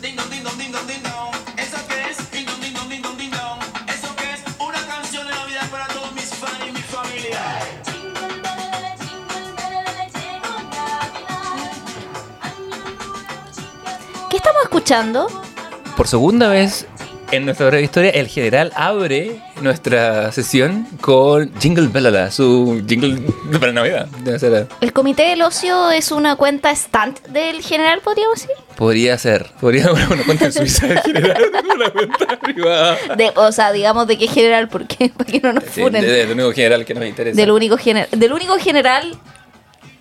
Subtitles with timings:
[0.00, 1.32] Ding dong, ding dong, ding dong, ding dong.
[1.56, 2.30] ¿Eso qué es?
[2.30, 3.58] Ding dong, ding dong, ding dong, ding dong.
[3.88, 4.40] ¿Eso qué es?
[4.58, 7.40] Una canción de Navidad para todos mis fans y mi familia.
[7.84, 11.72] Jingle bell, jingle bell, llegó Navidad.
[12.40, 13.98] Año nuevo, chicas,
[14.30, 15.42] ¿Qué estamos escuchando?
[15.96, 16.86] Por segunda vez
[17.30, 23.20] en nuestra breve historia, el general abre nuestra sesión con Jingle Bellala, su jingle
[23.58, 24.06] para Navidad.
[24.24, 28.54] Debe ser, ¿El Comité del Ocio es una cuenta stunt del general, podríamos decir?
[28.76, 29.50] podría ser.
[29.60, 31.42] Podría haber una cuenta en Suiza del general,
[31.74, 32.96] una cuenta privada.
[33.16, 36.00] De, o sea, digamos de qué general, porque para que no nos Sí, funen.
[36.02, 37.36] de- del único general que nos interesa.
[37.36, 39.16] del, único gener- del único general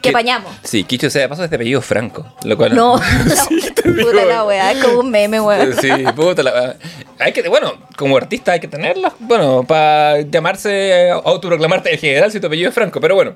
[0.07, 0.55] que apañamos.
[0.63, 2.25] Sí, Kicho sea de paso es de apellido Franco.
[2.43, 2.97] Lo cual No,
[3.49, 4.09] Sí, te digo.
[4.09, 5.73] puta la weá, es como un meme, weón.
[5.79, 6.75] Sí, puta la
[7.19, 9.13] Hay que, bueno, como artista hay que tenerlo.
[9.19, 13.35] Bueno, para llamarse, autoproclamarte el general si tu apellido es Franco, pero bueno.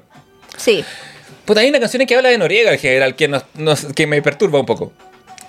[0.58, 0.84] Sí.
[1.46, 4.22] Puta, hay una canción que habla de Noriega, el general, que, nos, nos- que me
[4.22, 4.92] perturba un poco.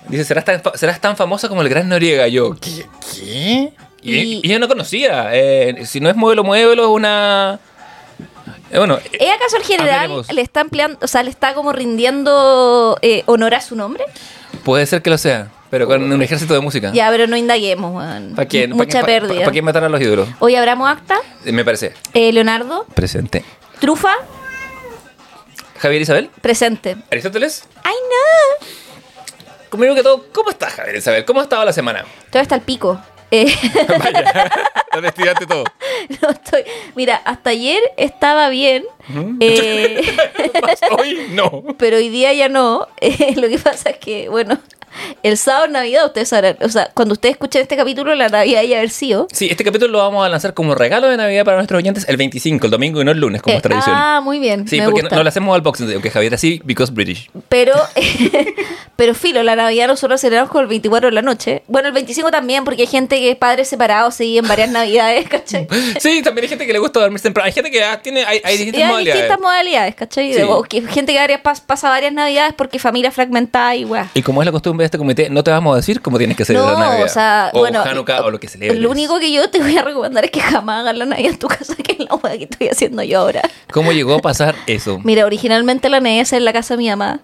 [0.07, 2.27] Dice, ¿serás tan, serás tan famosa como el gran Noriega?
[2.27, 2.85] Yo, ¿qué?
[3.13, 3.71] ¿Qué?
[4.01, 5.29] Y yo no conocía.
[5.33, 7.59] eh, si no es Muévelo, Muévelo, es una...
[8.73, 10.31] eh, bueno, eh, ¿Es acaso el general Ampliaremos.
[10.33, 14.03] le está empleando, o sea, le está como rindiendo eh, honor a su nombre?
[14.65, 16.91] puede ser que lo sea, pero con un ejército de música.
[16.93, 18.33] Ya, pero no indaguemos, weón.
[18.35, 18.71] ¿Para quién?
[18.71, 19.39] Mucha ¿Para quién, pérdida.
[19.41, 20.29] ¿Para quién matar a los ídolos?
[20.39, 21.93] Hoy abramos acta, Eh, Me parece.
[22.13, 23.43] eh, Leonardo, Presente.
[23.79, 24.13] Trufa,
[25.79, 26.29] Javier Isabel.
[26.41, 26.95] presente.
[27.11, 27.63] Aristóteles.
[27.83, 28.67] ¡Ay, no!
[29.69, 31.25] Primero que todo, ¿cómo estás, Javier Isabel?
[31.25, 32.05] ¿Cómo ha estado la semana?
[32.31, 33.01] Todo está al pico.
[33.35, 33.47] Eh,
[34.93, 35.63] Vaya, todo.
[36.21, 36.63] no estoy.
[36.95, 38.83] Mira, hasta ayer estaba bien.
[39.39, 40.15] eh,
[40.99, 41.63] Hoy no.
[41.79, 42.87] pero hoy día ya no.
[43.01, 44.59] Eh, lo que pasa es que, bueno,
[45.23, 46.57] el sábado Navidad, ustedes sabrán.
[46.61, 49.27] O sea, cuando ustedes escuchen este capítulo, la Navidad ya haber sido.
[49.31, 52.17] Sí, este capítulo lo vamos a lanzar como regalo de Navidad para nuestros oyentes el
[52.17, 53.95] 25, el domingo y no el lunes, como Eh, es tradición.
[53.95, 54.67] ah, muy bien.
[54.67, 55.15] sí, me porque gusta.
[55.15, 57.29] no, no lo hacemos al boxing, aunque Javier así, because British.
[57.49, 57.73] Pero,
[58.95, 61.63] pero filo, la Navidad nosotros celebramos con el 24 de la noche.
[61.67, 64.69] Bueno, el 25 también, porque hay gente que es padre separado, se vive en varias
[64.69, 65.67] Navidades, ¿cachai?
[65.99, 67.45] Sí, también hay gente que le gusta dormir temprano.
[67.45, 69.21] Hay gente que ah, tiene, hay, hay distintas hay modalidades.
[69.21, 70.33] distintas modalidades, ¿cachai?
[70.33, 70.41] Sí.
[70.41, 74.09] O que gente que pasa varias Navidades porque familia fragmentada y weá.
[74.13, 76.37] Y como es la costumbre de este comité, no te vamos a decir cómo tienes
[76.37, 77.05] que celebrar No, Navidad.
[77.05, 78.79] o sea, o bueno, Hanukkah o lo que celebres.
[78.79, 81.39] Lo único que yo te voy a recomendar es que jamás hagas la Navidad en
[81.39, 83.41] tu casa, que es la weá que estoy haciendo yo ahora.
[83.71, 84.99] ¿Cómo llegó a pasar eso?
[85.03, 87.19] Mira, originalmente la Navidad es en la casa de mi mamá.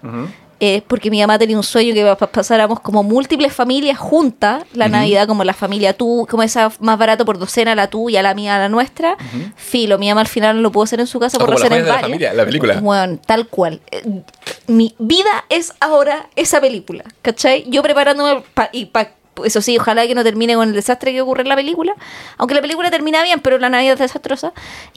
[0.60, 4.88] Eh, porque mi mamá tenía un sueño que pa- pasáramos como múltiples familias juntas la
[4.90, 8.58] Navidad, como la familia tú, como esa más barato por docena, la tuya, la mía,
[8.58, 9.16] la nuestra.
[9.56, 11.62] Filo, mi mamá al final no lo pudo hacer en su casa O por Las
[11.62, 12.02] razones Joyas de la.
[12.02, 12.80] Familia, la película.
[12.82, 13.80] Bueno, tal cual.
[13.92, 14.04] Eh,
[14.68, 17.66] Mi vida es ahora esa película, ¿cachai?
[17.70, 19.12] Yo preparándome pa- y pa-
[19.46, 21.94] eso sí, ojalá que no termine con el desastre que ocurre en la película.
[22.38, 24.52] Aunque la película termina bien, pero la Navidad es desastrosa.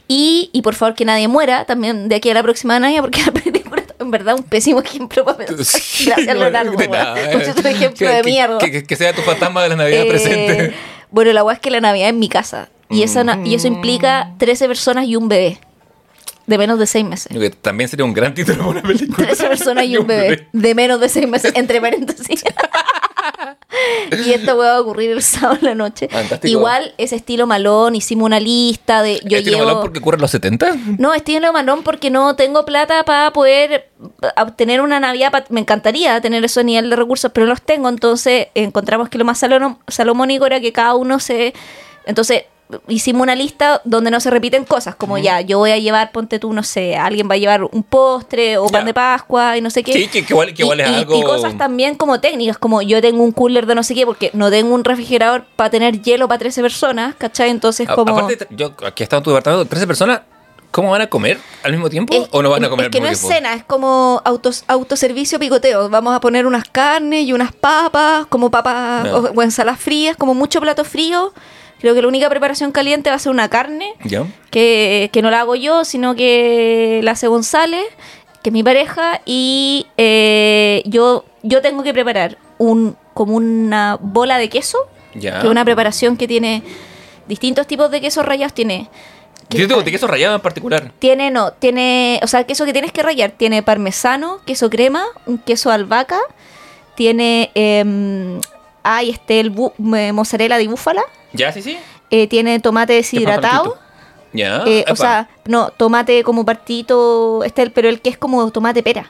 [0.09, 3.21] Y, y por favor que nadie muera también de aquí a la próxima Navidad, porque
[3.25, 5.65] la película en verdad un pésimo ejemplo para pensar.
[5.65, 6.73] Sí, Gracias, no, Leonardo.
[6.89, 7.71] nada, Por eh.
[7.71, 8.57] ejemplo Que- de mierda.
[8.59, 10.73] Que, que- que sea tu fantasma de la Navidad Eh, presente.
[11.11, 12.69] Bueno, la weá es que la Navidad es mi casa.
[12.89, 15.57] Y, esa, y eso implica 13 personas y un bebé.
[16.45, 17.27] De menos de 6 meses.
[17.37, 19.27] Que también sería un gran título para una película.
[19.27, 20.47] 13 personas y un bebé.
[20.51, 22.43] De menos de 6 meses, entre paréntesis.
[24.11, 26.07] y hueá va a ocurrir el sábado en la noche.
[26.09, 26.47] Fantástico.
[26.47, 29.19] Igual, ese estilo malón, hicimos una lista de.
[29.23, 29.67] Yo ¿Estilo llevo.
[29.67, 30.75] malón porque ocurre en los 70?
[30.99, 33.89] No, estilo malón porque no tengo plata para poder
[34.37, 35.31] obtener una Navidad.
[35.31, 37.89] pa- Me encantaría tener ese nivel de recursos, pero no los tengo.
[37.89, 41.53] Entonces encontramos que lo más salomón- salomónico era que cada uno se.
[42.05, 42.43] Entonces
[42.87, 46.39] hicimos una lista donde no se repiten cosas, como ya, yo voy a llevar, ponte
[46.39, 49.69] tú, no sé, alguien va a llevar un postre o pan de Pascua y no
[49.69, 49.93] sé qué.
[49.93, 53.65] Sí, que- que y, algo- y cosas también como técnicas, como yo tengo un cooler
[53.67, 57.15] de no sé qué, porque no tengo un refrigerador para tener hielo para 13 personas,
[57.15, 57.49] ¿cachai?
[57.51, 58.17] Entonces A- como...
[58.17, 60.21] Aparte, yo aquí he estado en tu departamento, 13 personas,
[60.71, 62.13] ¿cómo van a comer al mismo tiempo?
[62.15, 64.63] Es- ¿O no van a comer Es que al no es cena, es como autos,
[64.67, 65.89] autoservicio picoteo.
[65.89, 70.33] Vamos a poner unas carnes y unas papas, como papas o, o ensaladas frías, como
[70.33, 71.33] mucho plato frío.
[71.83, 74.25] Creo que la única preparación caliente va a ser una carne, ¿Ya?
[74.51, 77.83] que, que no la hago yo, sino que la hace González,
[78.41, 84.37] que es mi pareja, y eh, yo, yo tengo que preparar un como una bola
[84.37, 84.77] de queso,
[85.13, 85.41] Ya.
[85.41, 86.63] que es una preparación que tiene
[87.27, 88.53] distintos tipos de quesos rayados.
[88.53, 88.87] Tiene
[89.49, 90.93] Yo tengo de queso rallado en particular.
[90.99, 95.03] tiene, no, tiene, o sea, el queso que tienes que rallar tiene parmesano, queso crema,
[95.25, 96.21] un queso albahaca,
[96.95, 98.39] tiene, eh,
[98.83, 101.03] ay, este, el bu- eh, mozzarella de búfala,
[101.33, 101.77] ¿Ya, sí, sí?
[102.09, 103.77] eh, tiene tomate deshidratado,
[104.33, 104.63] ¿Ya?
[104.65, 109.09] eh, o sea, no, tomate como partito, este, pero el que es como tomate pera.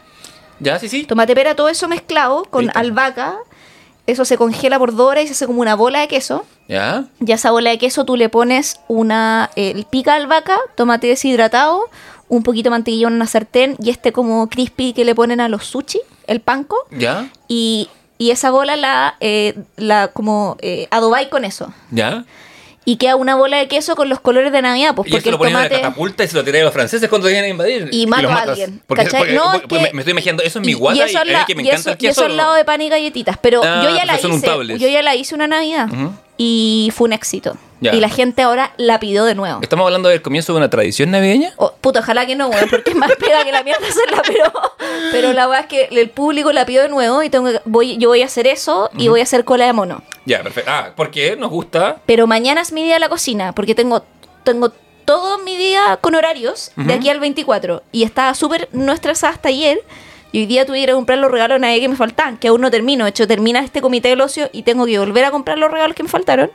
[0.59, 1.03] ¿Ya, sí, sí?
[1.05, 3.37] Tomate pera, todo eso mezclado con albahaca,
[4.05, 6.45] eso se congela por dos horas y se hace como una bola de queso.
[6.67, 7.05] ¿Ya?
[7.25, 11.89] Y a esa bola de queso tú le pones una el pica albahaca, tomate deshidratado,
[12.29, 15.47] un poquito de mantequilla en una sartén y este como crispy que le ponen a
[15.49, 17.29] los sushi, el panko, ¿Ya?
[17.47, 17.89] y,
[18.23, 21.73] y esa bola la, eh, la como eh, adobáis con eso.
[21.91, 22.23] ¿Ya?
[22.85, 25.37] Y queda una bola de queso con los colores de Navidad, pues Y porque lo
[25.37, 25.81] ponían en la tomate...
[25.83, 27.87] catapulta y se lo tiráis a los franceses cuando vienen a invadir.
[27.91, 29.03] Y mato los a alguien, Porque,
[29.33, 31.45] No, porque- es que- me estoy imaginando, eso es mi Y- guata y, eso la-
[31.45, 32.31] que me y encanta eso- el y eso queso.
[32.31, 33.37] al lado de pan y galletitas.
[33.41, 34.27] Pero Ah, yo ya la hice.
[34.27, 34.79] untables.
[34.81, 35.87] Yo ya la hice una Navidad.
[36.37, 37.55] Y fue un éxito.
[37.79, 37.93] Ya.
[37.93, 39.59] Y la gente ahora la pidió de nuevo.
[39.61, 41.51] ¿Estamos hablando del comienzo de una tradición navideña?
[41.57, 44.51] Oh, puta, ojalá que no, weón, porque es más pega que la mierda hacerla, pero,
[45.11, 47.97] pero la verdad es que el público la pidió de nuevo y tengo que- voy,
[47.97, 50.01] yo voy a hacer eso y voy a hacer cola de mono.
[50.25, 50.71] Ya, perfecto.
[50.71, 51.97] Ah, porque nos gusta.
[52.05, 54.03] Pero mañana es mi día de la cocina, porque tengo,
[54.43, 54.71] tengo
[55.05, 59.49] todo mi día con horarios de aquí al 24 y estaba súper no estresada hasta
[59.49, 59.81] ayer.
[60.31, 62.37] Y hoy día tuve que ir a comprar los regalos a nadie que me faltaban,
[62.37, 63.03] que aún no termino.
[63.05, 65.95] De hecho, termina este comité del ocio y tengo que volver a comprar los regalos
[65.95, 66.49] que me faltaron.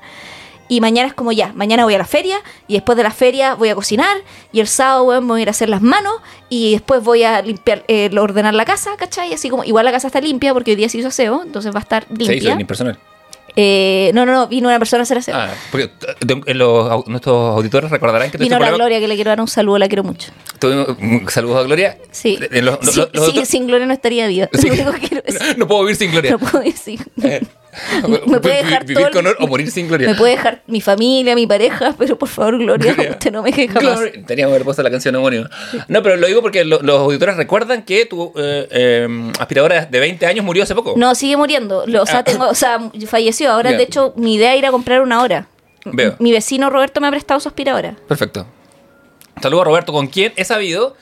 [0.70, 3.54] Y mañana es como ya, mañana voy a la feria y después de la feria
[3.54, 4.18] voy a cocinar
[4.52, 6.12] y el sábado voy a ir a hacer las manos
[6.50, 9.32] y después voy a limpiar, eh, ordenar la casa, ¿cachai?
[9.32, 11.78] Así como, igual la casa está limpia porque hoy día se hizo aseo, entonces va
[11.78, 12.52] a estar Se hizo limpia.
[12.52, 12.98] en impersonal.
[13.56, 15.34] Eh, no, no, no, vino una persona a hacer.
[15.34, 15.90] Ah, porque
[16.54, 19.78] los, au- nuestros auditores recordarán que Vino la Gloria, que le quiero dar un saludo,
[19.78, 20.30] la quiero mucho.
[20.62, 21.98] mm, Saludos a Gloria.
[22.10, 22.38] Sí.
[22.50, 24.48] En los- los- Sí, los sí, otros- sin Gloria no estaría viva.
[24.52, 24.68] Sí.
[25.28, 25.58] Decir.
[25.58, 26.30] No puedo vivir sin Gloria.
[26.32, 27.00] No puedo decir.
[27.22, 27.42] Eh,
[28.26, 30.08] Me puede vi- dejar vivir todo con honor o morir sin Gloria.
[30.08, 33.10] Me puede dejar mi familia, mi pareja, pero por favor, Gloria, Gloria.
[33.12, 34.00] usted no me deje jamás.
[34.00, 34.12] Gloria.
[34.26, 35.48] Teníamos que haber puesto la canción homónima.
[35.88, 40.00] No, pero lo digo porque lo- los auditores recuerdan que tu eh, eh, aspiradora de
[40.00, 40.94] 20 años murió hace poco.
[40.96, 41.84] No, sigue muriendo.
[41.86, 42.24] Lo- o sea, Ah.
[42.24, 43.50] tengo, o sea, falleció.
[43.52, 45.46] Ahora, de hecho, mi idea es ir a comprar una hora.
[45.84, 46.16] Veo.
[46.18, 47.94] Mi vecino Roberto me ha prestado su aspiradora.
[48.08, 48.46] Perfecto.
[49.40, 50.96] Saludos a Roberto, con quien he sabido,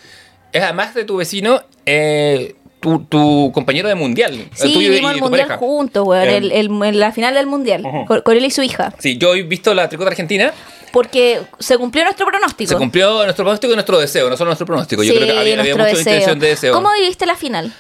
[0.52, 2.55] es además de tu vecino, eh,
[2.87, 4.33] tu, tu compañero de mundial.
[4.35, 5.59] el Sí, tuyo y- vimos y el tu mundial pareja.
[5.59, 6.29] juntos, weón.
[6.29, 7.85] Eh, el, la final del mundial.
[7.85, 8.05] Ujú.
[8.06, 8.93] con, con él y su hija.
[8.99, 10.53] Sí, yo he visto la tricota argentina.
[10.93, 12.71] Porque se cumplió nuestro pronóstico.
[12.71, 15.03] Se cumplió nuestro pronóstico y nuestro deseo, no solo nuestro pronóstico.
[15.03, 16.00] Yo creo que había, había mucha deseo.
[16.00, 16.73] intención de deseo.
[16.73, 17.73] ¿Cómo viviste la final?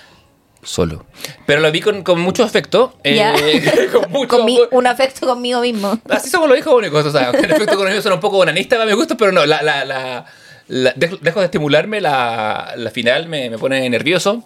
[0.62, 1.06] Solo.
[1.46, 2.94] Pero lo vi con, con mucho afecto.
[3.04, 3.32] eh, Ya.
[3.92, 5.98] con mucho Con mi- un afecto conmigo mismo.
[6.10, 8.92] Así somos los hijos únicos, o sea, el efecto económico suena un poco bonanista mi
[8.92, 10.24] gusto, pero no, la, la, la,
[10.68, 14.42] la- dejo, dejo de estimularme, la, la final me, me pone nervioso.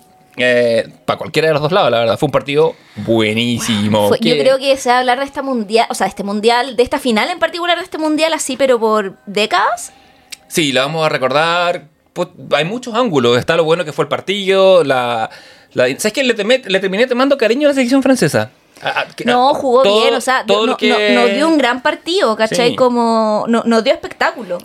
[1.04, 2.18] Para cualquiera de los dos lados, la verdad.
[2.18, 4.08] Fue un partido buenísimo.
[4.08, 6.76] Fue- yo creo que se va a hablar de esta mundial, o sea, este mundial,
[6.76, 9.92] de esta final en particular de este mundial, así, pero por décadas.
[10.48, 11.84] Sí, la vamos a recordar.
[12.12, 13.38] Pues, hay muchos ángulos.
[13.38, 14.82] Está lo bueno que fue el partido.
[14.84, 15.30] La,
[15.74, 16.24] la- ¿Sabes qué?
[16.24, 18.50] Le, temé- le terminé tomando cariño a la selección francesa.
[18.82, 21.34] A- a- que- No, jugó todo- bien, o sea, todo no- lo que- no- nos
[21.34, 22.70] dio un gran partido, ¿cachai?
[22.70, 22.76] Sí.
[22.76, 24.58] Como no- nos dio espectáculo.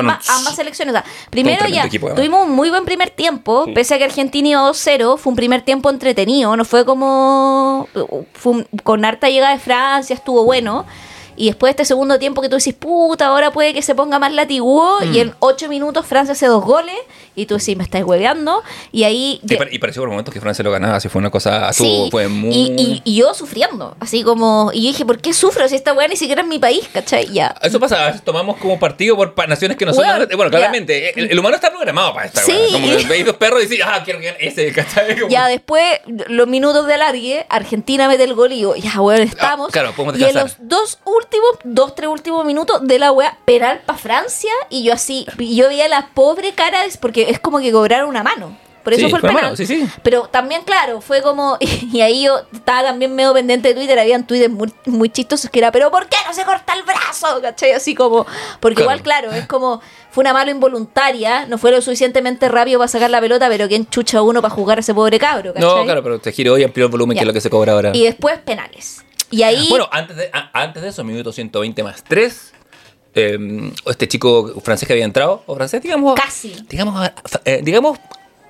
[0.00, 0.94] Ambas, un- ambas selecciones.
[0.94, 4.48] o sea, primero ya equipo, tuvimos un muy buen primer tiempo, pese a que Argentina
[4.48, 7.88] iba 2-0, fue un primer tiempo entretenido, no fue como
[8.34, 10.84] fue un- con harta llegada de Francia, estuvo bueno.
[11.34, 14.18] Y después de este segundo tiempo que tú decís, puta, ahora puede que se ponga
[14.18, 14.98] más latiguo.
[15.00, 15.14] Mm.
[15.14, 16.94] Y en ocho minutos Francia hace dos goles.
[17.34, 18.62] Y tú decís, me estáis hueveando.
[18.92, 19.40] Y ahí.
[19.48, 20.96] Y, y pareció por momentos que Francia lo ganaba.
[20.96, 21.70] Así fue una cosa.
[21.70, 22.54] estuvo- Sí, fue muy.
[22.54, 25.92] y, y- y yo sufriendo, así como, y yo dije, ¿por qué sufro si esta
[25.92, 27.26] weá ni siquiera es mi país, cachai?
[27.32, 27.54] Ya.
[27.62, 30.04] Eso pasa, tomamos como partido por naciones que no son.
[30.04, 32.52] Bueno, bueno, claramente, el, el humano está programado para esta Sí.
[32.52, 32.72] weá.
[32.72, 35.18] Como que veis dos perros y decís, ah, quiero que ese, ¿cachai?
[35.18, 35.84] Como- Ya después,
[36.28, 39.68] los minutos de alargue, Argentina mete el gol y digo, ya, weón, estamos.
[39.68, 40.58] Ah, claro, podemos y en descansar.
[40.60, 44.92] los dos últimos, dos, tres últimos minutos de la weá, penal para Francia, y yo
[44.92, 46.88] así, y yo veía la pobre cara, de-
[47.22, 48.56] porque es como que cobraron una mano.
[48.82, 49.42] Por eso Sí, fue el penal.
[49.44, 49.86] mano, sí, sí.
[50.02, 51.56] Pero también, claro, fue como.
[51.92, 53.96] Y ahí yo estaba también medio pendiente de Twitter.
[53.96, 57.40] Habían Twitter muy, muy chistosos que era, ¿pero por qué no se corta el brazo?
[57.40, 57.70] ¿Cachai?
[57.72, 58.26] Así como.
[58.58, 58.82] Porque Claro.
[58.90, 59.80] igual, claro, es como.
[60.10, 61.46] Fue una mano involuntaria.
[61.46, 64.78] No fue lo suficientemente rápido para sacar la pelota, pero ¿quién chucha uno para jugar
[64.78, 65.54] a ese pobre cabro?
[65.54, 65.68] ¿cachai?
[65.68, 67.20] No, claro, pero te giro y amplió el volumen, Ya.
[67.20, 67.92] que es lo que se cobra ahora.
[67.94, 69.04] Y después penales.
[69.30, 69.68] Y ahí.
[69.70, 72.52] Bueno, antes de, a- antes de eso, minuto 120 más 3.
[73.14, 76.18] Este chico francés que había entrado, o francés, digamos.
[76.18, 76.54] Casi.
[76.68, 77.10] Digamos,
[77.44, 77.98] eh, digamos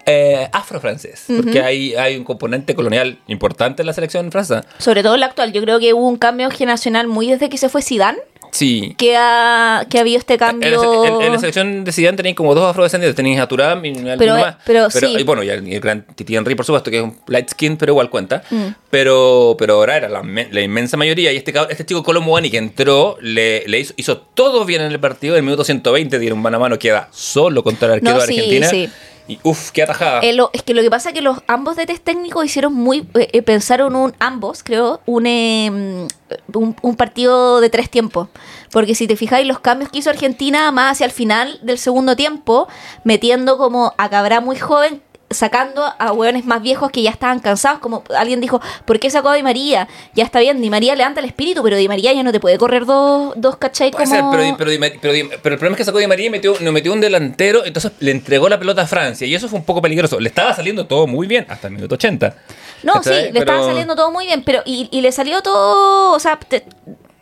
[0.07, 1.25] eh, afro-francés.
[1.27, 4.65] Porque hay, hay un componente colonial importante en la selección francesa.
[4.79, 7.59] sobre todo en la actual, yo creo que hubo un cambio generacional muy desde que
[7.59, 8.19] se fue Zidane.
[8.53, 8.95] Sí.
[8.99, 10.69] Que ha, que ha habido este cambio.
[10.69, 13.17] En la, en- en la selección de Zidane tenéis como dos afrodescendientes.
[13.17, 14.57] Tenéis a Thuram y Pero, más.
[14.67, 15.07] pero sí.
[15.19, 17.79] Y bueno, y el, el gran Titi Henry, por supuesto, que es un light skin,
[17.79, 18.43] pero igual cuenta.
[18.51, 18.67] Mm.
[18.91, 21.33] Pero, pero ahora era la, la inmensa mayoría.
[21.33, 25.01] Y este, este chico Colomboani que entró, le, le hizo, hizo todo bien en el
[25.01, 25.35] partido.
[25.35, 28.27] En el minuto 120 dieron mano a mano, queda solo contra el arquero No, de
[28.27, 28.69] sí, Argentina.
[28.69, 28.89] sí.
[29.29, 30.21] Y uff, qué atajada.
[30.21, 33.07] Eh, es que lo que pasa es que los ambos de test técnicos hicieron muy
[33.15, 36.09] eh, eh, pensaron un ambos creo un, eh,
[36.53, 38.29] un un partido de tres tiempos
[38.71, 42.17] porque si te fijáis los cambios que hizo Argentina más hacia el final del segundo
[42.17, 42.69] tiempo
[43.05, 45.03] metiendo como a Cabra muy joven
[45.35, 47.81] sacando a hueones más viejos que ya estaban cansados.
[47.81, 49.89] Como alguien dijo, ¿por qué sacó a Di María?
[50.15, 52.59] Ya está bien, Di María levanta el espíritu, pero Di María ya no te puede
[52.59, 53.91] correr dos, dos ¿cachai?
[53.91, 54.33] Puede Como...
[54.33, 54.71] ser, pero,
[55.01, 57.93] pero, el problema es que sacó Di María y metió, no metió un delantero, entonces
[58.01, 59.27] le entregó la pelota a Francia.
[59.27, 60.21] Y eso fue un poco peligroso.
[60.21, 62.35] Le estaba saliendo todo muy bien hasta el minuto 80.
[62.83, 66.19] No, sí, le estaba saliendo todo muy bien, pero y, y le salió todo, o
[66.19, 66.65] sea, te-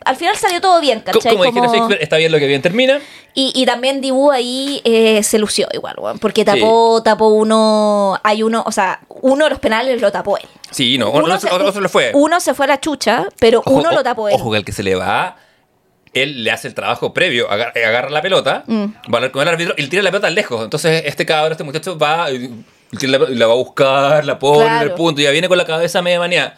[0.05, 1.35] al final salió todo bien, ¿cachai?
[1.37, 2.99] Como Como- Shakespeare, está bien lo que bien termina.
[3.33, 8.43] Y, y también Dibu ahí eh, se lució igual, weón, porque tapó, tapó uno, hay
[8.43, 10.45] uno, o sea, uno de los penales lo tapó él.
[10.69, 12.11] Sí, no, uno, se, otro, otro le fue.
[12.13, 14.35] uno se fue a la chucha, pero Ojo, uno o- lo tapó él.
[14.35, 15.37] Ojo que el que se le va,
[16.13, 18.85] él le hace el trabajo previo, agar- eh, agarra, la pelota, Mm.
[19.13, 20.61] va a con el árbitro y tira la pelota lejos.
[20.63, 24.89] Entonces este cabrón, este muchacho va la, la va a buscar, la pone en Claro.
[24.89, 26.57] el punto y ya viene con la cabeza media manía.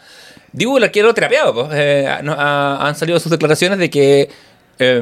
[0.54, 4.30] Digo, el arquero terapeado, pues, eh, no, ha- han salido sus declaraciones de que
[4.78, 4.96] eh,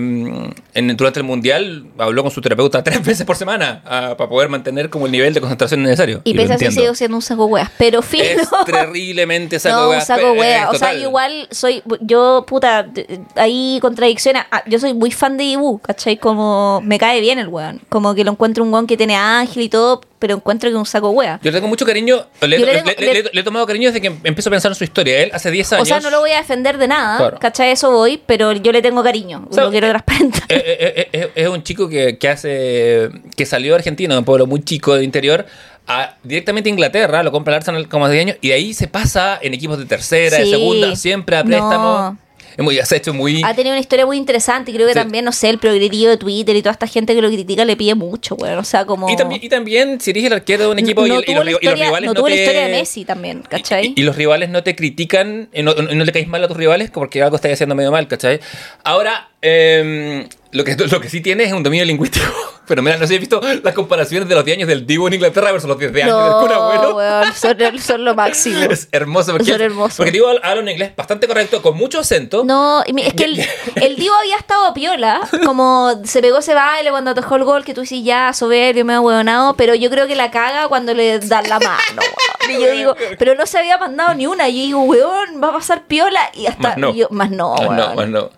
[0.74, 4.50] en, durante el mundial habló con su terapeuta tres veces por semana ah, para poder
[4.50, 6.20] mantener como el nivel de concentración necesario.
[6.24, 8.24] y lo pese a eso sigo siendo un saco weas, pero fino.
[8.24, 13.78] Es terriblemente saco no, un saco eh, O sea, igual soy, yo, puta, d- hay
[13.80, 14.42] contradicciones.
[14.50, 16.18] Ah, Yo soy muy fan de Ibu, ¿cachai?
[16.18, 17.80] Como me cae bien el weón.
[17.88, 20.78] Como que lo encuentro un weón que tiene ángel y todo, pero encuentro que es
[20.78, 21.40] un saco wea.
[21.42, 24.70] Yo le tengo mucho cariño, le, tengo- he tomado cariño desde que empiezo a pensar
[24.70, 25.20] en su historia.
[25.20, 25.82] Él hace 10 años.
[25.82, 27.38] O sea, no lo voy a defender de nada, Claro.
[27.40, 27.72] ¿cachai?
[27.72, 29.48] Eso voy, pero yo le tengo cariño.
[29.50, 30.44] O sea, lo quiero transparentar.
[30.48, 34.18] eh, eh, eh, eh, es un chico que, que hace que salió de Argentina, de
[34.20, 35.44] un pueblo muy chico del interior,
[35.88, 38.86] a, directamente a Inglaterra, lo compra el Arsenal como de años, y de ahí se
[38.86, 41.98] pasa en equipos de tercera, de segunda, siempre a préstamo.
[41.98, 42.18] No.
[42.56, 43.42] Es muy, se ha hecho muy.
[43.44, 44.98] Ha tenido una historia muy interesante y creo que Sí.
[44.98, 47.76] también, no sé, el progredivo de Twitter y toda esta gente que lo critica le
[47.76, 48.58] pide mucho, weón.
[48.58, 49.08] O sea, como...
[49.10, 51.36] Y también, y también, si eres el arquero de un equipo y, no y tuvo
[51.36, 53.04] los, la ri- y los historia- rivales no no tuvo la te- historia de Messi
[53.04, 53.94] también, ¿cachai?
[53.96, 56.48] Y, y los rivales no te critican, y no, y no le caes mal a
[56.48, 58.40] tus rivales porque algo estás haciendo medio mal, ¿cachai?
[58.84, 62.26] Ahora, eh, lo, que, lo que sí tiene es un dominio lingüístico.
[62.66, 65.08] Pero mira, no sé si he visto las comparaciones de los 10 años del Divo
[65.08, 66.96] en Inglaterra versus los 10 años del No, Kun Agüero.
[66.96, 68.60] weón, son, son lo máximo.
[68.70, 69.96] Es hermoso porque, Son hermosos.
[69.96, 72.44] porque Divo habla un inglés bastante correcto, con mucho acento.
[72.44, 73.44] No, es que el,
[73.82, 77.74] el Divo había estado piola, como se pegó ese baile cuando atajó el gol, que
[77.74, 81.18] tú dices ya, soberbio, me ha huevonado, pero yo creo que la caga cuando le
[81.18, 82.31] dan la mano, weón.
[82.50, 85.48] Y yo digo, pero no se había mandado ni una, y yo digo, weón, va
[85.48, 86.94] a pasar piola, y hasta, Más no.
[86.94, 87.76] yo, más no, Más weón.
[87.76, 88.30] no, más no.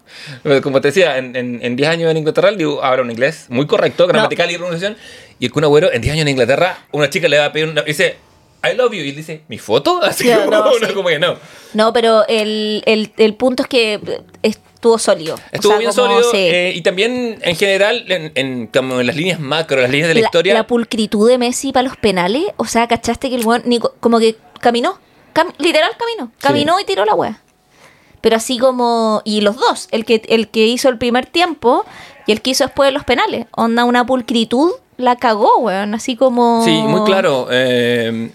[0.43, 3.11] Pero Como te decía, en, en, en 10 años en Inglaterra, el Divo habla un
[3.11, 4.97] inglés muy correcto, gramatical y pronunciación.
[5.39, 7.69] Y el Kun Agüero, en 10 años en Inglaterra, una chica le va a pedir
[7.69, 7.83] una.
[7.83, 8.17] Dice,
[8.63, 9.01] I love you.
[9.03, 10.01] Y él dice, ¿mi foto?
[10.03, 10.95] Así Ya, como, no, no, sí.
[10.95, 11.37] como que no.
[11.75, 14.01] No, pero el, el, el punto es que
[14.85, 15.35] estuvo sólido.
[15.37, 16.37] O Estuvo sea, bien como, sólido sí.
[16.39, 20.15] eh, y también en general en, en- como en las líneas macro, las líneas de
[20.15, 20.55] la, historia.
[20.55, 23.63] La pulcritud de Messi para los penales, o sea, ¿cachaste que el weón
[24.01, 24.99] como que caminó?
[25.35, 26.31] Cam- literal caminó.
[26.39, 27.41] Caminó y tiró la wea.
[28.21, 29.21] Pero así como.
[29.25, 31.85] Y los dos, el que, el que hizo el primer tiempo
[32.27, 33.47] y el que hizo después de los penales.
[33.51, 35.95] Onda, una pulcritud la cagó, weón.
[35.95, 36.63] Así como.
[36.65, 37.49] Sí, muy claro.
[37.51, 38.31] eh,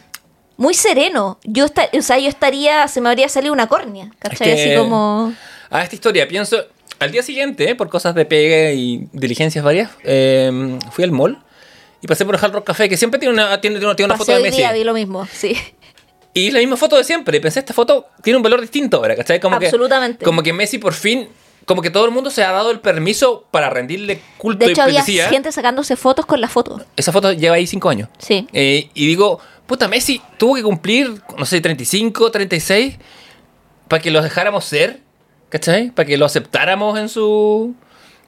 [0.57, 1.39] Muy sereno.
[1.43, 2.87] Yo esta- o sea, yo estaría.
[2.87, 4.11] Se me habría salido una córnea.
[4.19, 4.49] ¿Cachai?
[4.49, 5.33] Es que- Así como.
[5.69, 6.65] A esta historia pienso.
[6.99, 11.41] Al día siguiente, por cosas de pegue y diligencias varias, eh, fui al mall
[12.01, 14.31] y pasé por el Hard Rock Café, que siempre tiene una, tiene, tiene una foto
[14.31, 14.57] de hoy Messi.
[14.57, 15.57] día, vi lo mismo, sí.
[16.33, 17.37] Y la misma foto de siempre.
[17.37, 19.39] Y pensé, esta foto tiene un valor distinto ahora, ¿cachai?
[19.39, 20.19] Como Absolutamente.
[20.19, 21.27] Que, como que Messi por fin,
[21.65, 24.87] como que todo el mundo se ha dado el permiso para rendirle culto De hecho,
[24.89, 26.85] y había gente sacándose fotos con la foto.
[26.95, 28.09] Esa foto lleva ahí cinco años.
[28.19, 28.47] Sí.
[28.53, 32.97] Eh, y digo, puta, Messi tuvo que cumplir, no sé, 35, 36,
[33.87, 35.01] para que los dejáramos ser,
[35.49, 35.91] ¿cachai?
[35.91, 37.75] Para que lo aceptáramos en su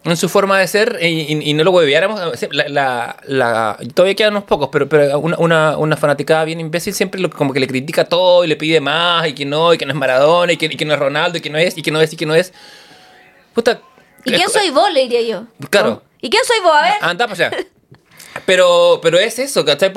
[0.04, 2.20] en su forma de ser y, y- y no lo hueveáramos.
[2.52, 6.94] La, la- la- todavía quedan unos pocos, pero, pero una, una, una fanaticada bien imbécil
[6.96, 9.78] siempre lo- como que le critica todo y le pide más y que no, y
[9.78, 11.78] que no es Maradona y que, y que no es Ronaldo y que no es,
[11.78, 12.52] y que no es, y que no es.
[13.54, 13.80] Puta.
[14.26, 14.92] ¿Y quién soy vos?
[14.92, 15.44] Le diría yo.
[15.70, 16.02] Claro.
[16.20, 16.74] ¿Y quién soy vos?
[16.76, 16.94] A ver.
[17.02, 17.58] Anda para allá.
[18.46, 19.92] Pero, pero es eso, ¿cachai?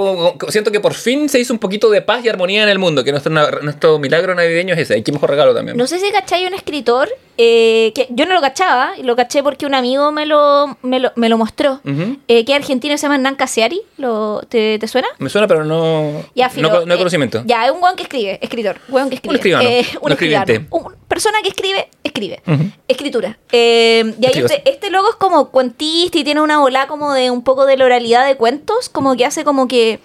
[0.48, 3.04] Siento que por fin se hizo un poquito de paz y armonía en el mundo,
[3.04, 4.98] que nuestro, nuestro milagro navideño es ese.
[4.98, 5.76] Y qué mejor regalo también.
[5.76, 9.42] No sé si cachai un escritor eh, que yo no lo cachaba, y lo caché
[9.42, 11.80] porque un amigo me lo, me lo, me lo mostró.
[12.28, 13.82] Eh, que argentino, se llama Hernán Casiari.
[13.96, 15.08] ¿Lo, te, te suena?
[15.18, 17.42] Me suena, pero no, Ya, no, filo, co- no hay eh, conocimiento.
[17.46, 18.76] Ya, es un weón que escribe, escritor.
[18.88, 19.34] Weón que escribe.
[19.36, 20.52] escribano, Eh, un escribiente.
[20.54, 20.86] escribano.
[20.88, 22.42] Un- persona que escribe, escribe.
[22.46, 22.64] Ujú.
[22.88, 23.38] Escritura.
[23.52, 27.30] Eh, y ahí este, este logo es como cuentista y tiene una bola como de
[27.30, 30.00] un poco de la oralidad de cuentos, como que hace como que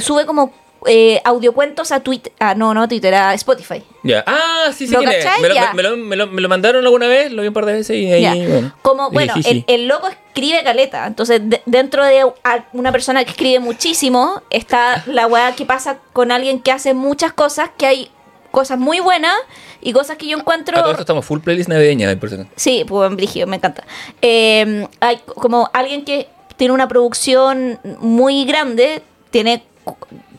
[0.00, 0.52] sube como
[0.86, 2.32] eh, audiocuentos a Twitter.
[2.38, 3.82] Ah, no, no a Twitter, a Spotify.
[4.02, 4.24] Ya.
[4.26, 5.24] Ah, sí, sí, ¿Lo quién es.
[5.24, 5.40] cachai?
[5.42, 7.66] Me lo, me, lo, me lo- me lo mandaron alguna vez, lo vi un par
[7.66, 8.34] de veces y ahí, Ya.
[8.34, 8.74] bueno.
[8.82, 11.06] Como, bueno, el, el loco escribe caleta.
[11.06, 12.24] Entonces, de- dentro de
[12.72, 17.32] una persona que escribe muchísimo, está la weá que pasa con alguien que hace muchas
[17.32, 18.10] cosas, que hay
[18.50, 19.34] cosas muy buenas
[19.80, 20.76] y cosas que yo encuentro.
[20.78, 22.48] A todo esto estamos full playlist navideña, por cierto.
[22.56, 23.84] Sí, pues en Brigio, me encanta.
[24.20, 29.64] Eh, hay como alguien que tiene una producción muy grande, tiene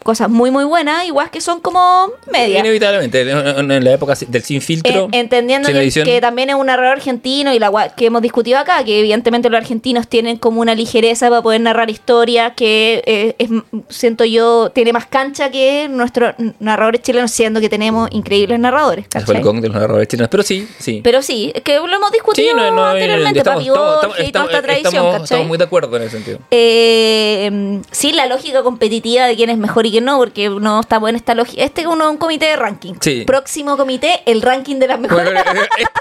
[0.04, 2.60] cosas muy, muy buenas, igual que son como medias.
[2.60, 5.10] Inevitablemente, en, la época del sin filtro.
[5.12, 8.84] En- entendiendo sin que, también es un error argentino y la que hemos discutido acá,
[8.84, 13.50] que evidentemente los argentinos tienen como una ligereza para poder narrar historias que eh, es,
[13.90, 19.06] siento yo tiene más cancha que nuestros narradores chilenos, siendo que tenemos increíbles narradores.
[19.26, 20.30] Fue el de los narradores chilenos.
[20.30, 21.02] Pero sí, sí.
[21.04, 24.32] Pero sí, es que lo hemos discutido Sí, no, no, anteriormente, estamos- Papi estamos- y
[24.32, 26.40] toda esta tradición, estamos muy de acuerdo en ese sentido.
[26.52, 31.16] Eh, sí, la lógica competitiva de quién es mejor y no, porque no estamos en
[31.16, 31.64] esta lógica.
[31.64, 32.94] Este es uno, un comité de ranking.
[33.02, 33.24] Sí.
[33.26, 35.26] Próximo comité, el ranking de las mejores.
[35.34, 35.42] Bueno,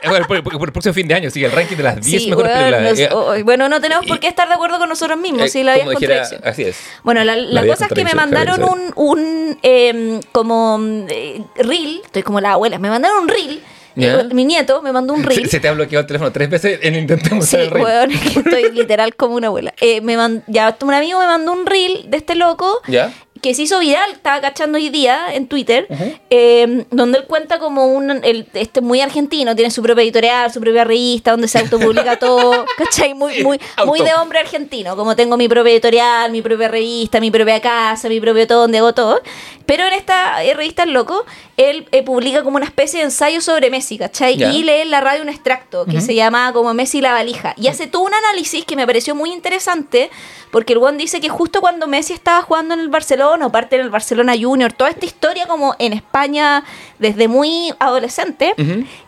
[0.08, 2.22] bueno, por, por- por el próximo fin de año, sigue el ranking de las 10
[2.22, 2.82] Sí, mejores películas.
[2.82, 5.48] nos- Eh, oh, bueno, no tenemos por qué estar de acuerdo con nosotros mismos, eh,
[5.48, 6.40] si la dijera, contradicción.
[6.44, 6.76] Así es.
[7.02, 12.22] Bueno, la, la cosa es que me mandaron un, un eh, como eh, reel, estoy
[12.22, 13.62] como la abuela, me mandaron un reel,
[13.96, 15.48] eh, mi nieto me mandó un reel.
[15.50, 17.70] se te ha bloqueado el teléfono tres veces en intentamos Sí, el
[18.08, 19.74] que estoy literal como una abuela.
[19.80, 23.12] Eh, me man- ya un amigo me mandó un reel de este loco ¿Ya?
[23.42, 25.88] Que se hizo viral, estaba cachando hoy día en Twitter,
[26.30, 30.60] eh, donde él cuenta como un, el, este muy argentino, tiene su propia editorial, su
[30.60, 33.14] propia revista, donde se autopublica todo, ¿cachai?
[33.14, 37.32] Muy, muy, muy de hombre argentino, como tengo mi propia editorial, mi propia revista, mi
[37.32, 39.20] propia casa, mi propio todo, donde hago todo.
[39.66, 43.40] Pero en esta eh, revista El Loco, él eh, publica como una especie de ensayo
[43.40, 44.42] sobre Messi, ¿cachai?
[44.42, 47.54] Y lee en la radio un extracto que se llama como Messi la valija.
[47.56, 50.10] Y hace todo un análisis que me pareció muy interesante,
[50.50, 53.76] porque el Juan dice que justo cuando Messi estaba jugando en el Barcelona, o parte
[53.76, 56.64] en el Barcelona Junior, toda esta historia como en España
[56.98, 58.54] desde muy adolescente,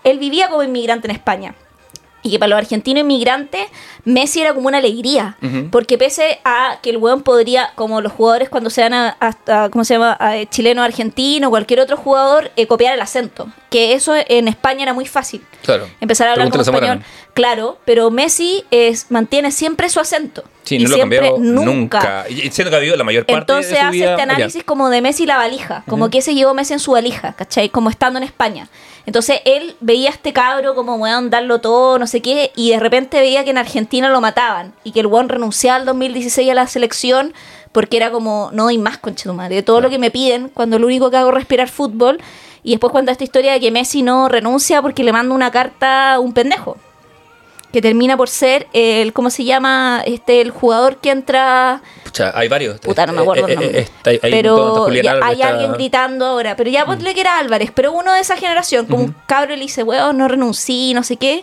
[0.04, 1.54] él vivía como inmigrante en España.
[2.26, 3.66] Y que para los argentinos inmigrantes,
[4.04, 5.36] Messi era como una alegría.
[5.70, 9.64] Porque pese a que el weón podría, como los jugadores cuando se van a, a-
[9.64, 10.16] a- ¿cómo se llama?
[10.32, 13.48] Eh, chileno, argentino, cualquier otro jugador, eh, copiar el acento.
[13.70, 15.44] Que eso en España era muy fácil.
[15.62, 15.86] Claro.
[16.00, 17.06] Empezar a hablar como Pregúntale español.
[17.34, 20.44] Claro, pero Messi es, mantiene siempre su acento.
[20.62, 22.24] Sí, Y no lo siempre, cambió nunca.
[22.30, 24.32] Y siendo que ha vivido la mayor parte Entonces de su hace vida este allá.
[24.34, 27.34] análisis como de Messi y la valija, como que se llevó Messi en su valija,
[27.34, 27.68] ¿cachai?
[27.68, 28.68] Como estando en España.
[29.06, 32.80] Entonces él veía a este cabro como, weón, darlo todo, no sé qué, y de
[32.80, 36.54] repente veía que en Argentina lo mataban y que el weón renunciaba al 2016 a
[36.54, 37.34] la selección
[37.72, 40.78] porque era como, no doy más, concha madre, de todo lo que me piden cuando
[40.78, 42.20] lo único que hago es respirar fútbol.
[42.62, 46.14] Y después cuenta esta historia de que Messi no renuncia porque le manda una carta
[46.14, 46.78] a un pendejo
[47.74, 50.00] que termina por ser el, ¿cómo se llama?
[50.06, 52.78] Este, el jugador que entra Pucha, hay varios.
[52.78, 53.78] Puta, no me acuerdo el Eh, eh, nombre.
[53.80, 55.52] eh, está- hay pero ya Álvarez, hay está- Mm.
[55.52, 56.54] alguien gritando ahora.
[56.56, 59.62] Pero ya ponle que era Álvarez, pero uno de esa generación, como un cabro le
[59.62, 61.42] dice, weón, no renuncié, no sé qué.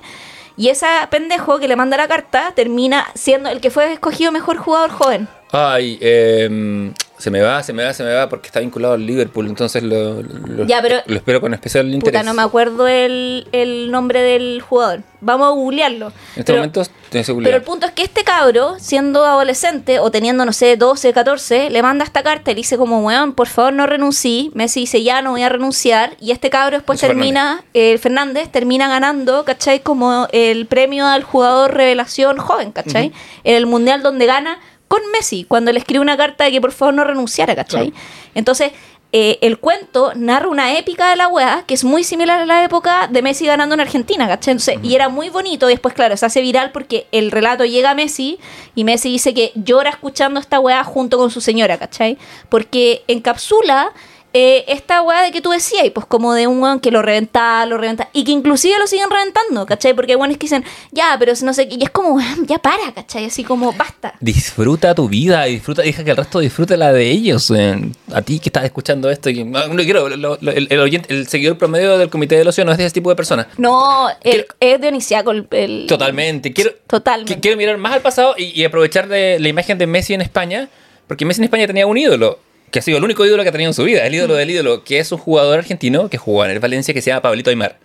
[0.56, 4.56] Y ese pendejo que le manda la carta termina siendo el que fue escogido mejor
[4.58, 5.28] jugador joven.
[5.52, 6.92] Ay, eh,
[7.22, 9.84] se me va, se me va, se me va porque está vinculado al Liverpool, entonces
[9.84, 12.20] lo, lo- Ya, pero- lo espero con especial interés.
[12.20, 15.04] Puta, no me acuerdo el, el nombre del jugador.
[15.24, 16.08] Vamos a googlearlo.
[16.08, 17.44] En este Pero- momento estoy seguro.
[17.46, 21.70] Pero el punto es que este cabro, siendo adolescente o teniendo, no sé, 12, 14,
[21.70, 24.50] le manda esta carta y le dice como, weón, por favor no renuncie.
[24.56, 26.16] Messi dice, ya no voy a renunciar.
[26.20, 29.82] Y este cabro después termina, el Fernández termina ganando, ¿cachai?
[29.82, 33.12] Como el premio al jugador revelación joven, ¿cachai?
[33.44, 34.58] En el mundial donde gana
[34.92, 37.92] con Messi, cuando le escribe una carta de que por favor no renunciara, ¿cachai?
[37.92, 38.06] Claro.
[38.36, 38.74] Entonces...
[39.14, 42.64] eh, el cuento narra una épica de la weá que es muy similar a la
[42.64, 44.54] época de Messi ganando en Argentina, ¿cachai?
[44.54, 45.70] Entonces, Y era muy bonito.
[45.70, 48.40] Y después, claro, se hace viral porque el relato llega a Messi
[48.74, 52.18] y Messi dice que llora escuchando esta weá junto con su señora, ¿cachai?
[52.48, 53.92] Porque encapsula
[54.34, 57.02] eh, esta weá de que tú decías, y pues como de un weón que lo
[57.02, 59.94] reventaba, lo reventaba, y que inclusive lo siguen reventando, ¿cachai?
[59.94, 62.58] Porque hay weones que dicen, ya, pero no sé, qué", y es como, weón, ya
[62.60, 63.26] para, ¿cachai?
[63.26, 64.14] Así como, basta.
[64.22, 67.52] Disfruta tu vida, disfruta, deja que el resto disfrute la de ellos.
[67.56, 67.92] eh.
[68.14, 70.80] A ti que estás escuchando esto, y que, no, no quiero, lo- lo- el, el
[70.80, 73.48] oyente- el seguidor promedio del Comité del Ocio no es de ese tipo de personas.
[73.58, 76.54] No, el- es dionisiaco el, el- Totalmente.
[76.54, 77.36] Quiero, Totalmente.
[77.36, 80.22] qui- quiero mirar más al pasado y, y aprovechar de la imagen de Messi en
[80.22, 80.70] España,
[81.08, 82.40] porque Messi en España tenía un ídolo,
[82.72, 84.50] que ha sido el único ídolo que ha tenido en su vida, el ídolo del
[84.50, 87.50] ídolo, que es un jugador argentino que jugó en el Valencia que se llama Pablito
[87.50, 87.78] Aymar.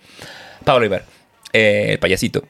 [0.63, 1.03] Pablo Aymar,
[1.53, 2.43] eh, el payasito.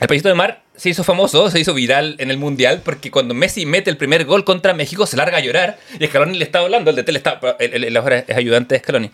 [0.00, 3.66] El payasito Aymar se hizo famoso, se hizo viral en el Mundial, porque cuando Messi
[3.66, 6.90] mete el primer gol contra México, se larga a llorar, y Scaloni le está hablando,
[6.90, 9.10] el de tele está, el, el- ahora es ayudante de Scaloni,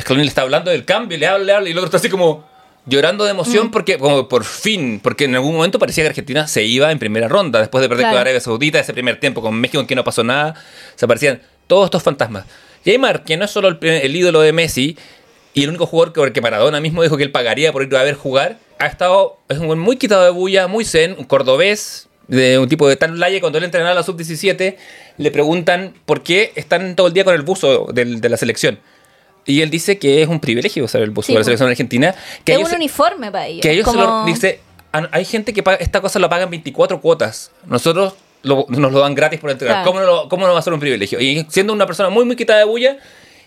[0.00, 2.10] Scaloni le está hablando del cambio, le habla, le habla, y el otro está así
[2.10, 2.46] como
[2.84, 6.62] llorando de emoción porque como por fin, porque en algún momento parecía que Argentina se
[6.64, 8.14] iba en primera ronda después de perder Claro.
[8.14, 10.54] con Arabia Saudita ese primer tiempo con México en que no pasó nada,
[10.94, 12.44] se aparecían todos estos fantasmas.
[12.84, 14.96] Y Aymar, que no es solo el, el ídolo de Messi
[15.54, 18.02] y el único jugador que, que Maradona mismo dijo que él pagaría por ir a
[18.02, 22.58] ver jugar, ha estado es un muy quitado de bulla, muy zen, un cordobés de
[22.58, 24.76] un tipo de tal laye cuando él entrenaba a la sub-17
[25.16, 28.78] le preguntan por qué están todo el día con el buzo del- de la selección.
[29.46, 32.14] Y él dice que es un privilegio usar el buzo Sí, de la selección argentina.
[32.44, 33.62] Que es ellos un uniforme para ellos.
[33.62, 34.60] que ellos se lo dice,
[34.92, 37.50] "Ah, hay gente que paga, esta cosa la paga en 24 cuotas.
[37.64, 39.82] Nosotros lo- nos lo dan gratis por entregar.
[39.82, 39.90] Claro.
[39.90, 41.20] ¿Cómo, no ¿Cómo no va a ser un privilegio?
[41.20, 42.98] Y siendo una persona muy, muy quitada de bulla,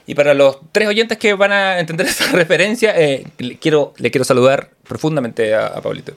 [0.08, 4.12] y para los tres oyentes que van a entender esa referencia, eh, le, quiero, le
[4.12, 6.14] quiero saludar profundamente a, a Pablito.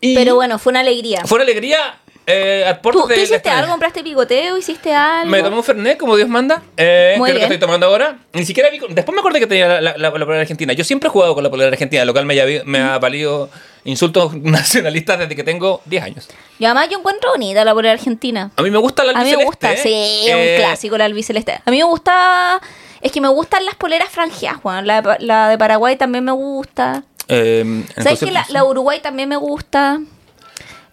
[0.00, 1.22] Y Pero bueno, fue una alegría.
[1.24, 3.70] Fue una alegría eh, a ¿Tú, de tú hiciste algo?
[3.72, 4.56] ¿Compraste picoteo?
[4.56, 5.30] ¿Hiciste algo?
[5.30, 6.62] Me tomé un Fernet, como Dios manda.
[6.76, 7.52] Eh, Muy que es lo que bien.
[7.52, 8.18] estoy tomando ahora.
[8.32, 8.78] Ni siquiera vi.
[8.88, 10.72] Después me acordé que tenía la, la, la- polera argentina.
[10.72, 13.50] Yo siempre he jugado con la polera argentina, lo cual me, ha- me ha valido
[13.84, 16.28] insultos nacionalistas desde que tengo 10 años.
[16.58, 18.50] Y además yo encuentro bonita la polera argentina.
[18.56, 21.04] A mí me gusta la A mí me albiceleste, gusta, sí, Eh, un clásico la
[21.04, 21.60] albiceleste.
[21.64, 22.60] A mí me gusta,
[23.02, 24.86] es que me gustan las poleras franjeadas, Juan.
[24.86, 27.02] La, de- la de Paraguay también me gusta.
[27.28, 30.00] eh, ¿Sabes que la, la Uruguay también me gusta?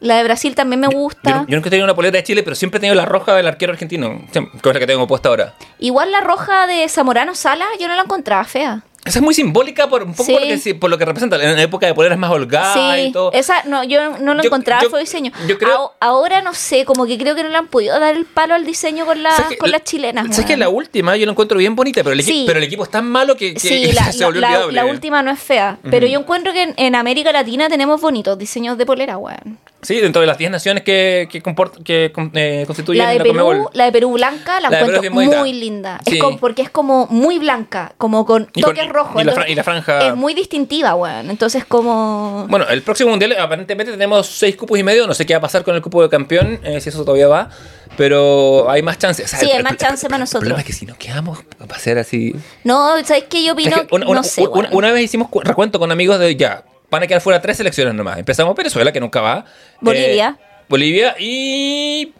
[0.01, 1.45] La de Brasil también me Yo, gusta.
[1.47, 3.47] yo nunca he tenido una polera de Chile, pero siempre he tenido la roja del
[3.47, 5.53] arquero argentino, que es la que tengo puesta ahora.
[5.77, 8.81] Igual la roja de Zamorano Sala, yo no la encontraba fea.
[9.03, 10.31] Esa es muy simbólica por un poco Sí.
[10.33, 11.35] por, lo que, sí- por lo que representa.
[11.43, 13.31] En la época de poleras más holgadas y todo.
[13.33, 15.31] esa no, yo no lo Yo- encontraba yo- feo diseño.
[15.47, 18.15] yo creo- Ao- ahora no sé, como que creo que no le han podido dar
[18.15, 20.27] el palo al diseño con, las ¿Sabes que- con las chilenas.
[20.29, 22.43] ¿Sabes que la última yo la encuentro bien bonita, pero el, equi- Sí.
[22.45, 24.73] pero el equipo es tan malo que, que Sí, la, se volvió la- olvidable.
[24.73, 25.79] la última no es fea.
[25.89, 29.57] Pero yo encuentro que en, en América Latina tenemos bonitos diseños de polera, weón.
[29.81, 33.23] Sí, dentro de las 10 naciones que, que, comport- que eh, constituyen La de la
[33.23, 35.99] Perú, la de Perú blanca, la, encuentro muy linda.
[36.05, 39.21] Es como, porque es como muy blanca, como con- toques rojos.
[39.21, 41.29] y la y la franja- Es muy distintiva, weón.
[41.29, 42.45] Entonces como...
[42.49, 45.07] Bueno, el próximo mundial aparentemente tenemos 6 cupos y medio.
[45.07, 47.27] No sé qué va a pasar con el cupo de campeón, eh, si eso todavía
[47.27, 47.49] va.
[47.97, 49.25] Pero hay más chances.
[49.25, 50.41] O sea, Sí, el- hay el- más el- chance para El nosotros.
[50.41, 52.33] problema es que si nos quedamos, va a ser así.
[52.63, 53.75] No, ¿sabes qué yo opino?
[53.75, 56.35] Es que una, una- no sé, una- una vez hicimos cu- recuento con amigos de
[56.35, 58.17] ya, van a quedar fuera tres selecciones nomás.
[58.17, 59.45] Empezamos Venezuela, que nunca va.
[59.81, 60.37] Bolivia.
[60.39, 62.13] Eh, Bolivia y.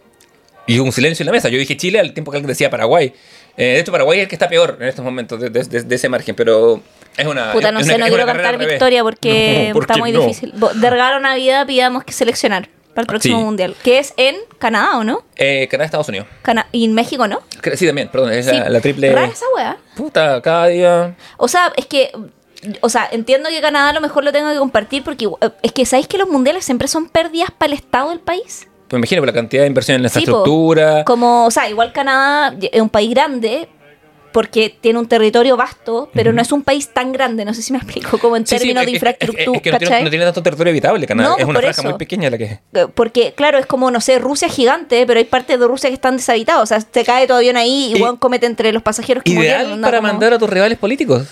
[0.66, 1.48] Y un silencio en la mesa.
[1.48, 3.12] Yo dije Chile al tiempo que alguien decía Paraguay.
[3.56, 5.82] Eh, de hecho, Paraguay es el que está peor en estos momentos de, de- de-
[5.82, 6.80] de ese margen, pero
[7.16, 7.52] es una.
[7.52, 9.96] Puta, es no una- sé, no es quiero una cantar victoria porque No, ¿por está
[9.98, 10.20] muy no?
[10.20, 10.52] difícil.
[10.74, 13.44] De regalo Navidad pidamos que seleccionar para el próximo Sí.
[13.44, 13.74] mundial.
[13.82, 15.22] Que es en Canadá, ¿o no?
[15.36, 16.26] Eh, Canadá, Estados Unidos.
[16.42, 17.40] Cana- y en México, ¿no?
[17.74, 18.52] Sí, también, perdón, es Sí.
[18.56, 19.12] la, la triple.
[19.12, 19.76] Rara esa weá.
[19.96, 21.14] Puta, cada día.
[21.36, 22.10] O sea, es que.
[22.80, 25.72] O sea, entiendo que Canadá a lo mejor lo tengo que compartir porque igual- es
[25.72, 28.68] que ¿sabéis que los mundiales siempre son pérdidas para el Estado del país?
[28.92, 31.02] Pues me imagino por la cantidad de inversión en la Sí, infraestructura.
[31.04, 33.66] Como, o sea, igual Canadá es un país grande
[34.32, 37.72] porque tiene un territorio vasto, pero no es un país tan grande, no sé si
[37.72, 39.78] me explico, como en Sí, sí, términos es- de es- infraestructura, Es, es que no
[39.78, 40.04] tiene, ¿cachai?
[40.04, 41.30] no tiene tanto territorio habitable, Canadá.
[41.30, 41.88] No, es una franja eso.
[41.88, 42.44] muy pequeña la que.
[42.44, 45.88] Eh, Porque, claro, es como, no sé, Rusia es gigante, pero hay partes de Rusia
[45.88, 46.62] que están deshabitadas.
[46.62, 49.60] O sea, te cae tu avión ahí y, Y- comete entre los pasajeros que Ideal
[49.62, 51.28] murieron, para como- mandar a tus rivales políticos.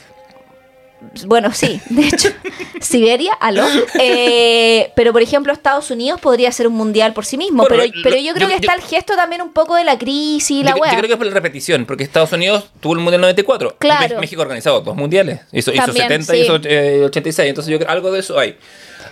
[1.26, 2.28] Bueno, sí, de hecho,
[2.80, 3.64] Siberia, aló.
[3.98, 7.64] Eh, pero, por ejemplo, Estados Unidos podría ser un mundial por sí mismo.
[7.64, 9.74] Bueno, pero, lo- pero yo creo yo- que está yo- el gesto también un poco
[9.76, 10.90] de la crisis y la yo, yo weá.
[10.92, 13.76] creo que es por la repetición, porque Estados Unidos tuvo el Mundial 94.
[13.78, 14.20] Claro.
[14.20, 15.40] México organizado dos mundiales.
[15.52, 16.38] Hizo, hizo También, 70 sí.
[16.38, 17.48] y hizo eh, 86.
[17.48, 18.56] Entonces yo creo algo de eso hay.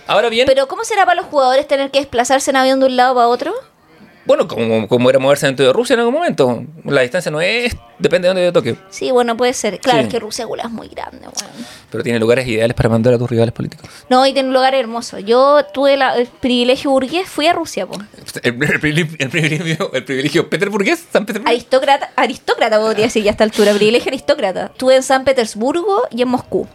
[0.07, 2.95] Ahora bien, Pero, ¿cómo será para los jugadores tener que desplazarse en avión de un
[2.95, 3.53] lado para otro?
[4.25, 6.63] Bueno, como, como era moverse dentro de Rusia en algún momento.
[6.85, 7.75] La distancia no es.
[7.97, 8.75] Depende de dónde te toque.
[8.89, 9.79] Sí, bueno, puede ser.
[9.79, 10.05] Claro, Sí.
[10.05, 11.19] es que Rusia gula es muy grande.
[11.91, 13.89] Pero tiene lugares ideales para mandar a tus rivales políticos.
[14.09, 15.19] No, y tiene un lugar hermoso.
[15.19, 17.97] Yo tuve la- el privilegio burgués, fui a Rusia, po.
[18.43, 21.49] El, el privilegio, el privilegio, el privilegio Peterburgués, San Petersburgo.
[21.49, 24.67] Aristócrata, aristócrata podría decir ya a esta altura, privilegio aristócrata.
[24.67, 26.67] Estuve en San Petersburgo y en Moscú.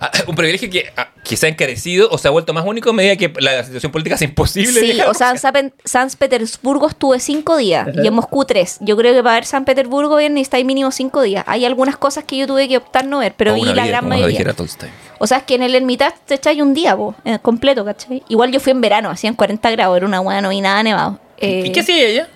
[0.00, 2.90] Ah, un privilegio que, ah, que se ha encarecido o se ha vuelto más único
[2.90, 4.80] a medida que la situación política es imposible.
[4.80, 5.38] Sí, o sea, en.
[5.38, 8.78] San, San Petersburgo estuve cinco días y en Moscú tres.
[8.80, 11.44] Yo creo que para ver San Petersburgo bien necesitáis mínimo cinco días.
[11.46, 14.08] Hay algunas cosas que yo tuve que optar no ver, pero vi la vida, gran
[14.08, 14.54] mayoría.
[15.18, 18.22] O sea, es que en el Ermitage te echáis un día, po, eh, completo, ¿cachai?
[18.28, 21.18] Igual yo fui en verano, hacían 40 grados, era una hueá, no vi nada nevado.
[21.38, 22.28] Eh, ¿Y qué hacía ella?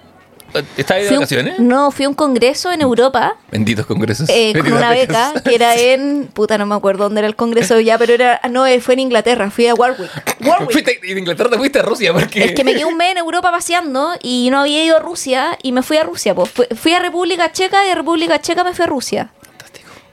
[0.77, 1.59] ¿Estaba ahí de un- vacaciones?
[1.59, 4.29] No, fui a un congreso en Europa Benditos congresos.
[4.29, 6.29] eh, con una beca que era en.
[6.33, 8.41] Puta, no me acuerdo dónde era el congreso ya, pero era.
[8.51, 10.11] No, eh, fue en Inglaterra, fui a Warwick.
[10.45, 10.71] Warwick.
[10.73, 12.45] Fuiste, y de Inglaterra te fuiste a Rusia porque...
[12.45, 15.59] Es que me quedé un mes en Europa paseando y no había ido a Rusia
[15.63, 16.35] y me fui a Rusia.
[16.35, 16.51] Pues.
[16.51, 19.31] Fui, fui a República Checa y de República Checa me fui a Rusia.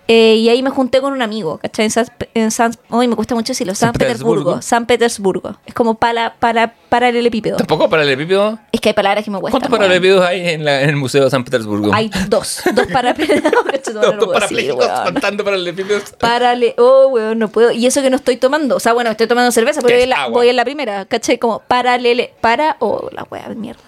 [0.09, 1.83] Eh, y ahí me junté con un amigo, ¿cachai?
[1.85, 3.75] En San, en San- Uy, me cuesta mucho decirlo.
[3.75, 4.35] San, San Petersburgo.
[4.35, 4.61] Petersburgo.
[4.61, 5.57] San Petersburgo.
[5.65, 7.57] Es como para, para, para el epípedo.
[7.57, 8.57] ¿Tampoco paralelepípedo?
[8.71, 9.59] Es que hay palabras que me cuestan.
[9.59, 11.93] ¿Cuántos paralelepípedos hay en, la- en el Museo de San Petersburgo?
[11.93, 12.61] Hay dos.
[12.73, 13.51] Dos parapléjicos.
[13.93, 16.11] Dos, parapléjicos contando paralelepípedos.
[16.19, 17.71] Párale, oh, weón, no puedo.
[17.71, 18.75] Y eso que no estoy tomando.
[18.77, 21.37] O sea, bueno, estoy tomando cerveza, pero voy en la, voy en la primera, ¿cachai?
[21.37, 23.81] Como paralele, para, oh, la wea de mierda.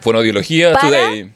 [0.00, 1.32] Fonodiología Para- Today.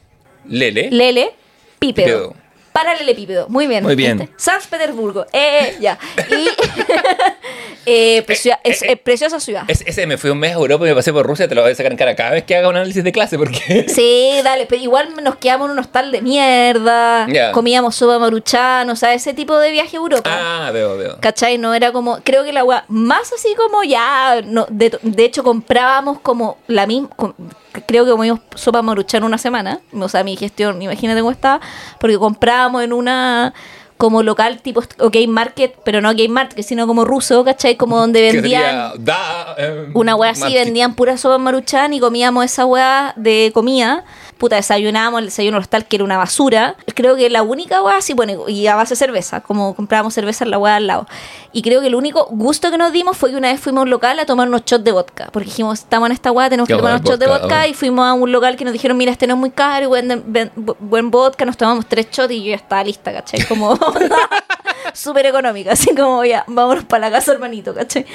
[0.49, 0.91] Lele.
[0.91, 1.31] Lele,
[1.79, 2.31] pípedo.
[2.31, 2.44] Pípedo.
[2.75, 3.47] Paralelepípedo.
[3.49, 3.85] Muy bien.
[3.85, 4.19] Muy bien.
[4.19, 4.35] ¿viste?
[4.37, 5.27] San Petersburgo.
[5.33, 5.97] Eh, ya.
[6.29, 6.49] Y.
[7.87, 9.63] eh, es, eh, eh, preciosa ciudad.
[9.69, 11.63] Es- ese me fui un mes a Europa y me pasé por Rusia, te lo
[11.63, 13.87] voy a sacar en cara cada vez que haga un análisis de clase porque...
[13.95, 18.97] Sí, dale, pero igual nos quedamos en un hostal de mierda, comíamos sopa maruchan, o
[18.97, 20.29] sea, ese tipo de viaje a Europa.
[20.33, 21.17] Ah, veo, veo.
[21.21, 21.59] ¿Cachai?
[21.59, 25.45] No era como, creo que la weá, más así como ya, no, de, de hecho
[25.45, 27.35] comprábamos como la misma, com-
[27.87, 29.81] creo que comimos sopa maruchan una semana.
[29.93, 31.61] O sea, mi gestión, imagínate cómo estaba,
[31.99, 33.55] porque comprábamos en una
[33.97, 37.77] como local tipo OK Market, pero no OK Market, sino como ruso, ¿cachai?
[37.77, 42.67] Como donde vendían da, eh, una wea así, vendían pura sopa maruchan y comíamos esa
[42.67, 44.05] wea de comida.
[44.39, 46.77] Puta, desayunábamos, el desayuno hostal que era una basura.
[46.95, 50.45] Creo que la única wea así, bueno, y a base de cerveza, como comprábamos cerveza
[50.45, 51.07] en la wea al lado.
[51.53, 53.83] Y creo que el único gusto que nos dimos fue que una vez fuimos a
[53.85, 55.29] un local a tomar unos shots de vodka.
[55.33, 57.69] Porque dijimos, estamos en esta wea, tenemos que tomar unos shots de vodka.
[57.69, 60.23] Y fuimos a un local que nos dijeron, mira, este no es muy caro, buen,
[60.81, 61.45] buen vodka.
[61.45, 63.45] Nos tomamos tres shots y yo ya estaba lista, ¿cachai?
[63.47, 63.79] Como
[64.95, 68.07] súper económica, así como ya, vámonos para la casa, hermanito, ¿cachai?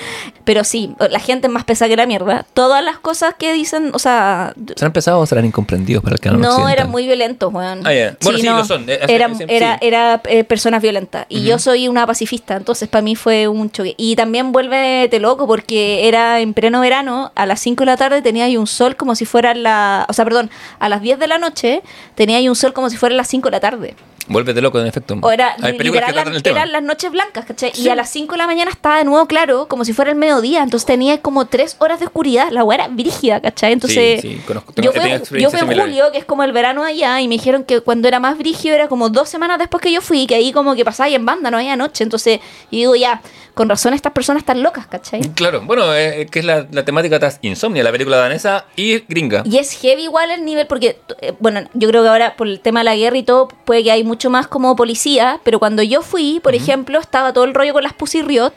[0.44, 2.46] Pero sí, la gente es más pesada que la mierda.
[2.54, 6.42] Todas las cosas que dicen, o sea, ¿Serán pesados o serán incomprendidos para el canal
[6.42, 6.74] no occidental?
[6.74, 7.86] eran muy violentos, weón.
[7.86, 8.18] Ah, ya.
[8.22, 8.86] Bueno, sí, lo son.
[8.88, 9.00] Eh,
[9.38, 9.46] sí.
[9.48, 11.26] era era eh, personas violentas.
[11.30, 13.96] Y yo soy una pacifista, entonces para mí fue un choque.
[13.98, 18.22] Y también vuélvete loco porque era en pleno verano, a las 5 de la tarde
[18.22, 20.06] tenía ahí un sol como si fuera la...
[20.10, 21.82] O sea, perdón, a las 10 de la noche
[22.16, 23.96] tenía ahí un sol como si fuera las 5 de la tarde.
[24.30, 25.16] Vuélvete loco, en efecto.
[25.22, 26.60] O era, Hay películas que tratan el tema.
[26.60, 27.72] eran las noches blancas, ¿cachai?
[27.76, 30.18] Y a las 5 de la mañana estaba de nuevo claro, como si fuera el
[30.18, 30.64] mediodía.
[30.64, 32.50] Entonces tenía como 3 horas de oscuridad.
[32.52, 33.74] La weá era brígida, ¿cachai?
[33.74, 35.02] Entonces, Sí, sí, conozco- yo fui,
[35.42, 38.08] yo fui en julio, que es como el verano allá, y me dijeron que cuando
[38.08, 40.86] era más brígido era como dos semanas después que yo fui, que ahí como que
[40.86, 42.04] pasaba y en banda, no había noche.
[42.04, 42.40] Entonces,
[42.72, 43.22] yo digo, ya,
[43.60, 45.20] con razón estas personas están locas, ¿cachai?
[45.34, 49.44] Claro, bueno, eh, que es la, la temática tras Insomnia, la película danesa y gringa.
[49.44, 52.62] Y es heavy igual el nivel, porque, eh, bueno, yo creo que ahora por el
[52.62, 55.84] tema de la guerra y todo, puede que hay mucho más como policía, pero cuando
[55.84, 58.54] yo fui, por ejemplo, estaba todo el rollo con las Pussy Riot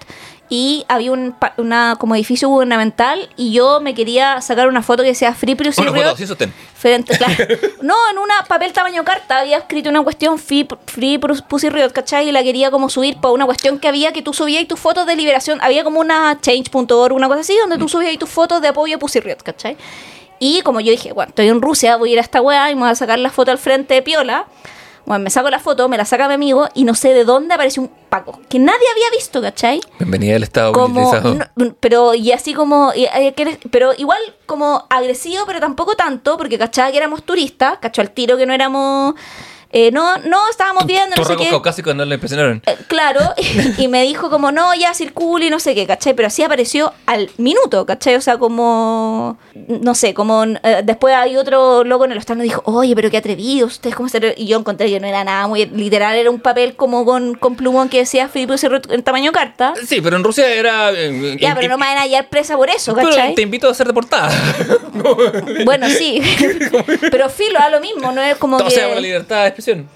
[0.53, 5.09] y había un una como edificio gubernamental y yo me quería sacar una foto que
[5.09, 6.15] decía Free Pussy Una Riot.
[6.27, 6.53] sostén.
[6.75, 7.35] Frente, claro.
[7.81, 12.29] No, en una papel tamaño carta había escrito una cuestión Free, free Pussy Riot, ¿cachai?
[12.29, 14.79] Y la quería como subir para una cuestión que había que tú subías y tus
[14.79, 15.59] fotos de liberación.
[15.63, 18.97] Había como una change.org, una cosa así, donde tú subías y tus fotos de apoyo
[18.97, 19.79] a Pussy Riot, ¿cachai?
[20.39, 22.75] Y como yo dije, bueno, estoy en Rusia, voy a ir a esta weá y
[22.75, 24.45] me voy a sacar la foto al frente de Piola.
[25.05, 27.55] Bueno, me saco la foto, me la saca mi amigo y no sé de dónde
[27.55, 29.81] apareció un Paco, que nadie había visto, ¿cachai?
[29.99, 31.13] Bienvenida al Estado como
[31.57, 33.35] no, pero y así como y, eh,
[33.71, 38.37] pero igual como agresivo pero tampoco tanto porque cachaba que éramos turistas cachó al tiro
[38.37, 39.15] que no éramos
[39.73, 42.63] eh, no no estábamos viendo no sé qué caucásicos no le impresionaron.
[42.67, 43.21] Eh, claro
[43.79, 46.15] y me dijo como no ya circula y no sé qué ¿cachai?
[46.15, 48.15] pero así apareció al minuto ¿cachai?
[48.17, 52.45] o sea como no sé como eh, después hay otro loco en el stand y
[52.45, 55.25] dijo oye pero qué atrevidos ustedes cómo se atre-?" y yo encontré que no era
[55.25, 58.55] nada muy literal era un papel como con, con plumón que decía Filipe
[58.91, 60.91] en tamaño carta Sí, pero en Rusia era.
[60.93, 63.35] eh, ya, pero no me van a hallar presa por eso, pero ¿cachai?
[63.35, 64.31] te invito a ser deportada.
[65.65, 66.21] Bueno, sí.
[67.11, 69.07] pero filo, da lo mismo, no es como o sea, con la que...
[69.07, 69.89] libertad expresión.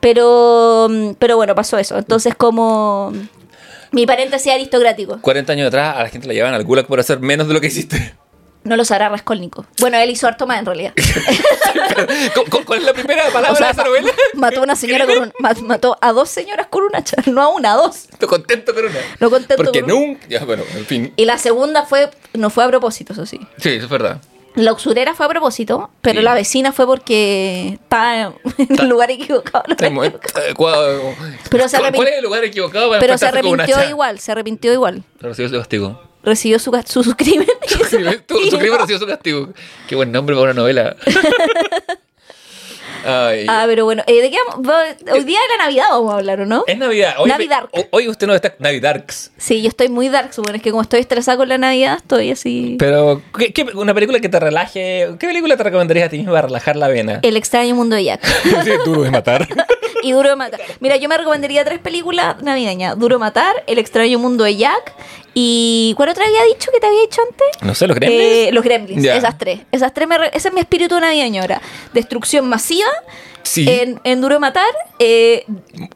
[0.00, 1.98] Pero, pero bueno, pasó eso.
[1.98, 3.12] Entonces como...
[3.92, 5.18] Mi paréntesis aristocrático.
[5.20, 7.60] 40 años atrás a la gente la llevaban al gulag por hacer menos de lo
[7.60, 8.14] que hiciste.
[8.62, 9.64] No lo sabrá Raskolnikov.
[9.80, 10.92] Bueno, él hizo harto más en realidad.
[12.34, 14.12] ¿Cu- cu- ¿Cuál es la primera palabra O sea, de esa novela?
[14.34, 17.42] mató a una señora con un, ma- mató a dos señoras con un hacha, no
[17.42, 18.06] a una, a dos.
[18.12, 18.98] Estoy contento con una.
[19.18, 20.00] No contento Porque con una.
[20.06, 20.26] nunca.
[20.28, 21.12] Ya, bueno, en fin.
[21.16, 23.40] Y la segunda fue, no fue a propósito, eso sí.
[23.56, 24.20] Sí, eso es verdad.
[24.60, 26.24] La usurera fue a propósito, pero Sí.
[26.24, 28.34] la vecina fue porque estaba en
[28.80, 29.64] el lugar equivocado.
[29.78, 35.04] Pero se ¿Cuál, es el lugar equivocado para Pero se arrepintió igual, se arrepintió igual.
[35.20, 36.02] Recibió su castigo.
[36.22, 37.48] Recibió su, su, crimen.
[37.68, 39.48] su crimen recibió su castigo.
[39.88, 40.96] Qué buen nombre para una novela.
[43.04, 43.46] Ay.
[43.48, 44.68] Ah, pero bueno, eh, ¿de qué vamos?
[44.68, 46.64] Va- Hoy día de la Navidad vamos a hablar, ¿o no?
[46.66, 47.14] es Navidad.
[47.18, 47.68] Hoy, Navidark.
[47.72, 49.32] hoy- hoy usted no está Navidarks.
[49.36, 50.56] Sí, yo estoy muy dark, supongo.
[50.56, 52.76] Es que como estoy estresada con la Navidad, estoy así.
[52.78, 55.08] Pero, ¿qué, qué- una película que te relaje.
[55.18, 57.20] ¿Qué película te recomendarías a ti mismo para relajar la vena?
[57.22, 58.20] El extraño mundo de Jack.
[58.64, 59.46] Sí, duro de matar.
[60.02, 60.60] y Duro de Matar.
[60.80, 62.98] Mira, yo me recomendaría tres películas navideñas.
[62.98, 64.94] Duro de Matar, El extraño mundo de Jack
[65.34, 65.92] y...
[65.96, 67.62] ¿Cuál otra había dicho que te había dicho antes?
[67.62, 68.22] No sé, los gremlins.
[68.22, 69.60] Eh, los Gremlins, esas tres.
[69.70, 71.60] Esas tres, me re- ese es mi espíritu navideño ahora.
[71.92, 72.88] Destrucción masiva
[73.42, 73.66] Sí.
[73.68, 74.62] en, en Duro de Matar,
[75.00, 75.44] eh,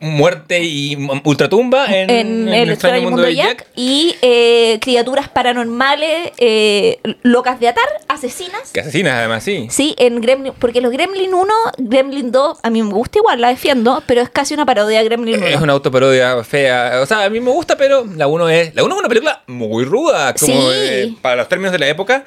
[0.00, 6.98] Muerte y ultratumba en, en, El extraño mundo de Jack, y eh, criaturas paranormales, eh,
[7.22, 8.72] locas de atar, asesinas.
[8.72, 9.68] Que asesinas, además, sí.
[9.70, 13.48] Sí, en Gremlin, porque los Gremlin 1, Gremlin 2, a mí me gusta igual, la
[13.50, 15.46] defiendo, pero es casi una parodia de Gremlin 1.
[15.46, 16.98] Es una autoparodia fea.
[17.02, 18.74] O sea, a mí me gusta, pero la 1 es.
[18.74, 20.34] La 1 es una película muy ruda.
[20.34, 21.16] Como Sí.
[21.22, 22.24] para los términos de la época.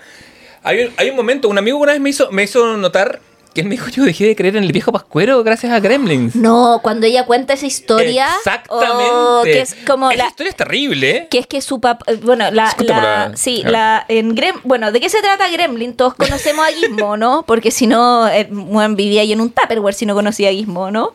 [0.63, 3.19] Hay un, hay un momento, un amigo una vez me hizo, me hizo notar
[3.63, 6.36] me dijo: Yo dejé de creer en el viejo pascuero gracias a Gremlins.
[6.36, 9.10] No, cuando ella cuenta esa historia, Exactamente.
[9.12, 11.28] oh, que es como Esa la historia es terrible, ¿eh?
[11.30, 15.10] que es que su papá, bueno, la, la- sí, la en Grem, bueno, ¿de qué
[15.10, 15.96] se trata Gremlin?
[15.96, 17.43] Todos conocemos a Gizmo, ¿no?
[17.48, 20.91] Porque si no, eh, bueno, vivía ahí en un Tupperware si no conocía a Gizmo,
[20.91, 21.13] ¿no?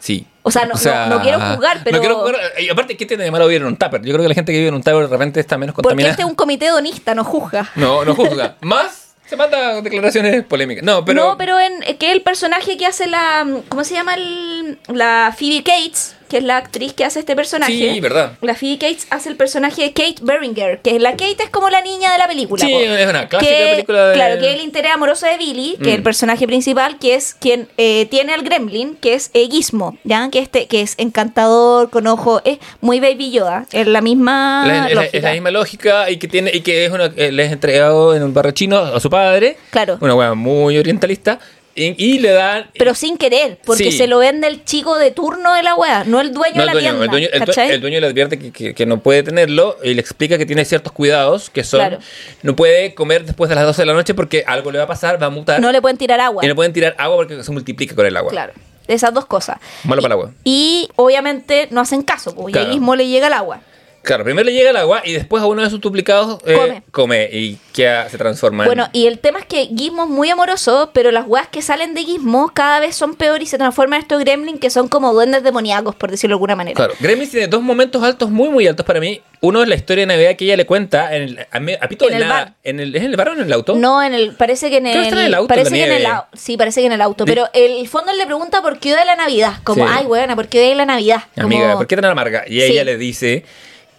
[0.00, 0.26] Sí.
[0.46, 2.40] O sea, no- no- no quiero juzgar, pero- No quiero juzgar.
[2.60, 4.02] Y aparte, ¿qué tiene de malo vivir en un tupper?
[4.02, 5.84] Yo creo que la gente que vive en un tupper de repente está menos Porque
[5.88, 6.10] contaminada.
[6.10, 7.70] este es un comité donista, no juzga.
[7.76, 8.56] No, no juzga.
[8.60, 9.03] Más
[9.34, 10.84] Se manda declaraciones polémicas.
[10.84, 11.24] No, pero.
[11.24, 13.46] no, pero en, que el personaje que hace la.
[13.68, 14.14] ¿Cómo se llama?
[14.14, 17.72] El- la Phoebe Cates, que es la actriz que hace este personaje.
[17.72, 18.32] Sí, verdad.
[18.40, 21.80] La Phoebe Cates hace el personaje de Kate Beringer, que la Kate es como la
[21.80, 22.66] niña de la película.
[22.66, 22.80] Sí, po.
[22.80, 25.90] es una clásica Que- película de- Claro, que es el interés amoroso de Billy, que
[25.90, 26.04] es el Mm.
[26.04, 30.28] personaje principal, que es quien eh, tiene al gremlin, que es eh, Gizmo, ¿ya?
[30.30, 34.74] Que, este, que es encantador, con ojo, es muy Baby Yoda, es la misma La-
[34.74, 35.28] es, la, es lógica.
[35.28, 38.24] la misma lógica y que tiene y que es una, eh, le es entregado en
[38.24, 39.56] un barrio chino a su padre.
[39.70, 39.98] Claro.
[40.00, 41.38] Una weá muy orientalista.
[41.76, 42.70] Y, y le dan.
[42.78, 43.98] Pero sin querer, porque Sí.
[43.98, 46.66] se lo vende el chico de turno de la wea, no el dueño No, de
[46.66, 47.04] la dueño, tienda.
[47.04, 47.70] el, dueño, el due- ¿cachai?
[47.72, 50.64] el dueño le advierte que, que- que no puede tenerlo y le explica que tiene
[50.64, 51.98] ciertos cuidados que son Claro.
[52.42, 54.88] no puede comer después de las 12 de la noche porque algo le va a
[54.88, 56.44] pasar, va a mutar no le pueden tirar agua.
[56.44, 58.30] y no pueden tirar agua porque se multiplica con el agua.
[58.30, 58.52] Claro,
[58.86, 59.58] esas dos cosas.
[59.82, 60.32] Malo para el agua.
[60.44, 62.68] Y obviamente no hacen caso, porque Claro.
[62.68, 63.60] a Gizmo le llega el agua.
[64.04, 66.82] Claro, primero le llega el agua y después a uno de sus duplicados eh, Come.
[66.90, 70.30] come y que se transforma en- Bueno, y el tema es que Gizmo es muy
[70.30, 73.98] amoroso, pero las weas que salen de Gizmo cada vez son peor y se transforman
[73.98, 76.76] en estos gremlins que son como duendes demoníacos, por decirlo de alguna manera.
[76.76, 79.20] Claro, Gremlins tiene dos momentos altos, muy, muy altos para mí.
[79.40, 82.06] Uno es la historia de Navidad que ella le cuenta en el, a, a Pito
[82.06, 82.44] En de el nada.
[82.44, 82.54] bar.
[82.62, 83.74] En el, ¿Es en el bar o en el auto?
[83.74, 86.06] No, en el, parece que en el, está en el auto, parece que en el
[86.32, 89.04] sí, parece que en el auto, pero el fondo él le pregunta por qué odia
[89.04, 89.92] la Navidad, como, Sí.
[89.98, 91.24] ay, buena, ¿por qué odia la Navidad?
[91.36, 92.44] Amiga, ¿por qué tan amarga?
[92.46, 92.62] Y Sí.
[92.72, 93.44] ella le dice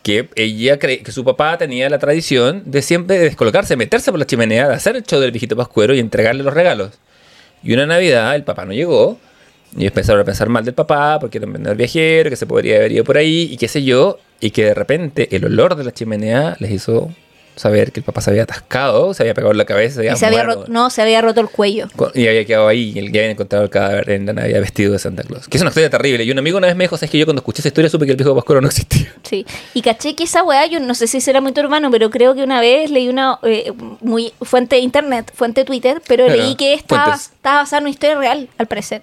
[0.05, 4.67] que ella que su papá tenía la tradición de siempre descolocarse, meterse por la chimenea,
[4.67, 6.91] de hacer el show del viejito pascuero y entregarle los regalos.
[7.63, 9.17] Y una Navidad el papá no llegó.
[9.75, 12.75] Y empezaron a pensar mal del papá porque era un vendedor viajero, que se podría
[12.75, 14.19] haber ido por ahí y qué sé yo.
[14.39, 17.11] Y que de repente el olor de la chimenea les hizo
[17.55, 20.13] saber que el papá se había atascado, se había pegado en la cabeza, se había
[20.13, 20.61] y se había muerto.
[20.61, 21.87] roto, no, se había roto el cuello.
[22.13, 24.93] Y había quedado ahí y el que habían encontrado el cadáver en la Navidad vestido
[24.93, 25.47] de Santa Claus.
[25.47, 26.23] Que es una historia terrible.
[26.23, 28.05] Y un amigo una vez me dijo, ¿sabes que yo cuando escuché esa historia supe
[28.05, 29.13] que el viejo pascuero no existía?
[29.25, 32.35] Sí, y caché que esa weá, yo no sé si será muy urbano, pero creo
[32.35, 36.55] que una vez leí una eh, muy fuente de internet, fuente de Twitter, pero leí
[36.55, 39.01] que estaba, estaba basada en una historia real, al parecer.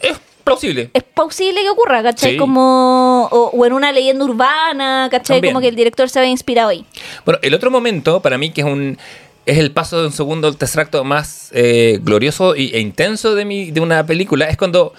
[0.00, 0.18] Es
[0.50, 0.90] plausible.
[0.92, 2.32] Es posible que ocurra, ¿cachai?
[2.32, 2.36] Sí.
[2.36, 5.36] Como, o, o en una leyenda urbana, ¿cachai?
[5.36, 5.54] También.
[5.54, 6.84] Como que el director se había inspirado ahí.
[7.24, 8.98] Bueno, el otro momento, para mí, que es un
[9.46, 13.34] es el paso de un segundo al tercer acto más eh, glorioso y- e intenso
[13.34, 14.92] de, mi, de una película, es cuando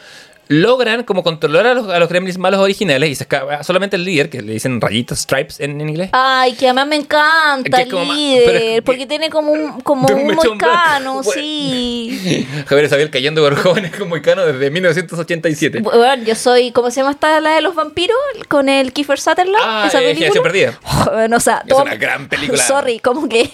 [0.52, 4.04] logran como controlar a los, a los gremlins malos originales y se escapa solamente el
[4.04, 6.10] líder, que le dicen rayitos, stripes en, en inglés.
[6.14, 10.08] Ay, que además me encanta el líder, pero es que- porque tiene como un, como
[10.08, 12.48] un un moicano, sí.
[12.68, 15.80] Javier Isabel cayendo por jóvenes como Icano desde 1987.
[15.80, 18.18] Bueno, yo soy, ¿cómo se llama esta la de los vampiros?
[18.48, 20.42] Con el Kiefer Sutherland, Ah, esa eh, película.
[20.42, 20.80] Generación Perdida.
[21.12, 22.62] Bueno, o sea, Es una gran película.
[22.64, 23.50] Sorry, como que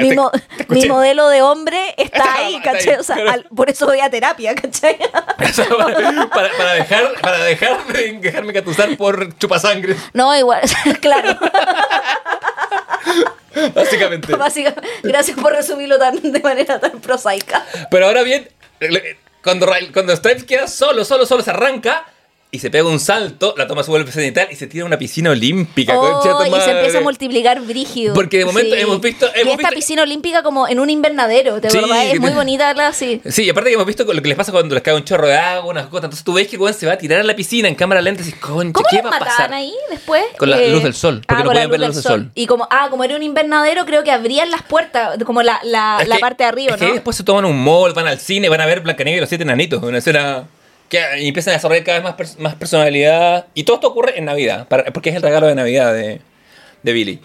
[0.00, 0.30] mi, te- mo-
[0.68, 2.94] mi modelo de hombre está Está- ahí, ¿cachai?
[2.96, 4.96] O sea, al- por eso voy a terapia, ¿cachai?
[6.28, 10.62] Para, para dejar, para dejar de dejarme catusar por chupasangre, No, igual,
[11.00, 11.38] claro.
[13.74, 14.34] básicamente.
[14.36, 17.64] Básicamente, gracias por resumirlo tan, de manera tan prosaica.
[17.90, 18.48] Pero ahora bien,
[19.42, 22.04] cuando, cuando Stripes queda solo, solo, solo se arranca
[22.50, 24.96] y se pega un salto, la toma su vuelve cenital y se tira a una
[24.96, 25.98] piscina olímpica.
[25.98, 28.14] Oh, y se empieza a multiplicar brígido.
[28.14, 31.60] Porque de momento hemos visto- y hemos esta visto- piscina olímpica como en un invernadero,
[31.60, 32.04] ¿te Sí, acordás?
[32.06, 33.20] Es muy te- bonita la así.
[33.28, 35.26] Sí, y aparte que hemos visto lo que les pasa cuando les cae un chorro
[35.26, 36.04] de agua, unas cosas.
[36.04, 38.24] Entonces tú ves que se va a tirar a la piscina en cámara lenta y
[38.24, 39.52] dices, concha, ¿Cómo ¿qué va a pasar?
[39.52, 40.22] ahí después?
[40.22, 42.30] Eh, Con la luz del sol, porque no con podían ver la luz del sol.
[42.34, 46.02] Y como, ah, como era un invernadero, creo que abrían las puertas, como la, la,
[46.06, 46.92] la que- parte de arriba, es que ¿no?
[46.94, 49.42] después se toman un mall, van al cine, van a ver Blancanieves y los siete
[49.44, 49.82] enanitos.
[49.82, 50.44] Una escena
[50.88, 53.46] que empiezan a desarrollar cada vez más, más personalidad.
[53.54, 56.20] Y todo esto ocurre en Navidad, porque es el regalo de Navidad de,
[56.82, 57.20] de Billy.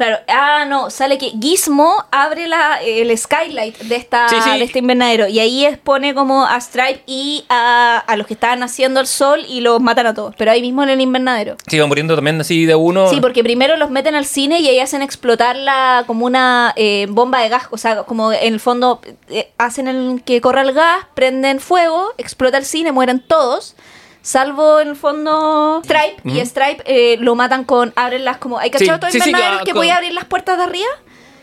[0.00, 4.48] Claro, ah, no, sale que Gizmo abre la, el skylight de, esta, Sí, sí.
[4.48, 8.62] de este invernadero y ahí expone como a Stripe y a, a los que estaban
[8.62, 11.58] haciendo el sol y los matan a todos, pero ahí mismo en el invernadero.
[11.66, 13.10] Sí, van muriendo también así de uno.
[13.10, 17.06] Sí, porque primero los meten al cine y ahí hacen explotar la, como una eh,
[17.10, 17.64] bomba de gas.
[17.70, 22.14] O sea, como en el fondo eh, hacen el que corra el gas, prenden fuego,
[22.16, 23.76] explota el cine, mueren todos.
[24.22, 26.16] Salvo en el fondo Stripe.
[26.24, 27.92] Y Stripe eh, lo matan con.
[27.96, 28.58] Abren las como.
[28.58, 30.88] ¿Hay cachado Sí, todos sí, con- que con- podía abrir las puertas de arriba?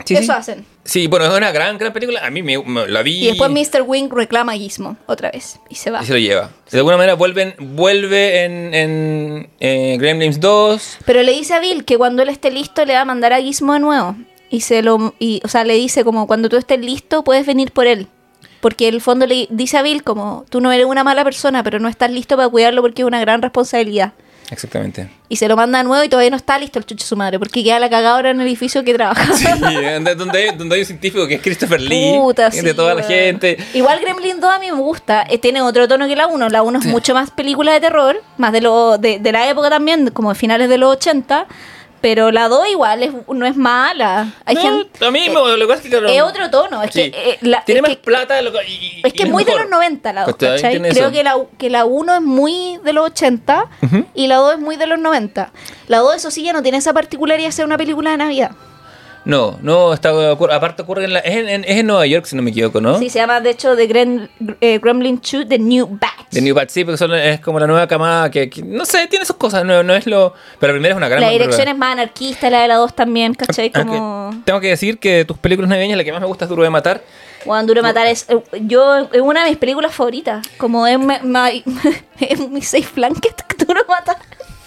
[0.06, 0.66] Sí, Eso hacen.
[0.86, 2.26] Sí, bueno, es una gran, gran película.
[2.26, 3.26] A mí me, me- la vi.
[3.26, 3.82] Y después Mr.
[3.86, 5.60] Wing reclama a Gizmo otra vez.
[5.70, 6.02] Y se va.
[6.02, 6.52] Y se lo lleva.
[6.72, 11.00] De alguna manera vuelven, vuelve en, en eh, Gremlins 2.
[11.06, 13.42] Pero le dice a Bill que cuando él esté listo le va a mandar a
[13.42, 14.16] Gizmo de nuevo.
[14.50, 17.74] Y se lo y, o sea, le dice como cuando tú estés listo puedes venir
[17.74, 18.08] por él.
[18.60, 21.80] Porque el fondo le dice a Bill como tú no eres una mala persona, pero
[21.80, 24.14] no estás listo para cuidarlo porque es una gran responsabilidad.
[24.50, 25.10] Exactamente.
[25.28, 27.18] Y se lo manda de nuevo y todavía no está listo el chucho de su
[27.18, 29.34] madre, porque queda la cagada ahora en el edificio que trabaja.
[29.36, 32.14] Sí, donde, donde hay, donde hay un científico que es Christopher Lee.
[32.18, 33.58] Puta, de toda la gente.
[33.74, 35.26] Igual Gremlin 2 a mí me gusta.
[35.30, 36.50] eh, tiene otro tono que la 1.
[36.50, 39.70] La 1 es mucho más película de terror, más de lo de, de la época
[39.70, 41.46] también, como de finales de los 80.
[42.08, 44.28] Pero la 2 igual es, no es mala.
[44.46, 46.82] Hay No, gente, lo mismo, lo que pasa es que claro, es otro tono.
[46.82, 47.12] Es sí.
[47.12, 49.44] que, eh, la- tiene es más que- plata lo que- y- Es que es muy
[49.44, 50.56] de los 90 la 2, ¿Cachai?
[50.56, 50.72] ¿cachai?
[50.72, 51.12] Tiene Creo eso.
[51.12, 53.66] que la, que la 1 es muy de los 80
[54.14, 55.52] y la 2 es muy de los 90.
[55.90, 58.52] La 2, eso sí, ya no tiene esa particularidad de ser una película de Navidad.
[59.28, 62.42] No, no, está, aparte ocurre en, la, es, en, es en Nueva York, si no
[62.42, 62.98] me equivoco, ¿no?
[62.98, 64.28] Sí, se llama de hecho The Grem,
[64.62, 66.32] eh, Gremlin 2 The New Batch.
[66.32, 69.06] De New Bad, sí, porque son- es como la nueva camada que, que- no sé,
[69.08, 70.34] tiene sus cosas, no, no es lo...
[70.60, 72.96] Pero la primera es una gran la dirección es más anarquista, la de la 2
[72.96, 73.70] también, ¿cachai?
[73.74, 74.42] Aunque Como...
[74.46, 76.70] Tengo que decir que tus películas navideñas la que más me gusta es Duro de
[76.70, 77.02] Matar.
[77.46, 80.46] Juan Duro de Matar es eh, yo es una de mis películas favoritas.
[80.58, 81.50] Como es, ma- ma-
[82.20, 84.18] es mi safe blanket, Duro de Matar.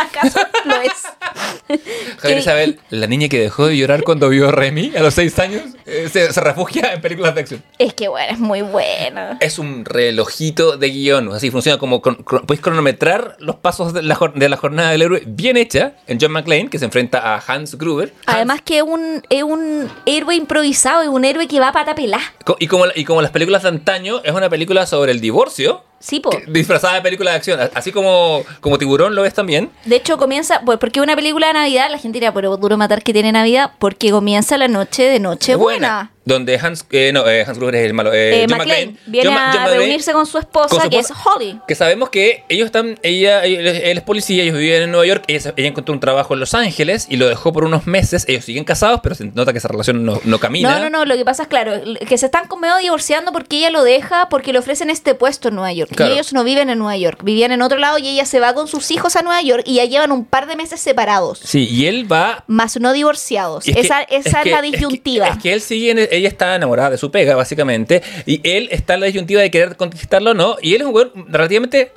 [0.01, 1.79] ¿Acaso lo es?
[2.19, 5.39] Javier Isabel, la niña que dejó de llorar cuando vio a Remy a los seis
[5.39, 7.63] años, eh, se, se refugia en películas de acción.
[7.79, 9.39] Es que bueno, es muy buena.
[9.41, 12.01] Es un relojito de guion, así funciona como...
[12.03, 15.57] cron- cron- Puedes cronometrar los pasos de la, jor- de la jornada del héroe bien
[15.57, 18.09] hecha en John McClane, que se enfrenta a Hans Gruber.
[18.27, 21.73] Hans- Además que es un, es un héroe improvisado, es un héroe que va a
[21.73, 22.21] pata pelá.
[22.59, 26.19] Y como, y como las películas de antaño, es una película sobre el divorcio, Sí,
[26.19, 26.31] po.
[26.31, 27.61] que- disfrazada de película de acción.
[27.75, 29.71] Así como, como Tiburón lo ves también.
[29.85, 32.77] De hecho, comienza, pues porque es una película de Navidad, la gente dirá, pero duro
[32.79, 36.11] matar que tiene Navidad, porque comienza la noche de Nochebuena.
[36.31, 38.13] Donde Hans, eh, no, eh, Hans Gruber es el malo.
[38.13, 38.99] eh, Eh, John McClane McClane.
[39.07, 41.61] viene John a John McClane, reunirse con su esposa, con su que es Holly.
[41.67, 43.67] Que sabemos que ellos están, ella, él
[43.99, 47.17] es policía, ellos viven en Nueva York, ella, encontró un trabajo en Los Ángeles y
[47.17, 48.25] lo dejó por unos meses.
[48.29, 50.79] Ellos siguen casados, pero se nota que esa relación no, no camina.
[50.79, 51.73] No, no, no, lo que pasa es claro,
[52.09, 55.49] que se están como medio divorciando porque ella lo deja porque le ofrecen este puesto
[55.49, 55.91] en Nueva York.
[55.95, 56.13] Claro.
[56.13, 58.55] Y ellos no viven en Nueva York, vivían en otro lado y ella se va
[58.55, 61.67] con sus hijos a Nueva York y ya llevan un par de meses separados, Sí,
[61.69, 63.67] y él va más no divorciados.
[63.67, 65.27] Y es que- esa esa es, que- la disyuntiva.
[65.29, 68.95] Es que, él sigue, en- ella está enamorada de su pega, básicamente, y él está
[68.95, 71.93] en la disyuntiva de querer conquistarlo o no, y él es un weón relativamente...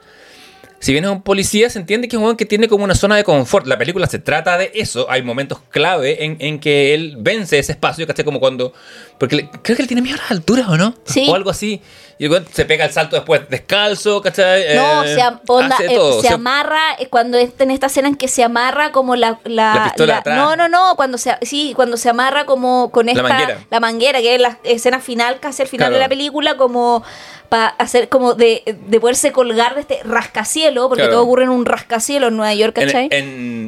[0.84, 2.94] Si bien es un policía, se entiende que es un weón que tiene como una
[2.96, 3.66] zona de confort.
[3.68, 5.10] La película se trata de eso.
[5.10, 8.26] Hay momentos clave en, en que él vence ese espacio, ¿cachai?
[8.26, 8.74] Como cuando...
[9.18, 10.94] Porque le- creo que él tiene miedo a las alturas, ¿o no?
[11.06, 11.26] Sí.
[11.30, 11.82] O algo así.
[12.20, 14.76] Y el weón se pega el salto después descalzo, ¿cachai?
[14.76, 18.44] No, Eh, se, onda, eh, se amarra eh, cuando en esta escena en que se
[18.44, 20.38] amarra como la, la, La pistola la- atrás.
[20.38, 23.66] no no no cuando se sí cuando se amarra como con esta manguera.
[23.72, 25.96] la manguera que es la escena final casi al final Claro.
[25.96, 27.04] de la película como
[27.54, 31.14] para hacer como de, de poderse colgar de este rascacielos porque Claro.
[31.18, 33.06] todo ocurre en un rascacielos en Nueva York ¿cachai?
[33.12, 33.14] En,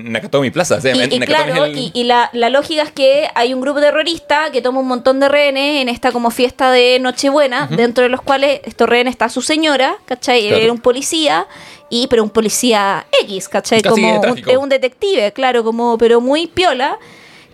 [0.07, 0.81] en Nakatomi Plaza.
[0.81, 3.53] sí, Y, en y Nakatomi claro, el- y, y la, la lógica es que hay
[3.53, 7.67] un grupo terrorista que toma un montón de rehenes en esta como fiesta de Nochebuena,
[7.67, 10.47] dentro de los cuales estos rehenes está su señora, ¿cachai?
[10.47, 10.63] Claro.
[10.63, 11.45] Era un policía,
[11.91, 13.83] y pero un policía X, ¿cachai?
[13.83, 14.49] Casi de como un, tráfico.
[14.49, 16.97] es un detective, claro, como pero muy piola.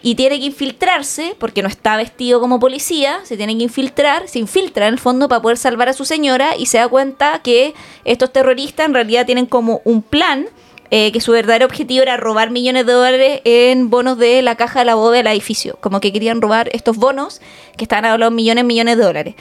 [0.04, 4.39] Y tiene que infiltrarse, porque no está vestido como policía, se tiene que infiltrar, se
[4.39, 7.74] infiltra en el fondo para poder salvar a su señora y se da cuenta que
[8.04, 10.47] estos terroristas en realidad tienen como un plan
[10.93, 14.80] eh, que su verdadero objetivo era robar millones de dólares en bonos de la caja
[14.80, 15.78] de la bóveda del edificio.
[15.80, 17.39] Como que querían robar estos bonos
[17.78, 19.36] que estaban a los millones, millones de dólares.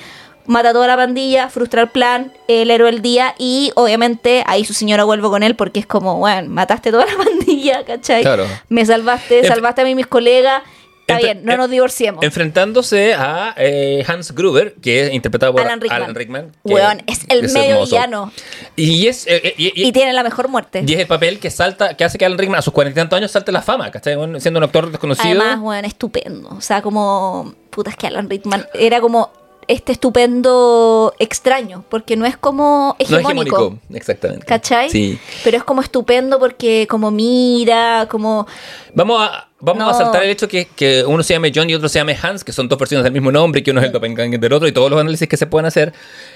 [0.47, 4.65] Mata a toda la pandilla, frustra el plan, el héroe del día y obviamente ahí
[4.65, 8.23] su señora vuelve con él porque es como, bueno, mataste toda la pandilla, ¿cachai?
[8.23, 8.47] Claro.
[8.69, 10.63] Me salvaste, salvaste a mí y mis colegas.
[11.07, 12.23] Está bien, no nos divorciemos.
[12.23, 16.03] Enfrentándose a eh, Hans Gruber, que es interpretado por Alan Rickman.
[16.03, 17.97] Alan Rickman, Weón, es el medio hermoso.
[17.97, 18.33] villano.
[18.77, 20.85] Y es, eh, eh, y, y- Y tiene la mejor muerte.
[20.87, 23.03] y es el papel que salta, que hace que Alan Rickman a sus cuarenta y
[23.03, 24.15] tantos años salte la fama, ¿cachai?
[24.41, 25.27] Siendo un actor desconocido.
[25.41, 26.49] Además, bueno, estupendo.
[26.51, 27.55] O sea, como.
[27.71, 29.33] Puta, es que Alan Rickman era como
[29.71, 33.57] este estupendo extraño, porque no es como no es hegemónico.
[33.57, 34.45] hegemónico, exactamente.
[34.47, 34.91] ¿Cachai?
[34.91, 35.19] Sí.
[35.45, 38.47] Pero es como estupendo porque como mira, como...
[38.93, 39.91] Vamos a, vamos No.
[39.91, 42.43] a saltar el hecho que, que uno se llame John y otro se llame Hans,
[42.43, 44.73] que son dos versiones del mismo nombre, que uno es el doppelganger del otro, y
[44.73, 45.93] todos los análisis que se pueden hacer.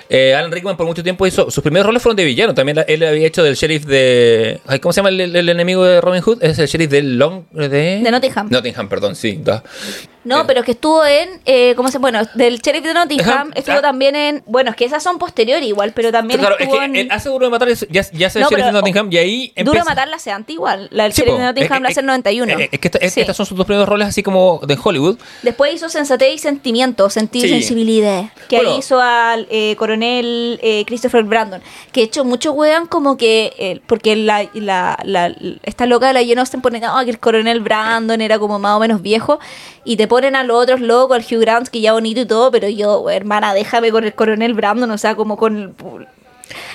[0.09, 1.51] Eh, Alan Rickman por mucho tiempo hizo.
[1.51, 2.55] Sus primeros roles fueron de villano.
[2.55, 4.61] También la- él había hecho del sheriff de.
[4.67, 6.45] ay, ¿Cómo se llama el, el- el enemigo de Robin Hood?
[6.45, 7.43] Es el sheriff de Long.
[7.51, 8.49] De, De Nottingham.
[8.51, 9.41] Nottingham, perdón, sí.
[9.43, 9.65] da.
[10.25, 11.41] No, Eh, pero que estuvo en...
[11.45, 13.83] Eh, ¿Cómo se Bueno, del sheriff de Nottingham estuvo Ah.
[13.83, 14.43] también en...
[14.47, 17.13] Bueno, es que esas son posteriores igual, pero también Claro, es estuvo que en...
[17.13, 19.71] hace Duro de Matar, ya, ya hace el No, sheriff de Nottingham, y ahí Duro
[19.73, 19.85] empieza.
[19.85, 20.89] matar la hace antes igual.
[20.91, 22.53] La del Sí, sheriff de Nottingham Eh, la hace en 91.
[22.59, 23.21] eh, Es que esta- es- Sí.
[23.21, 25.19] estas son sus dos primeros roles, así como de Hollywood.
[25.43, 27.55] Después hizo Sensatez y Sentimiento, Sentir y Sí.
[27.55, 28.25] Sensibilidad.
[28.49, 28.73] Que Bueno.
[28.73, 31.61] ahí hizo al eh, coronel eh, Christopher Brandon.
[31.93, 33.53] Que de hecho muchos wean como que.
[33.59, 37.19] eh, porque la, la, la- esta loca de la Jane Austen pone "Ah, que el
[37.19, 39.39] coronel Brandon era como más o menos viejo.
[39.85, 42.51] Y te ponen a los otros locos, al Hugh Grant, que ya bonito y todo.
[42.51, 44.91] Pero yo, hermana, déjame con el coronel Brandon.
[44.91, 45.57] O sea, como con.
[45.57, 46.07] el-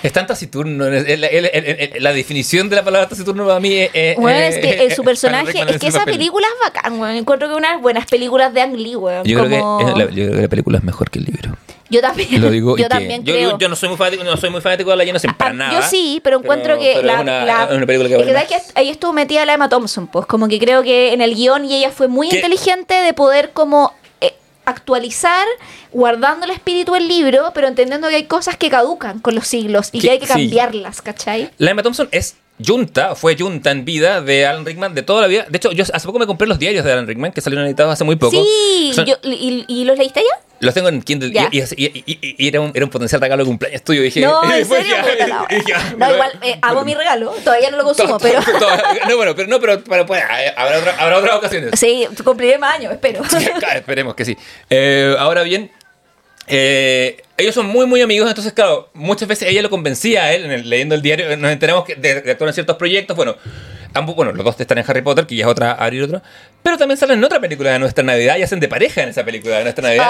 [0.03, 0.87] Es tan taciturno.
[0.87, 3.89] es- la definición de la palabra taciturno para mí es.
[3.93, 5.51] es- Bueno, es que es- su personaje.
[5.67, 7.15] Es que esa película es bacán, weón.
[7.15, 9.23] Encuentro que unas buenas películas de Ang Lee, weón.
[9.25, 11.25] Yo creo, como- que, es la, yo creo que la película es mejor que el
[11.25, 11.55] libro.
[11.89, 12.41] Yo también.
[12.41, 13.49] Lo digo y yo también yo, creo.
[13.51, 15.73] yo, yo no soy muy fanático, no soy muy fanático de la Jensen para nada.
[15.81, 18.19] Yo sí, pero encuentro que pero la, es una, la- es una película que es
[18.21, 18.71] vale ¿sabes más.
[18.73, 21.65] que ahí estuvo metida la Emma Thompson, pues como que creo que en el guion
[21.65, 22.35] y ella fue muy ¿Qué?
[22.37, 24.35] inteligente de poder como eh,
[24.65, 25.47] actualizar,
[25.91, 29.89] guardando el espíritu del libro, pero entendiendo que hay cosas que caducan con los siglos
[29.91, 30.07] y ¿Qué?
[30.07, 30.33] que hay que Sí.
[30.33, 31.49] cambiarlas, ¿cachai?
[31.57, 35.27] La Emma Thompson es Junta, fue Junta en vida de Alan Rickman de toda la
[35.27, 35.45] vida.
[35.49, 37.93] De hecho, yo hace poco me compré los diarios de Alan Rickman que salieron editados
[37.93, 38.31] hace muy poco.
[38.43, 40.45] Sí, Son- yo- y, y los leíste ya?
[40.61, 41.47] Los tengo en Kindle Ya.
[41.51, 44.01] y, y- y- y- y era, un, era un potencial regalo de cumpleaños tuyo.
[44.01, 45.81] Dije, No, en después serio, dije, puta la y dije, wea.
[45.81, 48.39] ah, No, igual eh, hago mi regalo, todavía no lo consumo, pero
[49.07, 50.21] no, bueno, pero no, pero, pero pues,
[50.57, 51.71] habrá, otra- habrá otras ocasiones.
[51.79, 53.21] sí, cumpliré más años, espero.
[53.75, 54.37] Esperemos que sí.
[54.69, 55.71] Eh, ahora bien,
[56.47, 60.45] eh, ellos son muy, muy amigos, entonces, claro, muchas veces ella lo convencía a él,
[60.45, 63.15] en el- leyendo el diario, nos enteramos que de, de actuar en ciertos proyectos.
[63.15, 63.35] Bueno,
[63.93, 66.21] ambos, bueno, los dos están en Harry Potter, que ya es otra, abrir otro.
[66.61, 69.23] Pero también salen en otra película de nuestra Navidad y hacen de pareja en esa
[69.23, 70.05] película de nuestra Navidad,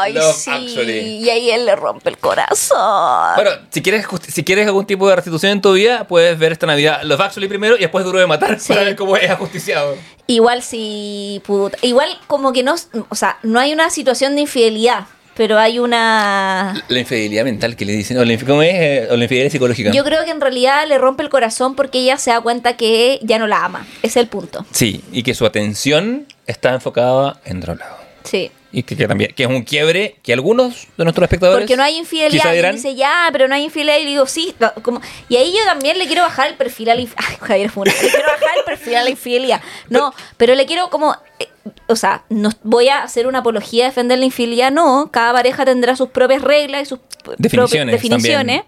[0.00, 0.98] Ay, en Love sí, Actually.
[1.00, 3.34] y ahí él le rompe el corazón.
[3.34, 6.66] Bueno, si quieres, si quieres algún tipo de restitución en tu vida, puedes ver esta
[6.66, 8.68] Navidad Love Actually primero y después Duro de Matar Sí.
[8.72, 9.96] para ver cómo es ajusticiado.
[10.26, 12.76] Igual si puta, igual como que no,
[13.08, 15.06] o sea, no hay una situación de infidelidad,
[15.38, 18.74] pero hay una La infidelidad mental que le dicen, o la, ¿cómo es?
[18.74, 19.90] Eh, O la infidelidad psicológica.
[19.92, 23.20] yo creo que en realidad le rompe el corazón porque ella se da cuenta que
[23.22, 23.86] ya no la ama.
[24.02, 24.66] Es el punto.
[24.72, 27.96] Sí, y que su atención está enfocada en otro lado.
[28.24, 28.50] Sí.
[28.70, 31.62] Y que, que también, que es un quiebre que algunos de nuestros espectadores.
[31.62, 32.52] Porque no hay infidelidad.
[32.52, 33.96] Y dice, ya, pero no hay infidelidad.
[33.98, 34.54] Y le digo, sí.
[34.58, 37.30] no, como- Y ahí yo también le quiero bajar el perfil a la infidelidad.
[37.40, 39.60] Ay, Javier Funa, Le quiero bajar el perfil a la infidelidad.
[39.88, 41.16] No, pero le quiero como.
[41.38, 41.48] eh,
[41.86, 45.10] o sea, no voy a hacer una apología de defender la infidelidad, no.
[45.12, 46.98] Cada pareja tendrá sus propias reglas y sus
[47.38, 48.62] Definiciones definiciones.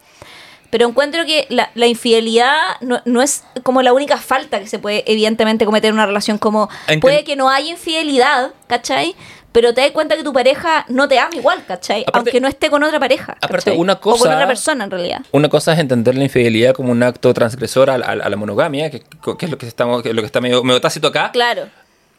[0.70, 4.78] Pero encuentro que la, la infidelidad no, no es como la única falta que se
[4.78, 6.38] puede evidentemente cometer en una relación.
[6.38, 9.16] Como Enten- puede que no haya infidelidad, ¿cachai?
[9.50, 12.02] Pero te das cuenta que tu pareja no te ama igual, ¿cachai?
[12.02, 13.36] Aparte- Aunque no esté con otra pareja.
[13.40, 15.22] aparte, una O con cosa- otra persona, en realidad.
[15.32, 18.92] Una cosa es entender la infidelidad como un acto transgresor a, la- a la monogamia,
[18.92, 21.32] que, que es lo que, estamos, que es lo que está medio, medio tácito acá.
[21.32, 21.66] Claro.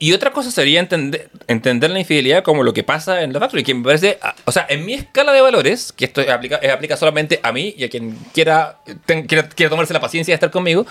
[0.04, 3.64] Y otra cosa sería entender, entender la infidelidad como lo que pasa en Love Actually,
[3.64, 6.72] que me parece, ah, o sea, en mi escala de valores, que esto aplica, eh,
[6.72, 10.36] aplica solamente a mí y a quien quiera, ten- quiera, quiera tomarse la paciencia de
[10.38, 10.88] estar conmigo,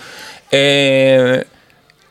[0.49, 1.43] eh,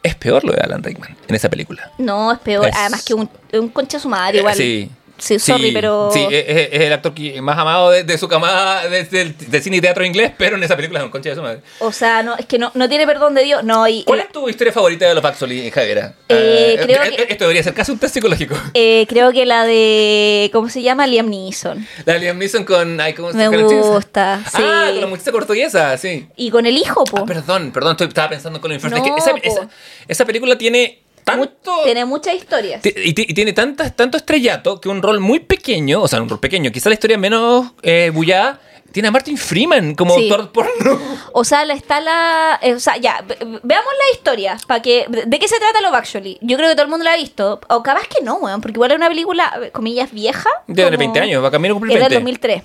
[0.02, 1.90] es peor lo de Alan Rickman en esa película.
[1.98, 2.68] No, es peor.
[2.68, 4.54] Es- Además que un, un concha su madre, igual.
[4.54, 4.90] Eh, Sí.
[5.20, 6.10] Sí, sorry, Sí, pero.
[6.12, 7.12] Sí, es, el actor
[7.42, 11.00] más amado de, de su camada de cine y teatro inglés, pero en esa película
[11.00, 11.60] es un concha de su madre.
[11.78, 13.62] O sea, no, es que no, no tiene perdón de Dios.
[13.64, 14.04] No, y.
[14.04, 16.14] ¿Cuál es tu historia favorita de Love Actually, Javiera?
[16.28, 18.56] Eh, creo eh, que- Esto debería ser casi un test psicológico.
[18.74, 20.50] eh, creo que la de.
[20.52, 21.06] ¿Cómo se llama?
[21.06, 21.86] Liam Neeson.
[22.04, 23.00] La Liam Neeson con...
[23.00, 24.62] Ay, ¿cómo se Me la gusta, sí.
[24.62, 26.26] Ah, con la muchacha portuguesa, sí.
[26.36, 27.18] Y con el hijo, po.
[27.18, 28.72] Ah, perdón, perdón, estoy, estaba pensando con.
[28.72, 29.38] Es No, que esa, po.
[29.42, 29.68] esa,
[30.08, 31.00] esa película tiene
[31.36, 31.46] Mu-.
[31.84, 32.84] Tiene muchas historias.
[32.84, 36.28] Y, ti- y tiene tantas, tanto estrellato que un rol muy pequeño, o sea, un
[36.28, 38.60] rol pequeño, quizá la historia menos eh, bullada,
[38.92, 40.28] tiene a Martin Freeman como Sí.
[40.30, 40.98] actor porno.
[41.32, 42.58] O sea, la está la.
[42.60, 43.62] eh, o sea, ya, ve- veamos
[43.98, 44.56] la historia.
[44.66, 46.38] para que ¿De qué se trata Love Actually?
[46.40, 47.60] Yo creo que todo el mundo la ha visto.
[47.68, 48.60] O capaz que no, weón.
[48.60, 50.50] Porque igual es una película, eh, comillas, vieja.
[50.66, 52.24] Como- 20 años, va a camino a cumplir Es del 20.
[52.48, 52.62] 2003.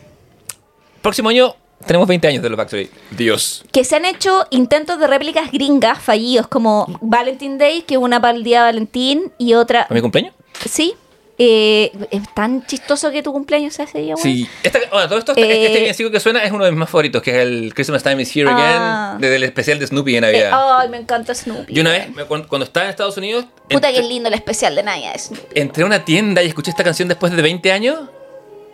[1.03, 1.55] Próximo año
[1.85, 2.89] tenemos 20 años de Love Actually.
[3.11, 3.63] Dios.
[3.71, 8.35] Que se han hecho intentos de réplicas gringas fallidos, como Valentine Day, que una para
[8.37, 9.87] el día de Valentín, y otra.
[9.89, 10.33] ¿A mi cumpleaños?
[10.69, 10.93] Sí.
[11.37, 14.23] eh, es tan chistoso que tu cumpleaños sea ese día, weón.
[14.23, 14.47] Sí.
[14.63, 16.89] Esta, bueno, todo esto, este- Eh, este villancico que suena es uno de mis más
[16.89, 19.09] favoritos, que es el Christmas Time is Here Ah.
[19.09, 20.51] Again, desde el especial de Snoopy de Eh, Navidad.
[20.79, 21.73] ay, me encanta Snoopy.
[21.73, 24.75] Yo una vez, cuando, estaba en Estados Unidos, Puta que entré, es lindo el especial
[24.75, 25.59] de Navidad de Snoopy.
[25.59, 27.99] entré a una tienda y escuché esta canción después de 20 años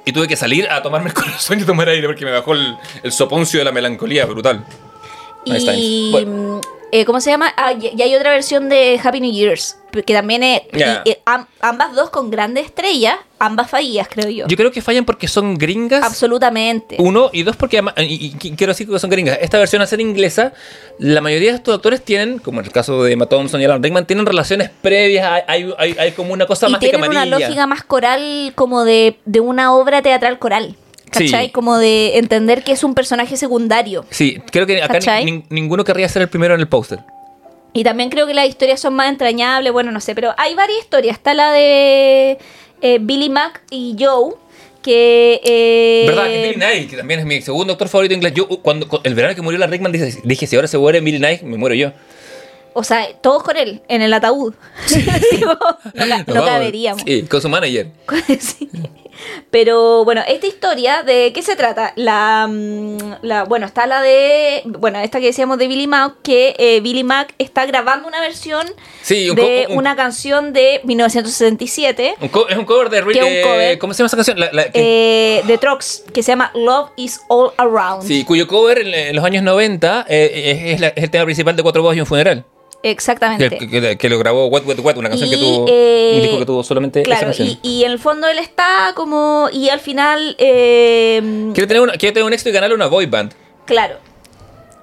[0.05, 2.77] y tuve que salir a tomarme el corazón y tomar aire porque me bajó el,
[3.03, 4.65] el soponcio de la melancolía brutal.
[5.45, 6.11] Y.
[6.11, 6.80] times.
[6.91, 7.53] Eh, ¿Cómo se llama?
[7.57, 10.61] Ah, y, y hay otra versión de Happy New Year's, que también es.
[11.05, 14.47] y- am- ambas dos con grandes estrellas, ambas fallidas, creo yo.
[14.47, 16.03] Yo creo que fallan porque son gringas.
[16.03, 16.95] Absolutamente.
[16.99, 19.37] Uno y dos porque ama- y, y- y quiero decir que son gringas.
[19.41, 20.53] Esta versión a ser inglesa,
[20.99, 23.81] la mayoría de estos actores tienen, como en el caso de Emma Thompson y Alan
[23.81, 25.29] Rickman, tienen relaciones previas.
[25.31, 28.83] Hay, hay, hay- hay como una cosa más de tienen una lógica más coral, como
[28.85, 30.75] de, de una obra teatral coral.
[31.11, 31.45] ¿Cachai?
[31.47, 31.51] Sí.
[31.51, 34.05] Como de entender que es un personaje secundario.
[34.09, 34.99] Sí, creo que acá
[35.49, 36.99] ninguno querría ser el primero en el póster.
[37.73, 40.79] Y también creo que las historias son más entrañables, bueno, no sé, pero hay varias
[40.79, 41.15] historias.
[41.15, 42.37] Está la de
[42.81, 44.33] eh, Billy Mack y Joe,
[44.81, 45.39] que...
[45.43, 46.25] eh, ¿Verdad?
[46.25, 48.33] Que Billy Knight, que también es mi segundo actor favorito inglés.
[48.33, 50.77] Yo, uh, cuando, cu- el verano que murió la Rickman, dije, dije si ahora se
[50.77, 51.91] muere Billy Knight, me muero yo.
[52.73, 54.53] O sea, todos con él, en el ataúd.
[55.41, 57.01] No, no caberíamos.
[57.05, 57.87] Sí, con su manager.
[58.39, 58.69] Sí.
[59.51, 61.93] Pero bueno, esta historia, ¿de qué se trata?
[61.95, 66.55] La, mm, la bueno, está la de, bueno, esta que decíamos de Billy Mack, que
[66.57, 68.65] eh, Billy Mack está grabando una versión
[69.03, 73.41] Sí, un de un- una canción de 1967 Un es un cover de, un de-
[73.43, 73.77] cover.
[73.77, 74.39] ¿Cómo se llama esa canción?
[74.39, 78.07] La- eh, de Trox, que se llama Love is All Around.
[78.07, 81.55] sí, cuyo cover en, los años 90 eh, es, es la- es el tema principal
[81.55, 82.43] de Cuatro Voz y un Funeral.
[82.83, 83.57] Exactamente.
[83.57, 85.65] que- que- que lo grabó Wet Wet Wet, una canción que tuvo.
[85.69, 87.47] eh, un disco que tuvo solamente esa Claro, canción.
[87.47, 89.49] y, y en el fondo él está como.
[89.51, 90.35] Y al final.
[90.39, 93.33] eh, Quiere tener, quiere tener un éxito y ganarle una boy band.
[93.65, 93.95] claro.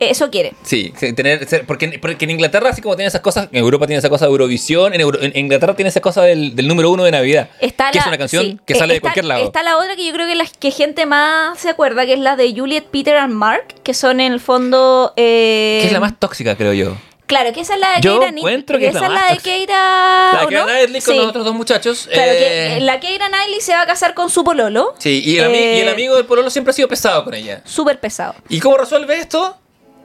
[0.01, 0.53] Eso quiere.
[0.63, 4.09] Sí, tener, porque, porque en Inglaterra, así como tiene esas cosas, en Europa tiene esa
[4.09, 7.11] cosa de Eurovisión, en, Euro- en Inglaterra tiene esa cosa del, del número uno de
[7.11, 7.51] Navidad.
[7.61, 8.59] Está que la, es una canción sí.
[8.65, 9.45] que Eh, sale de cualquier lado.
[9.45, 12.21] Está la otra que yo creo que la que gente más se acuerda, que es
[12.21, 15.15] la de Juliet, Peter and Mark, que son en el fondo.
[15.17, 16.97] eh, que es la más tóxica, creo yo.
[17.29, 19.35] Claro, que esa es la de Yo Keira encuentro que es la Esa es la
[19.35, 19.39] de.
[19.41, 20.33] Keira.
[20.51, 21.21] La Knightley con Sí.
[21.21, 22.09] los otros dos muchachos.
[22.13, 24.95] Claro, eh, que la Keira Knightley se va a casar con su pololo.
[24.99, 27.61] Sí, y el, Eh, y el amigo del pololo siempre ha sido pesado con ella.
[27.65, 28.35] Súper pesado.
[28.49, 29.57] ¿Y cómo resuelve esto?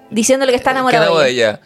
[0.09, 1.59] Diciéndole que está enamorado Quedamos de ella.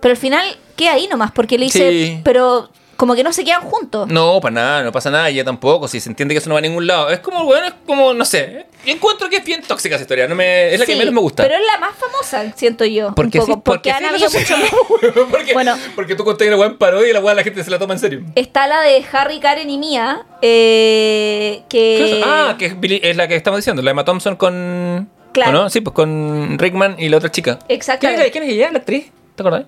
[0.00, 1.90] Pero al final queda ahí nomás, porque le dice.
[1.90, 2.20] Sí.
[2.24, 2.70] Pero
[3.00, 4.08] como que no se quedan juntos.
[4.08, 6.58] No, para nada, no pasa nada, ella tampoco, si se entiende que eso no va
[6.58, 7.08] a ningún lado.
[7.08, 10.34] Es como, bueno, es como, no sé, encuentro que es bien tóxica esa historia, no
[10.34, 11.42] me, es la que menos me gusta.
[11.42, 13.14] Pero es la más famosa, siento yo.
[13.14, 14.70] porque un poco, sí, porque, porque han habido mucho más.
[15.30, 15.78] porque, Bueno.
[15.94, 17.94] porque tú contaste una weá en parodia y la weá la gente se la toma
[17.94, 18.20] en serio.
[18.34, 22.22] Está la de Harry, Karen y Mia, eh, ¿Qué es que...
[22.22, 25.08] Ah, que es, Billy- es la que estamos diciendo, la de Emma Thompson con...
[25.32, 25.50] Claro.
[25.58, 25.70] ¿o no?
[25.70, 27.60] Sí, pues con Rickman y la otra chica.
[27.66, 28.30] Exactamente.
[28.30, 29.10] ¿Quién es, quién es ella, la actriz?
[29.36, 29.64] ¿Te acordás?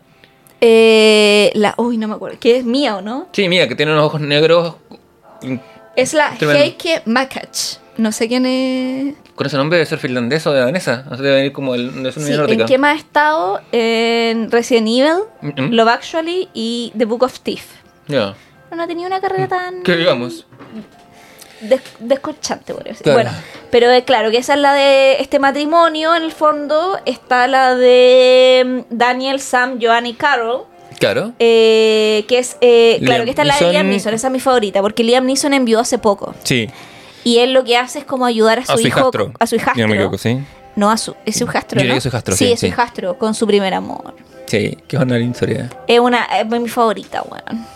[0.64, 2.36] Eh, la, uy, no me acuerdo.
[2.38, 3.26] ¿Qué es Mia o no?
[3.32, 4.76] Sí, mía, que tiene unos ojos negros
[5.96, 6.62] Es la Tremendo.
[6.62, 7.78] Heike Makach.
[7.96, 9.14] No sé quién es.
[9.34, 11.04] con ese nombre debe ser finlandesa o de danesa.
[11.10, 12.32] No sé, debe venir como el, de Sí.
[12.32, 13.60] ¿En qué más ha estado?
[13.72, 15.72] En Resident Evil, Mm, mm.
[15.72, 17.64] Love Actually y The Book of Thief.
[18.06, 18.34] Ya.
[18.70, 20.46] No, no ha tenido una carrera tan Que digamos.
[21.62, 23.02] Des- por.
[23.02, 23.22] Claro.
[23.22, 23.30] Bueno,
[23.70, 26.98] pero eh, claro, que esa es la de este matrimonio, en el fondo.
[27.06, 30.64] Está la de mm, Daniel, Sam, Joanne y Carol.
[30.98, 31.32] Claro.
[31.40, 33.72] eh, que es, eh, claro, Liam que esta es la de.
[33.72, 36.34] Liam Neeson, esa es mi favorita, porque Liam Neeson envió hace poco.
[36.44, 36.68] Sí.
[37.24, 39.32] Y él lo que hace es como ayudar a su, A su hijo, hijastro.
[39.38, 39.82] a su hijastro.
[39.82, 40.38] No me equivoco, sí.
[40.76, 41.94] No, a su, es su hijastro, Yo diría ¿no?
[41.94, 42.46] que es su hijastro, sí.
[42.46, 42.72] sí, es su sí.
[42.72, 44.14] hijastro, con su primer amor.
[44.46, 45.70] Sí, qué buena la historia.
[45.86, 47.66] Es una, es mi favorita, weón.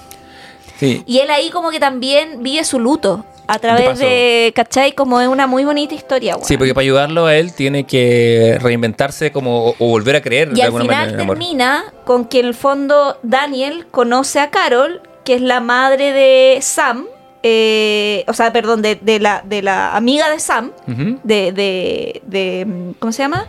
[0.78, 1.03] Sí.
[1.07, 4.92] Y él ahí como que también vive su luto a través de, ¿cachai?
[4.92, 6.47] Como es una muy bonita historia, weón.
[6.47, 10.55] Sí, porque para ayudarlo a él tiene que reinventarse como o, volver a creer Y
[10.57, 11.38] de al alguna manera final amor.
[11.38, 16.59] termina con que en el fondo Daniel conoce a Carol, que es la madre de
[16.61, 17.07] Sam,
[17.42, 22.66] eh, o sea, perdón, de, de la, de la amiga de Sam, de, de, de-
[22.99, 23.47] ¿cómo se llama?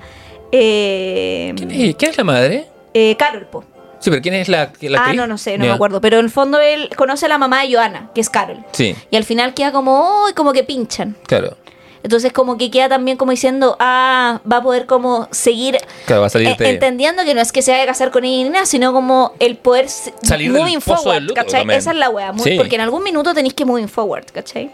[0.51, 2.65] Eh, ¿Quién, es, quién es la madre?
[2.93, 3.63] eh, Carol, po.
[3.99, 5.71] Sí, pero ¿quién es la, la Ah, no, no sé, no Ya.
[5.71, 6.01] me acuerdo.
[6.01, 8.57] Pero en el fondo él conoce a la mamá de Joana, que es Carol.
[8.73, 11.15] Sí, Y al final queda como, uy, como que pinchan.
[11.27, 11.57] claro.
[12.03, 16.27] Entonces como que queda también como diciendo, ah, va a poder como seguir Claro, va
[16.27, 18.49] a salir eh, entendiendo que no es que se vaya a casar con ella ni
[18.49, 21.61] nada, sino como el poder Salir del moving pozo forward, del luto ¿cachai?
[21.61, 21.79] también.
[21.79, 22.55] Esa es la wea, muy- Sí.
[22.55, 24.71] porque en algún minuto tenéis que moving forward, ¿cachai?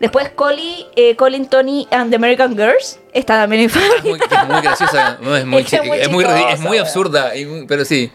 [0.00, 4.48] Después Collie, eh, Colin, Tony and the American Girls, está también en Es muy, es
[4.48, 8.10] muy graciosa, no, es muy, Es muy es muy, es muy absurda, y pero sí.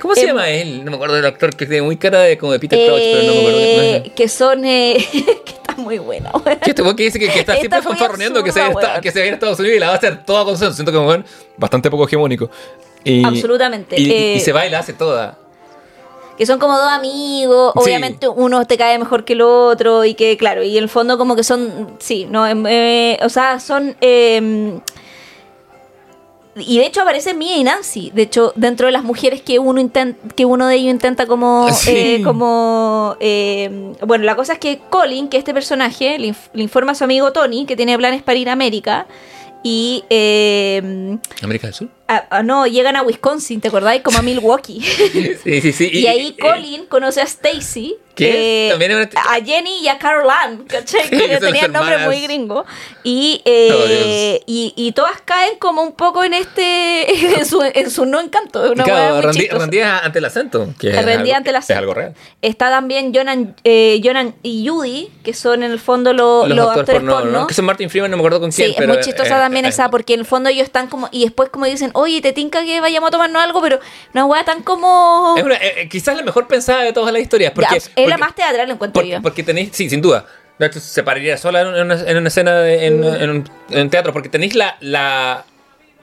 [0.00, 0.84] ¿Cómo se Em, llama él?
[0.84, 3.22] No me acuerdo del actor que tiene muy cara de como de Peter Crouch, pero
[3.22, 3.60] no me acuerdo.
[3.60, 4.96] Eh, que son, eh,
[5.44, 6.58] que está muy buena, wea.
[6.58, 8.60] ¿Qué este que dice que, que está Está siempre fanfarroneando que se,
[9.00, 10.56] que se va a Estados Unidos y la va a hacer toda con?
[10.56, 11.24] Siento que weón
[11.56, 12.50] bastante poco hegemónico.
[13.04, 13.98] Y, Absolutamente.
[13.98, 15.38] Y, Eh, y se va y la hace toda.
[16.36, 17.80] Que son como dos amigos, Sí.
[17.82, 21.16] obviamente uno te cae mejor que el otro y que claro, y en el fondo
[21.18, 23.96] como que son, sí, no, em, eh, o sea, son...
[24.00, 24.78] eh,
[26.58, 29.78] y de hecho aparece Mia y Nancy, de hecho dentro de las mujeres que uno
[29.78, 31.90] intenta, que uno de ellos intenta como, Sí.
[31.94, 36.62] eh, como, eh, bueno, la cosa es que Colin, que este personaje le, inf- le
[36.62, 39.06] informa a su amigo Tony que tiene planes para ir a América
[39.62, 41.88] y eh, ¿América del Sur?
[42.08, 44.02] A- a- no llegan a Wisconsin, ¿te acordáis?
[44.02, 44.80] Como a Milwaukee.
[45.44, 45.90] Sí, sí, sí.
[45.92, 47.96] Y, ahí Colin conoce a Stacy.
[48.18, 48.72] Eh,
[49.14, 51.02] a Jenny y a Carol Ann, ¿cachai?
[51.10, 52.64] Sí, que tenían nombre muy gringo.
[53.04, 57.36] Y, eh, Oh, y, y todas caen como un poco en este.
[57.38, 58.64] en, su, en su no encanto.
[58.64, 60.66] Es Una Claro, rendí- rendía ante el acento.
[60.78, 61.72] Que es Rendía algo- ante el acento.
[61.74, 62.14] Es algo real.
[62.40, 67.02] Está también Jonan, eh, Jonan y Judy, que son en el fondo lo- los, actores,
[67.02, 67.24] porno.
[67.26, 67.46] ¿no?
[67.46, 68.68] Que son Martin Freeman, no me acuerdo con quién.
[68.68, 70.86] Sí, es pero, muy chistosa eh, también eh, esa, porque en el fondo ellos están
[70.88, 71.10] como.
[71.12, 73.80] Y después, como dicen, oye, te tinca que vayamos a tomarnos algo, pero
[74.14, 75.34] una hueá tan como.
[75.36, 77.52] Es una, eh, eh, quizás la mejor pensada de todas las historias.
[77.52, 79.22] Porque, Ya, es la más teatral, encuentro Porque, yo.
[79.22, 80.24] porque tenéis, sí, sin duda.
[80.80, 84.12] Se pararía sola en una, en una escena de- en, en un, en un teatro,
[84.14, 85.44] porque tenéis la, la,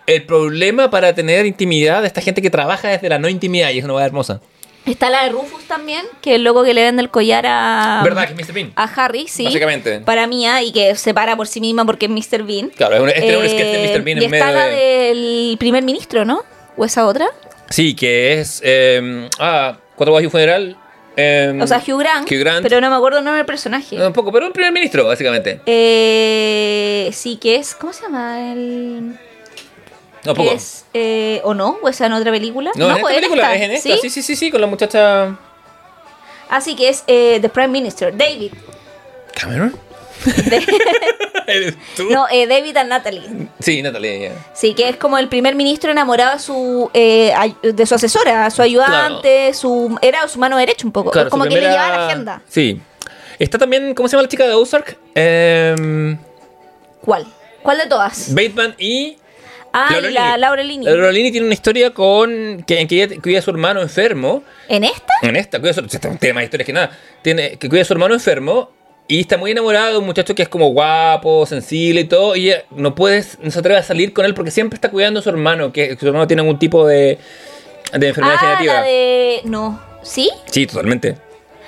[0.05, 3.79] el problema para tener intimidad de esta gente que trabaja desde la no intimidad y
[3.79, 4.41] es una hueá hermosa.
[4.85, 8.01] Está la de Rufus también, que es el loco que le vende el collar a.
[8.03, 8.53] ¿Verdad que es Mr.
[8.53, 8.73] Bean?
[8.75, 9.45] A Harry, sí.
[9.45, 10.01] Básicamente.
[10.01, 12.43] Para Mia y que se para por sí misma porque es Mr.
[12.43, 12.69] Bean.
[12.69, 14.01] Claro, es un, este era un sketch de Eh, Mr.
[14.03, 14.75] Bean y en está medio la de...
[14.75, 16.43] del primer ministro, ¿no?
[16.75, 17.27] ¿O esa otra?
[17.69, 18.61] Sí, que es...
[18.63, 20.75] eh, ah, Cuatro un funeral.
[21.15, 22.29] eh, O sea, Hugh Grant.
[22.29, 22.63] Hugh Grant.
[22.63, 24.05] Pero no me acuerdo el nombre del personaje.
[24.05, 25.61] Un poco, pero un primer ministro, básicamente.
[25.65, 27.73] Eh, sí, que es.
[27.75, 28.51] ¿Cómo se llama?
[28.51, 29.17] El.
[30.25, 30.51] No, poco.
[30.51, 31.77] es, eh, ¿O no?
[31.81, 32.71] ¿O esa en otra película?
[32.75, 33.89] No, en esta pues película, es en esta.
[33.89, 33.99] ¿sí?
[34.03, 34.09] ¿Sí?
[34.09, 35.37] sí, sí, sí, con la muchacha...
[36.49, 38.53] Así que es eh, The Prime Minister, David.
[39.33, 39.75] ¿Cameron?
[41.47, 42.09] ¿Eres tú?
[42.09, 43.49] No, eh, David and Natalie.
[43.59, 44.51] Sí, Natalia, ya.
[44.53, 48.61] Sí, que es como el primer ministro enamorado de su, eh, de su asesora, su
[48.61, 51.11] ayudante, su era su mano derecha un poco.
[51.11, 52.41] Claro, como que le llevaba la agenda.
[52.47, 52.81] Sí.
[53.39, 54.97] Está también, ¿cómo se llama la chica de Ozark?
[55.15, 56.15] Eh,
[57.01, 57.25] ¿Cuál?
[57.61, 58.33] ¿Cuál de todas?
[58.33, 59.17] Bateman y...
[59.73, 60.37] Ah, y Laura la.
[60.37, 64.43] Laura Linney tiene una historia con que, en que ella cuida a su hermano enfermo.
[64.69, 65.13] ¿En esta?
[65.23, 66.91] En esta, cuida a su, tiene más historias que nada.
[67.23, 68.69] Tiene, que cuida a su hermano enfermo
[69.07, 72.35] y está muy enamorada de un muchacho que es como guapo, sensible y todo.
[72.35, 75.19] Y ella no puede, no se atreve a salir con él porque siempre está cuidando
[75.21, 77.17] a su hermano, que su hermano tiene algún tipo de,
[77.93, 78.73] de enfermedad Ah, degenerativa.
[78.75, 79.41] la de...
[79.45, 79.81] No.
[80.03, 80.29] ¿Sí?
[80.51, 81.15] Sí, totalmente.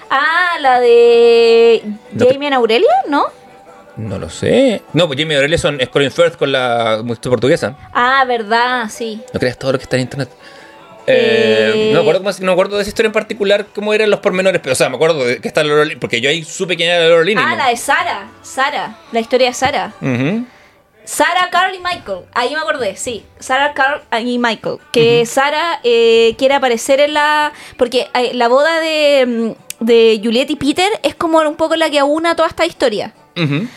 [0.10, 1.82] Ah, la de
[2.12, 3.26] No Jamie and Aurelia, ¿no?
[3.98, 4.82] No lo sé.
[4.94, 7.78] No, pues Jamie Aurelia son- es Colin Firth con la muchacha portuguesa.
[7.94, 9.22] Ah, verdad, sí.
[9.34, 10.30] No creas todo lo que está en internet.
[11.08, 14.10] Eh, Eh, no, me acuerdo no me acuerdo de esa historia en particular, cómo eran
[14.10, 16.44] los pormenores, pero o sea, me acuerdo de que está Laura Linney, porque yo ahí
[16.44, 17.44] supe quién era Laura Linney.
[17.46, 17.58] Ah, ¿no?
[17.58, 18.28] la de Sara.
[18.42, 18.98] Sara.
[19.12, 19.94] La historia de Sara.
[21.04, 22.26] Sara, Carl y Michael.
[22.34, 23.24] Ahí me acordé, sí.
[23.40, 24.78] Sara, Carl y Michael.
[24.92, 27.54] Que Sara eh, quiere aparecer en la.
[27.78, 29.26] Porque eh, la boda de,
[29.80, 33.14] mm, de Juliet y Peter es como un poco la que aúna toda esta historia.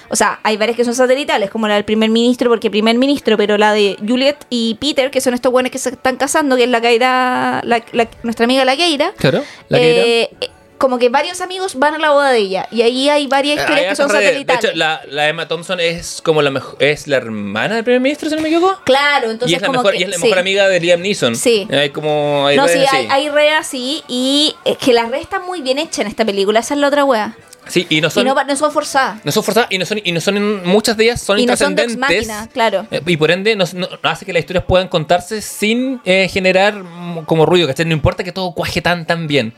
[0.09, 3.37] O sea, hay varias que son satelitales, como la del primer ministro, porque primer ministro,
[3.37, 6.65] pero la de Juliet y Peter, que son estos buenos que se están casando, que
[6.65, 9.13] es la Keira, la, la- nuestra amiga la Keira.
[9.17, 10.03] Claro, la era.
[10.07, 10.49] eh, eh,
[10.79, 12.69] como que varios amigos van a la boda de ella.
[12.71, 14.63] Y ahí hay varias historias Hay que son satelitales.
[14.63, 18.01] De hecho, la, la Emma Thompson es como la mejor, es la hermana del primer
[18.01, 18.81] ministro, si no me equivoco.
[18.85, 20.23] Claro, entonces y es la como mejor, que- y es la sí.
[20.23, 21.35] mejor amiga de Liam Neeson.
[21.35, 21.67] Sí.
[21.73, 22.97] Hay como hay no, sí, así.
[22.97, 24.05] hay, hay re así.
[24.07, 26.61] Y es que las redes están muy bien hechas en esta película.
[26.61, 27.37] Esa es la otra wea.
[27.69, 29.25] Sí, y no Y son no, no son forzadas.
[29.25, 31.57] no son forzadas y no son y no son muchas de ellas son Y no
[31.57, 32.27] son intrascendentes.
[32.27, 32.87] Machina, claro.
[32.91, 33.65] Eh, Y por ende no,
[34.03, 37.87] hace que las historias puedan contarse sin eh, generar mm, como ruido, ¿cachai?
[37.87, 39.53] No importa que todo cuaje tan tan bien.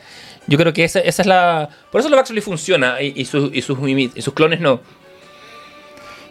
[0.47, 1.69] Yo creo que esa, esa es la...
[1.93, 4.81] Por eso la Baxley funciona y, y sus, y, sus, y sus clones no.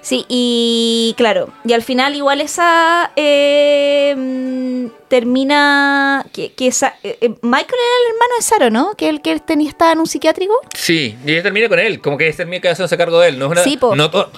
[0.01, 1.49] Sí, y claro.
[1.65, 6.25] Y al final igual esa eh, termina...
[6.31, 8.95] Que, que esa- eh, eh, Michael era el hermano de Saro, ¿no?
[8.95, 10.53] Que el que tenía, estaba en un psiquiátrico.
[10.75, 13.39] Sí, y ella termina con él, como que termina que hacerse cargo de él.
[13.39, 13.95] No es una, Sí, po.
[13.95, 14.31] no to-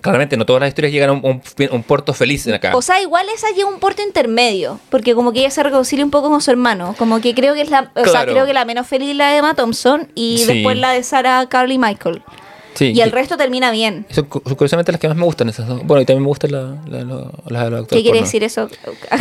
[0.00, 1.42] claramente, no todas las historias llegan a un, un-
[1.72, 2.76] un puerto feliz en acá.
[2.76, 6.04] O sea, igual esa llega a un puerto intermedio, porque como que ella se reconcilia
[6.04, 8.52] un poco con su hermano, como que creo que es la, o sea, creo que
[8.52, 10.46] la menos feliz la de Emma Thompson y Sí.
[10.46, 12.22] después la de Sarah, Carl y Michael.
[12.78, 14.06] Sí, Y el resto termina bien.
[14.10, 15.82] Son son curiosamente las que más me gustan esas dos.
[15.84, 18.20] Bueno, y también me gustan la- la- la- las de los actores ¿Qué quiere porno.
[18.24, 18.68] decir eso?
[19.10, 19.18] Ah,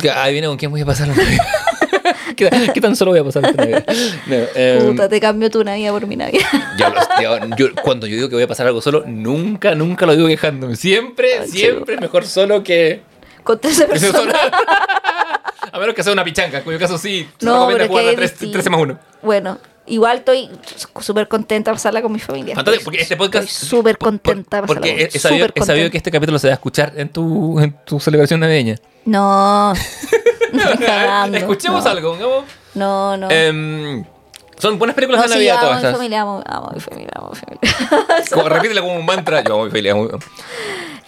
[0.00, 1.44] que Ahí viene con quién voy a pasar la Navidad.
[2.36, 3.84] ¿Qué, qué tan solo voy a pasar esta Navidad?
[4.26, 6.46] No, em, Puta, te cambio tu Navidad por mi Navidad.
[6.78, 10.06] yo lo- yo- yo- cuando yo digo que voy a pasar algo solo, nunca, nunca
[10.06, 10.76] lo digo quejándome.
[10.76, 13.02] Siempre, siempre mejor solo que.
[13.44, 14.34] Con 13 personas.
[15.72, 17.26] A menos que sea una pichanga, en cuyo caso sí.
[17.40, 18.52] No, pero jugar que a es 3, distinto.
[18.54, 18.98] 13 más 1.
[19.22, 20.48] Bueno, igual estoy
[21.00, 22.54] súper contenta de pasarla con mi familia.
[22.54, 23.48] Fantástico, porque este podcast.
[23.48, 26.38] Estoy súper contenta de por- pasarla Porque con- he sabido, he sabido que este capítulo
[26.38, 28.76] se va a escuchar en tu, en tu celebración navideña.
[29.04, 29.72] No.
[31.34, 31.90] Escuchemos no.
[31.90, 32.44] algo, ¿no?
[32.74, 33.30] No, no.
[33.30, 34.04] Em,
[34.62, 37.10] son buenas películas no, de sí, Navidad amo todas mi familia, amo, amo mi familia,
[37.16, 38.24] amo mi familia.
[38.32, 39.42] Como, repítelo como un mantra.
[39.42, 39.92] Yo amo mi familia.
[39.92, 40.08] amo-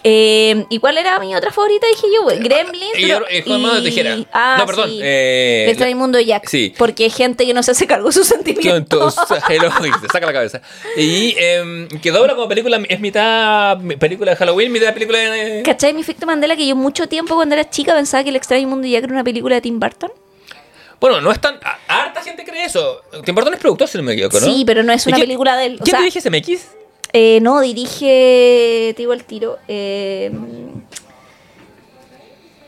[0.07, 1.87] Eh, ¿Y cuál era mi otra favorita?
[1.87, 2.37] Dije yo, güey.
[2.37, 2.95] Gremlins.
[2.99, 4.17] Y pero- yo- eh, de Tijera.
[4.31, 4.99] Ah, No, perdón, sí.
[5.01, 6.47] eh, El mundo Jack.
[6.47, 6.73] sí.
[6.77, 9.15] Porque hay gente que no se hace cargo de sus sentimientos.
[9.49, 10.61] Y se saca la cabeza.
[10.97, 15.63] Y em, que dobla como película, es mitad película de Halloween, mitad película de...
[15.63, 16.55] ¿Cachai mi efecto Mandela?
[16.55, 19.23] Que yo mucho tiempo cuando era chica pensaba que El extraño mundo Jack era una
[19.23, 20.11] película de Tim Burton.
[21.07, 21.59] Bueno, no es tan...
[21.87, 23.01] Harta gente cree eso.
[23.23, 24.45] Tim Burton es productor, si no me equivoco, ¿no?
[24.47, 25.77] Sí, pero no es ¿Y una quién- película de él.
[25.79, 26.67] O ¿Quién sea, dirige SMX?
[27.13, 28.93] eh, no, dirige.
[28.95, 29.59] Te digo el tiro.
[29.67, 30.31] Eh,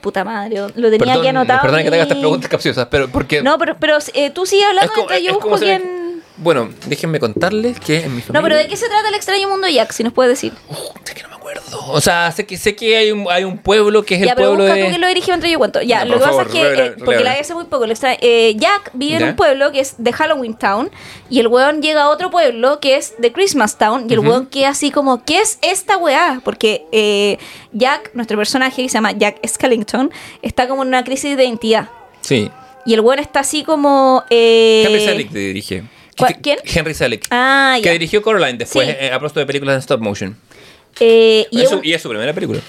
[0.02, 1.62] puta madre, lo tenía aquí anotado.
[1.62, 3.42] perdón que te haga estas preguntas capciosas, pero porque...
[3.42, 6.07] No, pero, pero eh, tú sigue hablando como- mientras yo busco quién.
[6.38, 8.34] Bueno, déjenme contarles que en mi familia...
[8.40, 9.92] No, pero ¿de qué se trata el extraño mundo de Jack?
[9.92, 10.54] Si nos puedes decir.
[11.04, 11.64] Es que no me acuerdo.
[11.90, 14.36] O sea, sé que sé que hay un, hay un pueblo que es Ya, el
[14.36, 14.86] pero pueblo busca de.
[14.86, 15.82] tú que lo dirigió mientras yo cuento.
[15.82, 17.30] Ya, Ya, lo que pasa es que, revela- eh, porque revela.
[17.32, 19.96] la vi hace muy poco, lo extra- eh, Jack vive en un pueblo que es
[19.98, 20.92] de Halloween Town
[21.30, 24.30] y el weón llega a otro pueblo que es de Christmas Town y el Ujú.
[24.30, 26.40] weón queda así como, ¿qué es esta weá?
[26.44, 27.40] Porque eh,
[27.74, 30.12] Jack, nuestro personaje que se llama Jack Skellington,
[30.44, 31.90] está como en una crisis de identidad.
[32.22, 32.52] Sí.
[32.86, 34.24] Y el weón está así como...
[34.30, 35.84] eh, Henry Selick te dirige.
[36.18, 36.60] ¿Cuál- Que- quién?
[36.64, 37.26] Henry Selick.
[37.32, 37.92] Ah, Que ya.
[37.94, 38.94] dirigió Coraline después Sí.
[39.00, 40.38] eh, a propósito de películas en stop motion.
[41.00, 42.60] Eh, y, es su, un- y es su primera película.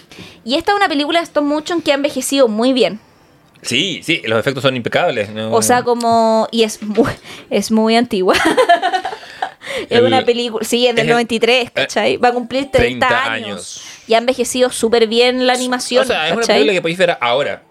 [0.45, 3.01] y esta es una película de stop motion que ha envejecido muy bien.
[3.63, 5.31] Sí, sí, los efectos son impecables.
[5.31, 5.53] ¿no?
[5.53, 6.47] O sea, como.
[6.53, 7.11] Y es muy,
[7.51, 8.35] es muy antigua.
[9.91, 10.65] es El- una película.
[10.65, 12.17] Sí, es del es el- 93, ¿cachai?
[12.19, 13.47] Va a cumplir 30, 30 años.
[13.47, 13.83] años.
[14.07, 16.05] Y ha envejecido súper bien la animación.
[16.05, 16.57] O sea, es una ¿cachai?
[16.57, 17.63] película que podéis ver ahora.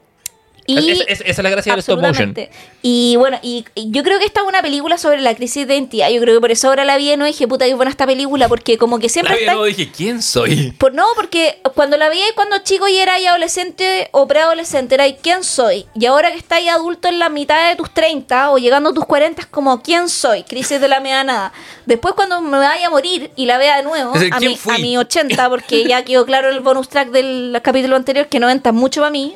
[0.70, 2.36] Y- Es- es- esa es la gracia del stop motion.
[2.82, 5.74] Y bueno, y, y yo creo que esta es una película sobre la crisis de
[5.76, 6.09] identidad.
[6.09, 8.05] Yo creo que por eso ahora la vi y no dije, puta, qué buena esta
[8.05, 9.70] película, porque como que siempre La vi está...
[9.70, 10.74] y dije, ¿quién soy?
[10.78, 15.05] Por, no, porque cuando la veía cuando chico y era ya adolescente o preadolescente, era
[15.15, 15.86] ¿quién soy?
[15.95, 19.05] Y ahora que estás adulto en la mitad de tus 30 o llegando a tus
[19.05, 20.43] 40 es como ¿quién soy?
[20.43, 21.53] Crisis de la media nada.
[21.86, 24.72] Después cuando me vaya a morir y la vea de nuevo, decir, a ¿quién mi,
[24.74, 28.70] a mi 80, porque ya quedó claro el bonus track del capítulo anterior que 90
[28.70, 29.36] es mucho para mí,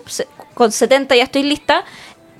[0.53, 1.83] con 70 ya estoy lista.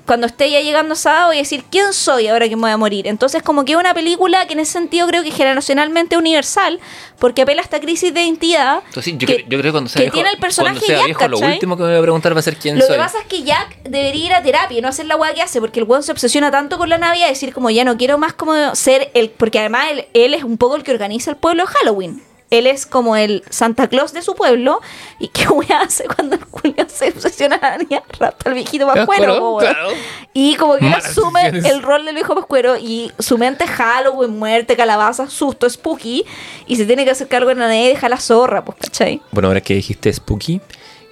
[0.04, 3.06] Cuando esté ya llegando voy a decir quién soy ahora que me voy a morir.
[3.06, 6.80] Entonces como que es una película que en ese sentido creo que es generacionalmente universal,
[7.20, 8.82] porque apela a esta crisis de identidad.
[8.88, 10.86] Entonces, yo, que- creo, yo creo que cuando sea que viejo, tiene el personaje cuando
[10.86, 12.84] sea Jack, viejo, lo último que me voy a preguntar va a ser quién Lo
[12.84, 12.96] soy.
[12.96, 15.42] que pasa es que Jack debería ir a terapia y no hacer la weá que
[15.42, 18.18] hace, porque el weón se obsesiona tanto con la Navidad, decir como ya no quiero
[18.18, 21.36] más como ser el, porque además él, él es un poco el que organiza el
[21.36, 22.22] pueblo de Halloween.
[22.52, 24.80] Él es como el Santa Claus de su pueblo.
[25.18, 28.02] ¿Y qué weá hace cuando el Julio se obsesiona a la niña?
[28.18, 29.56] Rapta al viejito Claro, pascuero.
[29.58, 29.88] claro.
[30.34, 34.38] Y como que él asume el rol del viejo pascuero y su mente es Halloween,
[34.38, 36.24] muerte, calabaza, susto, spooky.
[36.66, 39.20] Y se tiene que hacer cargo de la y dejar la zorra, pues, ¿cachai?
[39.30, 40.60] Bueno, ahora que dijiste Spooky,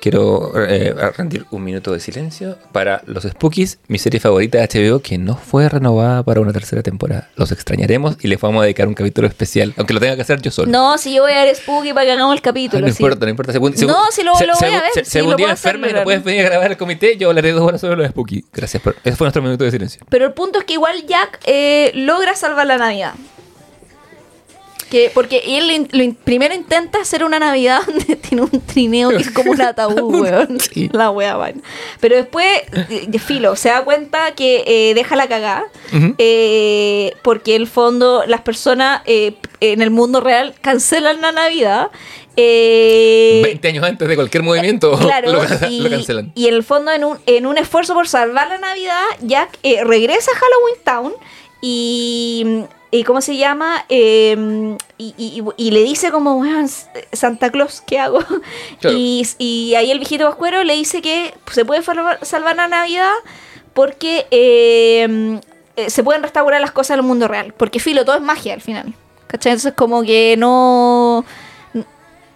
[0.01, 5.01] quiero eh, rendir un minuto de silencio para Los Spookies, mi serie favorita de HBO
[5.01, 7.28] que no fue renovada para una tercera temporada.
[7.36, 10.40] Los extrañaremos y les vamos a dedicar un capítulo especial, aunque lo tenga que hacer
[10.42, 10.70] yo solo.
[10.70, 12.86] No, si yo voy a ver Spooky para que hagamos el capítulo.
[12.86, 13.03] no sí.
[13.03, 13.53] importa, no importa.
[13.53, 16.03] Según, No, si lo- lo voy a ver, se- según lo día enferma y no
[16.03, 18.44] puedes venir a grabar el comité, yo hablaré dos horas sobre los Spooky.
[18.53, 20.03] Gracias, por, ese fue nuestro minuto de silencio.
[20.09, 23.14] Pero el punto es que igual Jack eh, logra salvar la Navidad.
[24.91, 29.30] Que, porque él lo primero intenta hacer una Navidad donde tiene un trineo que es
[29.30, 30.59] como un ataúd, weón.
[30.61, 30.88] Sí.
[30.93, 31.62] La wea, vaina.
[32.01, 32.47] Pero después,
[33.07, 35.64] de filo, se da cuenta que eh, deja la cagada.
[36.18, 41.91] Eh, porque en el fondo las personas eh, en el mundo real cancelan la Navidad.
[42.36, 46.32] Eh, 20 años antes de cualquier movimiento Claro, lo, y, lo cancelan.
[46.34, 49.84] y en el fondo, en un, en un esfuerzo por salvar la Navidad, Jack eh,
[49.84, 51.12] regresa a Halloween Town
[51.61, 53.84] y, y ¿cómo se llama?
[53.88, 56.68] Eh, y, y- y le dice como, "Weón,
[57.12, 58.18] Santa Claus, ¿qué hago?
[58.80, 58.97] Claro.
[58.99, 62.18] Y, y ahí el viejito pascuero le dice que se puede salvar,
[62.57, 63.12] la Navidad
[63.74, 65.38] porque eh,
[65.76, 67.55] eh, se pueden restaurar las cosas en el mundo real.
[67.57, 68.93] Porque filo, todo es magia al final.
[69.28, 69.53] ¿Cachai?
[69.53, 71.24] Entonces como que no...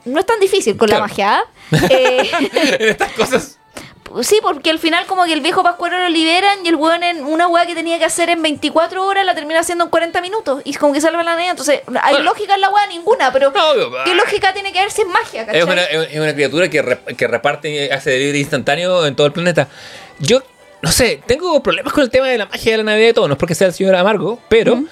[0.04, 1.02] No es tan difícil con Claro.
[1.04, 1.38] la magia.
[1.38, 1.44] ¿ah?
[1.90, 2.30] Eh,
[2.78, 3.53] en estas cosas.
[4.22, 7.24] Sí, porque al final como que el viejo pascuero lo liberan y el weón en
[7.24, 10.62] una weá que tenía que hacer en 24 horas la termina haciendo en 40 minutos.
[10.64, 11.50] Y es como que salva la Navidad.
[11.50, 12.24] Entonces, hay Bueno.
[12.30, 15.44] lógica en la weá ninguna, pero No, ¿qué lógica tiene que haber si es magia,
[15.46, 15.60] cachai?
[15.60, 19.26] Es una, es una criatura que, rep- que reparte y hace delivery instantáneo en todo
[19.26, 19.68] el planeta.
[20.20, 20.42] Yo,
[20.82, 23.26] no sé, tengo problemas con el tema de la magia de la Navidad y todo.
[23.28, 24.84] No es porque sea el señor Amargo, pero.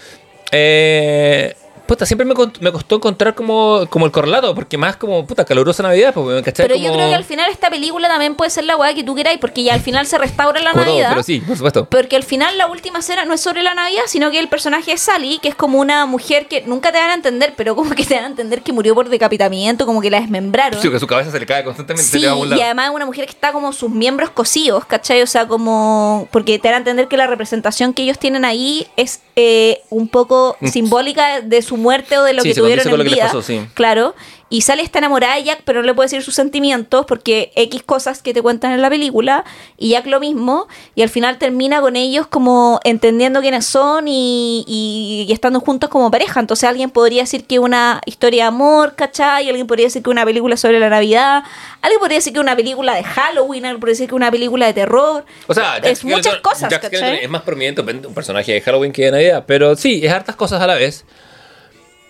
[0.50, 1.54] eh,
[1.92, 5.82] puta, siempre me, me costó encontrar como, como el correlato, porque más como, puta, calurosa
[5.82, 6.66] Navidad, pues, ¿cachai?
[6.66, 9.14] Pero yo creo que al final esta película también puede ser la weá que tú
[9.14, 11.08] queráis, porque ya al final se restaura la como todo, Navidad.
[11.10, 11.84] pero sí, por supuesto.
[11.90, 14.92] Porque al final la última escena no es sobre la Navidad, sino que el personaje
[14.92, 17.90] es Sally, que es como una mujer que nunca te van a entender, pero como
[17.94, 20.80] que te van a entender que murió por decapitamiento, como que la desmembraron.
[20.80, 22.04] Sí, que su cabeza se le cae constantemente.
[22.10, 22.60] se Sí, le va a un lado.
[22.60, 25.22] y además es una mujer que está como sus miembros cosidos, ¿cachai?
[25.22, 26.28] O sea, como.
[26.30, 30.08] Porque te dan a entender que la representación que ellos tienen ahí es eh, un
[30.08, 30.68] poco Mm.
[30.68, 33.26] simbólica de su muerte o de lo Sí, que tuvieron en vida.
[33.26, 33.60] pasó, sí.
[33.74, 34.14] Claro.
[34.48, 37.82] Y Sally está enamorada de Jack, pero no le puede decir sus sentimientos porque X
[37.84, 39.44] cosas que te cuentan en la película.
[39.78, 40.68] Y Jack lo mismo.
[40.94, 45.88] Y al final termina con ellos como entendiendo quiénes son y, y- y estando juntos
[45.88, 46.38] como pareja.
[46.38, 49.48] Entonces alguien podría decir que una historia de amor, ¿cachai?
[49.48, 51.44] Alguien podría decir que una película sobre la Navidad.
[51.80, 53.64] Alguien podría decir que una película de Halloween.
[53.64, 55.24] Alguien podría decir que una película de terror.
[55.46, 56.98] O sea, Jack es muchas cosas, Jack ¿cachai?
[56.98, 60.36] Skellington es más prominente un personaje de Halloween que de Navidad, pero sí, es hartas
[60.36, 61.06] cosas a la vez.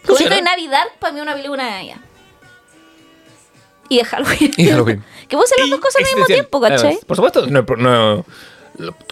[0.02, 0.36] Como Funciona.
[0.36, 1.96] de Navidad, para mí una película de Navidad.
[3.88, 4.50] Y de Halloween.
[4.56, 5.04] Y Halloween.
[5.28, 6.98] que pueden ser las Y dos cosas al mismo tiempo, ¿cachai?
[7.06, 8.24] Por supuesto, no,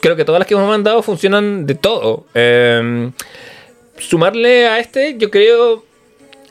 [0.01, 2.25] creo que todas las que hemos mandado funcionan de todo.
[2.35, 3.11] Eh,
[3.99, 5.85] sumarle a este, yo creo,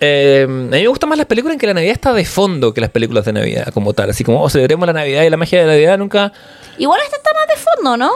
[0.02, 2.74] Eh, a mí me gustan más las películas en que la Navidad está de fondo
[2.74, 4.10] que las películas de Navidad como tal.
[4.12, 6.32] Así como, oh, celebremos la Navidad y la magia de la Navidad nunca...
[6.78, 8.12] Igual esta está más de fondo, ¿no?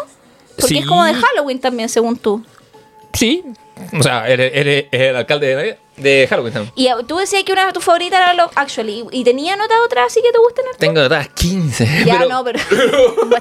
[0.55, 0.77] Porque Sí.
[0.77, 2.41] es como de Halloween también, según tú.
[3.13, 3.43] Sí.
[3.99, 6.71] O sea, eres, eres- eres el alcalde de, Navidad- de Halloween.
[6.75, 9.05] Y eh, tú decías que una de tus favoritas era Love Actually.
[9.11, 10.77] ¿Y tenía nota otra así que te harto?
[10.79, 12.03] Tengo notadas 15.
[12.05, 12.59] Ya pero, no, pero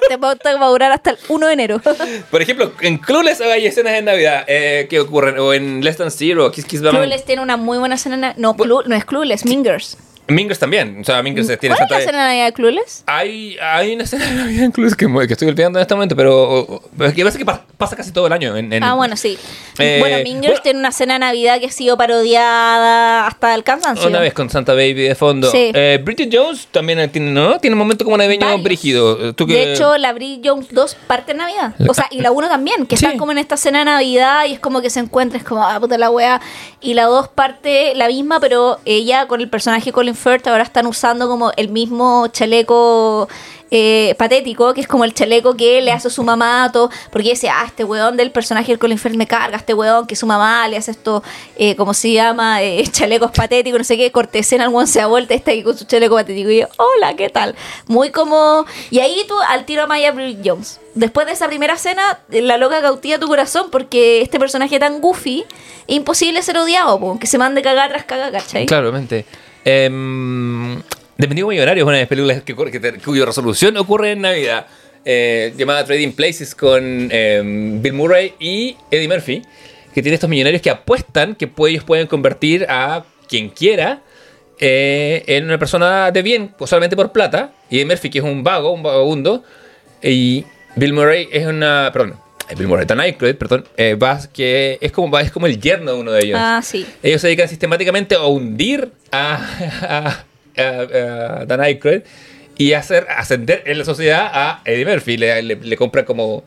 [0.03, 1.81] este podcast va a durar hasta el 1 de enero.
[2.31, 5.39] Por ejemplo, en Clueless hay escenas en Navidad eh, que ocurren.
[5.39, 6.95] O en Less Than Zero, Kiss Kiss Bang.
[6.95, 8.17] Clueless tiene una muy buena escena.
[8.17, 9.97] na- No, Clu- no es Clueless, Mingers.
[10.29, 10.99] Mingers también.
[11.01, 13.03] O sea, Mingers tiene ¿Cuál es la escena de Navidad de Clueless?
[13.07, 16.17] Hay, hay una escena de Navidad en Clueless que, que estoy olvidando en este momento,
[16.17, 18.57] pero, o- o- pero es que pasa que pa- pasa casi todo el año.
[18.57, 19.37] En, en- Ah, bueno, sí.
[19.79, 20.63] Eh, bueno, Mingers bueno.
[20.63, 24.09] tiene una escena de Navidad que ha sido parodiada hasta el cansancio.
[24.09, 25.51] Una vez con Santa Baby de fondo.
[25.51, 25.71] Sí.
[25.75, 27.59] Eh, Bridget Jones también tiene, ¿no?
[27.59, 29.35] Tiene un momento como navideño brígido.
[29.35, 31.75] ¿Tú De que- hecho, la Bridget Jones 2 parte en Navidad.
[31.89, 33.05] O sea, y la 1 también, que Sí.
[33.05, 35.63] están como en esta cena de Navidad y es como que se encuentra, es como,
[35.65, 36.41] ah, puta la wea.
[36.81, 41.29] Y la 2 parte la misma, pero ella con el personaje Colin ahora están usando
[41.29, 43.29] como el mismo chaleco
[43.75, 47.31] eh, patético, que es como el chaleco que le hace su mamá a todo, porque
[47.31, 50.27] dice, ah, este weón del personaje del Colin Firth me carga, este weón que su
[50.27, 51.23] mamá le hace esto,
[51.57, 55.07] eh, como se llama, eh, chalecos patéticos, no sé qué, cortesena, el weón se da
[55.07, 57.55] vuelta, está ahí con su chaleco patético y yo, hola, ¿qué tal?
[57.87, 58.67] Muy como...
[58.91, 60.79] Y ahí tú al tiro a Maya Jones.
[60.95, 65.47] Después de esa primera escena, la loca cautiva tu corazón porque este personaje tan goofy,
[65.87, 68.67] imposible ser odiado, po, que se mande cagar tras cagar, ¿cachai?
[68.67, 69.25] Claramente.
[69.65, 70.81] Em,
[71.17, 74.67] Dependido Millonario es una de las películas que, que cuya resolución ocurre en Navidad.
[75.05, 79.43] eh, llamada Trading Places con em, Bill Murray y Eddie Murphy.
[79.95, 84.01] Que tiene estos millonarios que apuestan que ellos pueden convertir a quien quiera
[84.59, 87.53] eh, en una persona de bien, solamente por plata.
[87.69, 89.45] Y Eddie Murphy, que es un vago, un vagabundo.
[90.03, 90.45] Y
[90.77, 91.91] Bill Murray es una.
[91.93, 92.22] Perdón.
[92.57, 93.65] Bill Murray, Dan Aykroyd, perdón.
[93.77, 93.97] eh,
[94.33, 96.39] que es como, es como el yerno de uno de ellos.
[96.41, 96.87] Ah, sí.
[97.03, 99.35] Ellos se dedican sistemáticamente a hundir a,
[100.57, 102.03] a, a- a Dan Aykroyd
[102.59, 105.17] y hacer ascender en la sociedad a Eddie Murphy.
[105.17, 106.45] Le, le, le compran como.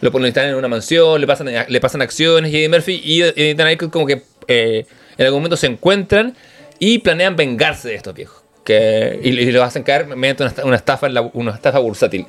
[0.00, 3.22] Lo ponen están en una mansión, le pasan, le pasan acciones y Eddie Murphy y,
[3.40, 4.86] y Dan Aykroyd como que eh,
[5.18, 6.34] en algún momento se encuentran
[6.78, 8.42] y planean vengarse de estos viejos.
[8.64, 12.26] Que, y, y los hacen caer mediante una, una estafa, en la- una estafa bursátil.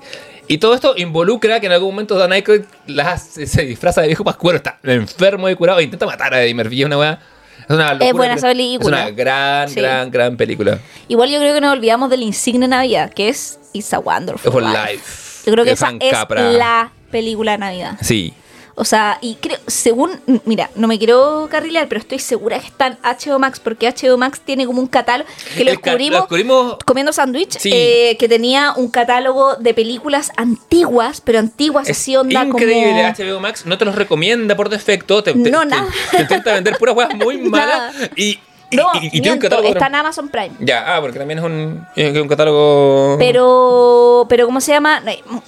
[0.52, 4.24] Y todo esto involucra que en algún momento Dan Aykroyd las- se disfraza de viejo
[4.24, 6.82] pascuero, está enfermo y curado e intenta matar a Eddie Murphy.
[6.82, 7.20] Es una weá.
[7.64, 8.98] Es una locura, buena esa película.
[9.00, 9.76] Es una gran, Sí.
[9.80, 10.80] gran, gran película.
[11.08, 14.92] Igual yo creo que nos olvidamos del insigne Navidad, que es It's a Wonderful Life.
[14.94, 15.44] Life.
[15.46, 16.52] Yo creo que esa es Capra.
[16.52, 17.98] la película de Navidad.
[18.02, 18.34] Sí.
[18.76, 20.12] O sea, y creo, según,
[20.46, 24.18] mira, no me quiero carrilear, pero estoy segura que está en HBO Max, porque HBO
[24.18, 27.70] Max tiene como un catálogo, que lo ca- descubrimos comiendo sándwich, Sí.
[27.74, 33.14] eh, que tenía un catálogo de películas antiguas, pero antiguas, Es así onda increíble.
[33.18, 33.32] como...
[33.36, 35.22] HBO Max no te los recomienda por defecto.
[35.24, 35.88] Te, te- No, te- nada.
[36.12, 37.94] Te, intenta vender puras weas muy malas.
[38.16, 38.40] Y,
[38.76, 39.68] No, y- y tiene un catálogo.
[39.68, 40.52] está en Amazon Prime.
[40.60, 43.18] Ya, ah, porque también es un, es un catálogo.
[43.20, 45.02] Pero, pero ¿cómo se llama?
[45.02, 45.44] No,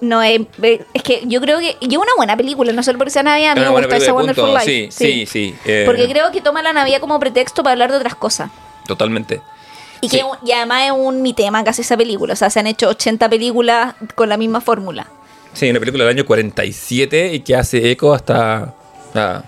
[0.00, 1.76] No, eh, eh, es que yo creo que.
[1.80, 3.96] Y es una buena película, no solo porque sea Navidad, a mí Es me gusta
[3.96, 4.58] esa Wonderful punto.
[4.58, 4.90] Life.
[4.92, 5.84] Sí, sí, sí, eh.
[5.86, 8.50] Porque creo que toma la Navidad como pretexto para hablar de otras cosas.
[8.86, 9.40] Totalmente.
[10.00, 12.32] Y, que, y además es un mi tema casi esa película.
[12.34, 15.06] O sea, se han hecho 80 películas con la misma fórmula.
[15.54, 18.74] Sí, una película del año 47 y que hace eco hasta.
[19.14, 19.42] ah,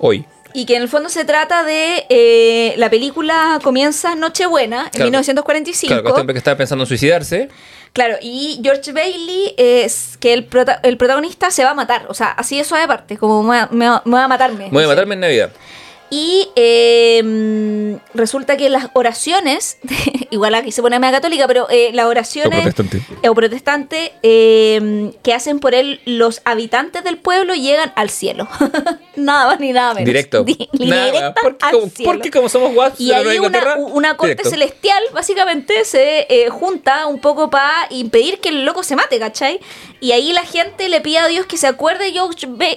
[0.00, 0.26] hoy.
[0.56, 2.06] Y que en el fondo se trata de.
[2.08, 5.04] eh, la película comienza en Nochebuena, en Claro.
[5.06, 5.92] 1945.
[5.94, 7.48] Claro, este hombre que estaba pensando en suicidarse.
[7.92, 12.06] Claro, y George Bailey es que el, prota- el protagonista se va a matar.
[12.08, 14.68] O sea, así de suave parte, como me, va- me va- me va a matarme.
[14.70, 15.50] Voy a matarme en Navidad.
[16.10, 19.78] Y eh, resulta que las oraciones,
[20.30, 23.02] igual aquí se pone media católica, pero eh, las oraciones O protestante.
[23.22, 28.48] eh, o protestante eh, que hacen por él los habitantes del pueblo llegan al cielo.
[29.16, 30.06] nada más ni nada menos.
[30.06, 30.44] Directo.
[30.44, 32.12] Di- Nada, porque, al como, cielo.
[32.12, 37.20] porque como somos guapos Y ahí una, una corte celestial básicamente se eh, junta un
[37.20, 39.60] poco para impedir que el loco se mate, ¿cachai?
[40.00, 42.76] Y ahí la gente le pide a Dios que se acuerde de George, Ba-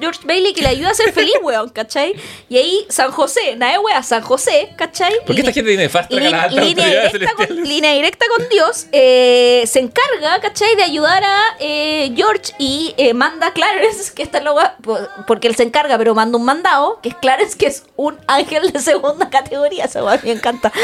[0.00, 2.14] George Bailey que le ayude a ser feliz, weón, ¿cachai?
[2.48, 5.12] Y ahí San José, nada de wea, San José, ¿cachai?
[5.26, 9.80] ¿Por qué esta gente tiene fast línea, directa con, línea directa con Dios, eh, se
[9.80, 10.74] encarga, ¿cachai?
[10.76, 14.60] De ayudar a eh, George y eh, manda a Clarence, que está loco,
[15.26, 18.72] porque él se encarga, pero manda un mandado, que es Clarence, que es un ángel
[18.72, 20.72] de segunda categoría, esa weá me encanta.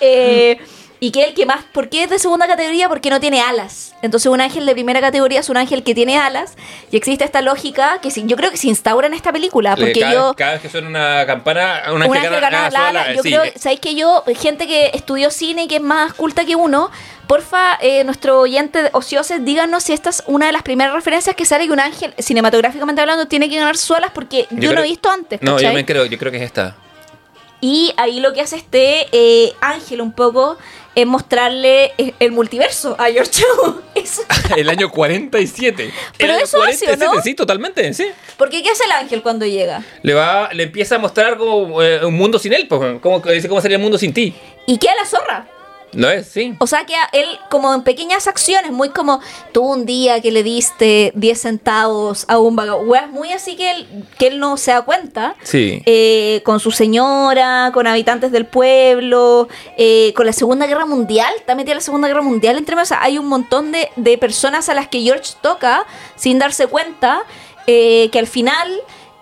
[0.00, 0.58] Eh,
[1.00, 2.88] y que es el que más, ¿por qué es de segunda categoría?
[2.88, 3.94] Porque no tiene alas.
[4.02, 6.54] Entonces un ángel de primera categoría es un ángel que tiene alas
[6.90, 10.12] y existe esta lógica que yo creo que se instaura en esta película, porque cada,
[10.12, 10.34] yo...
[10.36, 12.88] cada vez que suena una campana, un Un ángel gana, gana la su ala.
[13.02, 13.28] ala, Yo sí.
[13.30, 16.90] creo, ¿sabéis que yo, gente que estudió cine y que es más culta que uno,
[17.26, 21.34] porfa, eh, nuestro oyente de ocioses, díganos si esta es una de las primeras referencias
[21.34, 24.74] que sale que un ángel, cinematográficamente hablando, tiene que ganar sus alas porque yo, no
[24.74, 25.42] creo- he visto antes.
[25.42, 26.76] No, yo me creo, yo creo que es esta.
[27.60, 30.58] Y ahí lo que hace este eh, ángel un poco
[30.94, 33.42] es mostrarle eh, el multiverso a George.
[33.94, 34.22] Eso.
[34.56, 35.92] El año 47.
[36.18, 37.20] Pero El eso hace, ¿o no?
[37.22, 38.06] Sí, totalmente, sí.
[38.36, 39.82] Porque ¿qué hace el ángel cuando llega?
[40.02, 43.32] Le va, le empieza a mostrar como eh, un mundo sin él, pues, como que
[43.32, 44.34] dice cómo sería el mundo sin ti.
[44.66, 45.46] Y queda la zorra.
[45.92, 46.26] ¿No es?
[46.26, 46.54] Sí.
[46.58, 49.20] O sea que él, como en pequeñas acciones, muy como
[49.52, 54.04] tú un día que le diste 10 centavos a un vagabundo, muy así que él,
[54.18, 55.36] que él no se da cuenta.
[55.42, 55.82] Sí.
[55.86, 61.54] Eh, con su señora, con habitantes del pueblo, eh, con la Segunda Guerra Mundial, está
[61.54, 62.76] metida la Segunda Guerra Mundial entre.
[62.76, 66.66] O sea, hay un montón de, de personas a las que George toca sin darse
[66.66, 67.22] cuenta,
[67.66, 68.68] eh, que al final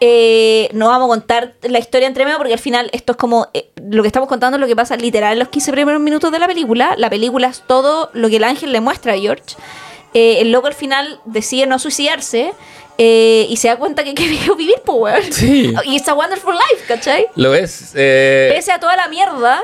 [0.01, 3.49] eh, no vamos a contar la historia entre medio porque al final esto es como
[3.55, 6.31] eh, lo que estamos contando es lo que pasa literal en los 15 primeros minutos
[6.33, 6.95] de la película.
[6.99, 9.57] La película es todo lo que el ángel le muestra a George.
[10.13, 12.53] Eh, el loco al final decide no suicidarse
[12.99, 15.33] eh, y se da cuenta que quiere vivir, pues, weón.
[15.33, 15.75] Sí.
[15.85, 17.27] Y it's a wonderful life, ¿cachai?
[17.37, 17.93] Lo es.
[17.95, 19.63] eh, Pese a toda la mierda,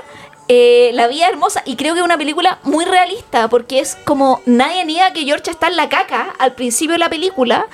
[0.49, 1.63] eh, la vida es hermosa.
[1.67, 5.51] Y creo que es una película muy realista, porque es como nadie niega que George
[5.51, 7.67] está en la caca al principio de la película,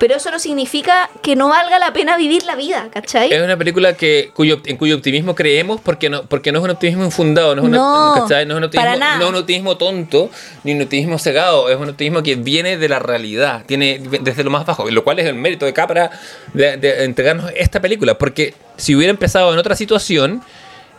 [0.00, 3.30] pero eso no significa que no valga la pena vivir la vida, ¿cachai?
[3.30, 6.70] Es una película que cuyo, en cuyo optimismo creemos porque no, porque no es un
[6.70, 8.46] optimismo infundado, no es, No, ¿cachai?
[8.46, 9.18] no es un optimismo, para nada.
[9.18, 10.30] no es un optimismo tonto,
[10.64, 14.48] ni un optimismo cegado, es un optimismo que viene de la realidad, tiene desde lo
[14.48, 16.10] más bajo, lo cual es el mérito de Capra
[16.54, 20.42] de, de entregarnos esta película, porque si hubiera empezado en otra situación,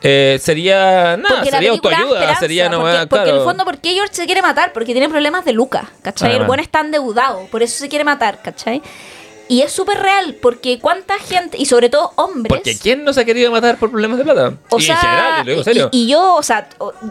[0.04, 3.44] eh, sería nada, sería autoayuda, sería no porque, va- porque en el claro.
[3.44, 4.74] fondo, ¿por qué George se quiere matar?
[4.74, 6.36] Porque tiene problemas de Luca, ¿cachai?
[6.36, 8.82] el buen está endeudado, por eso se quiere matar, ¿cachai?
[9.48, 12.48] Y es súper real, porque cuánta gente, y sobre todo hombres...
[12.48, 14.54] Porque ¿quién no se ha querido matar por problemas de plata?
[14.70, 15.90] O y sea, en general, lo digo en serio.
[15.92, 16.70] Y, y yo, o sea,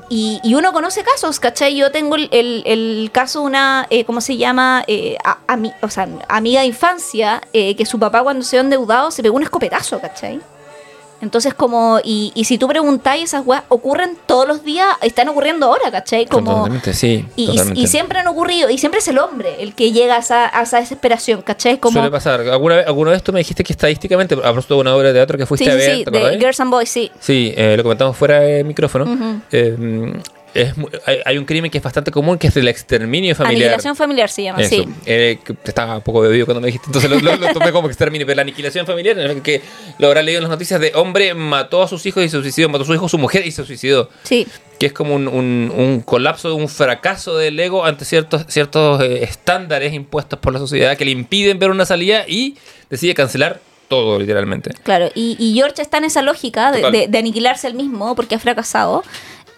[0.09, 1.77] y, y uno conoce casos, ¿cachai?
[1.77, 4.83] Yo tengo el, el- el caso de una, eh, ¿cómo se llama?
[4.87, 8.63] Eh, a- ami- o sea, amiga de infancia, eh, que su papá cuando se vio
[8.63, 10.41] endeudado se pegó un escopetazo, ¿cachai?
[11.21, 15.67] Entonces, como, y, y si tú preguntáis, esas weas ocurren todos los días, están ocurriendo
[15.67, 16.27] ahora, ¿cachai?
[16.27, 17.27] Como, Totalmente, sí.
[17.37, 17.81] y, y- totalmente.
[17.81, 20.63] y siempre han ocurrido, y siempre es el hombre el que llega a esa, a
[20.63, 21.79] esa desesperación, ¿cachai?
[21.79, 22.41] Como, Suele pasar.
[22.41, 25.15] ¿Alguna vez, alguna vez tú me dijiste que estadísticamente, a propósito de una obra de
[25.15, 26.39] teatro que fuiste sí, a ver, sí, ¿te de?
[26.39, 27.11] Girls and Boys, sí.
[27.21, 29.41] Sí, eh, lo comentamos fuera de micrófono.
[29.53, 29.77] Eh,
[30.55, 30.75] es
[31.07, 33.63] hay, hay un crimen que es bastante común, que es el exterminio familiar.
[33.69, 34.71] Aniquilación familiar se llama, Eso.
[34.71, 34.89] sí.
[35.07, 38.27] Eh, estaba un poco bebido cuando me dijiste, entonces lo, lo- lo tomé como exterminio,
[38.27, 39.63] pero la aniquilación familiar, en el que
[39.99, 42.69] lo habrá leído en las noticias de hombre mató a sus hijos y se suicidó,
[42.69, 44.11] mató a su hijo, su mujer y se suicidó.
[44.23, 44.47] Sí.
[44.79, 49.23] Que es como un, un- un colapso, un fracaso del ego ante ciertos, ciertos eh,
[49.25, 52.57] estándares impuestos por la sociedad que le impiden ver una salida y
[52.89, 54.71] decide cancelar todo, literalmente.
[54.85, 58.37] Claro, y, y George está en esa lógica de, de- de aniquilarse él mismo porque
[58.37, 59.03] ha fracasado,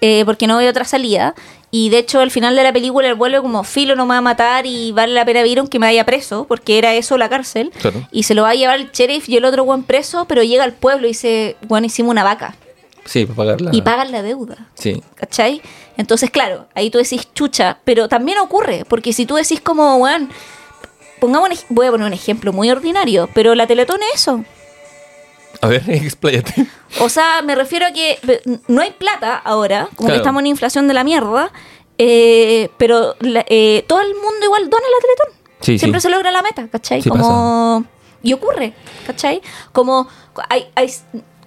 [0.02, 1.34] eh, porque no ve otra salida.
[1.70, 4.18] Y de hecho, al final de la película, él vuelve como filo, no me va
[4.18, 7.30] a matar y vale la pena vivir aunque me vaya preso, porque era eso la
[7.30, 7.72] cárcel.
[7.80, 8.06] Claro.
[8.10, 10.64] Y se lo va a llevar el sheriff y el otro buen preso, pero llega
[10.64, 12.56] al pueblo y dice, bueno, hicimos una vaca.
[13.04, 13.70] Sí, para pagarla.
[13.72, 14.68] Y pagan la deuda.
[14.74, 15.02] Sí.
[15.14, 15.62] ¿Cachai?
[15.96, 20.30] Entonces, claro, ahí tú decís chucha, pero también ocurre, porque si tú decís como, weón,
[21.20, 24.44] pongamos un voy a poner un ejemplo muy ordinario, pero la Teletón es eso.
[25.62, 26.66] A ver, expláyate.
[27.00, 28.18] O sea, me refiero a que
[28.68, 30.12] no hay plata ahora, como Claro.
[30.14, 31.50] que estamos en inflación de la mierda,
[31.98, 35.42] eh, pero la- eh, todo el mundo igual dona la Teletón.
[35.60, 36.04] Sí, Siempre sí.
[36.08, 37.00] se logra la meta, ¿cachai?
[37.02, 37.84] Sí como...
[38.24, 38.72] Y ocurre,
[39.06, 39.40] ¿cachai?
[39.72, 40.08] Como...
[40.48, 40.92] Hay, hay,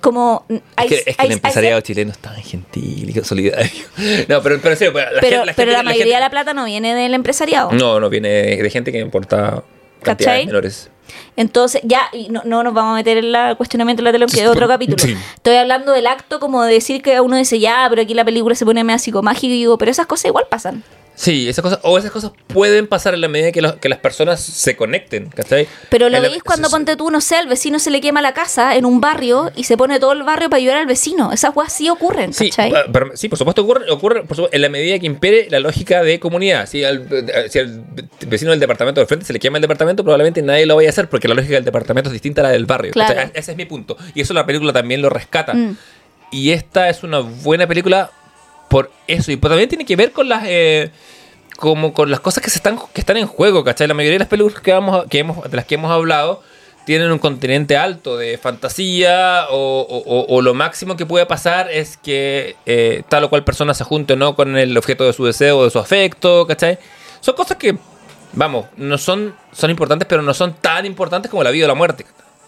[0.01, 0.45] como...
[0.78, 3.72] Hay, Es que, es que hay- el empresariado chileno es tan gentil y solidario.
[4.30, 6.20] No, pero, pero serio, pero la, pero, gente, la, pero gente- la mayoría gente- de
[6.22, 7.72] la plata no viene del empresariado.
[7.74, 9.63] No, no, viene de, de gente que importa
[10.01, 10.45] cantidades ¿Cachai?
[10.45, 10.89] menores.
[11.36, 14.26] Entonces, ya, y no, no nos vamos a meter en el cuestionamiento de la tele,
[14.26, 14.97] que es otro capítulo.
[14.97, 15.16] Sí.
[15.36, 18.56] Estoy hablando del acto como de decir que uno dice, ya, pero aquí la película
[18.56, 20.84] se pone medio psicomágica y digo, pero esas cosas igual pasan.
[21.16, 23.99] Sí, esas cosas, o esas cosas pueden pasar en la medida que, los- que las
[23.99, 25.68] personas se conecten, ¿cachai?
[25.89, 28.01] Pero lo En la- veis cuando sí, ponte tú, no sé, al vecino se le
[28.01, 30.86] quema la casa en un barrio y se pone todo el barrio para ayudar al
[30.88, 31.32] vecino.
[31.32, 32.72] Esas cosas sí ocurren, Sí, ¿cachai?
[32.72, 35.59] pa- pero- sí, por supuesto ocurre, ocurre por supuesto, en la medida que impere la
[35.59, 36.68] lógica de comunidad.
[36.68, 37.84] Si al, eh, si al
[38.28, 40.91] vecino del departamento del frente se le quema el departamento, probablemente nadie lo vaya a
[40.91, 42.91] hacer porque la lógica del departamento es distinta a la del barrio.
[42.91, 43.16] Claro.
[43.16, 43.32] ¿cachai?
[43.34, 43.95] Ese es mi punto.
[44.13, 45.53] Y eso la película también lo rescata.
[45.53, 45.78] Mm.
[46.32, 48.11] Y esta es una buena película
[48.70, 49.32] por eso.
[49.32, 50.43] Y también tiene que ver con las...
[50.45, 50.91] eh,
[51.57, 53.88] como con las cosas que se están que están en juego, ¿cachai?
[53.88, 56.43] La mayoría de las películas que, vamos, que hemos, de las que hemos hablado
[56.86, 62.57] tienen un continente alto de fantasía o- o lo máximo que puede pasar es que
[62.66, 65.59] eh, tal o cual persona se junte o no con el objeto de su deseo
[65.59, 66.78] o de su afecto, ¿cachai?
[67.22, 67.78] Son cosas que,
[68.34, 71.74] vamos, no son, son importantes, pero no son tan importantes como la vida o la
[71.76, 72.05] muerte.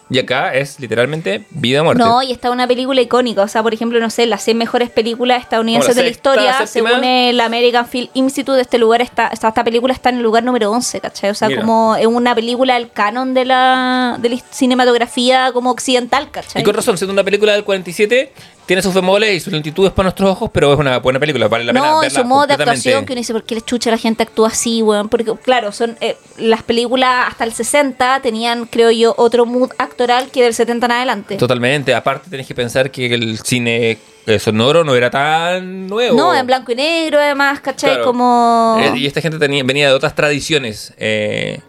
[0.09, 2.01] Y acá es literalmente vida o muerte.
[2.01, 3.41] No, y está una película icónica.
[3.41, 6.57] O sea, por ejemplo, no sé, las 100 mejores películas estadounidenses de la sexta, historia,
[6.65, 6.89] séptima.
[6.89, 10.43] según el American Film Institute, este lugar está, esta, esta película está en el lugar
[10.43, 11.29] número 11, ¿cachai?
[11.29, 11.61] O sea, Mira.
[11.61, 16.61] como es una película del canon de la, de la cinematografía como occidental, ¿cachai?
[16.61, 18.31] Y con razón, siendo una película del 47,
[18.67, 21.63] tiene sus bemoles y sus lentitudes para nuestros ojos, pero es una buena película, vale
[21.63, 23.61] la pena No, y verla su modo de actuación, que uno dice, ¿por qué le
[23.61, 25.07] chucha la gente actúa así, weón?
[25.07, 30.29] Porque, claro, son eh, las películas hasta el 60 tenían, creo yo, otro mood actoral
[30.29, 31.37] que del 70 en adelante.
[31.37, 31.95] Totalmente.
[31.95, 36.17] Aparte, tenés que pensar que el cine eh, sonoro no era tan nuevo.
[36.17, 37.91] No, en blanco y negro, además, ¿cachai?
[37.91, 38.03] Claro.
[38.03, 38.77] Como...
[38.81, 40.93] Eh, y esta gente tenía, venía de otras tradiciones.
[40.97, 41.61] eh,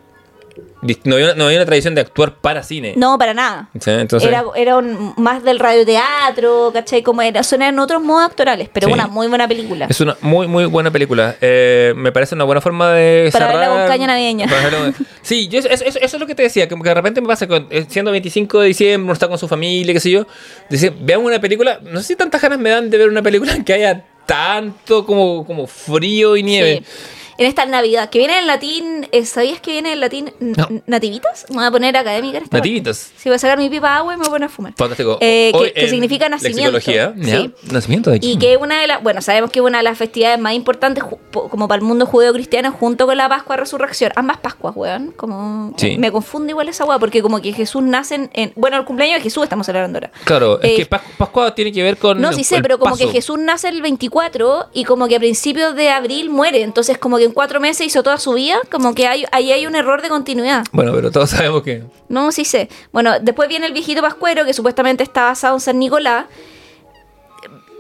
[1.04, 2.94] no, había, no había una tradición de actuar para cine.
[2.96, 3.68] No, para nada.
[3.80, 7.02] Sí, entonces, Era, era un- más del radioteatro, ¿cachai?
[7.02, 8.92] Como era, son eran otros modos actorales, pero Sí.
[8.92, 9.86] una muy buena película.
[9.88, 11.36] es una muy, muy buena película.
[11.40, 13.60] Eh, me parece una buena forma de Para cerrar.
[13.60, 14.46] verla con caña navideña.
[14.46, 14.92] Verla
[15.22, 17.46] Sí, yo, eso, eso- eso es lo que te decía, que de repente me pasa,
[17.46, 20.26] con, eh, siendo 25 de diciembre, uno está con su familia, qué sé yo,
[20.70, 23.52] dice, veamos una película, no sé si tantas ganas me dan de ver una película
[23.54, 26.82] en que haya tanto como, como frío y nieve.
[26.84, 27.17] Sí.
[27.38, 30.66] En esta Navidad, que viene en latín, eh, ¿sabías que viene en latín No.
[30.86, 31.46] nativitas?
[31.50, 32.56] Me voy a poner académica en esta.
[32.56, 33.12] Nativitas.
[33.16, 34.72] Sí, voy a sacar mi pipa agua y me voy a poner a fumar.
[34.76, 35.18] Fantástico.
[35.20, 36.80] Eh, que- significa nacimiento.
[36.80, 37.54] Sí.
[37.70, 38.32] ¿Nacimiento de quién?
[38.32, 40.52] Y que es una de las, bueno, sabemos que es una de las festividades más
[40.54, 44.10] importantes como para el mundo judeo-cristiano junto con la Pascua Resurrección.
[44.16, 45.12] Ambas Pascuas, weón.
[45.12, 45.96] Como Sí.
[45.96, 49.18] me confunde igual esa weá, porque como que Jesús nace en, en- bueno, el cumpleaños
[49.18, 50.10] de Jesús estamos celebrando ahora.
[50.24, 52.20] Claro, es Eh, que Pas- Pascua tiene que ver con.
[52.20, 53.06] No, sí sé, el pero como que.
[53.06, 56.62] Jesús nace el 24 y como que a principios de abril muere.
[56.62, 59.66] Entonces, como que en cuatro meses hizo toda su vida, como que hay, ahí hay
[59.66, 60.64] un error de continuidad.
[60.72, 61.84] Bueno, pero todos sabemos que.
[62.08, 62.68] No, sí sé.
[62.92, 66.26] Bueno, después viene el viejito Pascuero, que supuestamente está basado en San Nicolás.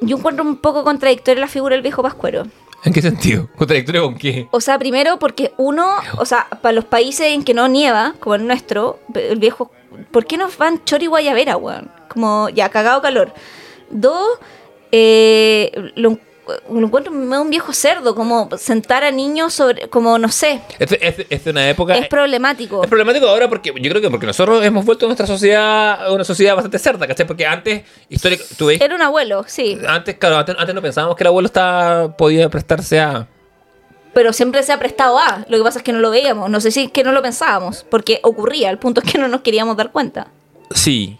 [0.00, 2.44] Yo encuentro un poco contradictoria la figura del viejo Pascuero.
[2.84, 3.48] ¿En qué sentido?
[3.56, 4.48] ¿Contradictorio con qué?
[4.52, 8.36] O sea, primero porque uno, o sea, para los países en que no nieva, como
[8.36, 9.72] el nuestro, el viejo,
[10.12, 11.90] ¿por qué nos van chori guayabera, weón?
[12.08, 13.32] Como ya, cagado calor.
[13.90, 14.38] Dos,
[14.92, 16.18] eh, lo,
[16.70, 21.26] lo encuentro un viejo cerdo, como sentar a niños sobre, como no sé, Es, es-
[21.28, 21.96] es de una época.
[21.96, 22.82] es problemático.
[22.82, 26.54] Es problemático ahora porque yo creo que porque nosotros hemos vuelto nuestra sociedad una sociedad
[26.54, 27.26] bastante cerda, ¿cachai?
[27.26, 31.22] Porque antes, histórica, tú Era un abuelo, sí, antes, claro, antes, antes no pensábamos que
[31.24, 33.26] el abuelo estaba, podía prestarse a...
[34.14, 35.44] pero siempre se ha prestado a.
[35.48, 37.22] Lo que pasa es que no lo veíamos, no sé si es que no lo
[37.22, 40.28] pensábamos, porque ocurría, el punto es que no nos queríamos dar cuenta.
[40.70, 41.18] Sí.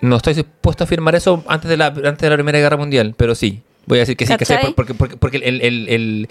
[0.00, 3.14] No estoy dispuesto a afirmar eso antes de la, antes de la Primera Guerra Mundial,
[3.16, 3.62] pero sí.
[3.86, 4.72] Voy a decir que sí, que sí, ¿Cachai?
[4.74, 6.28] porque, porque, porque el, el, el,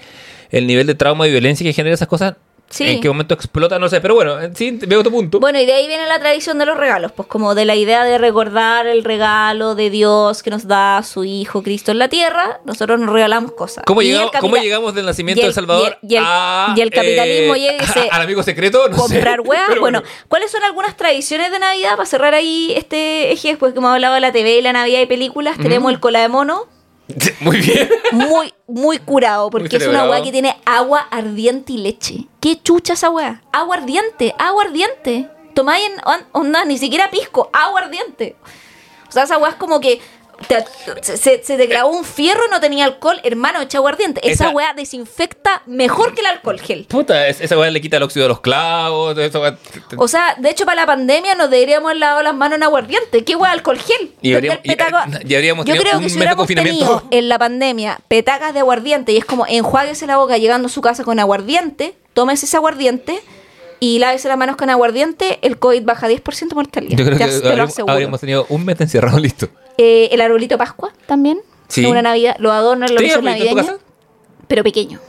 [0.52, 2.36] el nivel de trauma y violencia que genera esas cosas,
[2.70, 2.86] Sí.
[2.90, 5.40] en qué momento explota, no sé, pero bueno, sí, veo tu punto.
[5.40, 8.04] Bueno, y de ahí viene la tradición de los regalos, pues como de la idea
[8.04, 12.08] de recordar el regalo de Dios que nos da a su Hijo Cristo en la
[12.08, 13.84] tierra, nosotros nos regalamos cosas.
[13.86, 16.24] ¿Cómo, llegamos, capita- ¿Cómo llegamos del nacimiento y el- de Salvador y el- y el-
[16.26, 18.90] a, y el capitalismo llega y dice, al amigo secreto?
[18.90, 23.50] No comprar pero Bueno, ¿cuáles son algunas tradiciones de Navidad para cerrar ahí este eje?
[23.50, 26.22] Después que hemos hablado de la TV y la Navidad y películas, tenemos el cola
[26.22, 26.64] de mono,
[27.42, 27.90] Muy bien.
[28.12, 32.28] muy, muy curado, porque es una weá que tiene agua ardiente y leche.
[32.40, 33.42] ¿Qué chucha esa weá?
[33.52, 35.30] Agua ardiente, agua ardiente.
[35.54, 38.36] Tomáis en on- onda, ni siquiera pisco, agua ardiente.
[39.10, 40.02] O sea, esa weá es como que
[40.48, 44.20] te- se, te clavó un fierro y no tenía alcohol, hermano, echa aguardiente.
[44.24, 46.86] Esa, Esa- weá desinfecta mejor que el alcohol gel.
[46.86, 49.58] Puta, es- esa weá le quita el óxido de los clavos, esa weá-
[49.98, 53.24] O sea, de hecho, para la pandemia nos deberíamos haber lavado las manos en aguardiente.
[53.24, 54.12] ¿Qué weá alcohol gel?
[54.22, 57.30] Y Porque habríamos- el petaco- y- y habríamos Yo creo que si hubiéramos tenido en
[57.30, 61.04] la pandemia petacas de aguardiente y es como enjuáguese la boca llegando a su casa
[61.04, 63.20] con aguardiente, tómese ese aguardiente
[63.80, 66.98] y lávese las manos con aguardiente, el COVID baja 10% de mortalidad.
[66.98, 67.92] Yo creo Ya que te lo habríamos, aseguro.
[67.94, 69.50] habríamos tenido un mes encerrado listo.
[69.78, 71.40] Eh, el arbolito Pascua también.
[71.68, 71.86] Sí.
[71.86, 73.76] Una Navidad, los adornos, los ¿Tienes luces navideñas.
[74.48, 75.00] Pero pequeño.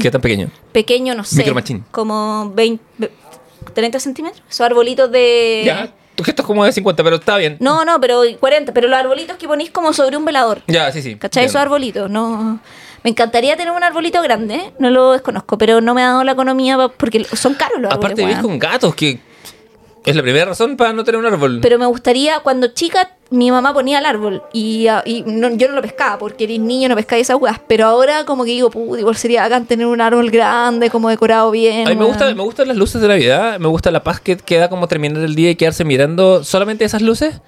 [0.00, 0.50] ¿Qué tan pequeño?
[0.72, 1.44] Pequeño, no sé.
[1.90, 3.10] Como 20,
[3.74, 4.42] 30 centímetros.
[4.48, 5.62] Esos arbolitos de.
[5.66, 7.56] Ya, tu gesto es como de 50, pero está bien.
[7.60, 8.72] No, no, pero 40.
[8.72, 10.62] Pero los arbolitos que ponís como sobre un velador.
[10.66, 11.16] Ya, sí, sí.
[11.16, 11.42] ¿Cachai?
[11.42, 11.50] Bien.
[11.50, 12.10] Esos arbolitos.
[12.10, 12.60] No.
[13.02, 14.72] Me encantaría tener un arbolito grande, ¿eh?
[14.78, 18.12] no lo desconozco, pero no me ha dado la economía porque son caros los árboles.
[18.12, 18.42] Aparte, ves weón.
[18.42, 19.18] con gatos, que
[20.04, 21.58] es la primera razón para no tener un árbol.
[21.62, 25.68] Pero me gustaría, cuando chica, mi mamá ponía el árbol y, ah, y no- yo
[25.68, 27.60] no lo pescaba porque eres niño, no pescaba esas weas.
[27.66, 31.50] Pero ahora, como que digo, puta, igual sería bacán tener un árbol grande, como decorado
[31.50, 31.86] bien.
[31.86, 34.36] A mí me, gusta, me gustan las luces de Navidad, me gusta la paz que
[34.36, 37.40] queda como terminar el día y quedarse mirando solamente esas luces,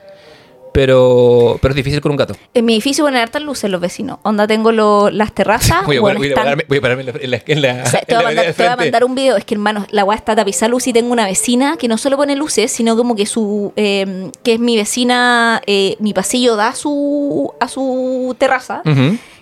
[0.74, 2.36] pero, pero es difícil con un gato.
[2.52, 4.18] En mi edificio ponen hartas luces los vecinos.
[4.22, 5.86] Onda, tengo lo- las terrazas.
[5.86, 8.00] Voy a, bueno, voy a pararme, voy a pararme en la, en la, O sea,
[8.00, 9.36] te, voy la mandar, vereda te voy a mandar un video.
[9.36, 12.16] Es que, hermano, la weá está tapizada luz y tengo una vecina que no solo
[12.16, 13.72] pone luces, sino como que su.
[13.76, 15.62] eh, que es mi vecina.
[15.66, 18.82] eh, mi pasillo da a su, a su terraza.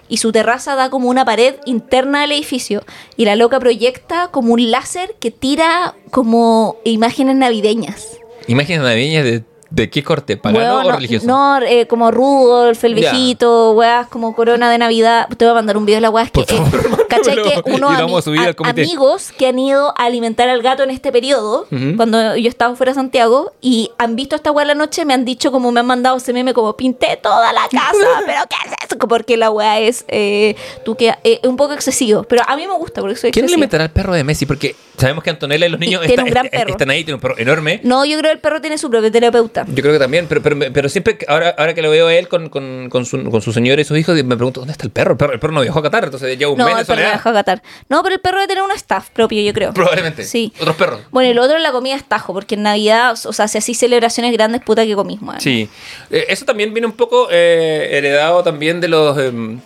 [0.08, 2.82] Y su terraza da como una pared interna del edificio.
[3.16, 8.18] Y la loca proyecta como un láser que tira como imágenes navideñas.
[8.46, 9.42] Imágenes navideñas de,
[9.74, 11.26] de qué corte, pagano o no- religioso.
[11.26, 15.28] No, eh, como Rudolf, el viejito, weas como corona de Navidad.
[15.36, 16.24] Te voy a mandar un video de la weá.
[16.24, 16.68] Es que favor,
[17.00, 17.36] es, ¿Cachai?
[17.36, 18.82] Que ami- comité.
[18.82, 21.96] amigos que han ido a alimentar al gato en este periodo, Ujú.
[21.96, 25.14] cuando yo estaba fuera de Santiago, y han visto esta weá en la noche, me
[25.14, 27.92] han dicho como me han mandado ese meme como pinté toda la casa,
[28.26, 28.98] pero ¿qué es eso?
[29.08, 30.54] Porque la weá es eh,
[30.84, 32.24] tú que eh, un poco excesivo.
[32.24, 34.44] Pero a mí me gusta porque soy ¿Quién alimentará al perro de Messi?
[34.46, 36.70] Porque sabemos que Antonella y los niños está- está- perro.
[36.70, 37.80] están ahí, tiene un perro enorme.
[37.82, 39.64] No, yo creo que el perro tiene su propio terapeuta.
[39.68, 42.28] Yo creo que también, pero, pero, pero siempre, ahora, ahora que lo veo a él
[42.28, 44.90] con, con, con su, con su señora y sus hijos, me pregunto, ¿dónde está el
[44.90, 45.12] perro?
[45.12, 46.94] El perro, el perro no viajó a Qatar, entonces lleva un No, mes el perro
[46.96, 47.12] no soledad.
[47.14, 47.62] deja catar.
[47.88, 49.72] No, pero el perro debe tener un staff propio, yo creo.
[49.72, 50.24] Probablemente.
[50.24, 50.52] Sí.
[50.60, 51.00] Otros perros.
[51.10, 53.58] Bueno, y lo otro es la comida es tajo, porque en Navidad, o sea, si
[53.58, 55.40] así celebraciones grandes, puta que comís, man.
[55.40, 55.68] Sí.
[56.10, 59.18] Eh, eso también viene un poco eh, heredado también de los...
[59.18, 59.60] em,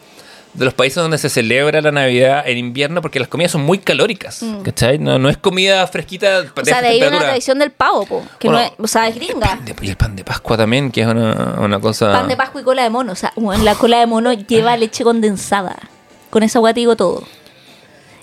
[0.57, 3.79] de los países donde se celebra la Navidad en invierno porque las comidas son muy
[3.79, 4.99] calóricas, ¿cachai?
[4.99, 6.61] No, no es comida fresquita Mm.
[6.61, 9.09] O sea, de ahí una tradición del pavo, po, que Bueno, no es, o sea,
[9.09, 9.59] es gringa.
[9.65, 12.13] De- y el pan de Pascua también, que es una, una cosa...
[12.13, 13.13] Pan de Pascua y cola de mono.
[13.13, 15.77] O sea, bueno, la cola de mono lleva leche condensada.
[16.31, 17.23] Con esa agua te digo todo.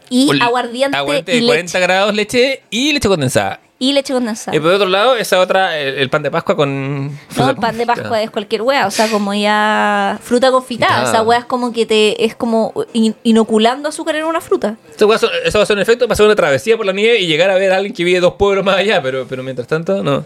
[0.10, 1.80] Y aguardiente, aguardiente y de 40 leche.
[1.88, 3.60] grados, leche y leche condensada.
[3.84, 4.55] Y leche condensada.
[4.55, 7.07] Y por otro lado, esa otra, el, el pan de Pascua con...
[7.35, 7.85] No, el pan de.
[7.85, 10.91] Pascua es cualquier wea, o sea, como ya fruta confitada.
[11.01, 11.18] Confitada.
[11.18, 14.77] Esa wea es como que te es como in- inoculando azúcar en una fruta.
[14.95, 17.19] Eso va, a ser, eso va a ser un efecto una travesía por la nieve
[17.19, 19.68] y llegar a ver a alguien que vive dos pueblos más allá, pero, pero mientras
[19.68, 20.23] tanto, no.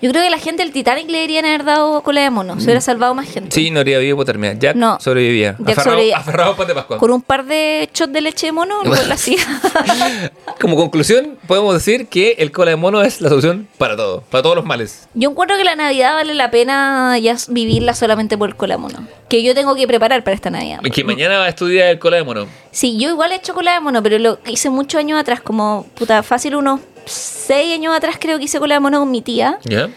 [0.00, 2.58] Yo creo que la gente del Titanic le deberían haber dado cola de mono.
[2.60, 3.50] Se hubiera salvado más gente.
[3.54, 4.52] Sí, no habría vivido hipotermia.
[4.54, 4.98] Jack No.
[5.00, 5.56] sobrevivía.
[5.58, 6.16] Jack aferrado, sobrevivía.
[6.18, 6.98] aferrado pan de Pascua.
[6.98, 9.38] Con un par de shots de leche de mono, no lo hacía.
[10.60, 14.42] Como conclusión, podemos decir que el cola de mono es la solución para todo, para
[14.42, 15.08] todos los males.
[15.14, 18.78] Yo encuentro que la Navidad vale la pena ya vivirla solamente por el cola de
[18.78, 19.06] mono.
[19.28, 20.80] Que yo tengo que preparar para esta Navidad.
[20.92, 22.46] Que mañana va a estudiar el cola de mono.
[22.70, 25.86] Sí, yo igual he hecho cola de mono, pero lo hice muchos años atrás, como
[25.94, 29.58] puta, fácil unos seis años atrás creo que hice cola de mono con mi tía.
[29.64, 29.88] ¿Ya?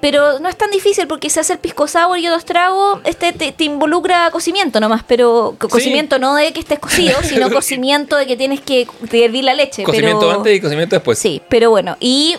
[0.00, 3.32] Pero no es tan difícil porque se hace el pisco sour y otros tragos, este
[3.32, 5.72] te, te involucra cocimiento nomás, pero co- Sí.
[5.72, 9.82] cocimiento no de que estés cocido, sino cocimiento de que tienes que hervir la leche.
[9.84, 10.32] Cocimiento pero...
[10.32, 11.18] antes y cocimiento después.
[11.18, 12.36] Sí, pero bueno, y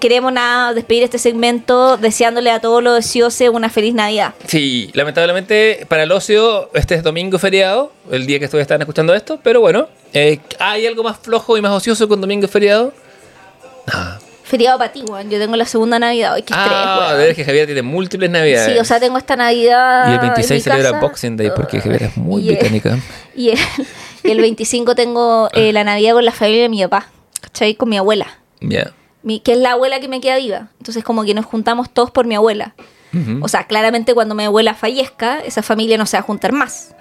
[0.00, 4.34] queremos nada despedir este segmento deseándole a todos los deseosos una feliz Navidad.
[4.46, 9.12] Sí, lamentablemente para el ocio, este es domingo feriado, el día que ustedes están escuchando
[9.14, 12.92] esto, pero bueno, eh, ¿hay algo más flojo y más ocioso que un domingo feriado?
[13.86, 14.20] Nada.
[14.52, 15.30] Feriado para ti, weón.
[15.30, 16.34] Yo tengo la segunda Navidad.
[16.34, 17.18] Ay, qué estrés, Ah, weón.
[17.20, 18.70] ver que Javier tiene múltiples navidades.
[18.74, 20.04] Sí, o sea, tengo esta Navidad.
[20.08, 21.00] y el en 26 mi celebra casa.
[21.00, 22.98] Boxing Day porque Javier es muy Y el- británica.
[23.34, 23.58] Y el,
[24.24, 27.06] y el 25 tengo eh, la Navidad con la familia de mi papá,
[27.40, 27.74] ¿cachai?
[27.76, 28.26] Con mi abuela,
[28.60, 28.92] Ya.
[29.22, 30.68] mi, que es la abuela que me queda viva.
[30.78, 32.74] Entonces, como que nos juntamos todos por mi abuela.
[33.14, 33.42] Ujú.
[33.42, 36.94] O sea, claramente cuando mi abuela fallezca, esa familia no se va a juntar más.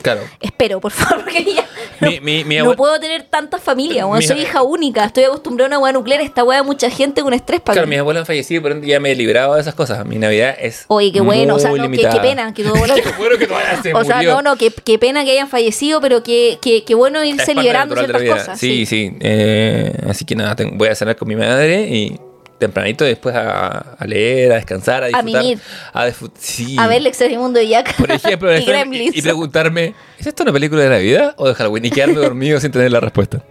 [0.00, 0.22] Claro.
[0.40, 1.64] Espero, por favor, porque ya
[2.00, 4.06] no, Mi- mi- mi no abue- puedo tener tantas familias.
[4.08, 7.32] Mi- soy hija única, estoy acostumbrada a una hueá nuclear, esta hueá mucha gente con
[7.34, 10.04] estrés para Claro, mis abuelos han fallecido, pero ya me he librado de esas cosas.
[10.06, 10.84] Mi Navidad es.
[10.88, 13.46] Oye, qué bueno, o sea, no, qué, pena que tu abuela- Qué bueno que
[13.82, 14.34] se O sea, murió.
[14.36, 17.94] no, no, qué, qué pena que hayan fallecido, pero qué, qué, qué bueno irse liberando
[17.96, 18.58] ciertas cosas.
[18.58, 19.12] Sí, sí.
[19.20, 22.18] Eh, así que nada, tengo- voy a cenar con mi madre y
[22.62, 25.42] tempranito después a, a leer, a descansar, a disfrutar.
[25.92, 26.76] A, disfrut- sí.
[26.78, 27.96] A ver el extraño mundo de Jack.
[27.96, 31.84] Por ejemplo, y y, y preguntarme, ¿es esto una película de Navidad o de Halloween?
[31.84, 33.42] Y quedarme dormido sin tener la respuesta.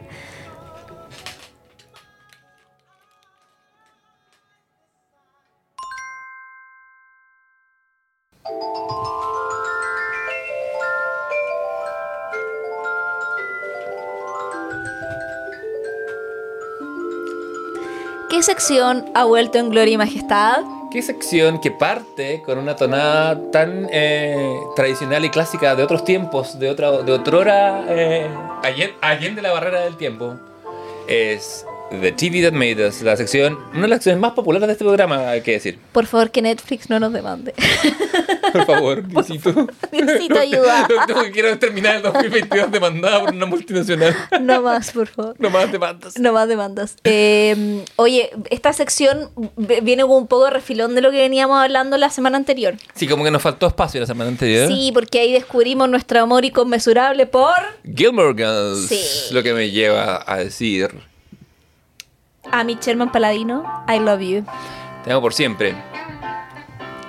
[18.41, 20.63] ¿Qué sección ha vuelto en gloria y majestad?
[20.89, 26.57] ¿Qué sección que parte con una tonada tan eh, tradicional y clásica de otros tiempos,
[26.57, 28.27] de otra, de otrora, eh,
[28.63, 30.33] allen- allende la barrera del tiempo?
[31.07, 31.67] Es
[31.99, 34.85] The TV That Made Us, la sección, una de las secciones más populares de este
[34.85, 35.77] programa, hay que decir.
[35.91, 37.53] Por favor, que Netflix no nos demande.
[38.53, 39.67] Por favor, necesito.
[39.91, 40.87] Necesito ayuda.
[41.01, 44.13] No, tengo que quiero terminar el 2022 demandada por una multinacional.
[44.41, 45.35] No más, por favor.
[45.39, 46.19] No más demandas.
[46.19, 46.95] No más demandas.
[47.05, 51.97] Eh, oye, esta sección viene con un poco de refilón de lo que veníamos hablando
[51.97, 52.75] la semana anterior.
[52.93, 54.67] Sí, como que nos faltó espacio la semana anterior.
[54.67, 57.55] Sí, porque ahí descubrimos nuestro amor inconmensurable por
[57.85, 59.33] Gilmore Girls, Sí.
[59.33, 60.89] lo que me lleva a decir,
[62.51, 63.63] a mi Sherman Paladino.
[63.87, 64.45] I love you.
[65.03, 65.75] te amo por siempre.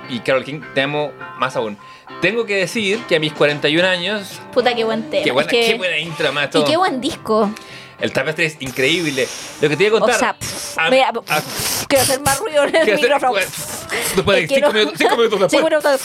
[0.09, 1.79] Y Carol King, te amo más aún.
[2.21, 5.25] Tengo que decir que a mis 41 años, Puta, qué buen tema.
[5.25, 7.51] qué buena, que- qué buena intro, más Y qué buen disco.
[7.99, 9.29] El tapestry es increíble.
[9.61, 10.19] Lo que te iba a O contar.
[10.19, 13.33] sea, pff, a- mira, a- pff, quiero hacer más ruido en el micrófono.
[13.33, 13.87] pues,
[14.17, 15.65] después de cinco no- minutos- cinco minutos después.
[15.65, 16.01] Minutos.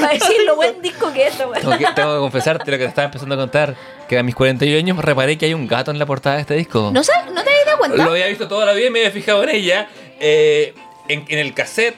[0.00, 1.60] Para decir lo buen disco que es weá.
[1.60, 3.74] Tengo que, tengo que confesarte lo que te estaba empezando a contar.
[4.08, 6.54] Que a mis 41 años reparé que hay un gato en la portada de este
[6.54, 6.90] disco.
[6.92, 7.50] ¿No, sab- ¿No te
[7.88, 8.04] cuenta?
[8.04, 9.88] Lo había visto toda la vida y me había fijado en ella.
[10.20, 10.74] Eh,
[11.08, 11.96] en, en el cassette,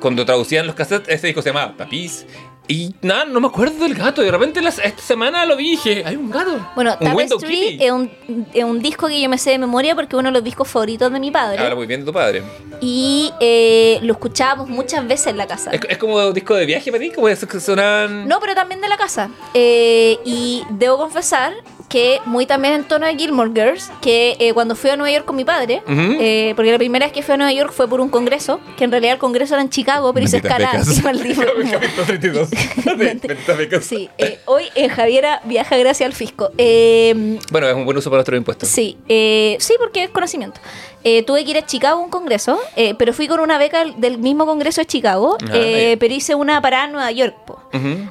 [0.00, 2.26] cuando traducían los cassettes, este disco se llamaba Papis.
[2.68, 4.22] Y nada, no me acuerdo del gato.
[4.22, 6.56] De repente las- esta semana lo vi y dije, hay un gato.
[6.76, 8.08] Bueno, un Tapestry es un,
[8.54, 10.68] es un disco que yo me sé de memoria porque es uno de los discos
[10.68, 11.58] favoritos de mi padre.
[11.58, 12.44] Habla muy bien de tu padre.
[12.80, 15.72] Y eh, lo escuchábamos muchas veces en la casa.
[15.72, 18.28] Es, es como un disco de viaje para ti, como esos que sonan.
[18.28, 19.30] No, pero también de la casa.
[19.52, 21.52] Eh, y debo confesar
[21.90, 25.26] que muy también en tono de Gilmore Girls, que eh, cuando fui a Nueva York
[25.26, 28.00] con mi padre, eh, porque la primera vez que fui a Nueva York fue por
[28.00, 30.98] un congreso, que en realidad el congreso era en Chicago, pero hice escala becas.
[30.98, 31.42] y maldito.
[31.42, 32.48] Capítulo 32.
[32.96, 33.84] Benditas becas.
[33.84, 36.52] Sí, eh, hoy en Javiera viaja gracias al fisco.
[36.56, 38.68] Eh, Bueno, es un buen uso para nuestros impuestos.
[38.68, 40.60] Sí, eh, sí, porque es conocimiento.
[41.02, 43.84] Eh, tuve que ir a Chicago a un congreso, eh, pero fui con una beca
[43.96, 47.58] del mismo congreso de Chicago, Ah, eh, pero hice una parada en Nueva York, po,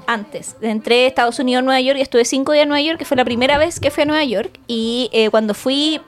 [0.08, 0.56] antes.
[0.62, 3.16] Entré a Estados Unidos, Nueva York, y estuve cinco días en Nueva York, que fue
[3.18, 4.60] la primera vez que fui a Nueva York.
[4.68, 6.02] Y cuando fui,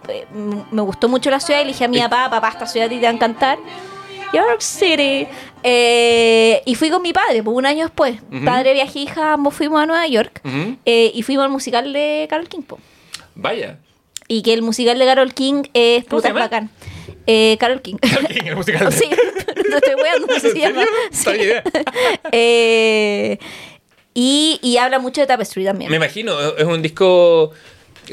[0.71, 2.99] me gustó mucho la ciudad, y le dije a mi papá, papá, esta ciudad te
[2.99, 3.59] va a encantar.
[4.33, 5.27] York City.
[5.63, 8.17] Eh, y fui con mi padre, pues un año después.
[8.45, 10.41] Padre, viaje, hija, ambos fuimos a Nueva York.
[10.85, 12.79] Eh, y fuimos al musical de Carol King, po.
[13.35, 13.77] Vaya.
[14.31, 16.69] Y que el musical de Carol King es ¿Cómo se puta bacán.
[17.27, 17.97] Eh, Carol King.
[18.29, 18.93] ¿Quién el musical?
[18.93, 19.09] sí,
[19.69, 20.85] no estoy weando, no se ¿En llama.
[21.11, 21.31] Sí.
[22.31, 23.37] Eh,
[24.13, 25.91] y, y habla mucho de Tapestry también.
[25.91, 27.51] Me imagino, es un disco.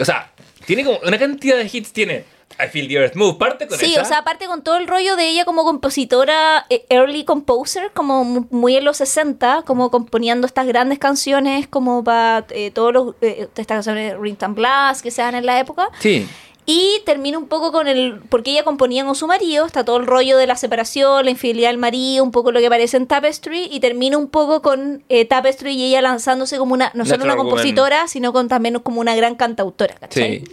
[0.01, 0.32] O sea,
[0.66, 1.93] tiene como una cantidad de hits.
[1.93, 2.24] Tiene
[2.60, 4.02] I Feel the Earth Move, parte con Sí, esa.
[4.02, 8.24] o sea, aparte con todo el rollo de ella como compositora, eh, early composer, como
[8.24, 13.14] mu- muy en los 60, como componiendo estas grandes canciones como para eh, todos los,
[13.20, 15.89] eh, estas canciones de Rington Blast que se dan en la época.
[16.01, 16.26] Sí.
[16.70, 18.20] Y termina un poco con el.
[18.28, 21.70] Porque ella componía con su marido, está todo el rollo de la separación, la infidelidad
[21.70, 25.24] del marido, un poco lo que aparece en Tapestry, y termina un poco con eh,
[25.24, 26.90] Tapestry y ella lanzándose como una.
[26.93, 30.40] No solo una compositora, sino con, también como una gran cantautora, ¿cachai?
[30.40, 30.44] Sí.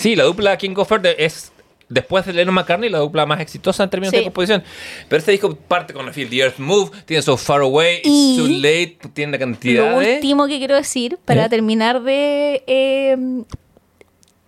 [0.00, 1.52] Sí, la dupla King of Earth es.
[1.88, 4.18] Después de Lennon McCartney, la dupla más exitosa en términos Sí.
[4.18, 4.62] de composición.
[5.08, 8.06] Pero este disco parte con I Feel the Earth Move, tiene So Far Away, It's
[8.06, 10.14] Y Too Late, tiene una cantidad Lo de.
[10.14, 11.48] último que quiero decir, para ¿Eh?
[11.48, 13.16] terminar de eh,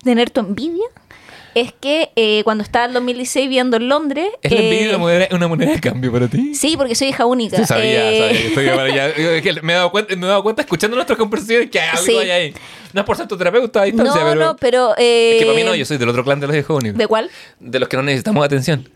[0.03, 0.85] tener tu envidia,
[1.53, 4.27] es que eh, cuando estaba en 2016 viviendo en Londres.
[4.41, 6.55] ¿Es la eh, envidia una moneda, una moneda de cambio para ti?
[6.55, 7.57] Sí, porque soy hija única.
[7.57, 8.19] Sí, sabía, Eh,
[8.53, 9.27] sabía.
[9.37, 12.15] Estoy me he dado cuenta, me he dado cuenta escuchando nuestras conversaciones que algo Sí.
[12.15, 12.53] hay ahí.
[12.93, 14.41] No es por ser tu terapeuta a distancia, No, pero.
[14.45, 14.93] no, pero.
[14.97, 16.97] eh, Es que para mí no, yo soy del otro clan de los hijos únicos.
[16.97, 17.29] ¿De cuál?
[17.59, 18.87] De los que no necesitamos atención.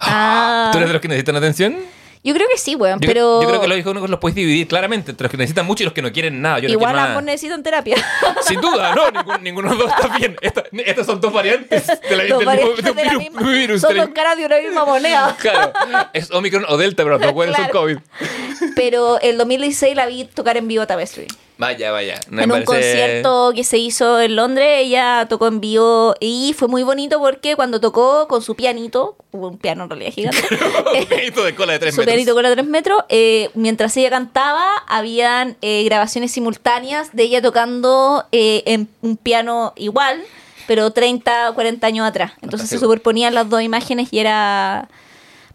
[0.00, 0.70] Ah.
[0.72, 1.76] ¿Tú eres de los que necesitan atención?
[2.24, 3.40] Yo creo que sí, weón, Yo, pero.
[3.40, 5.84] yo creo que los hijos únicos los puedes dividir claramente entre los que necesitan mucho
[5.84, 6.58] y los que no quieren nada.
[6.58, 7.08] Yo no Igual nada.
[7.10, 7.96] ambos necesitan terapia.
[8.42, 10.36] Sin duda, no, ninguno de los dos está bien.
[10.40, 13.22] Esta- estas son dos variantes de la, del variantes mismo- de un de la virus.
[13.22, 15.36] misma- virus, son dos caras de una misma moneda.
[15.40, 15.72] Claro,
[16.14, 17.80] es Omicron o Delta, pero cuales son Claro.
[17.80, 17.98] COVID.
[18.74, 21.28] Pero el 2016 la vi tocar en vivo a Tapestry.
[21.58, 22.20] Vaya, vaya.
[22.28, 26.68] Me en un concierto que se hizo en Londres, ella tocó en vivo y fue
[26.68, 30.38] muy bonito porque cuando tocó con su pianito, un piano en realidad gigante,
[31.00, 32.12] Un pianito de cola de 3 su metros.
[32.14, 37.40] pianito con la 3 metros, eh, mientras ella cantaba, habían eh, grabaciones simultáneas de ella
[37.40, 40.22] tocando eh, en un piano igual,
[40.66, 42.32] pero 30 o 40 años atrás.
[42.42, 44.88] Entonces se superponían las dos imágenes y era...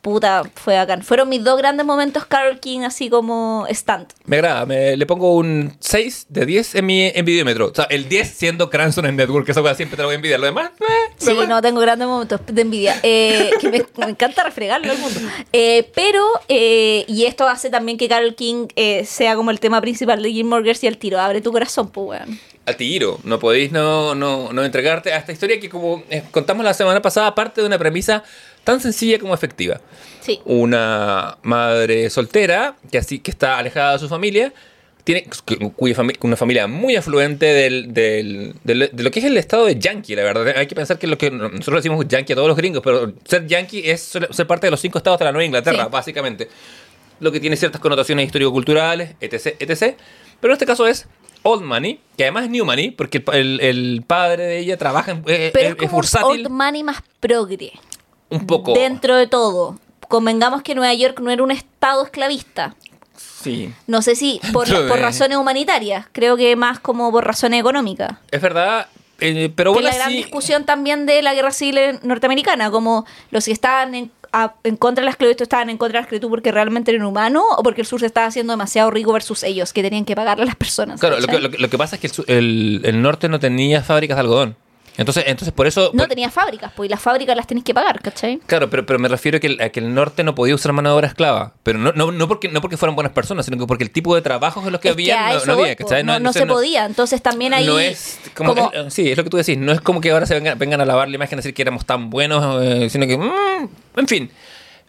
[0.02, 1.04] Puta, fue bacán.
[1.04, 4.08] Fueron mis dos grandes momentos Carol King así como stand.
[4.26, 7.68] Me agrada, me, le pongo un 6 de 10 en mi envidiómetro.
[7.68, 10.14] O sea, el 10 siendo Cranston en Network, que esa cosa siempre te lo voy
[10.14, 10.40] a envidiar.
[10.40, 10.84] Lo demás, eh,
[11.18, 13.00] Sí, demás- no, tengo grandes momentos de envidia.
[13.04, 15.20] Eh, que me, me encanta refregarlo al mundo.
[15.54, 19.82] Eh, pero, eh, y esto hace también que Carol King eh, sea como el tema
[19.82, 21.20] principal de Gilmore Girls y el tiro.
[21.20, 22.40] Abre tu corazón, pues, weón.
[22.66, 23.20] Al tiro.
[23.24, 27.02] No podéis no, no, no entregarte a esta historia que, como eh, contamos la semana
[27.02, 28.24] pasada, parte de una premisa
[28.64, 29.80] tan sencilla como efectiva.
[30.22, 30.40] Sí.
[30.46, 34.54] Una madre soltera que, así, que está alejada de su familia,
[35.04, 39.26] tiene, cu- cuya fami- una familia muy afluente del, del- del- de lo que es
[39.26, 40.54] el estado de yankee, la verdad.
[40.56, 43.48] Hay que pensar que lo que nosotros decimos yankee a todos los gringos, pero ser
[43.48, 45.90] yankee es ser parte de los cinco estados de la Nueva Inglaterra, Sí.
[45.92, 46.48] básicamente.
[47.20, 49.96] Lo que tiene ciertas connotaciones histórico-culturales, etc, etc.
[50.40, 51.08] Pero en este caso es
[51.44, 55.12] Old Money, que además es New Money, porque el, el- el padre de ella trabaja,
[55.14, 57.72] en, eh, Pero es, es como es old money más progre.
[58.32, 58.74] Un poco.
[58.74, 59.78] Dentro de todo.
[60.08, 62.76] Convengamos que Nueva York no era un estado esclavista.
[63.16, 63.74] Sí.
[63.88, 66.06] No sé si por, por razones humanitarias.
[66.12, 68.12] Creo que más como por razones económicas.
[68.32, 68.88] Es verdad,
[69.20, 70.18] eh, pero bueno, la gran sí.
[70.18, 75.02] discusión también de la guerra civil norteamericana, como los que estaban en, a- en contra
[75.02, 77.82] de la esclavitud estaban en contra de la esclavitud porque realmente eran humanos o porque
[77.82, 80.56] el sur se estaba haciendo demasiado rico versus ellos, que tenían que pagarle a las
[80.56, 81.00] personas.
[81.00, 83.40] Claro, lo que, lo que- lo que pasa es que el, el- el norte no
[83.40, 84.56] tenía fábricas de algodón.
[84.98, 85.92] Entonces, entonces por eso...
[85.94, 88.40] no por- tenía fábricas, pues y las fábricas las tenés que pagar, ¿cachai?
[88.46, 90.74] Claro, pero, pero me refiero a que, el, a que el norte no podía usar
[90.74, 91.54] mano de obra esclava.
[91.64, 94.14] Pero no, no, no, porque, no porque fueran buenas personas, sino que porque el tipo
[94.16, 95.76] de trabajos en los que Es había a no, había.
[95.76, 96.04] ¿cachai?
[96.04, 97.66] No, se podía, entonces también ahí...
[97.66, 99.58] No es como, como- es- sí, es lo que tú decís.
[99.58, 101.62] No es como que ahora se vengan, vengan a lavar la imagen y decir que
[101.62, 104.30] éramos tan buenos, eh, sino que, mm, en fin.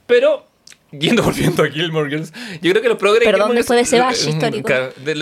[0.06, 0.46] Pero
[0.92, 3.24] Yendo volviendo a Gilmore Girls, yo creo que los progres.
[3.24, 4.72] Perdón, Gilmore después de ese bache histórico.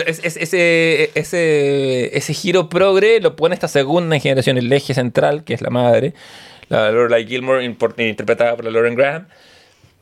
[0.05, 5.43] Es- es- ese, ese, ese giro progre lo pone esta segunda generación, el eje central,
[5.45, 6.13] que es la madre,
[6.69, 9.27] la Lorelai Gilmore, interpretada por la Lauren Graham,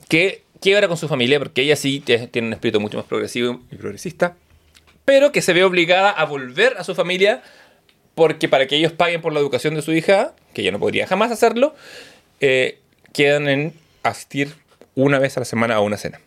[0.07, 3.75] que quiebra con su familia, porque ella sí tiene un espíritu mucho más progresivo y
[3.75, 4.35] progresista,
[5.05, 7.41] pero que se ve obligada a volver a su familia
[8.15, 11.07] porque para que ellos paguen por la educación de su hija, que ella no podría
[11.07, 11.73] jamás hacerlo,
[12.41, 12.79] eh,
[13.13, 13.73] quedan en
[14.03, 14.53] asistir
[14.95, 16.19] una vez a la semana a una cena.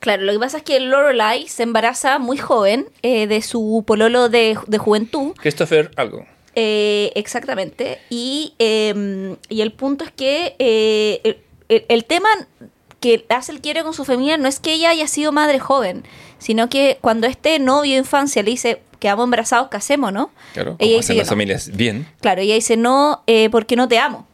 [0.00, 4.28] Claro, lo que pasa es que Lorelai se embaraza muy joven eh, de su pololo
[4.28, 5.32] de, de juventud.
[5.36, 6.24] Christopher, algo.
[6.54, 7.98] Eh, exactamente.
[8.10, 11.38] Y, eh, y el punto es que eh, el,
[11.68, 12.28] el- el tema
[13.00, 16.04] que hace el quiere con su familia no es que ella haya sido madre joven,
[16.38, 20.32] sino que cuando este novio de infancia le dice quedamos embarazados, casemos, ¿no?
[20.54, 21.30] Claro, ella dice las no.
[21.30, 22.08] familias bien.
[22.20, 24.26] Claro, ella dice no, eh, porque no te amo.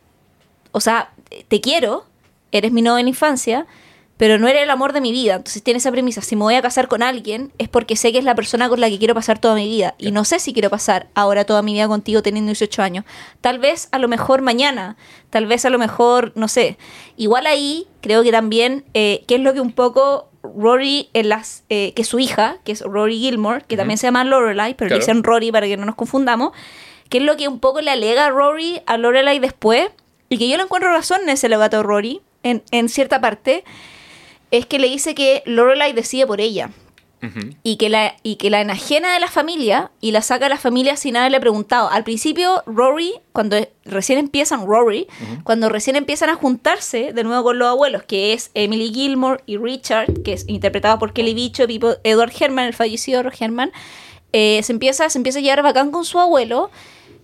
[0.72, 1.12] O sea,
[1.48, 2.06] te quiero,
[2.58, 3.66] eres mi novia en la infancia,
[4.16, 5.34] pero no eres el amor de mi vida.
[5.34, 8.18] Entonces tiene esa premisa, si me voy a casar con alguien es porque sé que
[8.18, 9.94] es la persona con la que quiero pasar toda mi vida.
[9.98, 13.04] Y no sé si quiero pasar ahora toda mi vida contigo teniendo 18 años.
[13.40, 14.96] Tal vez a lo mejor mañana,
[15.30, 16.78] tal vez a lo mejor, no sé.
[17.16, 21.64] Igual ahí creo que también, eh, que es lo que un poco Rory, en las,
[21.68, 24.88] eh, que es su hija, que es Rory Gilmore, que también se llama Lorelai, pero
[24.88, 24.98] Claro.
[25.00, 26.52] le dicen Rory para que no nos confundamos,
[27.08, 29.88] que es lo que un poco le alega a Rory a Lorelai después,
[30.28, 33.64] y que yo le encuentro razón en ese alegato de Rory, en, en cierta parte,
[34.52, 36.70] es que le dice que Lorelai decide por ella
[37.62, 40.58] y que la y que la enajena de la familia y la saca de la
[40.58, 41.88] familia sin haberle preguntado.
[41.88, 45.06] Al principio Rory, cuando recién empiezan Rory,
[45.42, 49.56] cuando recién empiezan a juntarse de nuevo con los abuelos, que es Emily Gilmore y
[49.56, 53.72] Richard, que es interpretado por Kelly Bicho Edward Herman, el fallecido Herman,
[54.32, 56.70] eh, se empieza se empieza a llevar bacán con su abuelo.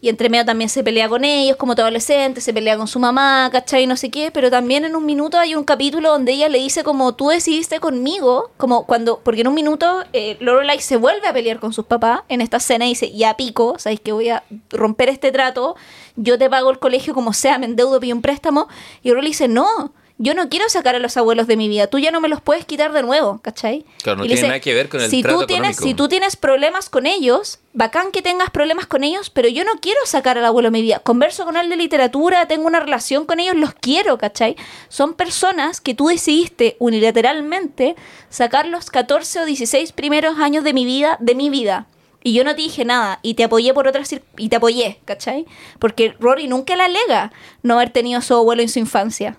[0.01, 2.99] Y entre medio también se pelea con ellos como todo adolescente, se pelea con su
[2.99, 3.87] mamá, ¿cachai?
[3.87, 6.83] No sé qué, pero también en un minuto hay un capítulo donde ella le dice
[6.83, 11.33] como tú decidiste conmigo, como cuando, porque en un minuto eh, Lorelai se vuelve a
[11.33, 14.43] pelear con sus papás en esta escena y dice, ya pico, sabéis que voy a
[14.71, 15.77] romper este trato,
[16.17, 18.69] yo te pago el colegio como sea, me endeudo, pido un préstamo,
[19.03, 21.99] y Lorelai dice, no, yo no quiero sacar a los abuelos de mi vida, tú
[21.99, 23.87] ya no me los puedes quitar de nuevo, ¿cachai?
[24.03, 25.89] Claro, no Y tiene nada que ver con el si trato tú tienes, económico.
[25.89, 29.81] Si tú tienes problemas con ellos, bacán que tengas problemas con ellos, pero yo no
[29.81, 30.99] quiero sacar al abuelo de mi vida.
[30.99, 34.57] Converso con él de literatura, tengo una relación con ellos, los quiero, ¿cachai?
[34.91, 37.97] Son personas que tú decidiste unilateralmente
[38.29, 41.87] sacar los 14 o 16 primeros años de mi vida, de mi vida.
[42.23, 45.47] Y yo no te dije nada, y te apoyé por otras y te apoyé, ¿cachai?
[45.79, 47.33] Porque Rory nunca le alega
[47.63, 49.39] no haber tenido a su abuelo en su infancia.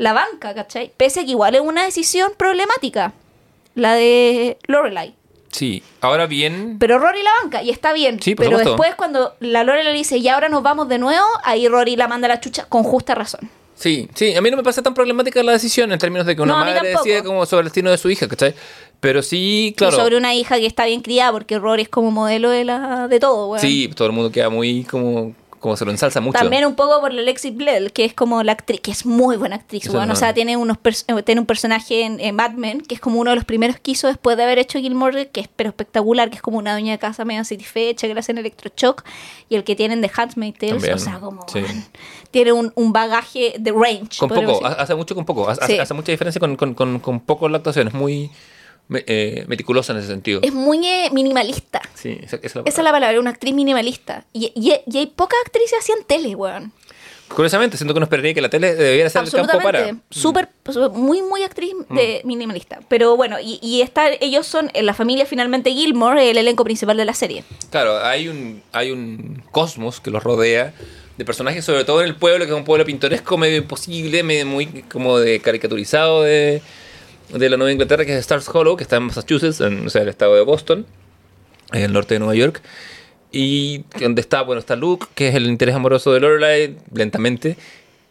[0.00, 0.92] La banca, ¿cachai?
[0.96, 3.12] Pese a que igual es una decisión problemática,
[3.74, 5.14] la de Lorelai.
[5.52, 8.18] Sí, ahora bien, Pero Rory la banca y está bien.
[8.22, 8.70] Sí, por pero supuesto.
[8.70, 12.08] después cuando la Lorelai le dice, y ahora nos vamos de nuevo, ahí Rory la
[12.08, 13.50] manda a la chucha con justa razón.
[13.74, 16.40] sí, sí, a mí no me parece tan problemática la decisión en términos de que
[16.42, 18.54] una No, madre decide como sobre el destino de su hija, ¿cachai?
[19.00, 19.96] Pero sí, Y claro.
[19.96, 23.18] sobre una hija que está bien criada, porque Rory es como modelo de, la, de
[23.20, 23.60] todo, weón.
[23.60, 26.38] Sí, todo el mundo queda muy como, como se lo ensalza mucho.
[26.38, 29.36] También un poco por la Lexi Bledel, que es como la actriz, que es muy
[29.36, 30.12] buena actriz, no.
[30.12, 33.20] O sea, tiene, unos eh, tiene un personaje en, en Mad Men, que es como
[33.20, 36.30] uno de los primeros que hizo después de haber hecho Gilmore, que es pero espectacular,
[36.30, 39.04] que es como una doña de casa medio satisfecha, que le hacen electroshock,
[39.48, 41.62] y el que tienen de Handmaid's Tales, También, o sea, como sí.
[42.30, 44.18] tiene un, un bagaje de range.
[44.18, 44.66] Con poco, decir.
[44.66, 45.48] hace mucho con poco.
[45.48, 45.78] Hace, Sí.
[45.78, 47.88] hace mucha diferencia con, con, con, con poco la actuación.
[47.88, 48.30] Es muy
[48.92, 50.40] eh, meticulosa en ese sentido.
[50.42, 51.80] Es muy eh, minimalista.
[51.94, 52.82] Sí, esa, esa es la Esa es palabra.
[52.82, 54.24] la palabra, una actriz minimalista.
[54.32, 56.72] Y, y, y hay pocas actrices así en tele, weón.
[57.34, 59.90] Curiosamente, siento que uno esperaría que la tele debiera ser el campo para.
[59.90, 60.02] Absolutamente.
[60.10, 60.48] Súper,
[60.92, 62.80] muy, muy actriz de minimalista.
[62.88, 66.96] Pero bueno, y, y está, ellos son, en la familia finalmente Gilmore, el elenco principal
[66.96, 67.44] de la serie.
[67.70, 70.74] Claro, hay un, hay un cosmos que los rodea
[71.18, 74.46] de personajes, sobre todo en el pueblo, que es un pueblo pintoresco, medio imposible, medio
[74.46, 76.62] muy como de caricaturizado de,
[77.32, 80.02] de la Nueva Inglaterra, que es Stars Hollow, que está en Massachusetts, en, o sea,
[80.02, 80.86] el estado de Boston,
[81.72, 82.62] en el norte de Nueva York.
[83.32, 87.56] Y donde está, bueno, está Luke, que es el interés amoroso de Lorelai, lentamente,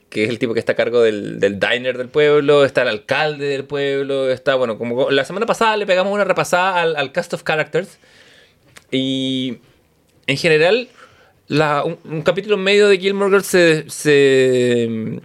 [0.10, 2.88] que es el tipo que está a cargo del, del diner del pueblo, está el
[2.88, 7.12] alcalde del pueblo, está, bueno, como la semana pasada le pegamos una repasada al, al
[7.12, 8.00] cast of characters.
[8.92, 9.58] Y
[10.26, 10.90] en general,
[11.50, 15.20] un, capítulo medio de Gilmore Girls se, se,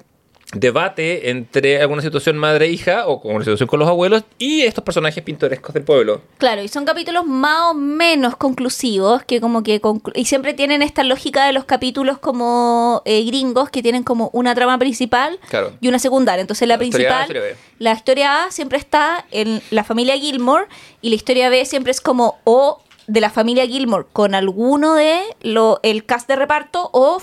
[0.55, 5.23] debate entre alguna situación madre-hija o con una situación con los abuelos y estos personajes
[5.23, 6.21] pintorescos del pueblo.
[6.39, 10.83] Claro, y son capítulos más o menos conclusivos, que como que conclu- y siempre tienen
[10.83, 15.73] esta lógica de los capítulos como eh, gringos, que tienen como una trama principal Claro.
[15.81, 16.41] y una secundaria.
[16.41, 20.17] Entonces la, La historia A, principal, historia la historia A siempre está en la familia
[20.17, 20.67] Gilmore
[21.03, 25.21] y la historia B siempre es como o de la familia Gilmore con alguno de
[25.43, 27.21] lo, el cast de reparto o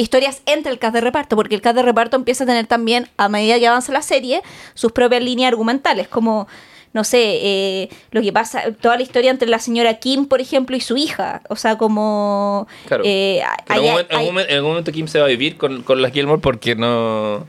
[0.00, 3.08] historias entre el cast de reparto, porque el cast de reparto empieza a tener también,
[3.16, 4.42] a medida que avanza la serie,
[4.74, 6.48] sus propias líneas argumentales, como,
[6.92, 10.76] no sé, eh, lo que pasa, toda la historia entre la señora Kim, por ejemplo,
[10.76, 11.42] y su hija.
[11.48, 12.66] O sea, como...
[12.86, 13.04] Claro.
[13.06, 14.18] eh, en, algún momento, en
[14.56, 17.46] hay- momento Kim se va a vivir con, con la Gilmore porque no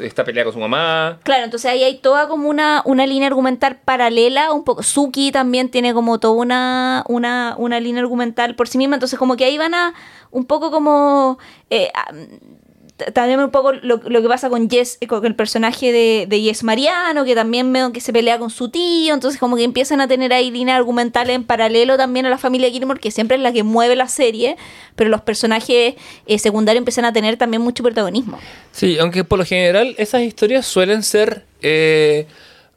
[0.00, 1.18] está peleada con su mamá.
[1.22, 4.82] Claro, entonces ahí hay toda como una, una línea argumental paralela, un poco.
[4.82, 9.36] Suki también tiene como toda una, una, una línea argumental por sí misma, entonces como
[9.36, 9.94] que ahí van a
[10.30, 11.38] un poco como...
[11.70, 11.90] eh,
[13.12, 16.40] también un poco lo, lo que pasa con Jess, eh, con el personaje de, de
[16.40, 20.00] Jess Mariano, que también veo que se pelea con su tío, entonces como que empiezan
[20.00, 23.42] a tener ahí líneas argumentales en paralelo también a la familia Gilmore, que siempre es
[23.42, 24.56] la que mueve la serie,
[24.96, 25.94] pero los personajes
[26.26, 28.38] eh, secundarios empiezan a tener también mucho protagonismo.
[28.72, 32.26] Sí, aunque por lo general esas historias suelen ser eh,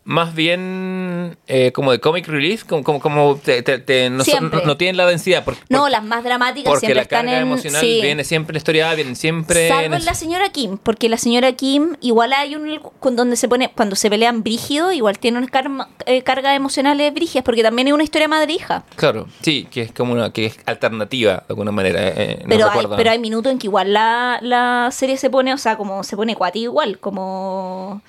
[0.03, 4.31] más bien eh, como de comic relief, como, como, como te- te- te- no, son-
[4.39, 4.59] Siempre.
[4.61, 5.45] no- no tienen la densidad.
[5.45, 7.43] por- No, las más dramáticas porque siempre la están carga en...
[7.47, 7.99] emocional sí.
[8.01, 11.17] viene siempre en la historia A, vienen siempre Salvo en la señora Kim, porque la
[11.17, 15.37] señora Kim igual hay un con donde se pone cuando se pelean brígido, igual tiene
[15.37, 18.83] unas karma- eh, cargas emocionales brígidas, porque también es una historia madre hija.
[18.95, 21.99] Claro, sí, que es como una que es alternativa de alguna manera.
[22.07, 25.53] eh, no Pero hay, pero hay minutos en que igual la, la serie se pone,
[25.53, 28.01] o sea, como se pone cuati igual, como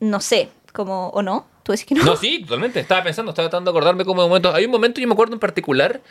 [0.00, 2.04] no sé, como o no, tú decís que no.
[2.04, 2.80] No, sí, totalmente.
[2.80, 4.54] Estaba pensando, estaba tratando de acordarme como de momentos.
[4.54, 6.02] Hay un momento, yo me acuerdo en particular,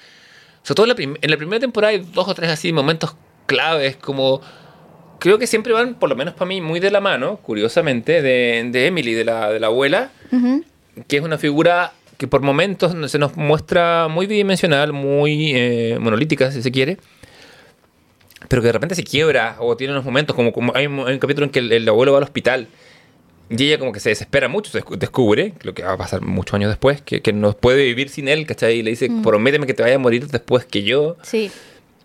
[0.64, 3.16] sobre todo en la, prim- en la primera temporada hay dos o tres así momentos
[3.46, 4.42] claves, como
[5.20, 8.68] creo que siempre van, por lo menos para mí, muy de la mano, curiosamente, de,
[8.72, 10.64] de Emily, de la, de la abuela, Ujú.
[11.08, 16.52] que es una figura que por momentos se nos muestra muy bidimensional, muy eh, monolítica,
[16.52, 16.98] si se quiere.
[18.50, 21.14] Pero que de repente se quiebra o tiene unos momentos, como, como hay, un, hay
[21.14, 22.68] un capítulo en que el, el abuelo va al hospital
[23.50, 26.56] y ella como que se desespera mucho, se descubre, lo que va a pasar muchos
[26.56, 28.80] años después, que, que no puede vivir sin él, ¿cachai?
[28.80, 31.18] Y le dice, prométeme que te vaya a morir después que yo.
[31.22, 31.52] Sí.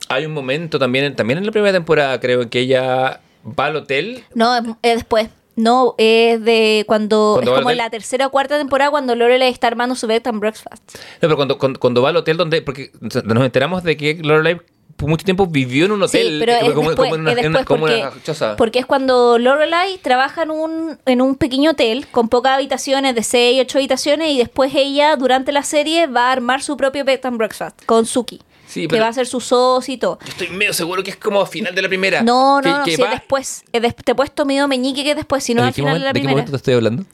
[0.08, 3.20] Hay un momento también, también en la primera temporada, creo, en que ella
[3.58, 4.24] va al hotel.
[4.34, 5.28] No, es, es después.
[5.56, 9.50] No, es de cuando, Cuando es como en la tercera o cuarta temporada cuando Lorelai
[9.50, 10.94] está armando su bed and breakfast.
[10.94, 14.60] No, pero cuando, cuando, cuando va al hotel donde, porque nos enteramos de que Lorelai
[15.06, 17.38] mucho tiempo vivió en un hotel, Sí, pero es como, después, como en una, es
[17.38, 18.56] en una- después como porque, una choza.
[18.56, 23.22] porque es cuando Lorelai trabaja en un, en un pequeño hotel con pocas habitaciones, de
[23.22, 27.20] 6, 8 habitaciones, y después ella, durante la serie, va a armar su propio bed
[27.24, 28.40] and breakfast con Suki.
[28.66, 30.18] Sí, que va a ser su socio y todo.
[30.22, 32.20] Yo estoy medio seguro que es como final de la primera.
[32.22, 33.64] No, que, no, no, que si va- es después.
[33.72, 35.92] Es des- te he puesto medio meñique que es después, si no ¿De al final
[35.92, 36.32] momento- de la ¿De qué primera.
[36.34, 37.04] momento te estoy hablando?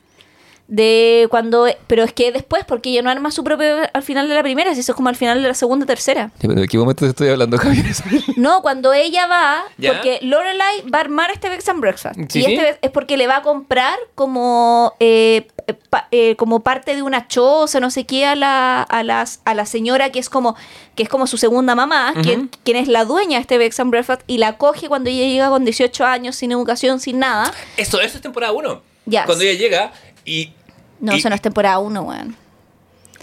[0.66, 1.66] De cuando.
[1.86, 4.72] Pero es que después, porque ella no arma su propio al final de la primera,
[4.74, 6.30] si eso es como al final de la segunda tercera.
[6.40, 7.84] ¿De qué momento te estoy hablando, Javier?
[8.36, 9.92] No, cuando ella va, ¿Ya?
[9.92, 12.18] porque Lorelai va a armar este Bex and Breakfast.
[12.30, 15.48] Sí, y este es porque le va a comprar como, eh,
[15.90, 19.54] pa- eh, como parte de una choza, no sé qué, a la, a las, a
[19.54, 20.56] la señora que es como,
[20.94, 23.90] que es como su segunda mamá, quien, quien es la dueña de este Bex and
[23.90, 27.52] Breakfast, y la coge cuando ella llega con 18 años, sin educación, sin nada.
[27.76, 28.82] Eso, eso es temporada 1.
[29.06, 29.20] Yes.
[29.26, 29.92] Cuando ella llega
[30.24, 30.52] y...
[31.00, 32.36] No, y- eso no es temporada 1, weón.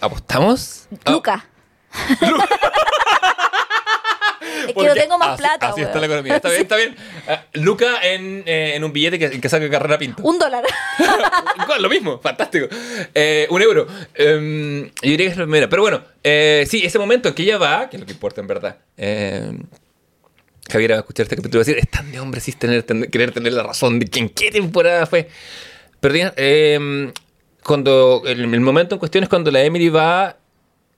[0.02, 0.88] ¿Apostamos?
[1.06, 1.46] Ah, Luca.
[4.68, 5.88] es que no tengo más así- plata, Así weón.
[5.88, 6.36] está la economía.
[6.36, 6.96] Está bien, está bien.
[7.28, 10.24] Ah, Luca en, eh, en un billete que, que saca carrera pinto.
[10.24, 10.64] Un dólar.
[11.80, 12.68] Lo mismo, fantástico.
[13.14, 13.86] Eh, un euro.
[14.16, 15.70] Em, yo diría que es la primera.
[15.70, 18.42] Pero bueno, eh, sí, ese momento en que ella va, que es lo que importa
[18.42, 18.78] en verdad.
[18.98, 19.52] Eh,
[20.70, 22.52] Javier va a escuchar este capítulo y va a decir, es tan de hombre sí
[22.54, 25.30] tener, tener- querer tener la razón de que en qué temporada fue.
[26.02, 27.14] Pero em,
[27.64, 30.36] cuando el, el momento en cuestión es cuando la Emily va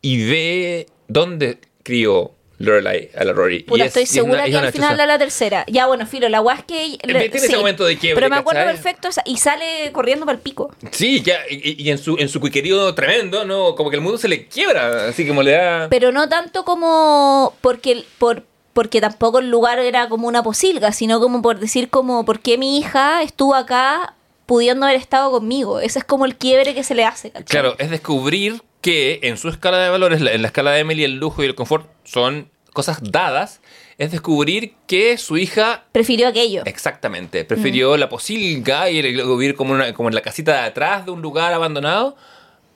[0.02, 3.64] y ve dónde crió Lorelai a la Rory.
[3.64, 5.66] Puta, Y es- estoy y es segura una- que al final de la tercera.
[5.68, 6.94] Ya, bueno, filo, la guas que.
[6.94, 8.76] Eh, tiene ese momento de quiebre, Pero me acuerdo ¿cachai?
[8.76, 10.74] perfecto y sale corriendo para el pico.
[10.92, 13.76] Sí, ya, y, y en su en su cuiquerío tremendo, ¿no?
[13.76, 15.88] Como que el mundo se le quiebra, así como le da...
[15.90, 21.20] Pero no tanto como porque por porque tampoco el lugar era como una posilga, sino
[21.20, 24.16] como por decir como por qué mi hija estuvo acá
[24.46, 25.80] pudiendo haber estado conmigo.
[25.80, 27.46] Ese es como el quiebre que se le hace, ¿cachai?
[27.46, 31.16] Claro, es descubrir que en su escala de valores, en la escala de Emily, el
[31.18, 33.62] lujo y el confort son cosas dadas.
[33.98, 36.64] Es descubrir que su hija, Prefirió aquello.
[36.66, 41.06] exactamente, prefirió la posilga y el- vivir como, una- como en la casita de atrás
[41.06, 42.18] de un lugar abandonado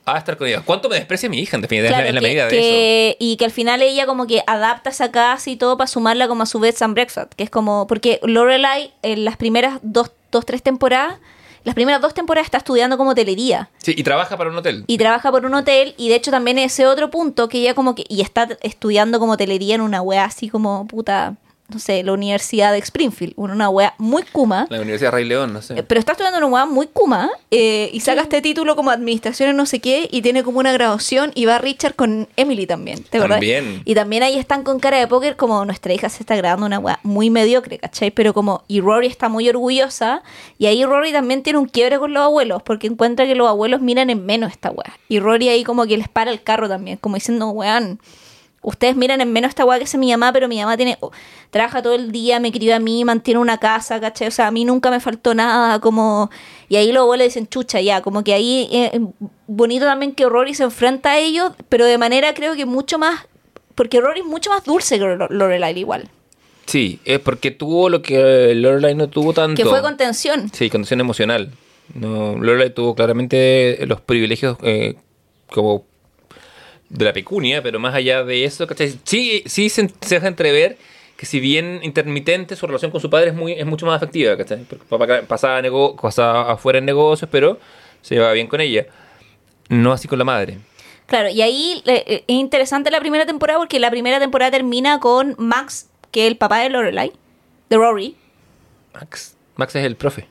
[0.05, 0.61] a estar con ella.
[0.63, 1.87] ¿Cuánto me desprecia mi hija, en definitiva?
[1.89, 4.27] es la- Claro, es la que- medida de que- Y que al final ella como
[4.27, 7.33] que adapta esa casa y todo para sumarla como a su bed and breakfast.
[7.33, 7.87] Que es como...
[7.87, 11.19] Porque Lorelai en las primeras dos, dos, tres temporadas...
[11.67, 13.69] Las primeras dos temporadas está estudiando como hotelería.
[13.79, 14.85] Sí, y trabaja para un hotel.
[14.87, 15.95] Y trabaja por un hotel.
[15.97, 18.05] Y de hecho también ese otro punto que ella como que...
[18.07, 21.35] Y está estudiando como hotelería en una wea así como puta...
[21.69, 24.67] no sé, la Universidad de Springfield, una, una wea muy kuma.
[24.69, 25.77] La Universidad Rey León, no sé.
[25.77, 29.49] Eh, Pero está estudiando una weá muy kuma eh, y saca este título como administración
[29.49, 33.03] en no sé qué y tiene como una graduación y va Richard con Emily también,
[33.03, 33.39] ¿te acordás?
[33.39, 33.81] También.
[33.83, 36.79] Y también ahí están con cara de póker como nuestra hija se está grabando una
[36.79, 38.11] weá muy mediocre, ¿cachai?
[38.11, 40.23] Pero como, y Rory está muy orgullosa
[40.57, 43.81] y ahí Rory también tiene un quiebre con los abuelos porque encuentra que los abuelos
[43.81, 44.97] miran en menos esta weá.
[45.09, 47.99] Y Rory ahí como que les para el carro también, como diciendo, weón.
[48.69, 51.11] Ustedes miran en menos esta weá que hace mi mamá, pero mi mamá tiene, oh,
[51.51, 54.27] trabaja todo el día, me crió a mí, mantiene una casa, ¿cachai?
[54.27, 56.29] O sea, a mí nunca me faltó nada, como...
[56.67, 58.99] Y ahí los abuelos dicen, chucha, ya, como que ahí eh,
[59.47, 63.25] bonito también que Rory se enfrenta a ellos, pero de manera creo que mucho más...
[63.73, 66.09] Porque Rory es mucho más dulce que Lo- Lorelai igual.
[66.65, 69.55] Sí, es porque tuvo lo que Lorelai no tuvo tanto.
[69.63, 70.51] Que fue contención.
[70.51, 71.51] Sí, condición emocional.
[71.93, 74.95] No, Lorelai tuvo claramente los privilegios eh,
[75.49, 75.85] como
[76.89, 78.95] de la pecunia, pero más allá de eso, ¿cachai?
[79.03, 80.77] Sí, sí se, se deja entrever
[81.17, 84.37] que si bien intermitente, su relación con su padre es, muy, es mucho más afectiva,
[84.37, 84.63] ¿cachai?
[84.63, 87.59] Porque papá pasaba, nego- pasaba afuera en negocios, pero
[88.01, 88.85] se llevaba bien con ella.
[89.69, 90.59] No así con la madre.
[91.07, 94.99] Claro, y ahí eh, eh, es interesante la primera temporada porque la primera temporada termina
[94.99, 97.11] con Max, que es el papá de Lorelai,
[97.69, 98.15] de Rory.
[98.93, 99.35] Max.
[99.55, 100.27] Max es el profe.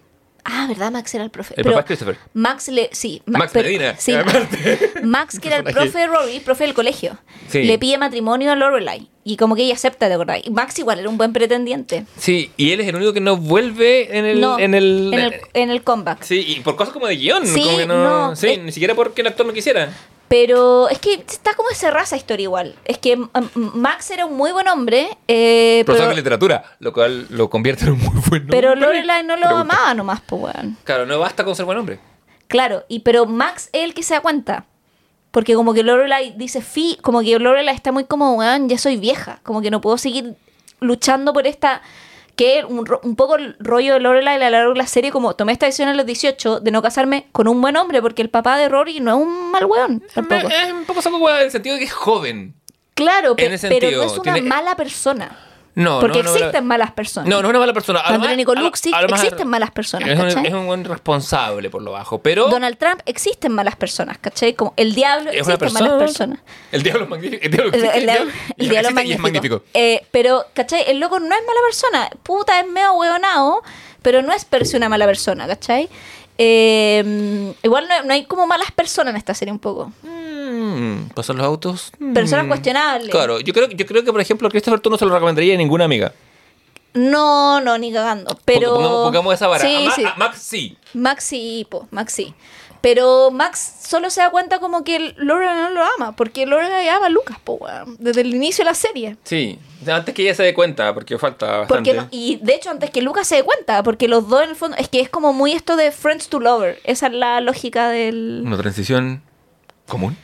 [0.48, 0.92] Ah, ¿verdad?
[0.92, 1.54] Max era el profe.
[1.56, 2.18] El Pero papá es Christopher.
[2.32, 2.88] Max le.
[2.92, 4.14] Sí, Ma- Max Medina, Sí.
[5.02, 7.18] Max, que era el profe de Rory, profe del colegio,
[7.48, 7.64] Sí.
[7.64, 9.08] le pide matrimonio a Lorelai.
[9.24, 10.36] Y como que ella acepta, de verdad.
[10.44, 12.04] Y Max igual era un buen pretendiente.
[12.16, 14.40] Sí, y él es el único que no vuelve en el...
[14.40, 16.22] no, en el, en el, en el comeback.
[16.22, 17.44] Sí, y por cosas como de guion.
[17.44, 18.58] Sí, como que no, no, sí, eh.
[18.58, 19.90] ni siquiera porque el actor no quisiera.
[20.28, 22.74] Pero es que está como cerrada esa historia igual.
[22.84, 26.92] Es que mm, Max era un muy buen hombre, eh, Profesor pero, de literatura, lo
[26.92, 28.86] cual lo convierte en un muy buen pero hombre.
[28.86, 29.74] Lorelai no lo Pregunta.
[29.74, 30.76] amaba nomás, pues weón.
[30.84, 32.00] Claro, no basta con ser buen hombre.
[32.48, 34.66] Claro, y pero Max es el que se da cuenta.
[35.30, 38.96] Porque como que Lorelai dice, fi, como que Lorelai está muy como, weón, ya soy
[38.96, 39.40] vieja.
[39.42, 40.34] Como que no puedo seguir
[40.80, 41.82] luchando por esta...
[42.36, 45.34] Que un, un poco el rollo de Lorelai a lo largo de la serie, como
[45.34, 48.28] tomé esta decisión a los 18 de no casarme con un buen hombre, porque el
[48.30, 50.48] papá de Rory no es un mal weón, tampoco.
[50.48, 52.54] Es un poco saco hueá en el sentido de que es joven.
[52.94, 55.36] Claro, pe- pero no es una tiene- mala persona.
[55.76, 57.28] No, porque no, no, existen no, malas personas.
[57.28, 58.00] No, no es una mala persona.
[58.00, 60.84] Andrónico a lo- Luxic, a lo más- existen malas personas, Es un, es un buen
[60.84, 64.54] responsable por lo bajo, pero Donald Trump existen malas personas, ¿cachai?
[64.54, 65.88] Como el diablo es una existen persona.
[65.90, 66.38] malas personas.
[66.72, 67.44] El diablo es magnífico.
[67.44, 69.62] El diablo El, existe, el diablo, el diablo existe y es magnífico.
[69.74, 70.84] Eh, pero, ¿cachai?
[70.88, 72.10] El loco no es mala persona.
[72.22, 73.62] Puta, es medio hueonado,
[74.02, 75.88] pero no es per se una mala persona, ¿cachai?
[76.38, 79.92] Eh, igual no, no hay como malas personas en esta serie un poco.
[80.02, 81.92] Mm, ¿Pasan los autos?
[82.14, 82.48] Personas Mm.
[82.48, 83.10] cuestionables.
[83.10, 85.58] Claro, yo creo, yo creo que, por ejemplo, Christopher tú no se lo recomendaría a
[85.58, 86.12] ninguna amiga.
[86.94, 88.38] No, no, ni cagando.
[88.44, 88.74] Pero.
[88.74, 89.64] Pongamos, pongamos esa vara.
[89.66, 90.04] Sí, a, Ma- sí.
[90.04, 90.78] a Max sí.
[90.94, 92.34] Max sí, po, Max sí.
[92.86, 97.06] Pero Max solo se da cuenta como que Laura no lo ama, porque Laura ama
[97.06, 99.16] a Lucas, po, weón, desde el inicio de la serie.
[99.24, 99.58] Sí.
[99.88, 101.74] Antes que ella se dé cuenta, porque falta bastante.
[101.74, 104.50] Porque no- y de hecho, antes que Lucas se dé cuenta, porque los dos en
[104.50, 107.40] el fondo, es que es como muy esto de Friends to Lover, esa es la
[107.40, 108.42] lógica del...
[108.46, 109.20] Una transición
[109.88, 110.16] común.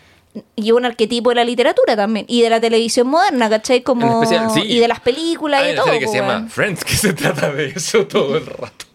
[0.54, 3.82] Y un arquetipo de la literatura también, y de la televisión moderna, ¿cachai?
[3.82, 4.22] Como...
[4.22, 4.62] Especial, sí.
[4.62, 5.86] Y de las películas Hay y una todo.
[5.92, 6.46] serie que se llama.
[6.48, 8.86] Friends, que se trata de eso todo el rato.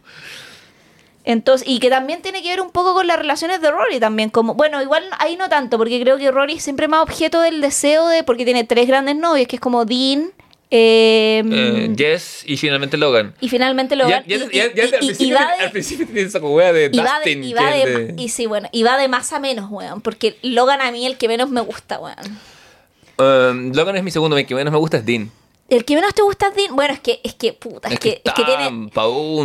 [1.29, 4.29] Entonces, y que también tiene que ver un poco con las relaciones de Rory también,
[4.29, 7.59] como, bueno, igual ahí no tanto, porque creo que Rory es siempre más objeto del
[7.59, 10.31] deseo de, porque tiene tres grandes novios, que es como Dean,
[10.71, 13.33] eh, Eh, Jess y finalmente Logan.
[13.41, 16.39] y finalmente lo Ya, ya, ya, ya al, y, principio, va al principio tiene esa
[16.39, 17.43] wea de y de, Dustin.
[17.43, 20.37] y va de- de- y sí, bueno, y va de más a menos, weón, porque
[20.43, 22.39] Logan a mí el que menos me gusta, weón.
[23.17, 25.29] Um, Logan es mi segundo, el que menos me gusta es Dean.
[25.69, 28.21] El que menos te gusta es Dean, bueno, es que, es que, puta, es, que,
[28.23, 28.63] es que tiene...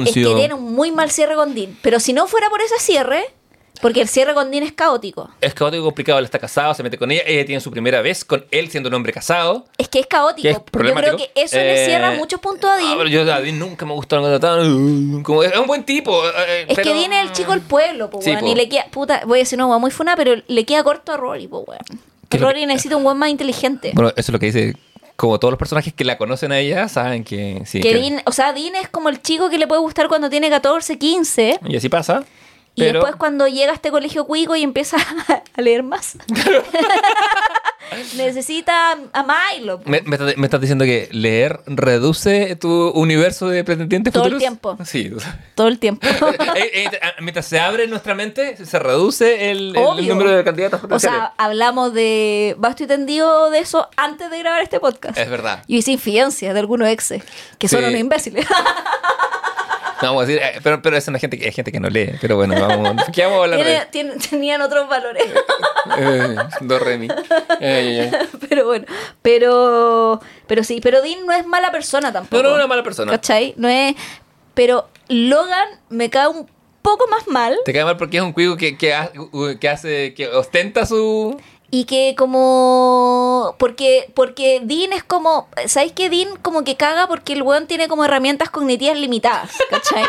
[0.05, 1.77] Es que tiene un muy mal cierre con Dean.
[1.83, 3.25] Pero si no fuera por ese cierre,
[3.81, 5.29] porque el cierre con Dean es caótico.
[5.41, 8.25] Es caótico, complicado, él está casado, se mete con ella, ella tiene su primera vez
[8.25, 9.65] con él siendo un hombre casado.
[9.77, 10.43] Es que es caótico.
[10.43, 12.99] Que es Yo creo que eso le Eh, cierra muchos puntos a ah, Dean.
[12.99, 16.25] pero yo a Dean nunca me gustó no, tan- como- Es un buen tipo.
[16.25, 18.43] eh, es pero- que Dean es el chico del pueblo, po, Sí, weón.
[18.43, 18.47] po.
[18.47, 21.11] Y le queda, puta, voy a decir una weá muy funa, pero le queda corto
[21.11, 21.81] a Rory, po, weón.
[22.29, 23.91] ¿Qué es Rory necesita un weón más inteligente.
[23.95, 24.77] Bueno, eso es lo que dice.
[25.23, 27.81] Como todos los personajes que la conocen a ella saben que sí.
[27.81, 30.29] que que- Dean, o sea, Dean es como el chico que le puede gustar cuando
[30.29, 31.61] tiene 14, 15.
[31.65, 32.25] Y así pasa.
[32.75, 34.97] Y pero- después cuando llega a este colegio cuico y empieza
[35.57, 36.17] a leer más.
[38.17, 39.23] Necesita a
[39.57, 39.81] Milo.
[39.81, 39.91] po.
[39.91, 44.31] Me, me estás- me estás diciendo que leer reduce tu universo de pretendientes Todo el
[44.33, 44.41] futuros?
[44.41, 44.79] tiempo.
[44.85, 45.11] Sí.
[45.55, 46.07] Todo el tiempo.
[46.55, 46.91] Eh, eh,
[47.21, 51.93] mientras se abre nuestra mente, se reduce el, el número de candidatos O sea, hablamos
[51.95, 55.17] de basto y tendido de eso antes de grabar este podcast.
[55.19, 55.65] es verdad.
[55.69, 57.23] Yo hice infidencias de algunos exes,
[57.59, 57.87] que son Sí.
[57.87, 58.47] unos imbéciles.
[60.07, 62.13] Vamos a decir, eh, pero, pero es una gente que, hay gente que no lee.
[62.21, 63.65] Pero bueno, vamos, ¿qué vamos a hablar de?
[63.65, 65.25] Tiene- tiene- tenían otros valores.
[65.99, 67.09] Eh, do, re, mi.
[68.49, 68.87] Pero bueno,
[69.23, 72.37] pero pero sí, pero Dean no es mala persona tampoco.
[72.43, 73.11] No, no es una mala persona.
[73.13, 73.55] ¿Cachai?
[73.57, 73.95] No es.
[74.55, 76.47] Pero Logan me cae un
[76.83, 79.11] poco más mal Te cae mal porque es un cuico que, que, ha-
[79.61, 81.41] que hace, que ostenta su...
[81.75, 83.57] y que como.
[83.59, 85.49] Porque, porque Dean es como.
[85.67, 89.53] ¿Sabéis que Dean como que caga porque el weón tiene como herramientas cognitivas limitadas?
[89.71, 90.05] ¿Cachai?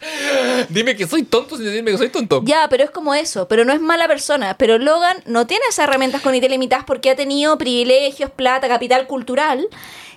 [0.68, 2.40] Dime que soy tonto sin decirme que soy tonto.
[2.44, 4.56] Ya, pero es como eso, pero no es mala persona.
[4.56, 9.66] Pero Logan no tiene esas herramientas cognitivas limitadas porque ha tenido privilegios, plata, capital cultural.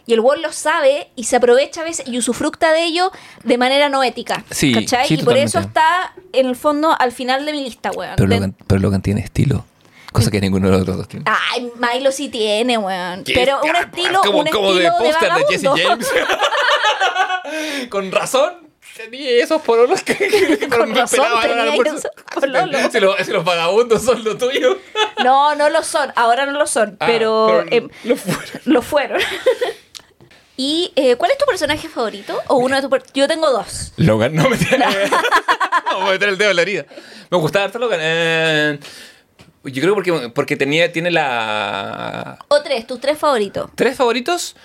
[0.06, 3.12] Y el weón lo sabe y se aprovecha a veces y usufructa de ello
[3.44, 4.46] de manera no ética.
[4.52, 5.08] Sí, ¿Cachai?
[5.08, 8.14] sí, y por eso está en el fondo al final de mi lista, weón.
[8.18, 9.66] Pero Logan, pero Logan tiene estilo.
[10.16, 11.26] Cosa que ninguno de los otros dos tiene.
[11.28, 13.24] Ay, Milo sí tiene, weón.
[13.26, 16.06] Pero un Ah, estilo, como, un como estilo de póster de, Jesse vagabundo.
[16.08, 17.90] James.
[17.90, 18.66] Con razón.
[18.96, 22.92] Tenía esos pololos que, que Con me razón tenía esos pololos.
[22.94, 24.78] Si, los, si los vagabundos son lo tuyo.
[25.24, 26.14] No, no lo son.
[26.16, 26.96] Ahora no lo son.
[27.02, 28.62] Ah, pero pero em, lo fueron.
[28.66, 29.22] lo fueron.
[30.58, 32.42] ¿Y eh, cuál es tu personaje favorito?
[32.48, 33.92] ¿O uno de tus per- Yo tengo dos.
[33.98, 34.86] Logan, no me tiene.
[35.92, 36.86] no, voy a meter el dedo en la herida.
[37.30, 38.00] Me gustaba harto Logan.
[38.02, 38.80] Eh,
[39.66, 42.40] yo creo porque, porque tenía, tiene la.
[42.48, 43.70] O tres, tus tres favoritos.
[43.76, 44.56] ¿Tres favoritos?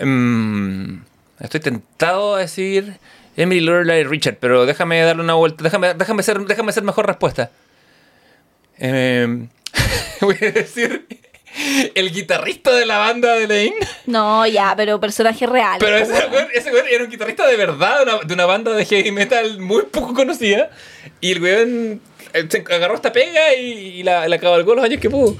[0.00, 0.96] Mm,
[1.40, 2.98] estoy tentado a decir
[3.36, 5.62] Emily, Lorelai y Richard, pero déjame darle una vuelta.
[5.62, 7.50] Déjame, déjame, ser, déjame hacer mejor respuesta.
[8.78, 9.46] Eh,
[10.20, 11.06] voy a decir
[11.94, 13.86] el guitarrista de la banda de Lane.
[14.06, 15.78] No, ya, pero personajes reales.
[15.80, 16.48] Pero ese weón.
[16.52, 19.60] ese weón era un guitarrista de verdad, de una, de una banda de heavy metal
[19.60, 20.70] muy poco conocida.
[21.20, 22.13] Y el weón se
[22.70, 25.36] agarró esta pega y, y la, la cabalgó los años que pudo.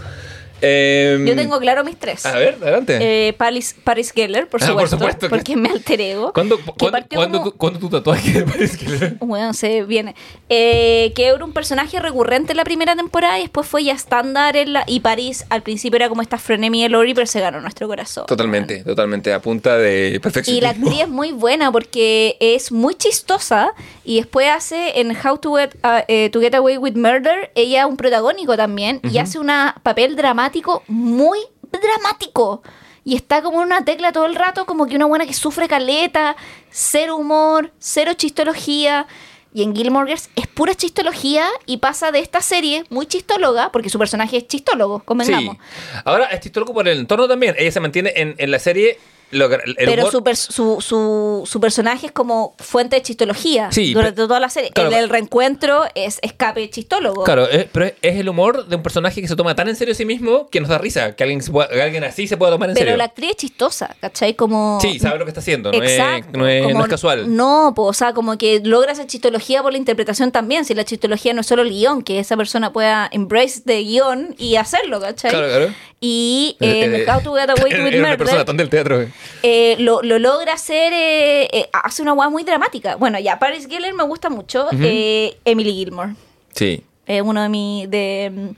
[0.60, 2.24] Em, Yo tengo claro mis tres.
[2.24, 2.98] A ver, adelante.
[3.01, 6.32] Eh, Paris, Paris Geller, por Ah, por supuesto, supuesto que- porque es mi alter ego.
[6.32, 8.85] ¿Cuándo, que cuándo, cuándo como- tu, cuándo tu tatuaje parece que
[9.20, 10.14] Bueno, se viene.
[10.48, 14.56] Eh, que era un personaje recurrente en la primera temporada y después fue ya estándar
[14.56, 14.85] en la.
[14.86, 18.26] Y París al principio era como esta frenemia de Lori, pero se ganó nuestro corazón.
[18.26, 20.56] Totalmente, totalmente, a punta de perfección.
[20.56, 23.72] Y la actriz es muy buena porque es muy chistosa
[24.05, 27.86] y después hace en How to Get, uh, eh, to Get Away with Murder, ella
[27.86, 29.51] un protagónico también y hace un
[29.82, 30.43] papel dramático
[30.88, 31.38] muy
[31.70, 32.62] dramático.
[33.04, 35.68] Y está como en una tecla todo el rato, como que una buena que sufre
[35.68, 36.36] caleta,
[36.70, 39.06] cero humor, cero chistología.
[39.52, 43.88] Y en Gilmore Girls es pura chistología y pasa de esta serie muy chistóloga, porque
[43.88, 45.04] su personaje es chistólogo, Sí.
[45.04, 45.58] convengamos.
[46.04, 47.54] Ahora es loco por el entorno también.
[47.58, 48.98] Ella se mantiene en, en la serie.
[49.30, 53.92] Lo que- el pero su, su, su, su personaje es como fuente de chistología Sí,
[53.92, 54.70] durante pero- toda la serie.
[54.70, 57.24] claro, el reencuentro es escape chistólogo.
[57.24, 59.76] Claro, es- pero es, es el humor de un personaje que se toma tan en
[59.76, 61.16] serio a sí mismo que nos da risa.
[61.16, 62.96] Que alguien, que alguien así se pueda tomar en pero serio.
[62.96, 64.34] la actriz es chistosa, ¿cachai?
[64.34, 64.78] Como...
[64.80, 65.72] Sí, sabe lo que está haciendo.
[65.72, 67.34] No, Exacto, es, no, es, no como- es casual.
[67.36, 70.64] No, po, o sea, como que logra esa chistología por la interpretación también.
[70.64, 74.34] Si la chistología no es solo el guion, que esa persona pueda embrace de guion
[74.38, 75.30] y hacerlo, ¿cachai?
[75.30, 75.74] Claro, claro.
[76.06, 79.01] Y Eh, en eh, How to Get Away with una persona Murder tan del teatro.
[79.01, 79.09] eh.
[79.43, 82.97] eh, lo, lo logra hacer, eh, eh, hace una guay muy dramática.
[82.97, 84.68] Bueno, ya, Paris Geller me gusta mucho.
[84.72, 86.14] eh, Emily Gilmore.
[86.55, 86.82] Sí.
[87.06, 87.90] Eh, uno de mis.
[87.90, 88.48] De, mm,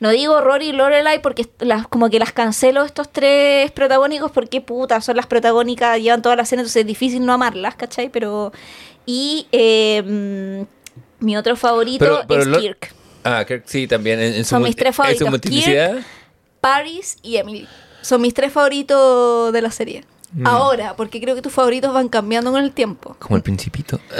[0.00, 4.60] no digo Rory y Lorelai porque las, como que las cancelo estos tres protagónicos porque
[4.62, 8.08] puta, son las protagónicas, llevan toda la escena, entonces es difícil no amarlas, ¿cachai?
[8.08, 8.52] Pero.
[9.04, 12.94] Y eh, mm, mi otro favorito Pero- pero es Kirk.
[13.24, 14.18] Ah, Kirk, sí, también.
[14.20, 16.04] En, en Son mis tres En su favoritos.
[16.66, 17.68] Paris y Emily.
[18.02, 20.04] Son mis tres favoritos de la serie.
[20.32, 20.46] Mm.
[20.46, 23.16] Ahora, porque creo que tus favoritos van cambiando con el tiempo.
[23.18, 24.00] Como el principito.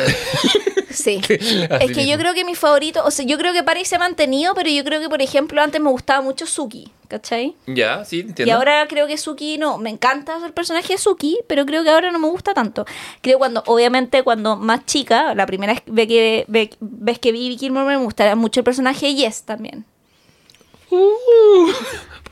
[0.89, 1.21] Sí.
[1.29, 3.99] Es que yo creo que mi favorito, o sea, yo creo que Paris se ha
[3.99, 7.55] mantenido, pero yo creo que, por ejemplo, antes me gustaba mucho Suki, ¿cachai?
[7.67, 8.47] Ya, sí, entiendo.
[8.47, 11.91] Y ahora creo que Suki no, me encanta el personaje de Suki, pero creo que
[11.91, 12.87] ahora no me gusta tanto.
[13.21, 17.67] Creo cuando, obviamente, cuando más chica, la primera vez que, ve- vez que vi Vicky
[17.67, 19.85] Gilmore me gustaba mucho el personaje de Yes también.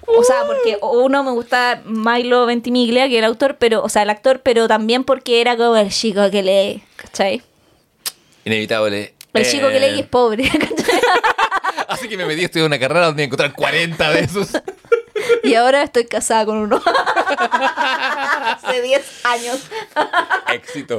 [0.06, 4.10] O sea, porque uno me gusta Milo Ventimiglia, que el autor, pero, o sea, el
[4.10, 7.42] actor, pero también porque era como el chico que lee, ¿cachai?
[8.44, 9.14] Inevitable.
[9.32, 11.00] El Eh, chico que lee y es pobre, ¿cachai?
[11.88, 14.48] Así que me metí a estudiar una carrera donde encontrar 40 de esos.
[15.42, 16.82] Y ahora estoy casada con uno.
[18.62, 19.60] Hace 10 años.
[20.52, 20.98] Éxito.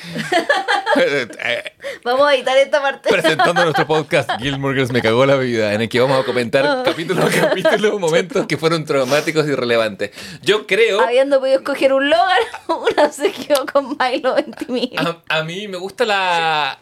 [2.04, 3.08] Vamos a editar esta parte.
[3.08, 6.82] Presentando nuestro podcast Gilmore Girls me cagó la vida, en el que vamos a comentar
[6.84, 10.10] capítulo a capítulo momentos que fueron traumáticos y relevantes.
[10.42, 15.22] Yo creo, Habiendo podido escoger un Logan, una se quedó con Milo Ventimiglia.
[15.28, 16.78] a, a mí me gusta la,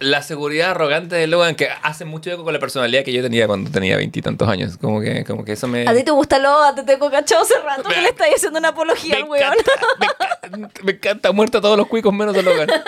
[0.00, 3.46] la seguridad arrogante de Logan, que hace mucho eco con la personalidad que yo tenía
[3.46, 4.76] cuando tenía veintitantos años.
[4.78, 5.86] Como que, como que eso me...
[5.88, 8.68] A ti te gusta Logan, te tengo cachado hace rato que le estáis haciendo una
[8.68, 9.44] apología al weón.
[9.52, 10.82] encanta, me encanta.
[10.84, 12.68] Me encanta, muerta a todos los cuicos menos a Logan.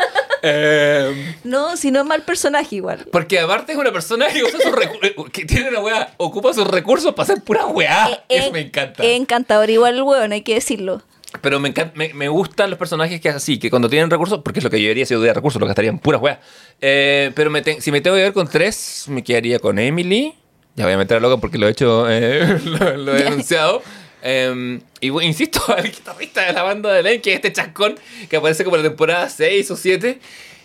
[0.42, 3.06] Eh, No, si no es mal personaje igual.
[3.12, 6.66] porque aparte es una persona que, usa sus recu- que tiene una weá, ocupa sus
[6.66, 8.08] recursos para hacer pura weá.
[8.08, 9.04] Eh, Eso eh, me encanta.
[9.04, 11.02] Es encantador igual el hueón, hay que decirlo.
[11.40, 14.58] Pero me, encanta, me, me gustan los personajes que así, que cuando tienen recursos, porque
[14.58, 16.38] es lo que yo haría si yo tuviera recursos, lo gastaría en puras weas.
[16.80, 20.34] Eh, pero me te- si me tengo que ver con tres, me quedaría con Emily.
[20.74, 23.80] Ya voy a meter a Logan porque lo he hecho, eh, lo, lo he denunciado.
[24.22, 27.94] Eh, y insisto, el guitarrista de la banda de Lane, que es este chascón
[28.28, 30.18] que aparece como en la temporada 6 o 7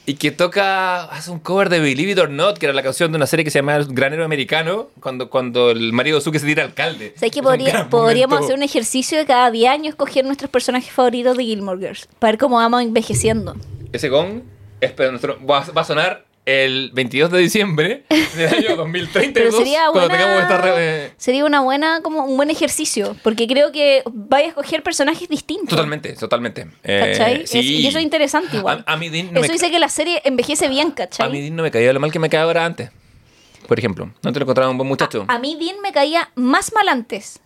[0.08, 3.12] y que toca, hace un cover de Believe It or Not, que era la canción
[3.12, 6.46] de una serie que se llama Granero Americano, cuando, cuando el marido de Suki se
[6.46, 7.14] tira alcalde.
[7.16, 8.46] ¿Sabes que Es un podría- podríamos momento.
[8.46, 12.08] hacer un ejercicio de cada 10 años escoger nuestros personajes favoritos de Gilmore Girls?
[12.20, 13.56] Para ver cómo vamos envejeciendo.
[13.92, 14.42] Ese gong
[14.82, 18.04] es nuestro- va, va a sonar el 22 de diciembre
[18.36, 22.24] del año 2032 Pero sería cuando buena, tengamos esta re- eh, sería una buena, como
[22.26, 25.70] un buen ejercicio, porque creo que vaya a escoger personajes distintos.
[25.70, 26.68] Totalmente, totalmente.
[26.84, 27.48] Eh, ¿Cachai?
[27.48, 27.60] sí.
[27.60, 28.84] Es- y eso es interesante igual.
[28.86, 31.32] A, a mí Dean no Eso me, dice que la serie envejece bien, a ¿cachai?
[31.32, 32.92] mí Dean no me caía lo mal que me caía ahora antes.
[33.68, 35.26] Por ejemplo, no te lo encontraba un buen muchacho.
[35.28, 37.40] A, a mí Dean me caía más mal antes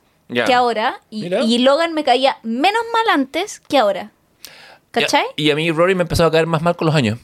[0.46, 4.12] que ahora, y, y Logan me caía menos mal antes que ahora.
[4.92, 5.26] ¿Cachai?
[5.38, 7.18] Y, y a mí Rory me empezó a caer más mal con los años.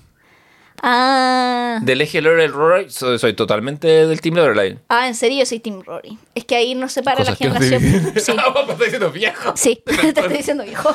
[0.88, 1.80] Ah.
[1.82, 4.78] Del eje Lorelai Rory, soy, soy totalmente del team Lorelai.
[4.88, 6.18] Ah, en serio, yo soy Team Rory.
[6.36, 8.14] Es que ahí nos separa Cosas la no te generación.
[8.14, 8.14] dicen.
[8.24, 9.54] Sí, Ah, me estás diciendo viejo.
[9.58, 10.94] sí, te estoy diciendo viejo.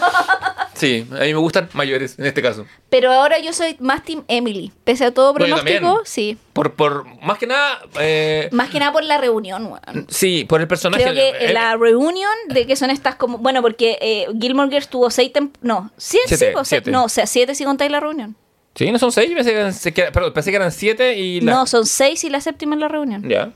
[0.75, 2.67] Sí, a mí me gustan mayores en este caso.
[2.89, 4.73] Pero ahora yo soy más Team Emily.
[4.85, 6.07] Pese a todo Bueno, pronóstico, también.
[6.07, 6.39] sí.
[6.53, 10.07] Por, por, más que nada, eh, Más que nada por la reunión, weón.
[10.09, 11.03] sí, por el personaje.
[11.03, 13.39] Creo que Eh, la reunión de que son estas como.
[13.39, 16.37] Bueno, porque eh, Gilmore Girls tuvo seis tem- No, ¿siete?
[16.37, 16.91] Siete, sí, siete.
[16.93, 18.37] No, o sea, siete si contáis la reunión.
[18.75, 21.41] Sí, no son seis, pensé que eran, se- que- perdón, pensé que eran siete y
[21.41, 21.53] la...
[21.53, 23.29] No, son seis y la séptima es la reunión.
[23.29, 23.53] Ya,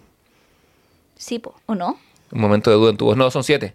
[1.16, 1.98] Sí, po, ¿o no?
[2.32, 3.16] un momento de duda en tu voz.
[3.16, 3.72] No, son siete.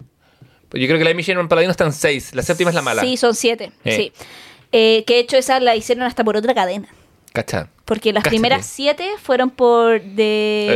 [0.74, 3.02] Yo creo que la de Michelle Paladino están seis, la séptima es la mala.
[3.02, 3.72] Sí, son siete.
[3.86, 3.96] Eh.
[3.96, 4.14] Sí.
[4.72, 6.88] Eh, que de hecho esa la hicieron hasta por otra cadena.
[7.86, 8.36] Porque las Cáchate.
[8.36, 10.68] primeras siete fueron por de...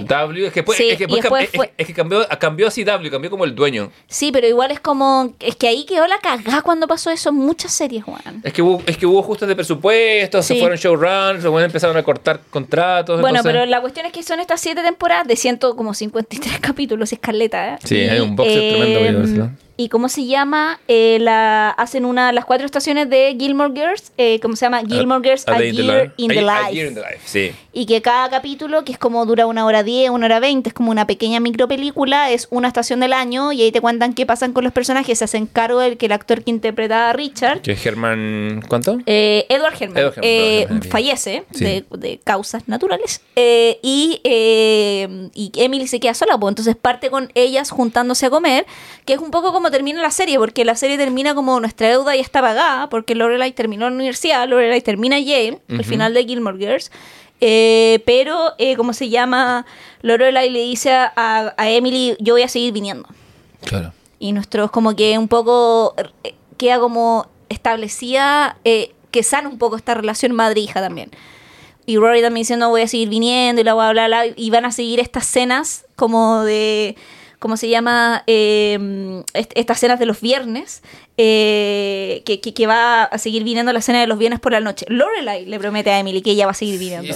[0.00, 1.72] El W, es que, después- Eh, sí, es que, y después después cam- es- fue-
[1.78, 3.90] es que cambió, cambió así W, cambió como el dueño.
[4.06, 5.32] Sí, pero igual es como...
[5.40, 8.42] Es que ahí quedó la cagada cuando pasó eso en muchas series, Juan.
[8.44, 12.02] Es que hubo, es que hubo ajustes de presupuesto, se fueron showruns, luego empezaron a
[12.02, 13.18] cortar contratos.
[13.22, 16.58] Bueno, entonces- pero la cuestión es que son estas siete temporadas de ciento como 53
[16.60, 17.78] capítulos, escaleta, ¿eh?
[17.82, 19.50] Sí, Y, hay un box set tremendo, decirlo.
[19.80, 20.80] ¿Y cómo se llama?
[20.88, 24.80] Eh, la, hacen una, las cuatro estaciones de Gilmore Girls, eh, ¿cómo se llama?
[24.80, 26.74] Gilmore Girls A, Day Year in the A- A Life.
[26.74, 27.52] Year in the Life, sí.
[27.72, 30.74] Y que cada capítulo, que es como dura una hora diez, una hora veinte, es
[30.74, 34.52] como una pequeña micropelícula, es una estación del año y ahí te cuentan qué pasan
[34.52, 37.70] con los personajes, se hacen cargo del que el actor que interpretaba a Richard, Que
[37.72, 38.98] es Germán, ¿cuánto?
[39.06, 41.64] eh, Edward Herman, Edward Herman, eh, Herman, fallece sí.
[41.64, 47.10] de, de causas naturales eh, y, eh, y Emily se queda sola, pues entonces parte
[47.10, 48.66] con ellas juntándose a comer,
[49.04, 52.14] que es un poco como termina la serie, porque la serie termina como nuestra deuda
[52.14, 55.84] ya está pagada, porque Lorelai terminó en la universidad, Lorelai termina Yale, al Ujú.
[55.88, 56.90] final de Gilmore Girls,
[57.40, 59.64] eh, pero, eh, ¿cómo se llama?
[60.02, 63.08] Lorelai le dice a, a- a Emily, yo voy a seguir viniendo.
[63.64, 63.92] Claro.
[64.18, 69.76] Y nuestros como que un poco eh, queda como establecida, eh, que sana un poco
[69.76, 71.10] esta relación madre-hija también.
[71.86, 74.64] Y Rory también diciendo voy a seguir viniendo y la bla, bla, bla, y van
[74.64, 76.96] a seguir estas cenas como de,
[77.38, 78.22] ¿cómo se llama?
[78.26, 80.82] Eh, est- estas cenas de los viernes,
[81.16, 84.60] eh, que, que, que va a seguir viniendo la cena de los viernes por la
[84.60, 84.86] noche.
[84.88, 87.06] Lorelai le promete a Emily que ella va a seguir viniendo,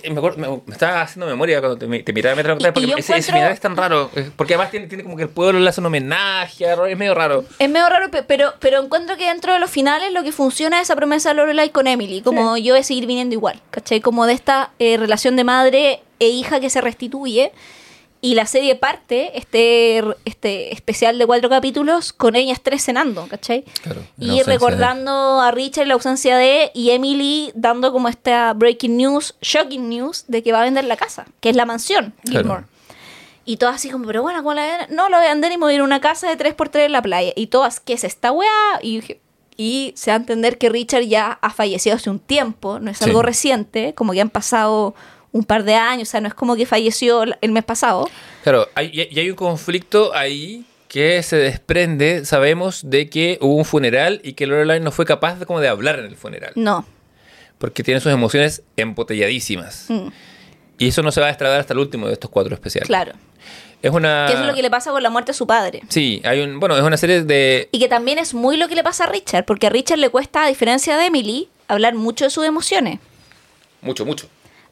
[0.00, 2.86] ese- me, acuerdo- me- me estaba haciendo memoria cuando te, te miraba mientras lo porque
[3.00, 4.10] ese, ese final es tan raro.
[4.36, 7.44] Porque además tiene, tiene como que el pueblo le hace un homenaje es medio raro.
[7.58, 10.78] Es medio raro, pe- pero, pero encuentro que dentro de los finales lo que funciona
[10.78, 14.00] es esa promesa de Lorelai con Emily, como yo voy a seguir viniendo igual, ¿cachai?
[14.00, 17.52] Como de esta eh, relación de madre e hija que se restituye.
[18.22, 23.64] Y la serie parte, este, este especial de cuatro capítulos, con ellas tres cenando, ¿cachai?
[23.82, 28.96] Claro, y de- recordando a Richard la ausencia de, y Emily dando como esta breaking
[28.98, 32.40] news, shocking news, de que va a vender la casa, que es la mansión, Claro.
[32.44, 32.64] Gilmore.
[33.46, 34.94] Y todas así como, pero bueno, ¿cómo la ven?
[34.94, 36.84] No, la voy a vender y me voy a ir a una casa de 3x3
[36.84, 37.32] en la playa.
[37.34, 38.48] Y todas, ¿qué es esta weá?
[38.82, 39.00] Y,
[39.56, 42.98] y se va a entender que Richard ya ha fallecido hace un tiempo, no es
[42.98, 43.04] Sí.
[43.04, 44.94] algo reciente, como que han pasado
[45.32, 48.08] un par de años, o sea, no es como que falleció el mes pasado.
[48.42, 53.64] Claro, hay, y hay un conflicto ahí que se desprende, sabemos, de que hubo un
[53.64, 56.52] funeral y que Lorelai no fue capaz de, como de hablar en el funeral.
[56.56, 56.84] No.
[57.58, 59.84] Porque tiene sus emociones embotelladísimas.
[59.88, 60.08] Mm,
[60.78, 62.86] Y eso no se va a destradar hasta el último de estos cuatro especiales.
[62.88, 63.12] claro.
[63.82, 64.26] Es una...
[64.26, 65.80] Que eso es lo que le pasa con la muerte de su padre.
[65.88, 66.60] Sí, hay un...
[66.60, 67.68] Bueno, es una serie de...
[67.72, 70.10] Y que también es muy lo que le pasa a Richard, porque a Richard le
[70.10, 72.98] cuesta, a diferencia de Emily, hablar mucho de sus emociones.
[73.80, 74.26] Mucho, mucho.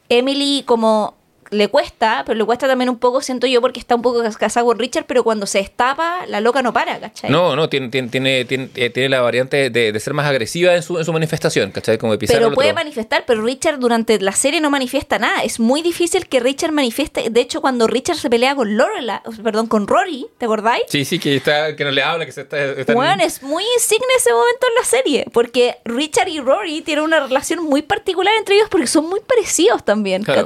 [0.09, 1.18] Emily como
[1.51, 4.37] le cuesta, pero le cuesta también un poco, siento yo, porque está un poco cas-
[4.37, 7.29] casado con Richard, pero cuando se destapa, la loca no para, ¿cachai?
[7.31, 10.75] No, no, tiene, tiene, tiene, tiene, eh, tiene la variante de, de ser más agresiva
[10.75, 11.97] en su, en su manifestación, ¿cachai?
[11.97, 12.75] Como de Pero puede otro.
[12.83, 15.43] manifestar, pero Richard durante la serie no manifiesta nada.
[15.43, 17.29] Es muy difícil que Richard manifieste.
[17.29, 20.83] De hecho, cuando Richard se pelea con Lorela, perdón, con Rory, ¿te acordáis?
[20.87, 22.63] Sí, sí, que, está, que no le habla, que se está...
[22.63, 26.81] está en- Bueno, es muy insigne ese momento en la serie, porque Richard y Rory
[26.81, 30.41] tienen una relación muy particular entre ellos porque son muy parecidos también, Claro.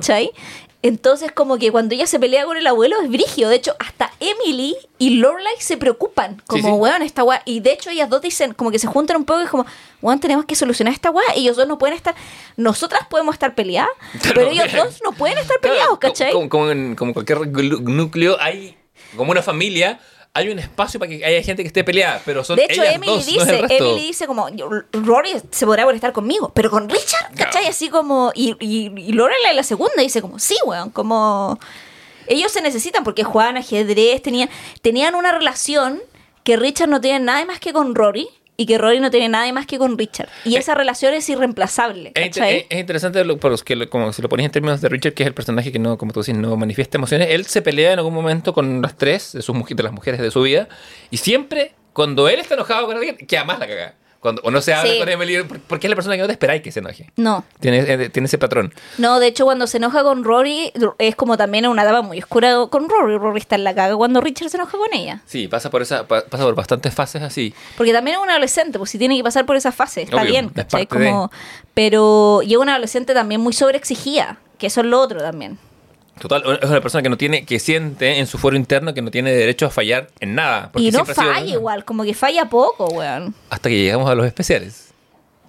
[0.84, 3.48] Entonces, como que cuando ella se pelea con el abuelo es brigio.
[3.48, 6.42] De hecho, hasta Emily y Lorelai se preocupan.
[6.46, 6.74] Como, Sí, sí.
[6.74, 7.42] weón, esta weá.
[7.46, 9.66] Y de hecho, ellas dos dicen, como que se juntan un poco y es como,
[10.02, 11.26] weón, tenemos que solucionar esta weá.
[11.36, 12.14] Ellos dos no pueden estar.
[12.58, 13.90] Nosotras podemos estar peleadas,
[14.24, 16.34] pero ellos dos no pueden estar peleados, ¿cachai?
[16.34, 18.78] Como, como en como cualquier núcleo hay,
[19.16, 20.02] como una familia,
[20.36, 22.96] hay un espacio para que haya gente que esté peleada, pero son De hecho, ellas
[22.96, 23.84] Emily dos, no es dice, el resto.
[23.86, 24.48] Emily dice como,
[24.92, 27.68] Rory se podrá molestar conmigo, pero con Richard, ¿cachai?
[27.68, 31.60] Así como, y, y, y Lorelai la segunda dice como, sí, weón, como...
[32.26, 34.50] Ellos se necesitan porque jugaban ajedrez, tenían,
[34.82, 36.02] tenían una relación
[36.46, 38.30] que Richard no tiene nada más que con Rory
[38.64, 40.30] y que Rory no tiene nada más que con Richard.
[40.46, 42.12] Y esa relación es irreemplazable,
[42.70, 45.14] Es, interesante lo- por los que lo- como si lo pones en términos de Richard,
[45.14, 47.28] que es el personaje que no, como tú dices, no manifiesta emociones.
[47.32, 50.32] Él se pelea en algún momento con las tres de, sus, de las mujeres de
[50.32, 50.70] su vida.
[51.12, 53.96] Y siempre, cuando él está enojado con alguien, queda más la caga.
[54.24, 54.98] Cuando, o no se habla Sí.
[55.00, 57.12] con Emily, por- porque es la persona que no te esperáis que se enoje.
[57.18, 57.44] No.
[57.60, 58.74] Tiene, eh, tiene ese patrón.
[58.98, 62.56] No, de hecho, cuando se enoja con Rory, es como también una dama muy oscura
[62.72, 63.18] con Rory.
[63.18, 65.22] Rory está en la caga cuando Richard se enoja con ella.
[65.26, 67.54] Sí, pasa por esa pa- pasa por bastantes fases así.
[67.78, 70.32] Porque también es un adolescente, pues si tiene que pasar por esa fase, está Obvio,
[70.32, 70.82] bien, es ¿cachai?
[70.82, 71.30] de- Como,
[71.74, 75.58] pero y es una adolescente también muy sobreexigida, que eso es lo otro también.
[76.20, 79.12] Total, es una persona que no tiene, que siente en su foro interno que no
[79.12, 80.70] tiene derecho a fallar en nada.
[80.72, 83.34] porque Y no sido- falla igual, como que falla poco, weón.
[83.50, 84.93] Hasta que llegamos a los especiales.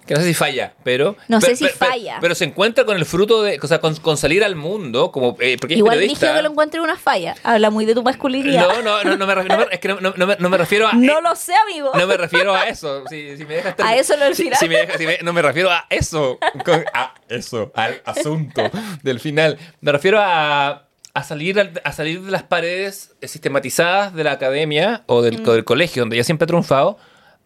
[0.05, 1.15] Que no sé si falla, pero.
[1.27, 2.17] No sé si falla.
[2.21, 3.59] Pero, se encuentra con el fruto de.
[3.61, 5.35] O sea, con, con salir al mundo, como.
[5.39, 7.35] eh, porque Igual dije que lo encuentre una falla.
[7.43, 8.67] Habla muy de tu masculinidad.
[8.67, 10.49] No, no, no, no me, ref- no me- es que no, no- no me, no
[10.49, 10.93] me refiero a.
[11.05, 11.91] No eh, lo sé, amigo.
[11.95, 13.03] No me refiero a eso.
[13.09, 14.59] Si, si me dejas ¿A eso lo del final?
[14.59, 16.37] si me dejas- si me- no me refiero a eso.
[16.63, 17.71] Con- a eso.
[17.75, 18.61] Al asunto
[19.01, 19.57] del final.
[19.81, 20.83] Me refiero a.
[21.17, 25.47] A salir, al- a salir de las paredes sistematizadas de la academia o del, Mm.
[25.47, 26.97] o del colegio, donde ya siempre ha triunfado,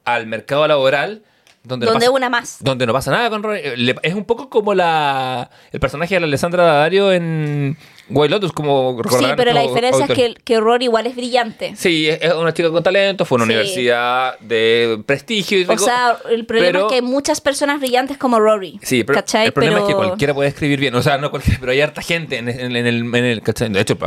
[0.05, 1.21] al mercado laboral,
[1.69, 2.57] donde, no Donde pasa- una más.
[2.59, 3.59] donde no pasa nada con Rory.
[3.63, 7.77] Eh, le- Es un poco como la el personaje de la Alessandra Daddario en
[8.09, 11.75] White Lotus, como Sí, pero la diferencia es que, que Rory igual es brillante.
[11.75, 13.51] Sí, es es una chica con talento, fue a una Sí.
[13.53, 15.59] universidad de prestigio.
[15.59, 18.79] y O sea, el problema pero- es que hay muchas personas brillantes como Rory.
[18.81, 19.45] Sí, pero ¿cachai?
[19.45, 20.95] el problema es que cualquiera puede escribir bien.
[20.95, 23.69] O sea, no cualquiera, pero hay harta gente en, en- en el, en el- ¿cachai?
[23.69, 23.97] De hecho,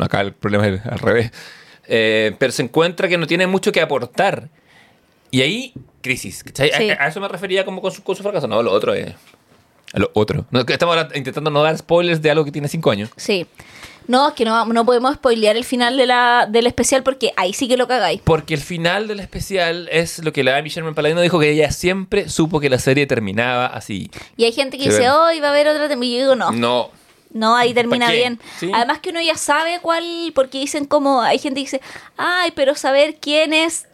[0.00, 1.30] acá el problema es al revés.
[1.86, 4.48] Eh, pero se encuentra que no tiene mucho que aportar.
[5.32, 6.44] Y ahí, crisis.
[6.46, 6.90] A- Sí.
[6.90, 8.46] A, eso me refería como con su, con su fracaso.
[8.46, 9.12] No, lo otro es...
[9.94, 10.46] Lo otro.
[10.50, 13.10] No, estamos intentando no dar spoilers de algo que tiene cinco años.
[13.16, 13.46] Sí.
[14.08, 17.52] No, es que no, no podemos spoilear el final de la, del especial porque ahí
[17.52, 18.20] sí que lo cagáis.
[18.24, 21.70] Porque el final del especial es lo que la Amy Sherman Paladino dijo que ella
[21.70, 24.10] siempre supo que la serie terminaba así.
[24.36, 25.24] Y hay gente que dice, bueno.
[25.24, 26.06] hoy va a haber otra temporada.
[26.06, 26.52] Y yo digo, no.
[26.52, 26.90] No.
[27.34, 28.40] No, ahí termina bien.
[28.58, 28.70] Sí.
[28.74, 30.04] Además que uno ya sabe cuál,
[30.34, 31.80] porque dicen como, hay gente que dice,
[32.18, 33.86] ay, pero saber quién es,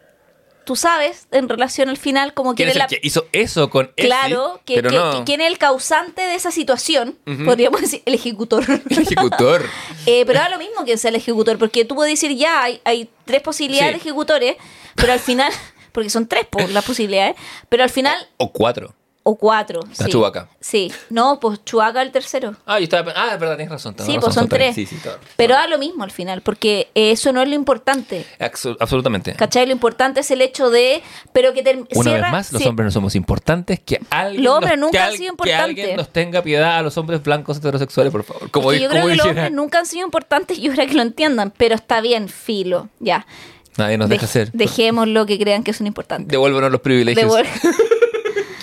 [0.68, 2.86] tú sabes, en relación al final, como quién ¿Quién es el la...
[2.88, 3.90] que hizo eso con?
[3.96, 5.10] Claro, que, pero que- no.
[5.18, 7.16] que- quién es el causante de esa situación,
[7.46, 8.64] podríamos decir, el ejecutor.
[8.90, 9.64] El ejecutor.
[10.06, 12.80] Eh, pero da lo mismo que sea el ejecutor, porque tú puedes decir ya, hay,
[12.84, 13.94] hay tres posibilidades Sí.
[13.94, 14.56] de ejecutores,
[14.94, 15.50] pero al final,
[15.92, 17.34] porque son tres po, las posibilidades,
[17.70, 18.94] pero al final, O cuatro.
[19.30, 19.80] O cuatro.
[19.92, 20.10] Está sí.
[20.12, 20.48] Chewbacca.
[20.58, 22.54] Sí, no, pues Chubaca el tercero.
[22.64, 23.12] Ah, yo estaba.
[23.14, 23.94] Ah, es verdad, tienes razón.
[23.98, 24.74] Sí, razón, pues son tres.
[24.74, 25.18] Sí, sí, todo.
[25.36, 28.24] Pero da lo mismo al final, porque eso no es lo importante.
[28.80, 29.34] Absolutamente.
[29.34, 29.66] ¿Cachai?
[29.66, 31.02] Lo importante es el hecho de.
[31.34, 33.80] Pero que Una cierra- vez más, los hombres no somos importantes.
[33.80, 35.96] Que alguien, Los hombres nunca han sido que alguien importantes.
[35.96, 38.50] nos tenga piedad a los hombres blancos heterosexuales, por favor.
[38.50, 41.52] Como, yo creo que los hombres nunca han sido importantes y ahora que lo entiendan,
[41.56, 43.26] pero está bien, filo, ya.
[43.76, 44.50] nadie nos deja Dej- hacer.
[44.52, 46.28] Dejemos lo que crean que son importantes.
[46.28, 47.32] Devuélvanos los privilegios.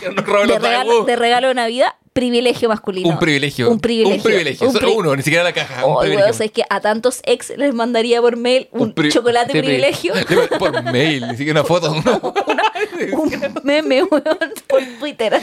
[0.09, 3.09] Que nos roben de, los regalo, de regalo de Navidad, privilegio masculino.
[3.09, 3.69] Un privilegio.
[3.69, 4.15] Un privilegio.
[4.17, 4.67] Un privilegio.
[4.67, 5.85] Un Solo pri- uno, ni siquiera la caja.
[5.85, 6.25] un Oh, privilegio.
[6.25, 6.63] weón, ¿sabes qué?
[6.69, 10.13] a tantos ex les mandaría por mail un, pri- chocolate sí, privilegio,
[10.59, 11.91] Por mail, ni siquiera una foto.
[11.91, 14.23] un meme, weón,
[14.67, 15.33] por Twitter.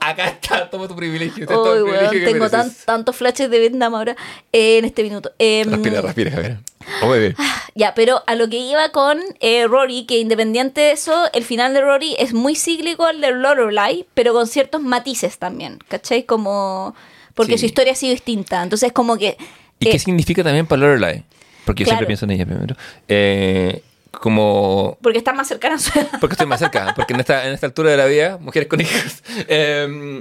[0.00, 1.42] Acá está, toma tu privilegio.
[1.44, 4.16] este es el weón, privilegio que tengo tan- tantos flashes de Vietnam ahora
[4.52, 5.30] eh, en este minuto.
[5.38, 6.56] Em, Respira, respira, Javier.
[7.02, 7.34] Oh, bebé.
[7.74, 11.74] Ya, pero a lo que iba con eh, Rory, que independiente de eso, el final
[11.74, 16.24] de Rory es muy cíclico al de Lorelai, pero con ciertos matices también, ¿cachai?
[16.24, 16.94] Como...
[17.34, 17.58] Porque Sí.
[17.60, 18.62] su historia ha sido distinta.
[18.62, 19.36] Entonces, como que...
[19.78, 21.24] ¿Y eh, qué significa también para Lorelai?
[21.64, 21.98] Porque yo Claro.
[21.98, 22.74] siempre pienso en ella primero.
[23.06, 24.98] Eh, como...
[25.00, 26.08] porque está más cercana a su edad.
[26.20, 26.94] Porque estoy más cerca.
[26.96, 29.22] Porque en esta, en esta altura de la vida, mujeres con hijos...
[29.48, 30.20] eh,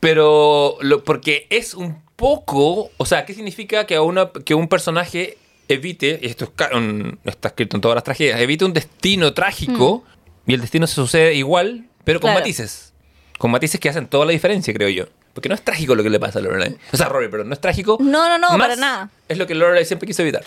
[0.00, 4.68] Pero lo, porque es un poco, o sea, ¿qué significa que, a una, que un
[4.68, 6.50] personaje evite, y esto es
[7.24, 10.04] está escrito en todas las tragedias, evite un destino trágico
[10.46, 12.40] y el destino se sucede igual, pero con Claro.
[12.40, 12.92] matices.
[13.38, 15.04] Con matices que hacen toda la diferencia, creo yo.
[15.34, 16.76] Porque no es trágico lo que le pasa a Lorelai.
[16.92, 17.98] O sea, Rory, pero no es trágico.
[18.00, 19.10] No, no, no, para nada.
[19.28, 20.42] Es lo que Lorelai siempre quiso evitar.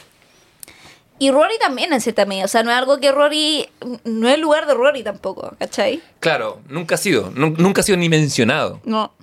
[1.20, 2.46] Y Rory también, en cierta medida.
[2.46, 3.70] O sea, no es algo que Rory.
[4.06, 6.02] No es el lugar de Rory tampoco, ¿cachai?
[6.20, 7.32] Claro, nunca ha sido.
[7.32, 8.82] nun- nunca ha sido ni mencionado.
[8.84, 9.14] No.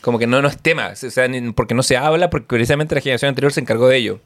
[0.00, 0.88] Como que no, no es tema.
[0.94, 4.20] O sea, porque no se habla, porque precisamente la generación anterior se encargó de ello.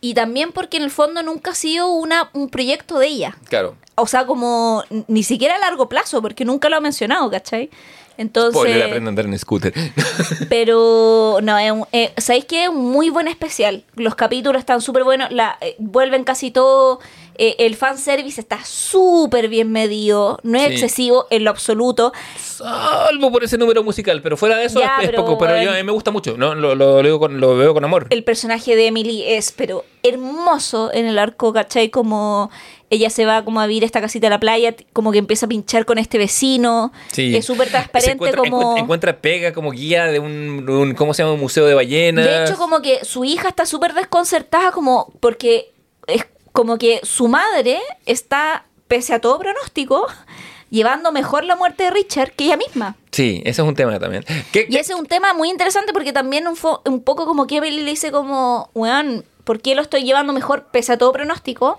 [0.00, 3.36] Y también porque en el fondo nunca ha sido una, un proyecto de ella.
[3.48, 3.74] Claro.
[3.96, 7.68] O sea, como ni siquiera a largo plazo, porque nunca lo ha mencionado, ¿cachai?
[8.16, 8.54] Entonces.
[8.60, 9.72] Spoiler, aprende a andar en scooter.
[10.48, 12.64] Pero no, es un- eh, ¿sabéis qué?
[12.64, 13.84] Es un muy buen especial.
[13.94, 15.30] Los capítulos están súper buenos.
[15.30, 17.00] La, eh, vuelven casi todo.
[17.38, 20.38] Eh, el fanservice está súper bien medido.
[20.42, 20.72] No es Sí.
[20.74, 22.12] excesivo en lo absoluto.
[22.36, 25.38] Salvo por ese número musical, pero fuera de eso Ya, es, pero, poco.
[25.38, 26.36] Pero yo, a mí me gusta mucho.
[26.36, 28.06] No, lo, lo, con- lo veo con amor.
[28.10, 31.90] El personaje de Emily es, pero hermoso en el arco, ¿cachai?
[31.90, 32.50] Como
[32.90, 35.46] ella se va como a vivir a esta casita de la playa, como que empieza
[35.46, 36.92] a pinchar con este vecino.
[37.12, 37.36] Sí.
[37.36, 38.56] Es súper transparente encuentra, como...
[38.60, 41.34] encuentra, encuentra pega como guía de un, de un- ¿Cómo se llama?
[41.34, 42.24] Un museo de ballenas.
[42.24, 45.70] De hecho, como que su hija está súper desconcertada, como porque
[46.06, 46.24] es
[46.58, 50.08] como que su madre está, pese a todo pronóstico,
[50.70, 52.96] llevando mejor la muerte de Richard que ella misma.
[53.12, 54.24] Sí, ese es un tema también.
[54.52, 57.46] ¿Qué- Y ese es un tema muy interesante porque también un, fo- un poco como
[57.46, 61.12] que Evelyn le dice como, weón, ¿por qué lo estoy llevando mejor pese a todo
[61.12, 61.78] pronóstico?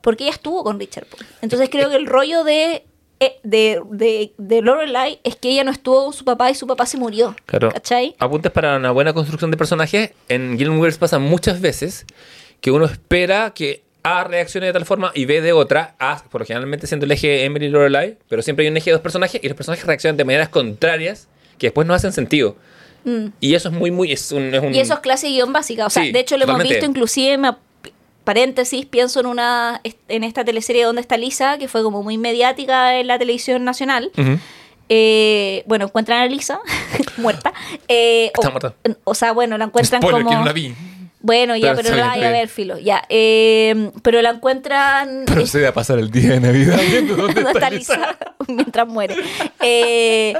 [0.00, 1.06] Porque ella estuvo con Richard.
[1.40, 2.84] Entonces creo que el rollo de,
[3.20, 6.66] eh, de, de, de Lorelai es que ella no estuvo con su papá y su
[6.66, 7.36] papá se murió.
[7.46, 7.70] Claro.
[7.70, 8.16] ¿Cachai?
[8.18, 10.14] Apuntes para una buena construcción de personaje.
[10.28, 12.06] En Gilmore Girls pasa muchas veces
[12.60, 15.94] que uno espera que A reaccione de tal forma y B de otra.
[15.98, 18.90] A, por lo generalmente siendo el eje Emily y Lorelai, pero siempre hay un eje
[18.90, 21.28] de dos personajes y los personajes reaccionan de maneras contrarias
[21.58, 22.56] que después no hacen sentido.
[23.40, 24.10] Y eso es muy, muy.
[24.12, 24.74] Es un, es un- Mm.
[24.74, 25.86] Y eso es clase guion básica.
[25.86, 27.52] O sea, Sí, de hecho lo hemos visto inclusive, me-
[28.24, 32.98] paréntesis, pienso en una en esta teleserie donde está Lisa, que fue como muy mediática
[32.98, 34.10] en la televisión nacional.
[34.88, 36.60] Eh, bueno, encuentran a Lisa
[37.16, 37.52] muerta.
[37.88, 38.74] Eh, Está o, muerta.
[39.04, 40.30] o sea, bueno, la encuentran Spoiler, como...
[40.30, 40.74] que no la vi.
[41.26, 42.78] Bueno, ya, Pero pero, la vaya a ver, filo.
[42.78, 43.02] Ya.
[43.08, 45.24] eh, pero la encuentran...
[45.26, 47.96] Procede a pasar el día de Navidad viendo dónde ¿Dónde está Lisa.
[47.96, 48.16] Lisa?
[48.48, 49.16] Mientras muere.
[49.60, 50.34] Eh,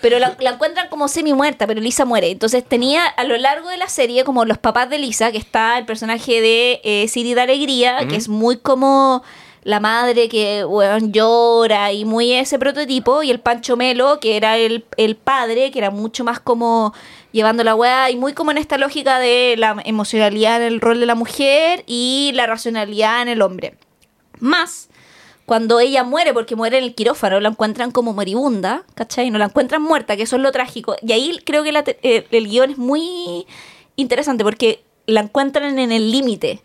[0.00, 2.28] pero la, la encuentran como semi muerta, pero Lisa muere.
[2.32, 5.78] Entonces tenía a lo largo de la serie como los papás de Lisa, que está
[5.78, 9.22] el personaje de eh, Siri de Alegría, que es muy como
[9.62, 14.58] la madre que weón, llora y muy ese prototipo, y el Pancho Melo, que era
[14.58, 16.92] el, el padre, que era mucho más como
[17.32, 21.00] llevando la weá, y muy como en esta lógica de la emocionalidad en el rol
[21.00, 23.74] de la mujer y la racionalidad en el hombre.
[24.38, 24.88] Más
[25.46, 29.30] cuando ella muere, porque muere en el quirófano, la encuentran como moribunda, ¿cachai?
[29.30, 30.96] No la encuentran muerta, que eso es lo trágico.
[31.02, 33.46] Y ahí creo que la eh, el guion es muy
[33.96, 36.62] interesante porque la encuentran en el límite.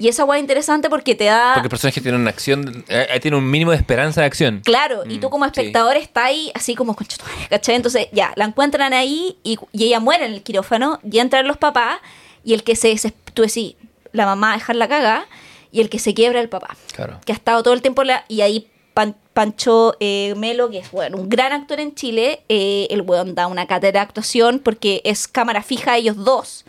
[0.00, 1.52] Y esa guay es interesante porque te da...
[1.54, 4.62] Porque el personaje tiene una acción, eh, eh, tiene un mínimo de esperanza de acción.
[4.64, 5.60] Claro, y tú como Mm, sí.
[5.60, 7.06] espectador estás ahí así como con
[7.50, 7.74] ¿cachai?
[7.76, 11.58] Entonces ya, la encuentran ahí y, y ella muere en el quirófano y entran los
[11.58, 11.98] papás
[12.42, 12.96] y el que se
[13.34, 13.74] tú decís,
[14.12, 15.26] la mamá dejar la caga
[15.70, 16.76] y el que se quiebra el papá.
[16.96, 17.20] Claro.
[17.26, 20.90] Que ha estado todo el tiempo la, y ahí Pan- Pancho eh, Melo, que es
[20.90, 25.02] bueno, un gran actor en Chile, eh, el weón da una cátedra de actuación porque
[25.04, 26.64] es cámara fija ellos dos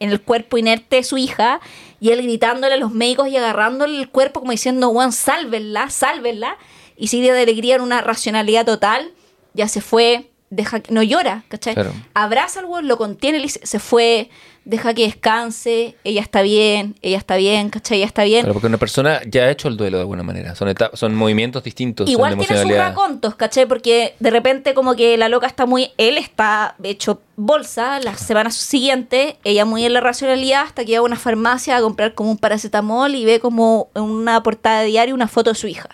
[0.00, 1.60] en el cuerpo inerte de su hija
[2.00, 6.58] y él gritándole a los médicos y agarrándole el cuerpo como diciendo, weón, sálvenla, sálvenla.
[6.96, 9.12] Y Siria de Alegría en una racionalidad total,
[9.54, 11.74] ya se fue, deja que no llora, ¿cachai?
[11.74, 11.92] Claro.
[12.14, 14.30] Abraza al weón, lo contiene, se fue,
[14.64, 17.98] deja que descanse, ella está bien, ella está bien, ¿cachai?
[17.98, 18.42] Ella está bien.
[18.42, 20.54] Claro, porque una persona ya ha hecho el duelo de alguna manera.
[20.54, 22.08] Son, etapas, son movimientos distintos.
[22.08, 23.66] Igual tiene sus racontos, ¿cachai?
[23.66, 25.90] Porque de repente como que la loca está muy...
[25.98, 30.98] Él está hecho bolsa la semana siguiente, ella muy en la racionalidad hasta que va
[30.98, 34.86] a una farmacia a comprar como un paracetamol y ve como en una portada de
[34.86, 35.88] diario una foto de su hija.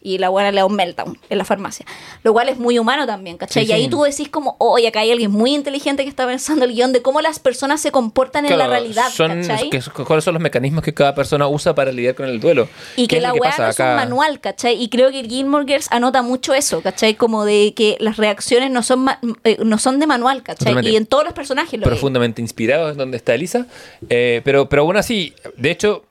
[0.00, 1.84] Y la buena le da un meltdown en la farmacia.
[2.22, 3.64] Lo cual es muy humano también, ¿cachai?
[3.64, 3.90] Sí, y ahí sí.
[3.90, 7.02] tú decís como, oye, acá hay alguien muy inteligente que está pensando el guion de
[7.02, 9.70] cómo las personas se comportan en la Claro, realidad, son, ¿cachai?
[9.70, 12.68] que- ¿Cuáles son los mecanismos que cada persona usa para lidiar con el duelo?
[12.96, 14.80] Y ¿Qué que la weá no es un manual, ¿cachai?
[14.80, 17.14] Y creo que Gilmore Girls anota mucho eso, ¿cachai?
[17.16, 19.06] Como de que las reacciones no son,
[19.42, 20.58] eh, no son de manual, ¿cachai?
[20.58, 20.90] Totalmente.
[20.92, 23.66] Y en todos los personajes lo profundamente inspirado en donde está Elisa.
[24.08, 26.04] Eh, pero, pero aún así, de hecho,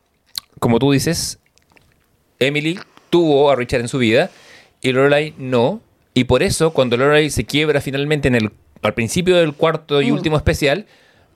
[0.59, 1.39] como tú dices,
[2.39, 4.29] Emily tuvo a Richard en su vida
[4.81, 5.81] y Lorelai no.
[6.13, 8.51] Y por eso, cuando Lorelai se quiebra finalmente en el,
[8.81, 10.13] al principio del cuarto y Mm.
[10.15, 10.85] último especial,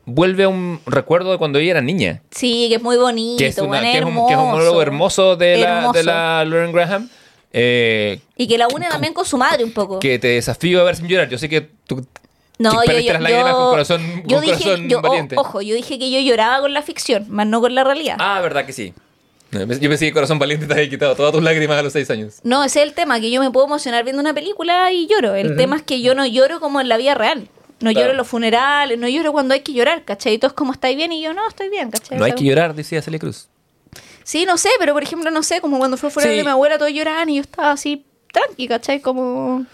[0.06, 2.22] vuelve a un recuerdo de cuando ella era niña.
[2.32, 4.46] Sí, que es muy bonito, Que es, una- bueno, que es un, que es un
[4.52, 7.10] monólogo hermoso de la, de la Lauren Graham.
[7.54, 10.00] eh, Y que la une también con su madre un poco.
[10.00, 11.30] que te desafío a ver sin llorar.
[11.30, 12.06] Yo sé que tú
[12.58, 15.62] No, yo, yo, las lágrimas yo- con corazón, yo con dije, corazón yo- o- ojo,
[15.62, 18.16] yo dije que yo lloraba con la ficción, más no con la realidad.
[18.20, 18.94] Ah, verdad que sí.
[19.52, 22.40] Yo pensé que corazón valiente te había quitado todas tus lágrimas a los seis años.
[22.44, 25.36] No, ese es el tema, que yo me puedo emocionar viendo una película y lloro.
[25.36, 27.50] El tema es que yo no lloro como en la vida real.
[27.82, 28.00] No Claro.
[28.00, 30.36] lloro en los funerales, no lloro cuando hay que llorar, ¿cachai?
[30.36, 31.12] Y todos como, ¿estáis bien?
[31.12, 32.18] Y yo, no, estoy bien, ¿cachai?
[32.18, 33.48] No hay que llorar, decía Celia Cruz.
[34.24, 36.38] Sí, no sé, pero por ejemplo, no sé, como cuando fue fuera Sí.
[36.38, 39.02] de mi abuela, todos lloraban y yo estaba así, tranqui, ¿cachai?
[39.02, 39.66] Como...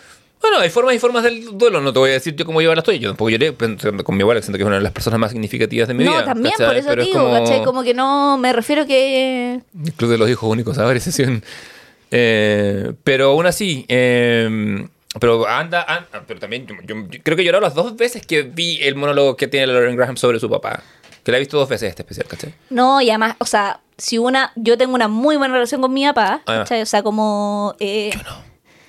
[0.41, 1.81] Bueno, hay formas y formas del duelo.
[1.81, 2.99] No te voy a decir yo cómo yo la estoy.
[2.99, 5.31] Yo tampoco lloré pensando con mi abuela, siento que es una de las personas más
[5.31, 6.25] significativas de mi no, vida.
[6.25, 6.67] también, ¿cachai?
[6.67, 7.63] por eso Pero es digo, ¿cachai?
[7.63, 9.61] Como que no, me refiero que...
[9.85, 11.43] El Club de los Hijos Únicos, ahora sesión.
[12.11, 14.87] Eh, pero aún así, eh,
[15.19, 18.43] pero anda, anda- pero también yo, yo- yo creo que lloró las dos veces que
[18.43, 20.81] vi el monólogo que tiene Lauren Graham sobre su papá.
[21.23, 22.53] Que la he visto dos veces este especial, ¿cachai?
[22.69, 24.53] No, y además, o sea, si una...
[24.55, 26.59] Yo tengo una muy buena relación con mi papá, Ah.
[26.59, 26.81] ¿cachai?
[26.81, 27.75] O sea, como...
[27.79, 28.11] eh,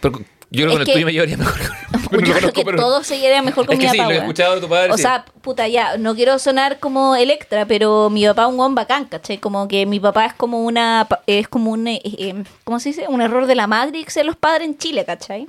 [0.00, 0.12] Pero
[0.50, 1.60] yo creo que con el tuyo me llevaría mejor.
[2.10, 4.08] Yo creo que todos se llevarían mejor con Es mi que sí, papá.
[4.08, 5.02] lo he escuchado de tu padre, O sí.
[5.02, 9.04] sea, puta, ya, no quiero sonar como Electra, pero mi papá es un guan bacán,
[9.04, 9.36] ¿cachai?
[9.38, 11.06] Como que mi papá es como una.
[11.26, 11.86] Es como un.
[11.86, 13.04] eh, eh, ¿Cómo se dice?
[13.08, 15.46] Un error de la Matrix en los padres en Chile, ¿cachai?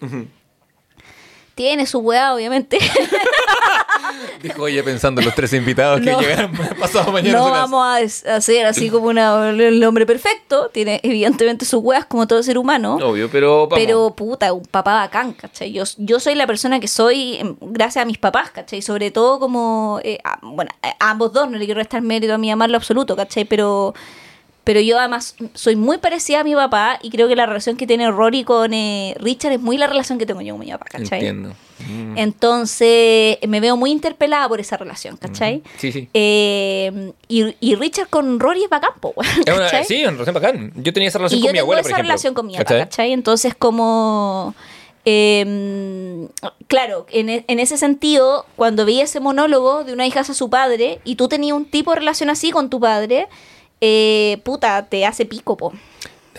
[1.55, 2.77] Tiene su weá, obviamente.
[4.43, 6.19] Dijo ella pensando en los tres invitados que No.
[6.21, 7.37] llegaran pasado mañana.
[7.37, 10.69] no vamos a hacer así como una, el hombre perfecto.
[10.73, 12.95] Tiene evidentemente sus weas como todo ser humano.
[13.01, 13.79] Obvio, pero vamos.
[13.83, 15.71] Pero puta, un papá bacán, ¿cachai?
[15.71, 18.81] Yo, yo soy la persona que soy em, gracias a mis papás, ¿cachai?
[18.81, 22.37] Sobre todo como, eh, a- bueno, a ambos dos, no le quiero restar mérito a
[22.37, 23.45] mi mamá en lo absoluto, ¿cachai?
[23.45, 23.93] Pero,
[24.63, 27.87] pero yo además soy muy parecida a mi papá y creo que la relación que
[27.87, 30.85] tiene Rory con eh, Richard es muy la relación que tengo yo con mi papá,
[30.89, 31.19] ¿cachai?
[31.19, 31.53] Entiendo.
[31.87, 32.17] Mm.
[32.17, 35.63] Entonces me veo muy interpelada por esa relación, ¿cachai?
[35.77, 36.09] Sí, sí.
[36.13, 39.13] Eh, y, y Richard con Rory es bacán, po,
[39.87, 40.73] sí, una relación bacán.
[40.75, 42.09] Yo tenía esa relación y con yo mi tengo abuela, esa por ejemplo.
[42.09, 42.79] relación con mi papá, ¿Cachai?
[42.81, 43.13] ¿cachai?
[43.13, 44.53] Entonces, como.
[45.05, 46.27] eh,
[46.67, 50.49] claro, en, e- en ese sentido, cuando veía ese monólogo de una hija hacia su
[50.49, 53.27] padre y tú tenías un tipo de relación así con tu padre,
[53.81, 55.73] eh, puta, te hace pico, po.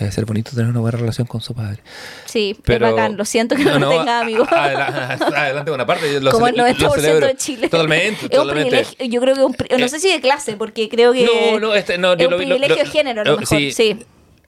[0.01, 1.79] Debe ser bonito tener una buena relación con su padre.
[2.25, 3.17] Sí, Pero, es bacán.
[3.17, 4.45] Lo siento que no, lo tenga, a- amigo.
[4.51, 6.13] a- adela- adelante con una parte.
[6.13, 7.27] yo lo Como el cele- lo 90% celebro.
[7.27, 7.69] de Chile.
[7.69, 9.07] Totalmente, Es un privilegio.
[9.07, 11.25] Yo creo que un no Eh, sé si de clase, porque creo que.
[11.25, 13.57] No, no, este, no, es un lo- privilegio de género, a lo lo- mejor.
[13.59, 13.71] sí.
[13.73, 13.99] sí.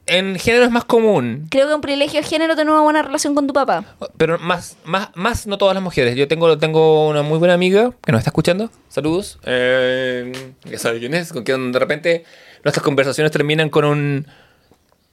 [0.07, 3.03] En género es más común, Creo que es un privilegio de género tener una buena
[3.03, 3.85] relación con tu papá.
[4.17, 6.17] pero más, más, más no todas las mujeres.
[6.17, 8.69] Yo tengo, tengo una muy buena amiga que nos está escuchando.
[8.89, 9.39] Saludos.
[9.45, 10.33] Eh,
[10.65, 12.25] ya sabe quién es, con quien de repente
[12.65, 14.27] nuestras conversaciones terminan con un...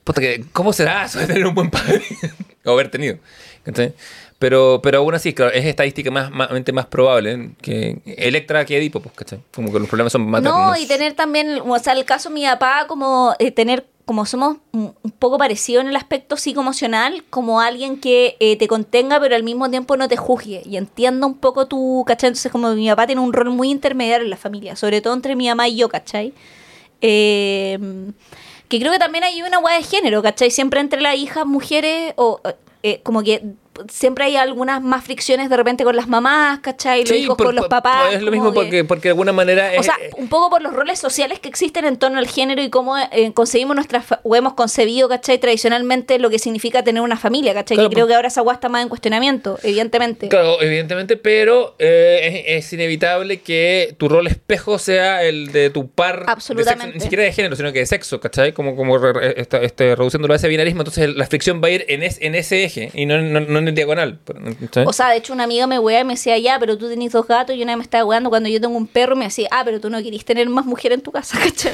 [0.10, 2.02] Puta que, ¿cómo será eso de tener un buen padre?
[2.66, 3.20] o haber tenido.
[3.62, 3.94] ¿cachai?
[4.40, 7.50] Pero, pero aún así, claro, es estadística más, más, más probable ¿eh?
[7.62, 9.40] que Electra que Edipo, pues, ¿cachai?
[9.54, 10.60] Como que los problemas son maternos.
[10.60, 14.26] No, y tener también, o sea, el caso de mi papá, como eh, tener, como
[14.26, 19.20] somos un un poco parecidos en el aspecto psicoemocional, como alguien que eh, te contenga,
[19.20, 22.30] pero al mismo tiempo no te juzgue y entienda un poco tu, ¿cachai?
[22.30, 25.36] Entonces, como mi papá tiene un rol muy intermediario en la familia, sobre todo entre
[25.36, 26.34] mi mamá y yo, ¿cachai?
[27.00, 27.78] Eh,
[28.70, 30.52] que creo que también hay una hueá de género, ¿cachai?
[30.52, 32.40] Siempre entre las hijas, mujeres, o
[32.84, 33.44] eh, como que
[33.88, 37.02] siempre hay algunas más fricciones de repente con las mamás, ¿cachai?
[37.02, 38.14] Los Sí, hijos por- con los papás.
[38.14, 39.72] Es lo mismo que- porque, porque de alguna manera...
[39.78, 42.70] o sea, un poco por los roles sociales que existen en torno al género y
[42.70, 45.38] cómo eh, concebimos nuestra fa- o hemos concebido, ¿cachai?
[45.40, 47.78] Tradicionalmente lo que significa tener una familia, ¿cachai?
[47.78, 48.12] Claro, que creo pues.
[48.12, 50.28] que ahora esa agua está más en cuestionamiento, evidentemente.
[50.30, 55.90] Claro, evidentemente, pero eh, es, es inevitable que tu rol espejo sea el de tu
[55.90, 56.26] par.
[56.28, 56.86] Absolutamente.
[56.86, 58.54] sexo, ni siquiera de género, sino que de sexo, ¿cachai?
[58.54, 61.86] Como, como re- esta- este, reduciéndolo a ese binarismo, entonces la fricción va a ir
[61.88, 64.20] en, es- en ese eje y no, no, no en el diagonal.
[64.60, 64.86] ¿cachai?
[64.86, 67.12] O sea, de hecho, una amiga me wea y me decía, ya, pero tú tenés
[67.12, 67.56] dos gatos.
[67.56, 69.16] Y una vez me estaba weando cuando yo tengo un perro.
[69.16, 71.74] Me decía, ah, pero tú no querís tener más mujer en tu casa, ¿cachai?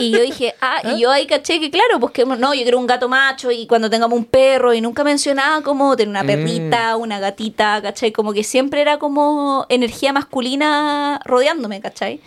[0.00, 2.78] y yo dije, ah, y yo ahí caché que, claro, pues que no, yo quiero
[2.78, 3.50] un gato macho.
[3.50, 8.10] Y cuando tengamos un perro, y nunca mencionaba como tener una perrita, una gatita, ¿cachai?
[8.10, 12.20] Como que siempre era como energía masculina rodeándome, ¿cachai?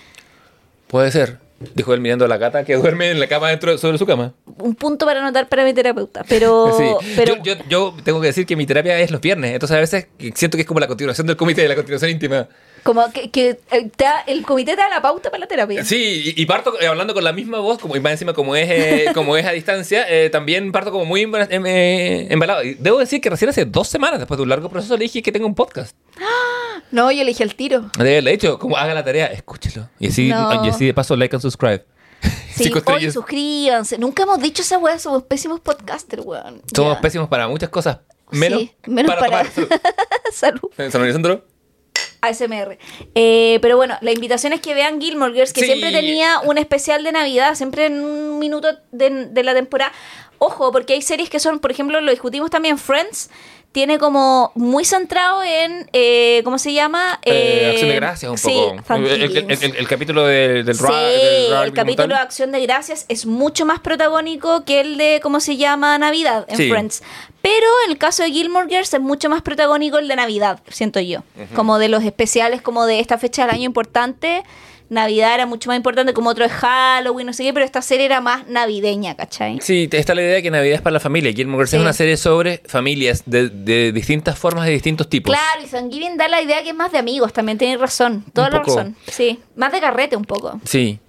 [0.87, 1.40] Puede ser.
[1.75, 4.33] Dijo él mirando a la gata que duerme en la cama dentro sobre su cama.
[4.57, 6.23] Un punto para anotar para mi terapeuta.
[6.27, 7.13] Pero, Sí.
[7.15, 9.79] pero Yo, yo, yo tengo que decir que mi terapia es los viernes, entonces a
[9.79, 12.47] veces siento que es como la continuación del comité de la continuación íntima.
[12.83, 15.83] Como que, que eh, te da- el comité te da la pauta para la terapia.
[15.85, 18.55] Sí, y, y parto eh, hablando con la misma voz, como y más encima como
[18.55, 22.61] es, eh, como es a distancia, eh, también parto como muy em- eh, embalado.
[22.79, 25.31] Debo decir que recién hace dos semanas, después de un largo proceso, le dije que
[25.31, 25.95] tengo un podcast.
[26.91, 27.89] No, yo le dije al tiro.
[27.97, 29.87] De haberle dicho, como haga la tarea, escúchelo.
[29.97, 30.65] Y así, No.
[30.65, 31.85] y así de paso, like and subscribe.
[32.53, 32.69] Sí,
[33.11, 33.97] suscríbanse.
[33.97, 36.61] Nunca hemos dicho esa weá, somos pésimos podcasters, weón.
[36.75, 37.99] Somos pésimos para muchas cosas,
[38.31, 39.47] menos, Sí, menos para- tomar.
[40.33, 40.69] Salud.
[40.77, 41.45] Alessandro.
[42.22, 42.77] ASMR.
[43.15, 45.65] Eh, pero bueno, la invitación es que vean Gilmore Girls, que Sí.
[45.68, 49.91] siempre tenía un especial de Navidad, siempre en un minuto de, de la temporada.
[50.38, 53.30] Ojo, porque hay series que son, por ejemplo, lo discutimos también, Friends,
[53.72, 57.19] tiene como muy centrado en, eh, ¿cómo se llama?
[57.23, 58.49] Eh, Eh, Acción de Gracias, un sí,
[58.85, 58.95] poco.
[58.95, 62.22] El, el- el- el capítulo del, del Sí, Ra- del Ra- el capítulo de.
[62.22, 65.98] Acción de Gracias es mucho más protagónico que el de, ¿cómo se llama?
[65.98, 66.69] Navidad en Sí.
[66.69, 67.02] Friends.
[67.41, 71.23] Pero el caso de Gilmore Girls es mucho más protagónico el de Navidad, siento yo.
[71.56, 74.43] Como de los especiales, como de esta fecha del año importante.
[74.91, 78.05] Navidad era mucho más importante, como otro de Halloween, no sé qué, pero esta serie
[78.07, 79.59] era más navideña, ¿cachai?
[79.61, 81.31] Sí, está la idea de que Navidad es para la familia.
[81.31, 81.76] Gilmore Girls Sí.
[81.77, 85.34] es una serie sobre familias de, de distintas formas, de distintos tipos.
[85.34, 88.26] Claro, y Thanksgiving da la idea que es más de amigos, también tienes razón.
[88.34, 88.76] Toda Un la poco.
[88.77, 88.97] razón.
[89.07, 90.59] Sí, más de carrete un poco.
[90.65, 90.99] Sí.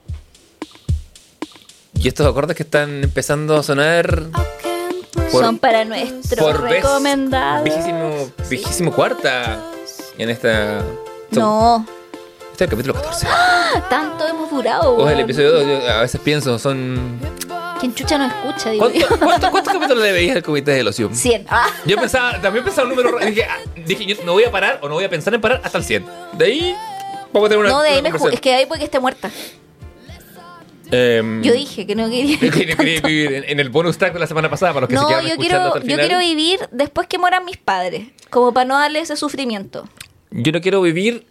[1.95, 4.23] Y estos acordes que están empezando a sonar
[5.33, 5.85] Por- Son para
[6.39, 7.65] por vez recomendados.
[7.65, 9.63] vigésimo, vigésimo cuarta
[10.19, 10.81] en esta...
[11.33, 11.87] son- No,
[12.63, 13.27] Este es el capítulo 14.
[13.91, 14.95] tanto hemos durado.
[14.95, 17.19] O el episodio 2, yo a veces pienso, son...
[17.81, 18.71] ¿Quién chucha no escucha?
[18.71, 19.09] Digo yo.
[19.19, 21.11] ¿Cuánto- ¿Cuántos capítulos le veías al Comité del Ocio?
[21.13, 21.47] 100.
[21.51, 23.19] Ah, Yo pensaba, también pensaba un número.
[23.19, 25.61] Dije, ah, dije, yo no voy a parar o no voy a pensar en parar
[25.65, 26.07] hasta el 100.
[26.39, 26.77] De ahí
[27.33, 27.69] vamos a tener una.
[27.75, 28.11] no, de ahí me.
[28.11, 29.29] Es que de ahí puede que esté muerta.
[30.93, 32.39] Em, Yo dije que no quería.
[32.39, 34.89] que quería- quería vivir en, en el bonus track de la semana pasada para los
[34.89, 37.57] que se No, quedaron yo quiero, hasta el yo quiero vivir después que mueran mis
[37.57, 38.07] padres.
[38.31, 39.89] Como para no darle ese sufrimiento.
[40.31, 41.27] Yo no quiero vivir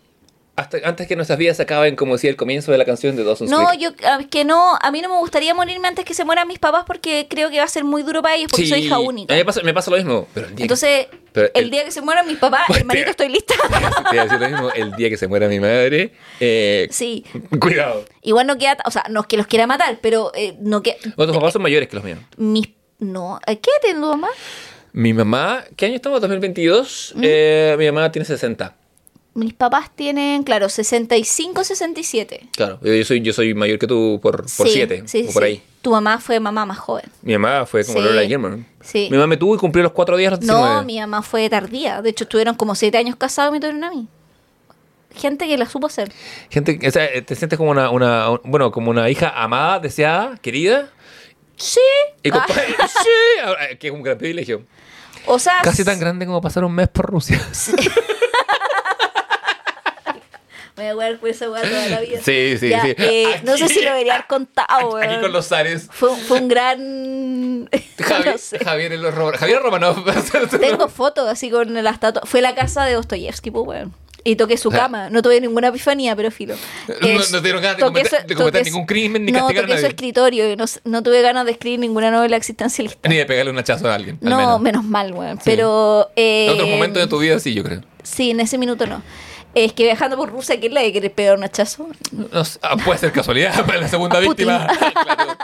[0.62, 3.24] hasta antes que nuestras vidas se acaben, como decía el comienzo de la canción de
[3.24, 3.80] Dawson's No, Creek.
[3.82, 6.48] yo ah, es que no, a mí no me gustaría morirme antes que se mueran
[6.48, 9.00] mis papás porque creo que va a ser muy duro para ellos porque soy hija
[9.00, 9.34] única.
[9.34, 10.28] A mí me pasa, me pasa lo mismo.
[10.34, 13.06] Pero el día Entonces, pero el, el- día que se mueran mis papás, Pues, hermanito,
[13.06, 13.56] te- estoy lista.
[14.12, 14.70] te decir lo mismo.
[14.72, 17.26] El día que se muera mi madre, eh, sí.
[17.60, 18.06] cuidado.
[18.22, 20.98] Igual no queda, o sea, no es que los quiera matar, pero eh, no que
[21.18, 22.20] O tus papás son mayores que los míos.
[22.38, 22.70] mis
[23.00, 24.28] no, ¿a ¿qué tiene tu mamá?
[24.94, 26.22] Mi mamá, ¿qué año estamos?
[26.22, 27.14] ¿2022?
[27.16, 27.22] ¿Mm?
[27.24, 28.76] Eh, mi mamá tiene 60.
[29.34, 32.50] Mis papás tienen, claro, 65, 67.
[32.54, 35.48] Claro, yo soy, yo soy mayor que tú por 7 sí, o por sí.
[35.48, 35.64] ahí.
[35.82, 37.06] Tu mamá fue mamá más joven.
[37.22, 38.04] Mi mamá fue como Sí.
[38.04, 38.66] Lola Gilmore.
[38.82, 39.08] Sí.
[39.10, 40.70] Mi mamá me tuvo y cumplió los 4 días a los 19.
[40.76, 42.02] No, mi mamá fue tardía.
[42.02, 44.08] De hecho, estuvieron como 7 años casados y me tuvieron a mí.
[45.16, 46.12] Gente que la supo hacer.
[46.50, 50.90] Gente, o sea, te sientes como una, una, bueno, como una hija amada, deseada, querida.
[51.56, 51.80] Sí.
[52.24, 54.64] Y Ah, sí, ahora, que es un gran privilegio.
[55.26, 57.42] o sea, Casi tan grande como pasar un mes por Rusia.
[60.82, 62.20] Me voy a esa weá toda la vida.
[62.24, 62.96] Sí, sí, Ya, sí.
[62.98, 65.22] eh, no sé Aquí- si lo debería haber contado, Aquí weón.
[65.22, 65.88] con los zares.
[65.92, 67.70] Fue, fue un gran.
[68.00, 68.60] Javier, no sé.
[68.60, 70.04] Javier, Romanov.
[70.60, 72.30] Tengo fotos así con las tatuajes.
[72.30, 73.94] Fue la casa de Dostoyevsky, pues, weón.
[74.24, 74.74] Y toqué su Ah.
[74.76, 75.10] cama.
[75.10, 76.56] No tuve ninguna epifanía, pero filo.
[76.88, 79.32] No- no te dieron ganas de cometer- su- de cometer toqué su- ningún crimen ni
[79.32, 80.52] no, castigar a toqué su escritorio.
[80.52, 83.08] y No, no tuve ganas de escribir ninguna novela existencialista.
[83.10, 84.18] Ni de pegarle un hachazo a alguien.
[84.24, 84.62] al No, menos.
[84.62, 85.40] menos mal, weón.
[85.44, 86.10] Pero.
[86.16, 87.82] Eh, En otros momentos de tu vida sí, yo creo.
[88.04, 89.02] Sí, en ese minuto no.
[89.54, 91.88] Es que viajando por Rusia, ¿quién le quiere pegar un hachazo?
[92.12, 92.28] No
[92.62, 94.68] ah, puede ser casualidad para la segunda víctima.
[95.02, 95.38] Claro.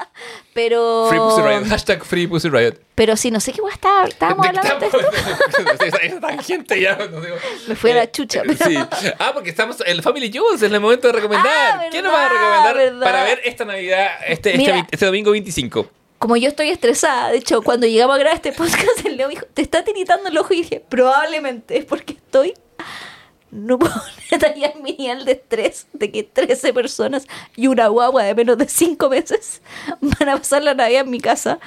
[0.54, 1.06] Pero.
[1.10, 1.66] Free Pussy Riot.
[1.70, 2.74] Hashtag Free Pussy Riot.
[2.96, 5.86] Pero sí, no sé qué weá estaba, estábamos ¿De qué hablando de esto.
[5.86, 6.96] esa, tangente ya.
[6.96, 7.36] no digo.
[7.68, 8.70] Me fui a la Eh, chucha, eh, pero-
[9.00, 9.12] Sí.
[9.20, 11.54] Ah, porque estamos en el Family Jewels, es el momento de recomendar.
[11.56, 13.04] Ah, ¿Qué nos va a recomendar verdad.
[13.06, 14.88] para ver esta Navidad, este, este, Mira.
[14.90, 15.90] este domingo 25?
[16.18, 19.36] Como yo estoy estresada, de hecho, cuando llegamos a grabar este podcast, el Leo me
[19.36, 22.54] dijo, te está tiritando el ojo y dije, probablemente es porque estoy...
[23.52, 23.94] No puedo
[24.32, 27.26] detallar mi nivel de estrés de que 13 personas
[27.56, 29.62] y una guagua de menos de 5 meses
[30.02, 31.60] van a pasar la Navidad en mi casa.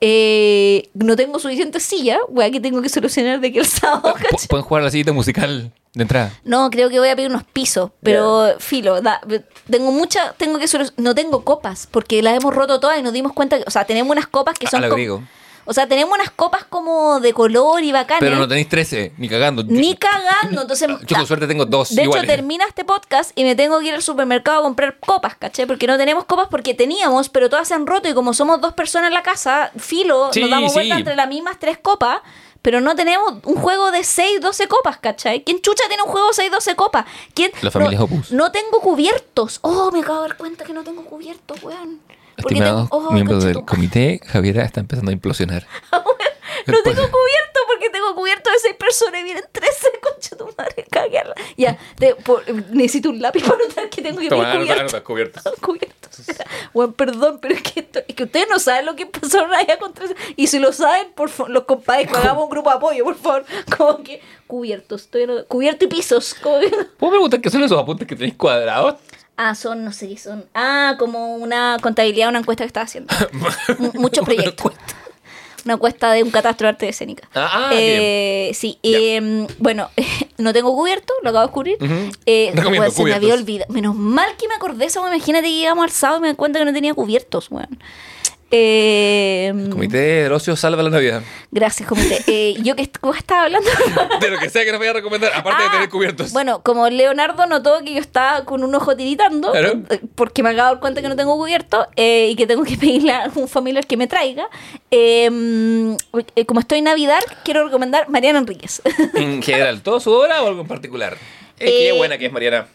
[0.00, 4.14] Eh, no tengo suficiente silla, weá, que tengo que solucionar de que el sábado.
[4.48, 6.32] Pueden jugar la sillita musical de entrada.
[6.44, 9.20] No, creo que voy a pedir unos pisos, pero filo, da-
[9.68, 13.12] tengo mucha, tengo que solu- no tengo copas, porque las hemos roto todas y nos
[13.12, 15.22] dimos cuenta que, o sea, tenemos unas copas que A son lo como- griego.
[15.70, 18.18] O sea, tenemos unas copas como de color y bacanas.
[18.18, 19.62] Pero no tenéis 13, ni cagando.
[19.62, 22.24] ni cagando, entonces Yo con suerte tengo dos de iguales.
[22.24, 25.68] hecho, termina este podcast y me tengo que ir al supermercado a comprar copas, ¿caché?
[25.68, 28.72] Porque no tenemos copas porque teníamos, pero todas se han roto y como somos dos
[28.74, 32.18] personas en la casa, filo, Sí, nos damos vuelta entre las mismas tres copas,
[32.62, 35.44] pero no tenemos un juego de 6, 12 copas, ¿cachai?
[35.44, 37.04] ¿Quién chucha tiene un juego de 6, 12 copas?
[37.32, 37.52] ¿Quién?
[37.62, 38.32] La familia no, Opus.
[38.32, 39.60] No tengo cubiertos.
[39.62, 42.00] Oh, me acabo de dar cuenta que no tengo cubiertos, weón.
[42.40, 45.66] Estimados tengo- oh, miembros del comité, Javiera está empezando a implosionar.
[46.66, 50.84] No tengo cubierto porque tengo cubierto de seis personas y vienen 13, concha tu madre,
[50.90, 51.34] cagarla.
[51.56, 54.80] Ya, te- por- necesito un lápiz para notar que tengo que Toma, pedir cubierto.
[54.82, 55.42] anota, cubiertos.
[55.60, 56.08] Cubierto.
[56.74, 59.78] Bueno, perdón, pero es que, esto- es que ustedes no saben lo que pasaron allá
[59.78, 60.14] con 13.
[60.36, 63.44] Y si lo saben, por favor, los compadres, hagamos un grupo de apoyo, por favor.
[63.76, 66.34] Como que cubiertos, estoy anotando- cubierto y pisos.
[66.34, 66.68] como que-
[66.98, 68.96] ¿Puedo preguntar qué son esos apuntes que tenéis cuadrados?
[69.42, 70.44] Ah, son, no sé qué son.
[70.52, 73.14] Ah, como una contabilidad, una encuesta que estaba haciendo.
[73.94, 74.74] Muchos proyectos.
[75.64, 77.26] Una encuesta de un catastro de arte escénica.
[77.34, 79.88] Ah, ah, Eh, sí, eh, bueno,
[80.36, 81.76] no tengo cubierto, lo acabo de descubrir.
[81.80, 82.12] Ujú.
[82.26, 83.72] Eh, Recomiendo weón, se me había olvidado.
[83.72, 86.58] Menos mal que me acordé eso, imagínate que llegamos al sábado y me di cuenta
[86.58, 87.78] que no tenía cubiertos, weón.
[88.52, 91.22] Eh, Comité del Ocio salva la Navidad.
[91.50, 92.18] Gracias, comité.
[92.26, 93.68] Eh, yo que ¿cómo estaba hablando.
[94.20, 96.32] De lo que sea que nos vaya a recomendar, aparte de Ah, tener cubiertos.
[96.32, 99.80] Bueno, como Leonardo notó que yo estaba con un ojo tiritando, Claro.
[99.90, 102.64] eh, porque me acabo de dar cuenta que no tengo cubierto eh, y que tengo
[102.64, 104.48] que pedirle a un familiar que me traiga.
[104.90, 105.96] eh,
[106.46, 108.82] como estoy en Navidad, quiero recomendar Mariana Enríquez.
[109.14, 111.16] En general, ¿todo su obra o algo en particular?
[111.58, 112.66] Qué buena que es Mariana.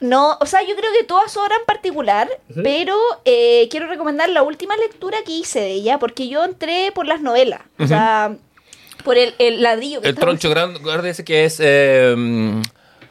[0.00, 2.28] No, o sea, yo creo que toda su obra en particular,
[2.62, 2.96] pero
[3.26, 7.20] eh, quiero recomendar la última lectura que hice de ella, porque yo entré por las
[7.20, 8.34] novelas, o sea,
[9.04, 12.14] por el, el ladrillo que El troncho grande, ese que es eh,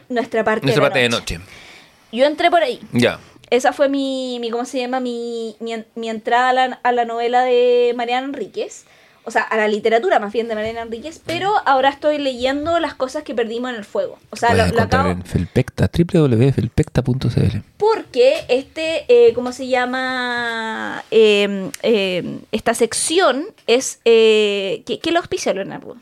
[0.09, 1.37] nuestra parte, nuestra de, parte de noche.
[1.37, 1.51] noche.
[2.11, 2.79] Yo entré por ahí.
[2.91, 3.19] Ya.
[3.51, 4.99] Esa fue mi, mi ¿cómo se llama?
[4.99, 8.85] Mi, mi entrada a la, a la novela de Mariana Enríquez.
[9.25, 11.21] O sea, a la literatura más bien de Mariana Enríquez.
[11.25, 14.17] Pero ahora estoy leyendo las cosas que perdimos en el fuego.
[14.31, 15.15] O sea, lo, lo acabo...
[15.23, 17.57] Felpecta, www.felpecta.cl.
[17.77, 21.03] Porque este, eh, ¿cómo se llama?
[21.11, 23.99] Eh, eh, esta sección es...
[24.05, 25.95] Eh, ¿qué, ¿Qué lo auspicia, Leonardo?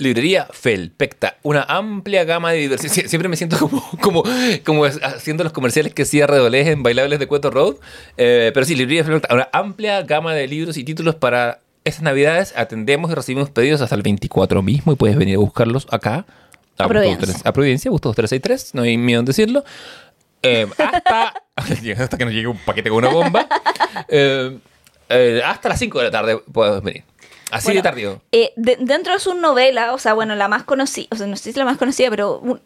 [0.00, 2.92] Librería Felpecta, una amplia gama de diversión.
[2.92, 4.22] Sie- Siempre me siento como, como,
[4.64, 7.76] como haciendo los comerciales que hacía Redolés en Bailables de Cueto Road.
[8.16, 11.58] Eh, pero sí, Librería Felpecta, una amplia gama de libros y títulos para
[11.88, 12.54] estas navidades.
[12.56, 16.24] Atendemos y recibimos pedidos hasta el 24 mismo y puedes venir a buscarlos acá.
[16.78, 17.26] A Providencia.
[17.26, 19.64] 3 a Providencia, Bustos 363, no hay miedo en decirlo.
[20.42, 23.48] Eh, hasta, hasta que nos llegue un paquete con una bomba.
[24.08, 24.56] Eh,
[25.08, 27.02] eh, hasta las 5 de la tarde puedes venir.
[27.50, 28.22] Así Bueno, de tardío.
[28.30, 31.34] Eh, de- dentro de su novela, o sea, bueno, la más conocida, o sea, no
[31.36, 32.60] sé si es la más conocida, pero un-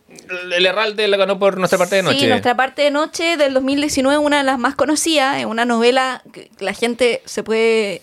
[0.52, 2.18] El Herralde la ganó por nuestra parte de noche.
[2.18, 6.22] Sí, nuestra parte de noche del 2019, una de las más conocidas, es una novela
[6.32, 8.02] que la gente se puede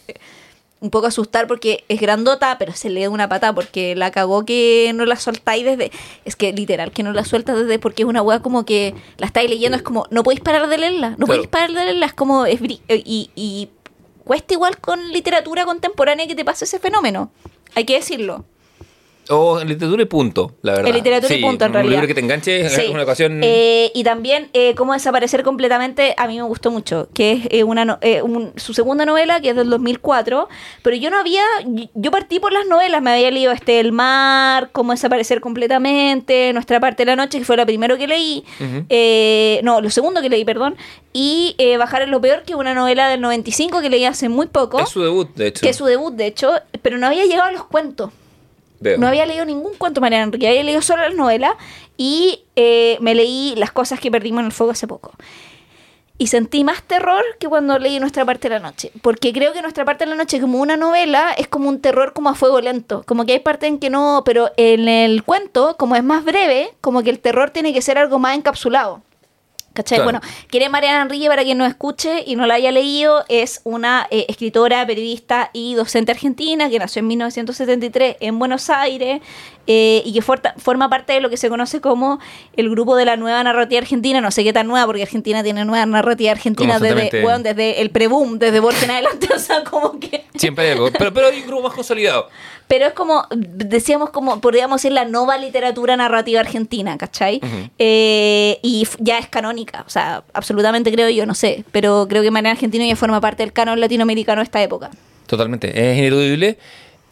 [0.81, 4.45] un poco asustar porque es grandota, pero se lee de una pata porque la cagó
[4.45, 5.91] que no la soltáis desde...
[6.23, 9.25] Es que literal, que no la sueltas desde porque es una weá como que la
[9.27, 11.27] estáis leyendo, es como, no podéis parar de leerla, no Claro.
[11.27, 12.45] podéis parar de leerla, es como...
[12.45, 13.69] Es, bri- eh, y, y
[14.23, 17.29] cuesta igual con literatura contemporánea que te pase ese fenómeno,
[17.75, 18.45] hay que decirlo.
[19.31, 20.87] O en literatura y punto, la verdad.
[20.89, 21.91] En literatura y Sí, punto, en un realidad.
[21.93, 22.81] libro que te enganche Sí.
[22.81, 23.41] es una ocasión.
[23.43, 27.63] Eh, y también eh, Cómo desaparecer completamente, a mí me gustó mucho, que es eh,
[27.63, 30.47] una no- eh, un- su segunda novela, que es del 2004,
[30.81, 31.43] pero yo no había,
[31.93, 36.79] yo partí por las novelas, me había leído este El mar, Cómo desaparecer completamente, Nuestra
[36.79, 38.85] parte de la noche, que fue la primero que leí, Ujú.
[38.89, 40.75] eh, no, lo segundo que leí, perdón,
[41.13, 44.27] y eh, Bajar en lo peor, que es una novela del 95 que leí hace
[44.29, 45.61] muy poco, es su debut, de hecho.
[45.61, 46.51] que es su debut, de hecho,
[46.81, 48.11] pero no había llegado a los cuentos.
[48.97, 51.51] No había leído ningún cuento Mariana Enrique, había leído solo las novelas
[51.97, 55.11] y eh, me leí Las cosas que perdimos en el fuego hace poco.
[56.17, 58.91] Y sentí más terror que cuando leí Nuestra parte de la noche.
[59.01, 62.13] Porque creo que Nuestra parte de la noche, como una novela, es como un terror
[62.13, 63.03] como a fuego lento.
[63.05, 66.73] Como que hay partes en que no, pero en el cuento, como es más breve,
[66.81, 69.01] como que el terror tiene que ser algo más encapsulado.
[69.73, 69.99] ¿Cachai?
[69.99, 70.19] Claro.
[70.19, 74.07] Bueno, quiere Mariana Enrique, para quien no escuche y no la haya leído, es una
[74.11, 79.21] eh, escritora, periodista y docente argentina que nació en 1973 en Buenos Aires
[79.71, 82.19] eh, y que forma parte de lo que se conoce como
[82.57, 84.19] el grupo de la nueva narrativa argentina.
[84.19, 87.91] No sé qué tan nueva, porque Argentina tiene nueva narrativa argentina desde, bueno, desde el
[87.91, 89.27] pre-boom, desde Borges en adelante.
[89.39, 90.25] O sea, como que.
[90.35, 90.89] Siempre hay algo.
[90.91, 92.29] Pero, pero hay un grupo más consolidado.
[92.69, 97.41] Pero es como, decíamos, como podríamos decir la nueva literatura narrativa argentina, ¿cachai?
[97.79, 102.29] Eh, y ya es canónica, o sea, absolutamente creo yo, no sé, pero creo que
[102.29, 104.91] Mariana Argentina ya forma parte del canon latinoamericano de esta época.
[105.25, 105.67] Totalmente.
[105.91, 106.59] Es ineludible.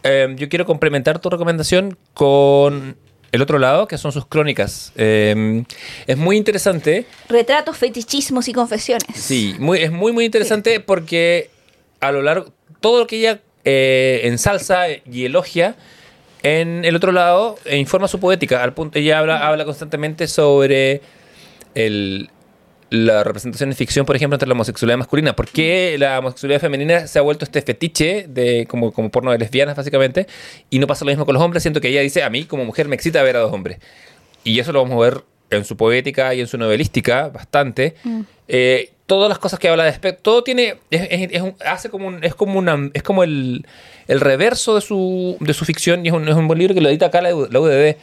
[0.04, 2.96] Eh, yo quiero complementar tu recomendación con
[3.32, 4.94] el otro lado, que son sus crónicas.
[4.96, 5.64] Eh,
[6.06, 7.08] es muy interesante.
[7.30, 9.08] Retratos, fetichismos y confesiones.
[9.16, 11.50] Sí, muy, es muy, muy interesante porque
[12.00, 15.76] a lo largo, todo lo que ella eh, ensalza y elogia,
[16.42, 18.64] en el otro lado, e informa su poética.
[18.64, 21.02] Al punto, ella habla, habla constantemente sobre
[21.76, 22.30] el,
[22.90, 25.36] la representación en ficción, por ejemplo, entre la homosexualidad masculina.
[25.36, 29.38] ¿Por qué la homosexualidad femenina se ha vuelto este fetiche de como, como porno de
[29.38, 30.28] lesbianas, básicamente?
[30.70, 31.62] Y no pasa lo mismo con los hombres.
[31.62, 33.80] Siento que ella dice, a mí como mujer me excita ver a dos hombres.
[34.46, 37.96] Y eso lo vamos a ver en su poética y en su novelística bastante.
[38.48, 41.90] Eh, todas las cosas que habla de aspecto, todo tiene, es, es- es un- hace
[41.90, 43.66] como un, es como una, es como el,
[44.08, 46.82] el reverso de su, de su ficción y es un, es un buen libro que
[46.82, 47.96] lo edita acá la, la UDD.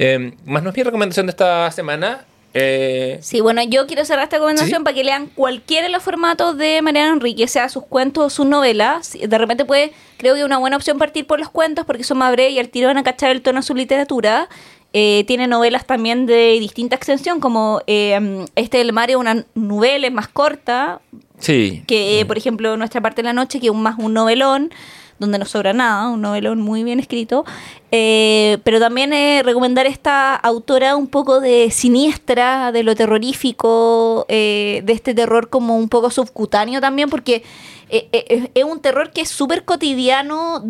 [0.00, 2.24] Eh, más no es mi recomendación de esta semana.
[2.54, 4.84] Eh, Sí, bueno, yo quiero cerrar esta recomendación Sí.
[4.84, 8.46] para que lean cualquiera de los formatos de Mariana Enrique, sea sus cuentos o sus
[8.46, 9.16] novelas.
[9.20, 12.18] De repente puede, creo que es una buena opción partir por los cuentos porque son
[12.18, 14.48] más breves y al tiro van a cachar el tono de su literatura.
[14.94, 20.08] Eh, tiene novelas también de distinta extensión, como eh, este del mar es una novela,
[20.10, 21.00] más corta,
[21.38, 21.82] Sí.
[21.86, 24.70] que por ejemplo Nuestra parte de la noche, que es un- más un novelón,
[25.18, 27.44] donde no sobra nada, un novelón muy bien escrito,
[27.90, 34.82] Eh, pero también eh, recomendar esta autora un poco de siniestra, de lo terrorífico, eh,
[34.84, 37.42] de este terror como un poco subcutáneo también, porque
[37.88, 40.62] eh, es- un terror que es súper cotidiano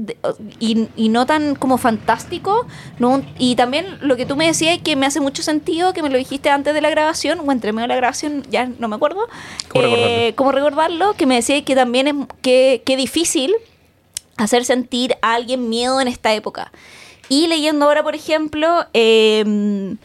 [0.61, 2.67] y, y no tan como fantástico.
[3.37, 6.19] Y también lo que tú me decías que me hace mucho sentido, que me lo
[6.19, 9.27] dijiste antes de la grabación, o entre medio de la grabación, ya no me acuerdo.
[9.69, 10.37] ¿Cómo recordarlo?
[10.37, 13.53] Cómo recordarlo, que me decías que también es que, que difícil
[14.39, 16.73] hacer sentir a alguien miedo en esta época.
[17.29, 19.97] Y leyendo ahora, por ejemplo, eh,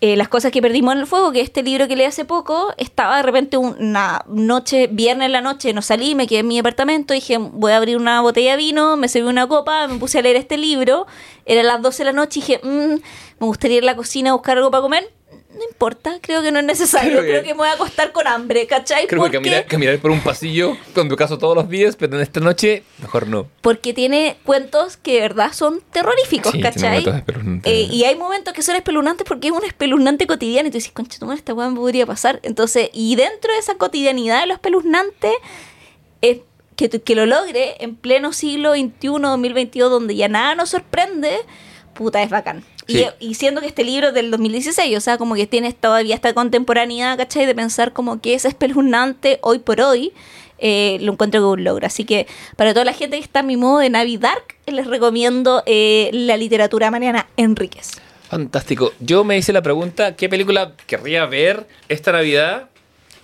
[0.00, 2.72] eh, Las cosas que perdimos en el fuego, que este libro que leí hace poco,
[2.76, 6.56] estaba de repente una noche, viernes en la noche, no salí, me quedé en mi
[6.60, 10.20] apartamento, dije, voy a abrir una botella de vino, me serví una copa, me puse
[10.20, 11.08] a leer este libro,
[11.46, 13.00] eran las 12 de la noche dije, "Mm,
[13.40, 15.10] me gustaría ir a la cocina a buscar algo para comer.
[15.58, 18.12] No importa, creo que no es necesario, Creo que- creo que me voy a acostar
[18.12, 19.08] con hambre, ¿cachai?
[19.08, 22.22] Creo que Porque- caminar, caminar por un pasillo, tu caso todos los días, pero en
[22.22, 23.48] esta noche, mejor no.
[23.60, 27.04] porque tiene cuentos que de verdad son terroríficos, Sí, ¿cachai?
[27.64, 30.92] Eh, y hay momentos que son espeluznantes porque es un espeluznante cotidiano y tú dices,
[30.92, 32.38] concha, tu esta weá me podría pasar.
[32.44, 35.32] Entonces, y dentro de esa cotidianidad de lo espeluznante,
[36.20, 36.38] es
[36.76, 41.38] que, que lo logre en pleno siglo XXI, 2022, donde ya nada nos sorprende,
[41.94, 42.62] puta, es bacán.
[42.88, 43.06] Sí.
[43.20, 46.14] Y, y siendo que este libro es del 2016, o sea, como que tienes todavía
[46.14, 47.46] esta contemporaneidad, ¿cachai?
[47.46, 50.12] De pensar como que es espeluznante hoy por hoy,
[50.58, 51.86] eh, lo encuentro como un logro.
[51.86, 54.36] Así que para toda la gente que está en mi modo de Navidad,
[54.66, 58.00] les recomiendo eh, la literatura Mariana Enríquez.
[58.28, 58.92] Fantástico.
[59.00, 62.68] Yo me hice la pregunta, ¿qué película querría ver esta Navidad?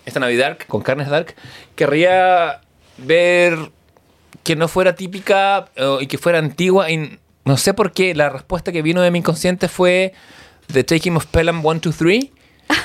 [0.06, 1.34] Esta Navidad con carnes dark.
[1.76, 2.60] Querría
[2.98, 3.70] ver
[4.42, 6.90] que no fuera típica eh, y que fuera antigua.
[6.90, 10.12] Y no sé por qué la respuesta que vino de mi inconsciente fue
[10.72, 12.24] The Taking of Pelham 1, 2, 3.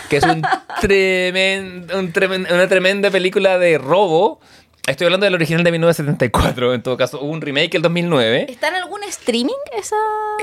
[0.10, 0.41] Que es un
[0.81, 4.40] tremen- un tremen- una tremenda película de robo.
[4.88, 6.73] Estoy hablando del original de 1974.
[6.73, 8.48] En todo caso, hubo un remake el 2009.
[8.49, 9.95] ¿Está en algún streaming esa?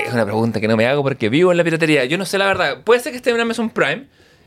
[0.03, 2.05] Es una pregunta que no me hago porque vivo en la piratería.
[2.05, 2.81] Yo no sé la verdad.
[2.83, 4.05] Puede ser que esté en Amazon Prime.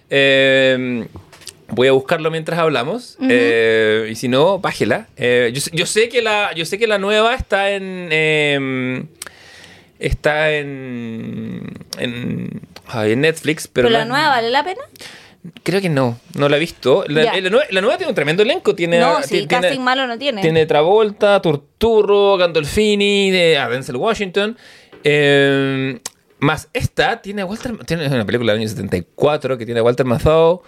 [0.09, 1.07] Eh,
[1.69, 3.17] voy a buscarlo mientras hablamos.
[3.29, 5.07] Eh, y si no, bájela.
[5.17, 9.09] Eh, yo, sé- yo sé que la, yo sé que la nueva está en.
[10.01, 11.63] Está en.
[11.99, 13.69] En, ay, en Netflix.
[13.69, 14.81] Pero, ¿Pero la nueva vale la pena?
[15.63, 16.19] Creo que no.
[16.37, 17.05] No la he visto.
[17.09, 18.75] La, eh, la nueva, la nueva tiene un tremendo elenco.
[18.75, 20.43] Tiene, no, sí, ti- tiene- casting malo no tiene.
[20.43, 24.57] tiene Travolta, Turturro, Gandolfini, de, a Denzel Washington.
[25.05, 25.99] Eh,
[26.41, 27.77] más esta tiene a Walter.
[27.87, 30.63] Tiene una película del año 74 que tiene a Walter Matthau.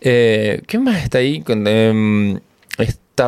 [0.00, 1.40] Eh, ¿Quién más está ahí?
[1.42, 2.38] Con, eh,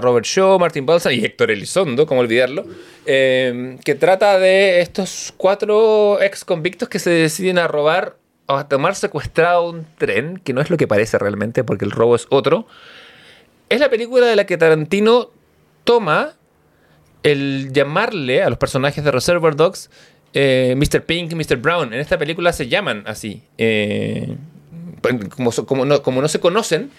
[0.01, 2.65] Robert Shaw, Martin Balsa y Héctor Elizondo, como olvidarlo.
[3.07, 8.17] eh, que trata de estos cuatro ex convictos que se deciden a robar
[8.47, 11.91] o a tomar secuestrado un tren, que no es lo que parece realmente, porque el
[11.91, 12.67] robo es otro.
[13.69, 15.31] Es la película de la que Tarantino
[15.85, 16.35] toma
[17.23, 19.91] el llamarle a los personajes de Reservoir Dogs
[20.35, 21.05] eh, Mr.
[21.05, 21.57] Pink y Mr.
[21.57, 21.93] Brown.
[21.93, 23.43] En esta película se llaman así.
[23.57, 24.37] Eh,
[25.27, 26.91] como no se conocen,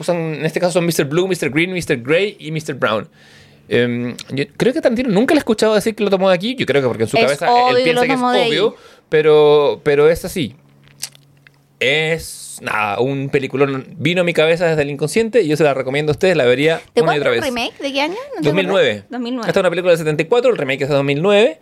[0.00, 1.04] usan, en este caso son Mr.
[1.04, 1.50] Blue, Mr.
[1.50, 2.02] Green, Mr.
[2.02, 2.74] Grey y Mr.
[2.74, 3.08] Brown.
[3.68, 6.56] Eh, yo creo que Tarantino nunca le he escuchado decir que lo tomó de aquí.
[6.56, 8.76] Yo creo que porque en su Es cabeza él piensa que es de obvio,
[9.08, 10.56] pero, pero es así.
[11.78, 13.86] Es nada, un peliculón.
[13.96, 16.36] Vino a mi cabeza desde el inconsciente y yo se la recomiendo a ustedes.
[16.36, 17.48] La vería ¿De una y otra es vez.
[17.48, 17.78] el remake?
[17.78, 18.14] ¿De qué año?
[18.36, 18.88] ¿No te 2009.
[18.88, 19.10] acuerdas?
[19.10, 19.48] 2009.
[19.48, 21.60] Esta es una película del 74, el remake es de 2009.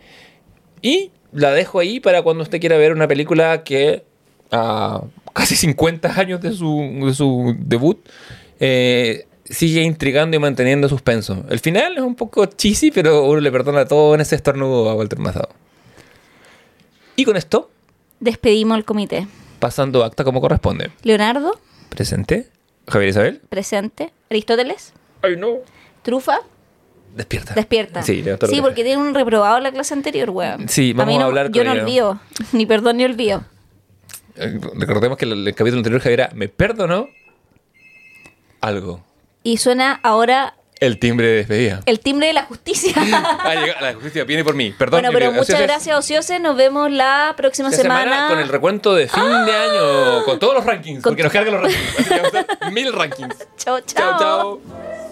[0.81, 4.03] Y la dejo ahí para cuando usted quiera ver una película que
[4.51, 5.01] a
[5.33, 7.99] casi 50 años de su, de su debut
[8.59, 11.45] eh, sigue intrigando y manteniendo suspenso.
[11.49, 14.95] El final es un poco cheesy, pero uno le perdona todo en ese estornudo a
[14.95, 15.47] Walter Matthau.
[17.15, 17.69] Y con esto,
[18.19, 19.27] Despedimos el comité.
[19.59, 20.91] pasando acta como corresponde.
[21.03, 22.47] Leonardo, Presente.
[22.87, 23.41] Javier Isabel.
[23.49, 24.11] presente.
[24.29, 25.57] Aristóteles, Ay, no.
[26.01, 26.39] Trufa,
[27.15, 27.53] Despierta.
[27.55, 28.01] despierta.
[28.03, 30.69] Sí, Sí, porque tiene un reprobado en la clase anterior, weón.
[30.69, 32.19] Sí, vamos mí a no- hablar Yo no olvido.
[32.53, 33.43] Ni perdón ni olvido.
[34.39, 37.07] Eh, Recordemos que el, el capítulo anterior era, me perdonó
[38.61, 39.03] algo.
[39.43, 41.81] Y suena ahora El timbre de despedida.
[41.85, 42.93] el timbre de la justicia.
[43.41, 44.71] Ah, la justicia viene por mí.
[44.77, 44.99] Perdón.
[45.01, 45.41] bueno, pero querido.
[45.43, 46.39] muchas gracias, Ociose.
[46.39, 48.27] Nos vemos la próxima esta semana.
[48.29, 51.53] con el recuento de fin de año, con todos los rankings, Con- porque nos cargan
[51.53, 51.99] los rankings.
[51.99, 53.35] Así que vamos a hacer mil rankings.
[53.57, 54.19] Chao, Chao, chao.
[54.19, 55.08] chao.